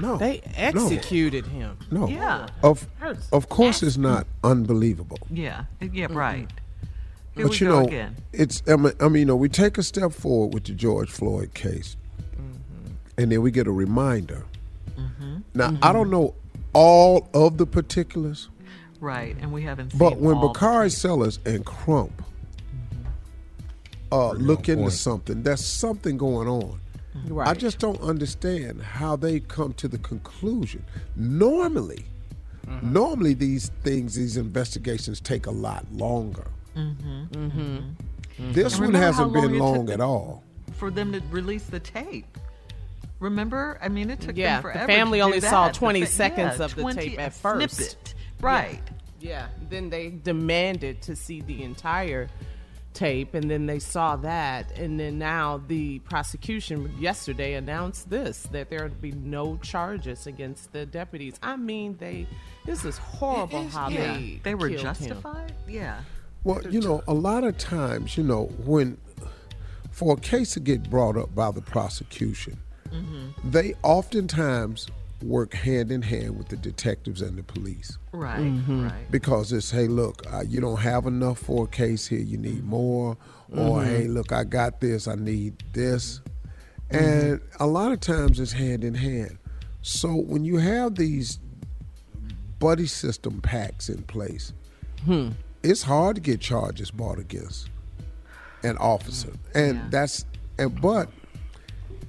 No. 0.00 0.16
They 0.18 0.42
executed 0.56 1.46
him. 1.46 1.78
No. 1.90 2.06
Yeah. 2.08 2.48
Of 2.62 2.86
of 3.32 3.48
course, 3.48 3.82
it's 3.82 3.96
not 3.96 4.26
unbelievable. 4.44 5.18
Yeah, 5.30 5.64
yeah, 5.80 6.06
right. 6.10 6.48
Here 7.34 7.44
but 7.46 7.50
we 7.52 7.56
you 7.58 7.66
go 7.66 7.80
know, 7.80 7.86
again. 7.86 8.16
it's 8.32 8.62
I 8.68 8.76
mean, 8.76 8.92
I 9.00 9.08
mean, 9.08 9.20
you 9.20 9.24
know, 9.26 9.36
we 9.36 9.48
take 9.48 9.78
a 9.78 9.82
step 9.82 10.12
forward 10.12 10.52
with 10.54 10.64
the 10.64 10.72
George 10.72 11.10
Floyd 11.10 11.54
case, 11.54 11.96
Mm-hmm. 12.18 12.92
and 13.18 13.32
then 13.32 13.40
we 13.42 13.50
get 13.50 13.66
a 13.66 13.72
reminder. 13.72 14.44
Now, 15.54 15.76
I 15.82 15.92
don't 15.92 16.10
know 16.10 16.34
all 16.72 17.28
of 17.34 17.56
the 17.58 17.66
particulars, 17.66 18.48
Right, 19.00 19.36
and 19.40 19.52
we 19.52 19.62
haven't 19.62 19.90
seen 19.90 19.98
but 19.98 20.16
when 20.18 20.36
all 20.36 20.48
Bakari 20.48 20.90
Sellers 20.90 21.38
and 21.44 21.64
Crump 21.66 22.22
uh, 24.12 24.30
look 24.32 24.68
into 24.68 24.90
something, 24.90 25.42
there's 25.42 25.64
something 25.64 26.16
going 26.16 26.48
on. 26.48 26.80
I 27.14 27.28
Right. 27.30 27.58
just 27.58 27.78
don't 27.78 28.00
understand 28.02 28.82
how 28.82 29.16
they 29.16 29.40
come 29.40 29.72
to 29.74 29.88
the 29.88 29.98
conclusion. 29.98 30.84
Normally, 31.16 32.04
Mm-hmm. 32.66 32.92
normally 32.92 33.32
these 33.34 33.68
things, 33.84 34.16
these 34.16 34.36
investigations 34.36 35.20
take 35.20 35.46
a 35.46 35.52
lot 35.52 35.86
longer. 35.92 36.48
Mm-hmm. 36.76 37.22
Mm-hmm. 37.46 38.52
This 38.52 38.80
one 38.80 38.92
hasn't 38.92 39.30
long 39.32 39.40
been 39.50 39.58
long 39.60 39.88
at 39.90 40.00
all. 40.00 40.42
for 40.72 40.90
them 40.90 41.12
to 41.12 41.20
release 41.30 41.62
the 41.66 41.78
tape. 41.78 42.36
Remember? 43.20 43.78
I 43.82 43.88
mean, 43.88 44.10
it 44.10 44.20
took 44.20 44.36
Yeah, 44.36 44.56
them 44.56 44.62
the 44.64 44.72
forever. 44.72 44.86
family 44.86 45.18
to 45.18 45.24
only 45.24 45.40
saw 45.40 45.66
that. 45.66 45.74
The 45.74 45.78
20 45.78 46.00
fa- 46.02 46.06
seconds 46.06 46.58
yeah, 46.58 46.64
of 46.64 46.74
the 46.74 46.92
tape 46.92 47.18
at 47.18 47.28
a 47.28 47.30
first. 47.30 47.74
snippet. 47.76 48.14
Right. 48.40 48.82
Yeah. 49.20 49.48
Then 49.70 49.88
they 49.90 50.10
demanded 50.10 51.00
to 51.02 51.16
see 51.16 51.40
the 51.40 51.62
entire 51.62 52.28
tape, 52.92 53.34
and 53.34 53.50
then 53.50 53.66
they 53.66 53.78
saw 53.78 54.16
that, 54.16 54.72
and 54.78 54.98
then 54.98 55.18
now 55.18 55.62
the 55.68 55.98
prosecution 56.00 56.94
yesterday 56.98 57.54
announced 57.54 58.08
this 58.08 58.44
that 58.52 58.70
there 58.70 58.82
would 58.82 59.00
be 59.02 59.12
no 59.12 59.56
charges 59.58 60.26
against 60.26 60.72
the 60.72 60.84
deputies. 60.86 61.34
I 61.42 61.56
mean, 61.56 61.96
they. 61.98 62.26
This 62.64 62.84
is 62.84 62.96
horrible 62.98 63.68
how 63.68 63.88
yeah. 63.88 64.14
they 64.14 64.40
They 64.42 64.54
were 64.54 64.68
killed 64.68 64.80
him. 64.80 64.94
justified? 64.94 65.52
Yeah. 65.68 66.00
Well, 66.44 66.62
you 66.70 66.80
know, 66.80 67.02
a 67.08 67.14
lot 67.14 67.44
of 67.44 67.58
times, 67.58 68.16
you 68.16 68.24
know, 68.24 68.44
when 68.64 68.98
for 69.90 70.14
a 70.14 70.20
case 70.20 70.54
to 70.54 70.60
get 70.60 70.88
brought 70.90 71.16
up 71.16 71.34
by 71.34 71.50
the 71.50 71.60
prosecution, 71.62 72.58
Mm-hmm. 73.04 73.50
they 73.50 73.74
oftentimes 73.82 74.88
work 75.22 75.54
hand 75.54 75.90
in 75.90 76.02
hand 76.02 76.36
with 76.36 76.48
the 76.48 76.56
detectives 76.56 77.22
and 77.22 77.38
the 77.38 77.42
police. 77.42 77.96
Right. 78.12 78.38
Mm-hmm. 78.40 78.84
Right. 78.88 79.10
Because 79.10 79.52
it's, 79.52 79.70
hey, 79.70 79.86
look, 79.88 80.22
uh, 80.32 80.42
you 80.46 80.60
don't 80.60 80.80
have 80.80 81.06
enough 81.06 81.38
for 81.38 81.64
a 81.64 81.66
case 81.68 82.06
here, 82.06 82.20
you 82.20 82.36
need 82.38 82.64
more. 82.64 83.16
Or, 83.52 83.80
Mm-hmm. 83.80 83.86
hey, 83.88 84.08
look, 84.08 84.32
I 84.32 84.44
got 84.44 84.80
this, 84.80 85.08
I 85.08 85.14
need 85.14 85.54
this. 85.72 86.20
Mm-hmm. 86.90 87.04
And 87.04 87.40
a 87.60 87.66
lot 87.66 87.92
of 87.92 88.00
times 88.00 88.38
it's 88.40 88.52
hand 88.52 88.84
in 88.84 88.94
hand. 88.94 89.38
So 89.82 90.14
when 90.14 90.44
you 90.44 90.56
have 90.58 90.96
these 90.96 91.38
buddy 92.58 92.86
system 92.86 93.40
packs 93.40 93.88
in 93.88 94.02
place, 94.02 94.52
Hmm. 95.04 95.30
it's 95.62 95.82
hard 95.82 96.16
to 96.16 96.20
get 96.22 96.40
charges 96.40 96.90
brought 96.90 97.18
against 97.18 97.70
an 98.64 98.76
officer. 98.78 99.30
And 99.54 99.90
that's 99.90 100.24
and 100.58 100.80
but 100.80 101.08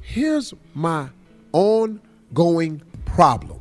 here's 0.07 0.53
my 0.73 1.09
ongoing 1.51 2.81
problem. 3.05 3.59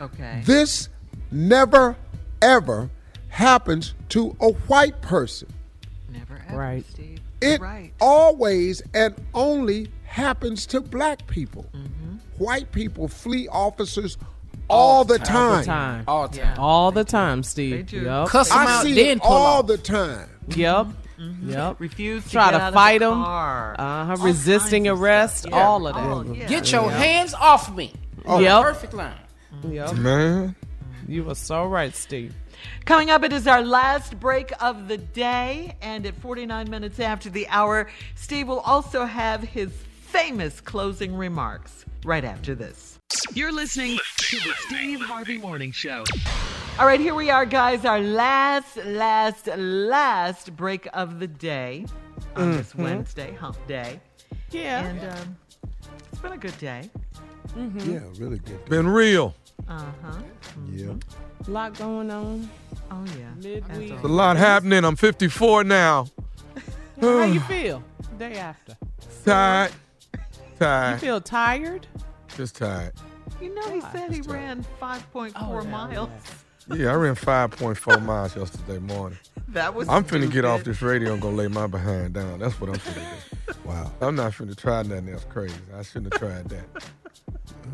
Okay. 0.00 0.42
This 0.44 0.88
never, 1.32 1.96
ever 2.40 2.88
happens 3.28 3.94
to 4.10 4.36
a 4.40 4.50
white 4.52 5.00
person. 5.02 5.48
Never 6.10 6.40
ever, 6.48 6.56
Right. 6.56 6.84
Steve. 6.90 7.20
It 7.40 7.60
right. 7.60 7.92
always 8.00 8.82
and 8.94 9.14
only 9.34 9.90
happens 10.04 10.64
to 10.66 10.80
black 10.80 11.26
people. 11.26 11.66
Mm-hmm. 11.74 12.16
White 12.42 12.70
people 12.72 13.08
flee 13.08 13.48
officers 13.48 14.16
all, 14.70 15.04
the, 15.04 15.18
time. 15.18 15.36
All 15.36 15.56
the 15.58 15.64
time. 15.64 16.04
All 16.08 16.28
the 16.28 16.38
time. 16.38 16.58
All 16.58 16.92
the 16.92 17.04
time, 17.04 17.42
Steve. 17.42 17.70
They 17.88 17.98
do. 17.98 18.04
Yep. 18.04 18.28
Cuss 18.28 18.50
'em 18.52 18.58
I 18.58 18.66
out, 18.66 18.82
see 18.84 18.94
then 18.94 19.16
it 19.18 19.22
pull 19.22 19.32
all 19.32 19.60
off. 19.60 19.66
the 19.66 19.78
time. 19.78 20.28
Yep. 20.54 20.86
Mm-hmm. 21.18 21.50
Yep. 21.50 21.80
Refuse 21.80 22.24
to 22.24 22.30
Try 22.30 22.50
get 22.50 22.58
to 22.58 22.64
out 22.64 22.74
fight 22.74 23.02
of 23.02 23.10
the 23.10 23.14
them. 23.16 23.24
Uh 23.24 24.04
huh. 24.06 24.16
Resisting 24.20 24.88
arrest. 24.88 25.46
Yeah. 25.48 25.56
All 25.56 25.86
of 25.86 25.94
that. 25.94 26.04
Oh, 26.04 26.32
yeah. 26.32 26.46
Get 26.46 26.70
your 26.70 26.90
hands 26.90 27.34
off 27.34 27.74
me. 27.74 27.92
Yep. 28.26 28.62
Perfect 28.62 28.94
line. 28.94 29.14
Yep. 29.68 29.94
Man. 29.96 30.54
You 31.06 31.24
were 31.24 31.34
so 31.34 31.66
right, 31.66 31.94
Steve. 31.94 32.34
Coming 32.84 33.10
up, 33.10 33.24
it 33.24 33.32
is 33.32 33.46
our 33.46 33.62
last 33.62 34.18
break 34.20 34.52
of 34.60 34.88
the 34.88 34.98
day, 34.98 35.76
and 35.80 36.04
at 36.04 36.14
49 36.16 36.68
minutes 36.68 37.00
after 37.00 37.30
the 37.30 37.48
hour, 37.48 37.88
Steve 38.14 38.48
will 38.48 38.60
also 38.60 39.04
have 39.04 39.42
his 39.42 39.70
famous 40.00 40.60
closing 40.60 41.14
remarks 41.14 41.84
right 42.04 42.24
after 42.24 42.54
this. 42.54 42.98
You're 43.32 43.52
listening 43.52 43.98
to 44.18 44.36
the 44.36 44.52
Steve 44.66 45.00
Harvey 45.00 45.38
Morning 45.38 45.72
Show. 45.72 46.04
All 46.78 46.86
right, 46.86 47.00
here 47.00 47.14
we 47.14 47.28
are, 47.28 47.44
guys. 47.44 47.84
Our 47.84 47.98
last, 48.00 48.76
last, 48.84 49.48
last 49.56 50.54
break 50.56 50.86
of 50.92 51.18
the 51.18 51.26
day 51.26 51.84
on 52.36 52.52
this 52.52 52.72
Mhm. 52.72 52.84
Wednesday, 52.84 53.34
hump 53.34 53.56
day. 53.66 54.00
Yeah. 54.50 54.84
And 54.84 55.00
um, 55.12 55.36
it's 56.12 56.20
been 56.20 56.32
a 56.32 56.36
good 56.38 56.56
day. 56.58 56.88
Mm-hmm. 57.56 57.92
Yeah, 57.92 58.00
really 58.18 58.38
good. 58.38 58.64
Been 58.66 58.86
real. 58.86 59.34
Uh 59.68 59.82
huh. 60.04 60.18
Yeah. 60.70 60.92
A 61.46 61.50
lot 61.50 61.76
going 61.76 62.10
on. 62.12 62.48
Oh, 62.92 63.04
yeah. 63.18 63.30
Midweek. 63.36 63.88
There's 63.90 64.04
a 64.04 64.08
lot 64.08 64.36
happening. 64.36 64.84
I'm 64.84 64.94
54 64.96 65.64
now. 65.64 66.06
How 67.00 67.24
you 67.24 67.40
feel? 67.48 67.82
Day 68.18 68.34
after. 68.36 68.76
Tired. 69.24 69.72
Tired. 70.60 70.92
You 70.94 70.98
feel 70.98 71.20
tired? 71.20 71.86
Just 72.36 72.54
tired. 72.56 72.92
You 73.40 73.52
know, 73.54 73.68
he 73.72 73.80
said 73.80 74.12
he 74.12 74.20
ran 74.22 74.64
5.4 74.80 75.68
miles. 75.70 76.08
Yeah, 76.08 76.32
I 76.70 76.74
ran 76.94 77.14
5.4 77.14 78.04
miles 78.04 78.36
yesterday 78.36 78.78
morning. 78.78 79.18
That 79.52 79.74
was 79.74 79.88
I'm 79.88 80.04
finna 80.04 80.30
get 80.30 80.44
off 80.44 80.62
this 80.64 80.82
radio 80.82 81.14
and 81.14 81.22
go 81.22 81.30
lay 81.30 81.48
my 81.48 81.66
behind 81.66 82.12
down. 82.12 82.38
That's 82.38 82.60
what 82.60 82.68
I'm 82.68 82.76
finna 82.76 83.02
do. 83.46 83.52
Wow. 83.64 83.90
I'm 84.02 84.14
not 84.14 84.32
finna 84.32 84.54
try 84.54 84.82
nothing 84.82 85.08
else 85.08 85.24
crazy. 85.24 85.54
I 85.74 85.82
shouldn't 85.82 86.12
have 86.12 86.20
tried 86.20 86.48
that. 86.50 86.84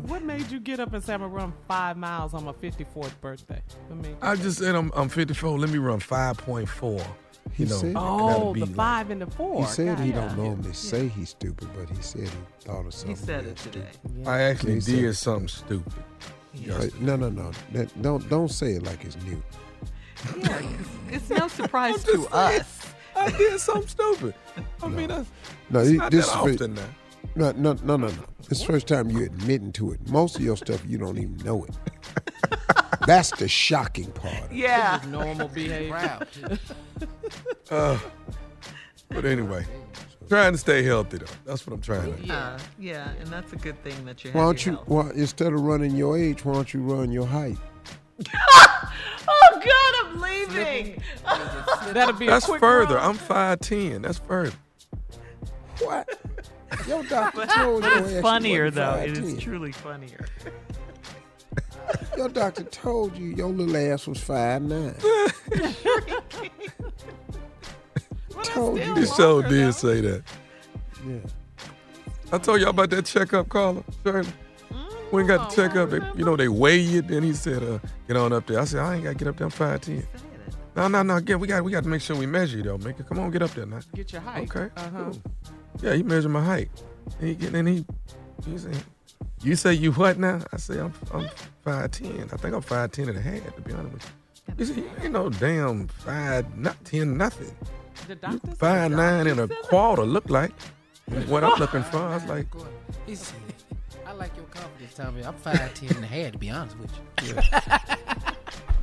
What 0.07 0.23
made 0.23 0.49
you 0.51 0.59
get 0.61 0.79
up 0.79 0.93
and 0.93 1.03
say 1.03 1.13
I'm 1.15 1.19
gonna 1.21 1.33
run 1.33 1.53
five 1.67 1.97
miles 1.97 2.33
on 2.33 2.45
my 2.45 2.51
54th 2.53 3.19
birthday? 3.21 3.61
I 3.91 3.93
mean, 3.95 4.15
I 4.21 4.35
just 4.37 4.59
said 4.59 4.73
I'm, 4.75 4.89
I'm 4.95 5.09
54. 5.09 5.57
Let 5.59 5.69
me 5.69 5.77
run 5.79 5.99
5.4. 5.99 7.05
He 7.53 7.63
You 7.63 7.69
know, 7.69 7.75
said- 7.77 7.93
oh, 7.97 8.53
the 8.53 8.61
like- 8.61 8.75
five 8.75 9.09
and 9.11 9.21
the 9.21 9.27
four. 9.27 9.65
He 9.65 9.69
said 9.69 9.99
he 9.99 10.11
Got 10.11 10.29
don't 10.29 10.39
it. 10.39 10.43
normally 10.49 10.73
say 10.73 11.07
he's 11.09 11.29
stupid, 11.31 11.67
but 11.77 11.89
he 11.89 12.01
said 12.01 12.21
he 12.29 12.29
thought 12.61 12.85
of 12.85 12.93
something. 12.93 13.15
He 13.17 13.21
said 13.21 13.45
it 13.45 13.57
today. 13.57 13.87
stupid. 13.91 14.27
I 14.27 14.41
actually 14.43 14.75
He 14.75 14.79
did 15.01 15.15
something 15.17 15.47
stupid. 15.49 15.93
Uh, 16.71 16.87
no, 16.99 17.15
no, 17.15 17.29
no. 17.29 17.51
That- 17.73 18.01
don't 18.01 18.27
don't 18.29 18.49
say 18.51 18.73
it 18.73 18.83
like 18.83 19.03
it's 19.05 19.17
new. 19.23 19.41
Yeah, 20.39 20.59
'cause 20.59 20.87
it's 21.11 21.29
no 21.29 21.47
surprise 21.59 22.03
to 22.05 22.27
us. 22.31 22.81
I 23.15 23.29
did 23.31 23.59
something 23.59 23.87
stupid. 23.87 24.33
I 24.83 24.87
mean, 24.87 25.07
that's, 25.07 25.29
No, 25.69 25.79
it's 25.79 25.89
he- 25.89 25.97
not 25.97 26.11
this 26.11 26.27
that 26.27 26.45
is 26.47 26.53
often 26.55 26.73
now. 26.75 26.87
No, 27.35 27.51
no, 27.51 27.73
no, 27.83 27.97
no, 27.97 28.07
no. 28.07 28.23
It's 28.49 28.59
the 28.59 28.65
first 28.65 28.87
time 28.87 29.09
you're 29.09 29.25
admitting 29.25 29.71
to 29.73 29.91
it. 29.91 30.09
Most 30.09 30.35
of 30.37 30.41
your 30.41 30.57
stuff 30.57 30.81
you 30.87 30.97
don't 30.97 31.17
even 31.17 31.37
know 31.37 31.63
it. 31.65 31.75
That's 33.07 33.31
the 33.31 33.47
shocking 33.47 34.11
part. 34.11 34.51
Yeah. 34.51 34.97
This 34.97 35.05
is 35.07 35.11
normal 35.11 35.47
behavior. 35.49 36.19
Uh, 37.71 37.97
but 39.09 39.25
anyway, 39.25 39.65
trying 40.27 40.51
to 40.53 40.57
stay 40.57 40.83
healthy 40.83 41.17
though. 41.17 41.25
That's 41.45 41.65
what 41.65 41.73
I'm 41.73 41.81
trying 41.81 42.13
to 42.15 42.21
do. 42.21 42.27
Yeah. 42.27 42.57
yeah, 42.79 43.09
and 43.19 43.27
that's 43.29 43.53
a 43.53 43.57
good 43.57 43.81
thing 43.83 44.05
that 44.05 44.23
you 44.23 44.31
have 44.31 44.39
Why 44.39 44.45
don't 44.45 44.65
your 44.65 44.73
you? 44.73 44.77
health. 44.77 44.89
Why, 44.89 45.09
instead 45.15 45.53
of 45.53 45.61
running 45.61 45.95
your 45.95 46.17
age, 46.17 46.43
why 46.45 46.53
don't 46.53 46.73
you 46.73 46.81
run 46.81 47.11
your 47.11 47.25
height? 47.27 47.57
Oh, 49.27 49.59
God, 49.59 50.05
I'm 50.05 50.21
leaving. 50.21 51.01
That'll 51.93 52.13
be 52.13 52.27
a 52.27 52.29
That's 52.29 52.45
quick 52.45 52.59
further. 52.59 52.95
run. 52.95 53.09
I'm 53.11 53.17
5'10. 53.17 54.03
That's 54.03 54.19
further. 54.19 54.55
What? 55.79 56.07
Your 56.87 57.01
doctor 57.03 57.45
told 57.49 57.83
your 57.83 57.91
ass 57.93 58.11
It's 58.11 58.21
funnier, 58.21 58.65
wasn't 58.65 58.75
though. 58.75 58.95
It 58.99 59.13
5'10". 59.13 59.23
is 59.23 59.39
truly 59.43 59.71
funnier. 59.71 60.25
Your 62.15 62.29
doctor 62.29 62.63
told 62.65 63.17
you 63.17 63.27
your 63.35 63.49
little 63.49 63.75
ass 63.77 64.05
was 64.05 64.19
five 64.19 64.61
nine. 64.61 64.95
Told 68.45 68.79
you. 68.79 68.93
He 68.95 69.05
sure 69.05 69.43
did 69.43 69.73
say 69.73 70.01
that. 70.01 70.23
Yeah. 71.05 71.17
I 72.31 72.37
told 72.37 72.59
y'all 72.59 72.69
about 72.71 72.89
that 72.89 73.05
checkup, 73.05 73.49
Carla. 73.49 73.83
Shirley. 74.03 74.27
We 75.11 75.21
ain't 75.21 75.27
got 75.29 75.49
the 75.49 75.55
checkup. 75.55 75.91
They, 75.91 75.99
you 76.17 76.25
know, 76.25 76.35
they 76.35 76.47
weigh 76.47 76.79
you. 76.79 77.01
Then 77.01 77.23
he 77.23 77.33
said, 77.33 77.63
uh, 77.63 77.79
"Get 78.07 78.17
on 78.17 78.33
up 78.33 78.47
there." 78.47 78.59
I 78.59 78.65
said, 78.65 78.79
"I 78.79 78.95
ain't 78.95 79.03
got 79.03 79.11
to 79.11 79.15
get 79.15 79.27
up 79.27 79.37
there. 79.37 79.45
I'm 79.45 79.51
5'10". 79.51 80.03
No, 80.75 80.87
no, 80.87 81.03
no. 81.03 81.19
Get, 81.21 81.39
we 81.39 81.47
got, 81.47 81.63
we 81.63 81.71
got 81.71 81.83
to 81.83 81.89
make 81.89 82.01
sure 82.01 82.15
we 82.17 82.25
measure 82.25 82.57
you 82.57 82.63
though. 82.63 82.77
Make 82.79 82.99
it. 82.99 83.07
Come 83.07 83.19
on, 83.19 83.31
get 83.31 83.41
up 83.41 83.51
there 83.51 83.65
now. 83.65 83.79
Get 83.93 84.11
your 84.11 84.21
height. 84.21 84.53
Okay. 84.53 84.69
Uh 84.75 84.89
huh. 84.89 85.03
cool. 85.05 85.21
Yeah, 85.81 85.93
he 85.93 86.03
measured 86.03 86.31
my 86.31 86.43
height. 86.43 86.69
And 87.21 87.41
he, 87.41 87.47
and 87.47 87.67
he, 87.67 87.85
he 88.45 88.57
said, 88.57 88.83
"You 89.41 89.55
say 89.55 89.73
you 89.73 89.91
what 89.93 90.17
now?" 90.17 90.41
I 90.51 90.57
say, 90.57 90.79
"I'm, 90.79 90.93
I'm 91.13 91.29
5'10". 91.65 92.33
I 92.33 92.37
think 92.37 92.55
I'm 92.55 92.61
5'10 92.63 93.09
and 93.09 93.17
a 93.17 93.21
half, 93.21 93.55
to 93.55 93.61
be 93.61 93.73
honest 93.73 93.93
with 93.93 94.03
you. 94.03 94.53
He 94.57 94.65
said, 94.65 94.77
"You 94.77 94.89
ain't 95.01 95.13
no 95.13 95.29
damn 95.29 95.87
five, 95.87 96.57
not 96.57 96.83
ten, 96.83 97.17
nothing. 97.17 97.55
The 98.07 98.15
doctor 98.15 98.39
said- 98.47 98.57
Five 98.57 98.91
nine 98.91 99.27
and 99.27 99.39
a 99.39 99.47
quarter 99.47 100.03
look 100.03 100.29
like 100.29 100.51
what 101.27 101.43
I'm 101.43 101.57
looking 101.59 101.83
for." 101.83 101.97
I 101.99 102.15
was 102.15 102.25
like, 102.35 102.47
He 103.05 103.15
said, 103.15 103.35
I 104.05 104.11
like 104.13 104.35
your 104.35 104.45
confidence, 104.45 104.93
Tommy. 104.93 105.23
I'm 105.25 105.33
5'10 105.33 105.95
and 105.95 106.03
a 106.03 106.07
half, 106.07 106.31
to 106.33 106.37
be 106.37 106.49
honest 106.49 106.77
with 106.77 106.91
you. 107.23 107.35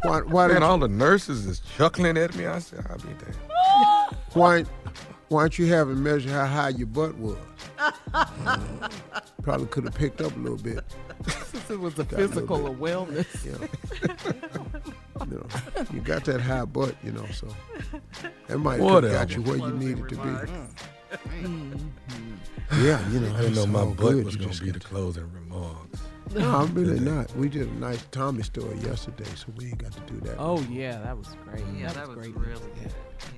Why? 0.02 0.20
Why 0.22 0.48
"Man, 0.48 0.62
all 0.64 0.78
the 0.78 0.89
nurses 0.89 1.47
is 1.47 1.60
chuckling 1.76 2.16
at 2.18 2.34
me." 2.34 2.47
I 2.47 2.59
said, 2.59 2.84
"I'll 2.90 2.97
be 2.98 3.05
damned." 3.14 3.36
Why? 4.34 4.64
Why 5.33 5.45
don't 5.45 5.59
you 5.59 5.67
have 5.69 5.89
him 5.89 6.03
measure 6.03 6.29
how 6.29 6.45
high 6.45 6.69
your 6.69 6.87
butt 6.89 7.17
was? 7.17 7.39
Probably 9.43 9.67
could 9.69 9.85
have 9.85 9.95
picked 9.95 10.21
up 10.21 10.37
a 10.37 10.39
little 10.39 10.59
bit. 10.59 10.85
Since 11.27 11.71
it 11.71 11.81
was 11.81 11.99
a 11.99 12.05
Got 12.05 12.13
a 12.13 12.17
little 12.27 12.29
physical 12.29 12.69
bit. 12.69 12.79
wellness. 12.79 13.27
Yeah. 13.47 13.67
you 15.27 15.37
know, 15.39 15.47
you 15.91 16.01
got 16.01 16.27
that 16.27 16.43
high 16.43 16.67
butt, 16.67 16.95
you 17.03 17.13
know, 17.13 17.25
so 17.33 17.49
that 18.47 18.59
might 18.59 18.75
have 18.75 18.83
Whatever. 18.83 19.15
got 19.15 19.35
you 19.35 19.41
where 19.41 19.57
you 19.57 19.71
needed 19.73 20.07
to 20.11 20.17
be. 20.17 20.23
Mm-hmm. 21.41 22.85
Yeah, 22.85 23.09
you 23.11 23.21
know, 23.21 23.35
I 23.35 23.41
didn't 23.41 23.55
know 23.55 23.67
my 23.67 23.85
butt 23.87 23.97
good. 23.97 24.25
was 24.27 24.37
gonna 24.37 24.55
be 24.61 24.71
the 24.71 24.81
closing 24.81 25.31
remarks. 25.33 26.01
No, 26.35 26.57
I'm 26.59 26.75
really 26.75 27.01
not. 27.01 27.35
We 27.37 27.49
did 27.49 27.69
a 27.69 27.75
nice 27.75 28.05
Tommy 28.11 28.43
story 28.43 28.77
yesterday, 28.81 29.25
so 29.35 29.47
we 29.57 29.67
ain't 29.69 29.79
got 29.79 29.93
to 29.93 30.01
do 30.13 30.21
that. 30.27 30.37
Oh 30.39 30.61
yeah, 30.71 30.99
that 31.01 31.17
was 31.17 31.29
great. 31.45 31.65
Yeah, 31.79 31.91
that 31.95 32.07
was 32.07 32.17
great. 32.17 32.37
really 32.37 32.61
good. 32.81 32.93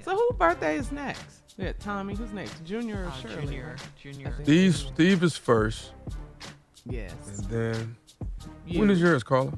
So 0.04 0.16
whose 0.16 0.36
birthday 0.38 0.76
is 0.76 0.90
next? 0.92 1.43
Yeah, 1.56 1.72
Tommy. 1.78 2.14
Who's 2.14 2.32
next? 2.32 2.64
Junior 2.64 3.04
or 3.04 3.06
Uh, 3.06 3.12
Shirley? 3.12 3.46
Junior, 3.46 3.76
Junior. 4.02 4.34
Steve, 4.42 4.74
Steve 4.76 5.22
is 5.22 5.36
first, 5.36 5.92
Yes. 6.84 7.12
and 7.28 7.44
then 7.48 7.96
You. 8.66 8.80
when 8.80 8.90
is 8.90 9.00
yours, 9.00 9.22
Carla? 9.22 9.52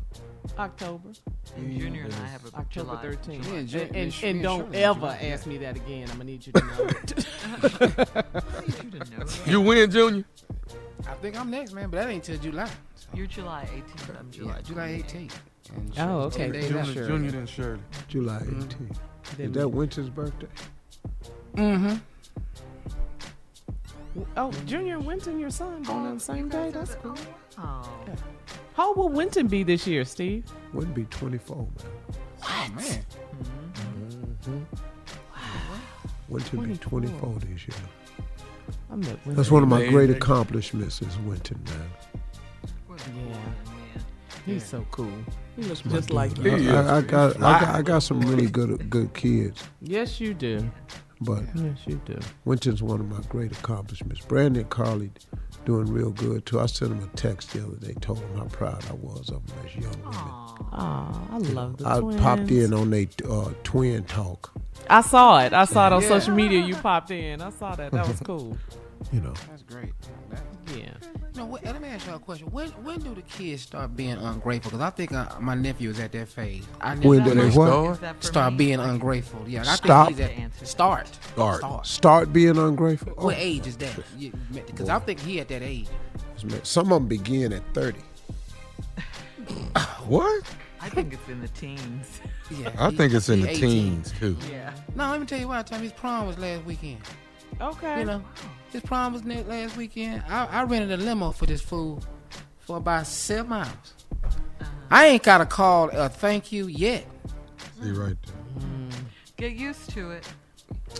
October. 0.59 1.09
And 1.56 1.81
Junior 1.81 2.05
and 2.05 2.14
I 2.14 2.27
have 2.28 2.44
a 2.52 2.56
October 2.59 2.97
13th. 2.97 3.43
July. 3.44 3.56
And, 3.59 3.73
Yeah, 3.73 3.81
and, 3.94 4.14
and, 4.23 4.43
don't 4.43 4.60
Shirley, 4.66 4.77
ever 4.85 5.01
July, 5.01 5.16
ask 5.23 5.47
me 5.47 5.56
that 5.59 5.77
again. 5.77 6.02
I'm 6.10 6.18
gonna 6.18 6.24
need 6.24 6.47
you 6.47 6.52
to 6.52 6.60
know. 6.60 6.85
it. 6.86 7.27
You 8.66 8.90
didn't 8.90 9.10
know 9.18 9.24
that. 9.24 9.43
You 9.47 9.60
win, 9.62 9.90
Junior. 9.90 10.24
I 11.09 11.14
think 11.14 11.36
I'm 11.40 11.51
next, 11.51 11.73
man, 11.73 11.89
but 11.90 11.97
that 12.02 12.10
ain't 12.10 12.24
till 12.24 12.39
July. 12.39 12.68
So, 12.94 13.09
You're 13.14 13.27
July 13.27 13.68
18th. 13.73 14.18
I'm 14.20 14.31
July. 14.31 14.55
yeah, 14.56 14.62
July 14.62 14.89
18th. 15.02 15.32
And 15.74 15.93
Oh, 15.98 16.20
okay. 16.23 16.36
10 16.44 16.52
days 16.52 16.64
Junior, 16.68 16.81
after. 16.82 17.06
Junior, 17.09 17.31
then 17.32 17.47
Shirley. 17.47 17.81
July 18.09 18.39
Mm-hmm. 18.40 18.60
18th. 18.85 19.40
Is 19.40 19.52
that 19.52 19.68
Wynton's 19.68 20.10
birthday? 20.10 20.47
Mm-hmm. 21.57 21.97
Oh, 24.37 24.51
Junior 24.66 24.99
Wynton, 24.99 25.39
your 25.39 25.51
son, 25.51 25.83
born 25.83 26.07
on 26.07 26.15
the 26.15 26.20
same 26.20 26.49
day. 26.49 26.70
That's 26.70 26.95
cool. 26.97 27.15
Oh. 27.59 27.89
How 28.74 28.89
old 28.89 28.97
will 28.97 29.09
Wynton 29.09 29.47
be 29.47 29.62
this 29.62 29.87
year, 29.87 30.05
Steve? 30.05 30.45
Wouldn't 30.73 30.95
be 30.95 31.05
24, 31.05 31.57
man. 31.57 31.69
Oh, 32.43 32.69
man. 32.77 34.66
Wynton 36.28 36.65
be 36.69 36.77
24 36.77 37.35
this 37.41 37.69
year. 37.69 37.77
I'm 38.91 39.01
not 39.01 39.11
Wynton. 39.11 39.35
That's 39.37 39.51
one 39.51 39.62
of 39.62 39.69
my 39.69 39.77
Amazing. 39.78 39.95
great 39.95 40.11
accomplishments 40.11 41.01
is 41.03 41.16
Wynton, 41.20 41.62
man. 41.66 42.99
Yeah. 43.28 43.37
He's 44.45 44.65
so 44.65 44.85
cool. 44.91 45.11
He 45.57 45.62
looks 45.62 45.85
My 45.85 45.93
just 45.97 46.11
like 46.11 46.35
dude. 46.35 46.61
you. 46.62 46.70
I, 46.70 46.74
I, 46.83 46.97
I 46.99 47.01
got, 47.03 47.37
I 47.37 47.41
got 47.41 47.69
I 47.77 47.83
got 47.83 48.03
some 48.03 48.20
really 48.20 48.47
good 48.49 48.89
good 48.91 49.12
kids, 49.15 49.62
Yes, 49.81 50.20
you 50.20 50.35
do. 50.35 50.69
But 51.20 51.44
Yes, 51.55 51.78
you 51.86 52.01
do. 52.05 52.18
Wynton's 52.44 52.82
one 52.82 53.01
of 53.01 53.09
my 53.09 53.20
great 53.28 53.52
accomplishments. 53.52 54.20
Brandi 54.26 54.59
and 54.59 54.70
Karli 54.70 55.10
doing 55.64 55.86
real 55.86 56.10
good 56.10 56.44
too. 56.47 56.60
I 56.60 56.66
sent 56.66 56.93
him 56.93 57.02
a 57.02 57.16
text 57.16 57.52
the 57.52 57.64
other 57.66 57.76
day, 57.76 57.94
told 58.01 58.18
him 58.18 58.36
how 58.36 58.44
proud 58.44 58.84
I 58.90 58.93
was 58.94 59.30
of 59.30 59.47
them 59.47 59.56
as 59.64 59.74
young 59.74 59.98
women. 60.02 60.14
Aw, 60.14 61.26
I 61.32 61.38
love 61.38 61.76
the 61.78 61.88
I 61.88 62.01
twins. 62.01 62.20
popped 62.20 62.51
in 62.51 62.74
on 62.74 62.90
their 62.90 63.06
uh, 63.30 63.51
twin 63.64 64.05
talk. 64.05 64.52
I 64.90 65.01
saw 65.01 65.40
it. 65.40 65.52
I 65.52 65.64
saw 65.64 65.86
it 65.88 65.93
on 65.94 66.02
Yeah. 66.02 66.09
social 66.09 66.34
media. 66.34 66.60
You 66.60 66.76
popped 66.76 67.10
in. 67.10 67.40
I 67.40 67.51
saw 67.51 67.74
that. 67.74 67.93
That 67.93 68.06
was 68.09 68.20
cool. 68.20 68.56
You 69.12 69.20
know, 69.20 69.34
That's 69.51 69.62
great. 69.62 69.93
That- 70.30 70.40
Yeah. 70.74 70.90
You 71.34 71.40
know, 71.43 71.59
let 71.62 71.80
me 71.80 71.88
ask 71.88 72.06
y'all 72.06 72.16
a 72.16 72.18
question. 72.18 72.48
When 72.51 72.68
when 72.82 72.98
do 73.01 73.14
the 73.14 73.22
kids 73.22 73.62
start 73.62 73.94
being 73.97 74.12
ungrateful? 74.16 74.70
Because 74.72 74.84
I 74.84 74.90
think 74.90 75.12
uh, 75.12 75.26
my 75.40 75.55
nephew 75.55 75.90
is 75.90 76.01
at 76.01 76.12
that 76.12 76.28
phase. 76.28 76.64
I 76.80 76.94
When 76.97 77.22
do 77.22 77.34
they 77.34 77.51
what? 77.51 77.93
Is 77.93 77.98
that 78.01 78.16
for 78.16 78.26
Start 78.26 78.52
me? 78.55 78.56
being 78.59 78.80
ungrateful. 78.80 79.44
Yeah, 79.47 79.60
I 79.60 79.76
Stop. 79.76 80.09
think 80.09 80.18
he's 80.18 80.26
at 80.60 80.66
start. 80.66 81.06
start 81.34 81.86
start 81.86 82.32
being 82.32 82.59
ungrateful. 82.59 83.12
Oh, 83.16 83.26
What 83.26 83.36
age 83.38 83.66
is 83.66 83.76
that? 83.78 83.94
Because 84.66 84.88
I 84.88 84.98
think 84.98 85.20
he 85.20 85.40
at 85.40 85.48
that 85.48 85.62
age. 85.62 85.86
Some 86.64 86.86
of 86.93 86.98
them 87.01 87.06
begin 87.09 87.52
at 87.52 87.62
thirty. 87.74 88.01
What? 90.06 90.44
I 90.80 90.88
think 90.88 91.12
it's 91.12 91.28
in 91.28 91.40
the 91.40 91.48
teens. 91.48 92.20
Yeah, 92.51 92.70
I 92.78 92.90
he- 92.90 92.97
think 92.97 93.12
it's 93.12 93.28
in 93.28 93.38
he 93.40 93.44
the 93.44 93.51
18. 93.51 93.60
teens 93.60 94.12
too. 94.18 94.36
Yeah. 94.51 94.72
No, 94.94 95.10
let 95.10 95.20
me 95.20 95.26
tell 95.26 95.38
you 95.40 95.48
why. 95.48 95.62
Time 95.62 95.82
his 95.82 95.93
prom 95.93 96.26
was 96.28 96.38
last 96.38 96.64
weekend. 96.64 96.98
Okay. 97.60 98.01
You 98.01 98.05
know, 98.06 98.24
his 98.73 98.82
prom 98.82 99.12
was 99.12 99.24
ne- 99.24 99.43
last 99.44 99.77
weekend. 99.77 100.23
I, 100.28 100.47
I 100.47 100.62
rented 100.64 100.93
a 100.93 101.02
limo 101.02 101.31
for 101.32 101.47
this 101.47 101.62
fool 101.62 102.02
for 102.60 102.77
about 102.78 103.06
seven 103.06 103.48
miles. 103.51 103.94
I 104.90 105.06
ain't 105.06 105.23
got 105.23 105.40
a 105.40 105.47
call 105.47 105.89
a 105.90 106.09
thank 106.09 106.52
you 106.52 106.66
yet. 106.68 107.06
See 107.82 107.90
right 107.90 108.16
Get 109.36 109.52
used 109.52 109.90
to 109.90 110.12
it. 110.12 110.27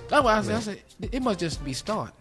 That's 0.09 0.23
why 0.25 0.37
I 0.39 0.43
said, 0.43 0.55
I 0.57 0.61
said 0.61 0.83
it 1.13 1.23
must 1.23 1.39
just 1.41 1.65
be 1.65 1.73
start. 1.73 2.13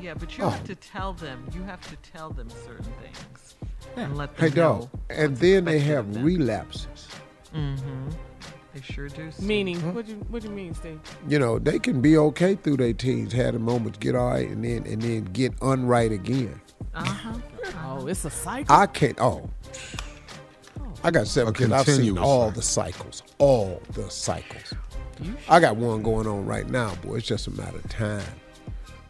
Yeah, 0.00 0.14
but 0.14 0.36
you 0.38 0.44
Oh. 0.44 0.50
have 0.50 0.64
to 0.64 0.74
tell 0.74 1.12
them. 1.12 1.46
You 1.54 1.62
have 1.64 1.80
to 1.90 1.96
tell 2.10 2.30
them 2.30 2.48
certain 2.50 2.92
things 3.02 3.54
Yeah. 3.96 4.04
and 4.04 4.16
let 4.16 4.36
them 4.36 4.48
Hey, 4.50 4.54
know. 4.56 4.88
dog. 4.88 4.88
And 5.10 5.36
then 5.36 5.64
they 5.64 5.78
have 5.80 6.22
relapses. 6.22 7.08
Mm-hmm. 7.54 8.08
They 8.74 8.80
sure 8.80 9.08
do. 9.08 9.30
Steve. 9.30 9.46
Meaning, 9.46 9.94
what 9.94 10.06
you 10.06 10.16
what 10.28 10.44
you 10.44 10.50
mean, 10.50 10.74
Steve? 10.74 11.00
You 11.26 11.38
know, 11.38 11.58
they 11.58 11.78
can 11.78 12.00
be 12.00 12.16
okay 12.18 12.54
through 12.54 12.76
their 12.76 12.92
teens, 12.92 13.32
had 13.32 13.54
a 13.54 13.58
moment, 13.58 13.98
get 14.00 14.14
all 14.14 14.28
right, 14.28 14.48
and 14.48 14.64
then 14.64 14.86
and 14.86 15.00
then 15.00 15.24
get 15.24 15.56
unright 15.60 16.12
again. 16.12 16.60
Uh-huh. 16.94 17.34
Oh, 17.84 18.06
it's 18.06 18.24
a 18.24 18.30
cycle. 18.30 18.74
I 18.74 18.86
can't. 18.86 19.18
Oh, 19.20 19.48
I 21.02 21.10
got 21.10 21.26
seven 21.26 21.54
kids. 21.54 21.72
I've 21.72 21.86
seen 21.86 21.96
continuous 21.96 22.26
all 22.26 22.50
the 22.50 22.62
cycles, 22.62 23.22
all 23.38 23.80
the 23.92 24.10
cycles. 24.10 24.74
I 25.48 25.58
got 25.60 25.76
one 25.76 26.02
going 26.02 26.26
on 26.26 26.46
right 26.46 26.68
now, 26.68 26.94
boy. 26.96 27.16
It's 27.16 27.26
just 27.26 27.46
a 27.46 27.50
matter 27.52 27.78
of 27.78 27.88
time 27.88 28.22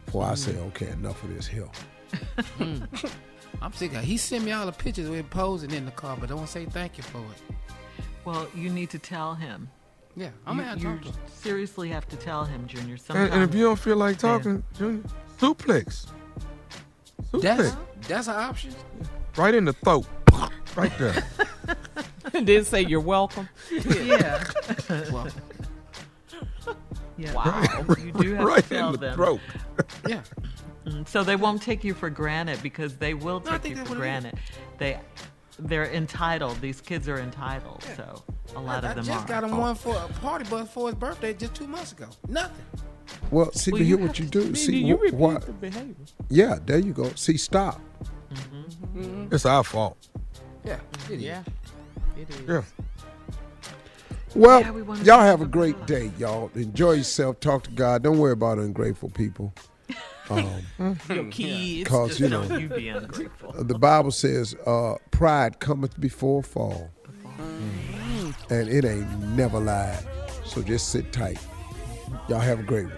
before 0.05 0.25
I 0.25 0.35
say, 0.35 0.57
okay, 0.57 0.87
enough 0.87 1.23
of 1.23 1.35
this 1.35 1.45
here. 1.45 1.69
I'm 3.61 3.73
sick 3.73 3.93
of 3.93 4.03
He 4.03 4.17
sent 4.17 4.45
me 4.45 4.51
all 4.51 4.65
the 4.65 4.71
pictures 4.71 5.07
of 5.07 5.13
him 5.13 5.25
posing 5.25 5.71
in 5.71 5.85
the 5.85 5.91
car, 5.91 6.17
but 6.19 6.29
don't 6.29 6.47
say 6.47 6.65
thank 6.65 6.97
you 6.97 7.03
for 7.03 7.19
it. 7.19 7.55
Well, 8.25 8.47
you 8.55 8.69
need 8.69 8.89
to 8.91 8.99
tell 8.99 9.33
him. 9.35 9.69
Yeah, 10.15 10.29
I'm 10.45 10.57
you, 10.57 10.63
gonna 10.63 10.77
you 10.77 10.83
talk 10.83 11.01
to 11.03 11.07
him. 11.09 11.15
seriously 11.33 11.89
have 11.89 12.07
to 12.09 12.15
tell 12.17 12.43
him, 12.45 12.67
Junior. 12.67 12.93
And, 12.93 13.01
Sometimes. 13.01 13.31
and 13.33 13.43
if 13.43 13.55
you 13.55 13.63
don't 13.63 13.79
feel 13.79 13.95
like 13.97 14.17
talking, 14.17 14.63
Junior, 14.77 15.03
suplex. 15.39 16.07
Suplex. 17.31 17.41
That's 17.41 17.75
that's 18.07 18.27
an 18.27 18.35
option. 18.35 18.73
right 19.37 19.53
in 19.55 19.65
the 19.65 19.73
throat. 19.73 20.05
Right 20.75 20.91
there. 20.97 21.23
and 22.33 22.47
then 22.47 22.63
say 22.65 22.81
you're 22.81 22.99
welcome. 23.01 23.47
yeah. 23.71 24.43
Well, 25.11 25.27
yeah. 27.17 27.33
Wow. 27.33 27.63
You 27.97 28.11
do 28.13 28.35
have 28.35 28.45
right 28.45 28.63
to 28.63 28.69
tell 28.69 28.87
in 28.87 28.91
the 28.93 28.97
them. 28.99 29.15
throat. 29.15 29.39
yeah. 30.07 30.21
Mm, 30.85 31.07
So 31.07 31.23
they 31.23 31.35
won't 31.35 31.61
take 31.61 31.83
you 31.83 31.93
for 31.93 32.09
granted 32.09 32.61
because 32.63 32.95
they 32.95 33.13
will 33.13 33.41
take 33.41 33.61
think 33.61 33.75
you 33.77 33.83
for 33.83 33.89
what 33.89 33.91
it 33.91 33.93
is. 33.95 33.97
granted. 33.99 34.33
They 34.77 34.99
they're 35.59 35.91
entitled. 35.91 36.59
These 36.61 36.81
kids 36.81 37.07
are 37.09 37.19
entitled. 37.19 37.83
So 37.95 38.23
a 38.55 38.59
lot 38.59 38.83
I, 38.83 38.89
of 38.89 38.95
them 38.95 39.09
are. 39.09 39.11
I 39.11 39.15
just 39.15 39.25
are. 39.25 39.27
got 39.27 39.43
him 39.43 39.53
oh. 39.53 39.59
one 39.59 39.75
for 39.75 39.95
a 39.95 40.07
party 40.19 40.49
bus 40.49 40.69
for 40.69 40.87
his 40.87 40.95
birthday 40.95 41.33
just 41.33 41.53
two 41.53 41.67
months 41.67 41.91
ago. 41.91 42.07
Nothing. 42.27 42.65
Well, 43.31 43.51
see, 43.51 43.71
Well, 43.71 43.79
but 43.79 43.85
you 43.87 43.97
here 43.97 44.07
what 44.07 44.19
you 44.19 44.25
do. 44.25 44.39
Meaning 44.39 44.55
See, 44.55 44.77
you 44.77 44.97
wh- 44.97 45.01
repeat 45.01 45.15
what? 45.15 45.45
the 45.45 45.53
behavior. 45.53 45.95
Yeah, 46.29 46.59
there 46.65 46.79
you 46.79 46.93
go. 46.93 47.09
See, 47.15 47.37
stop. 47.37 47.81
Mm-hmm. 48.33 49.33
It's 49.33 49.45
our 49.45 49.63
fault. 49.63 49.97
Yeah. 50.63 50.75
it 50.75 50.79
mm-hmm. 50.91 51.13
is. 51.13 51.21
Yeah. 51.21 51.43
It 52.17 52.29
is. 52.29 52.41
Yeah. 52.47 52.61
Well, 54.35 54.61
Yeah, 54.61 54.71
we 54.71 54.81
y'all 55.01 55.21
have 55.21 55.41
a 55.41 55.45
great 55.45 55.77
love. 55.77 55.87
day, 55.87 56.11
y'all. 56.19 56.51
Enjoy 56.53 56.91
yourself. 56.91 57.39
Talk 57.39 57.63
to 57.63 57.71
God. 57.71 58.03
Don't 58.03 58.19
worry 58.19 58.33
about 58.33 58.59
ungrateful 58.59 59.09
people. 59.09 59.53
Um, 60.29 60.47
Your 61.09 61.25
kids. 61.25 61.89
Cause 61.89 62.19
you 62.19 62.29
know, 62.29 62.43
you 62.57 62.69
be 62.69 62.89
ungrateful. 62.89 63.51
the 63.63 63.77
Bible 63.77 64.11
says, 64.11 64.55
uh, 64.65 64.95
"Pride 65.11 65.59
cometh 65.59 65.99
before 65.99 66.41
a 66.41 66.43
fall," 66.43 66.91
and 68.49 68.69
it 68.69 68.85
ain't 68.85 69.19
never 69.35 69.59
lied. 69.59 70.05
So 70.45 70.61
just 70.61 70.89
sit 70.89 71.11
tight. 71.11 71.39
Y'all 72.27 72.39
have 72.39 72.59
a 72.59 72.63
great 72.63 72.85
one. 72.87 72.97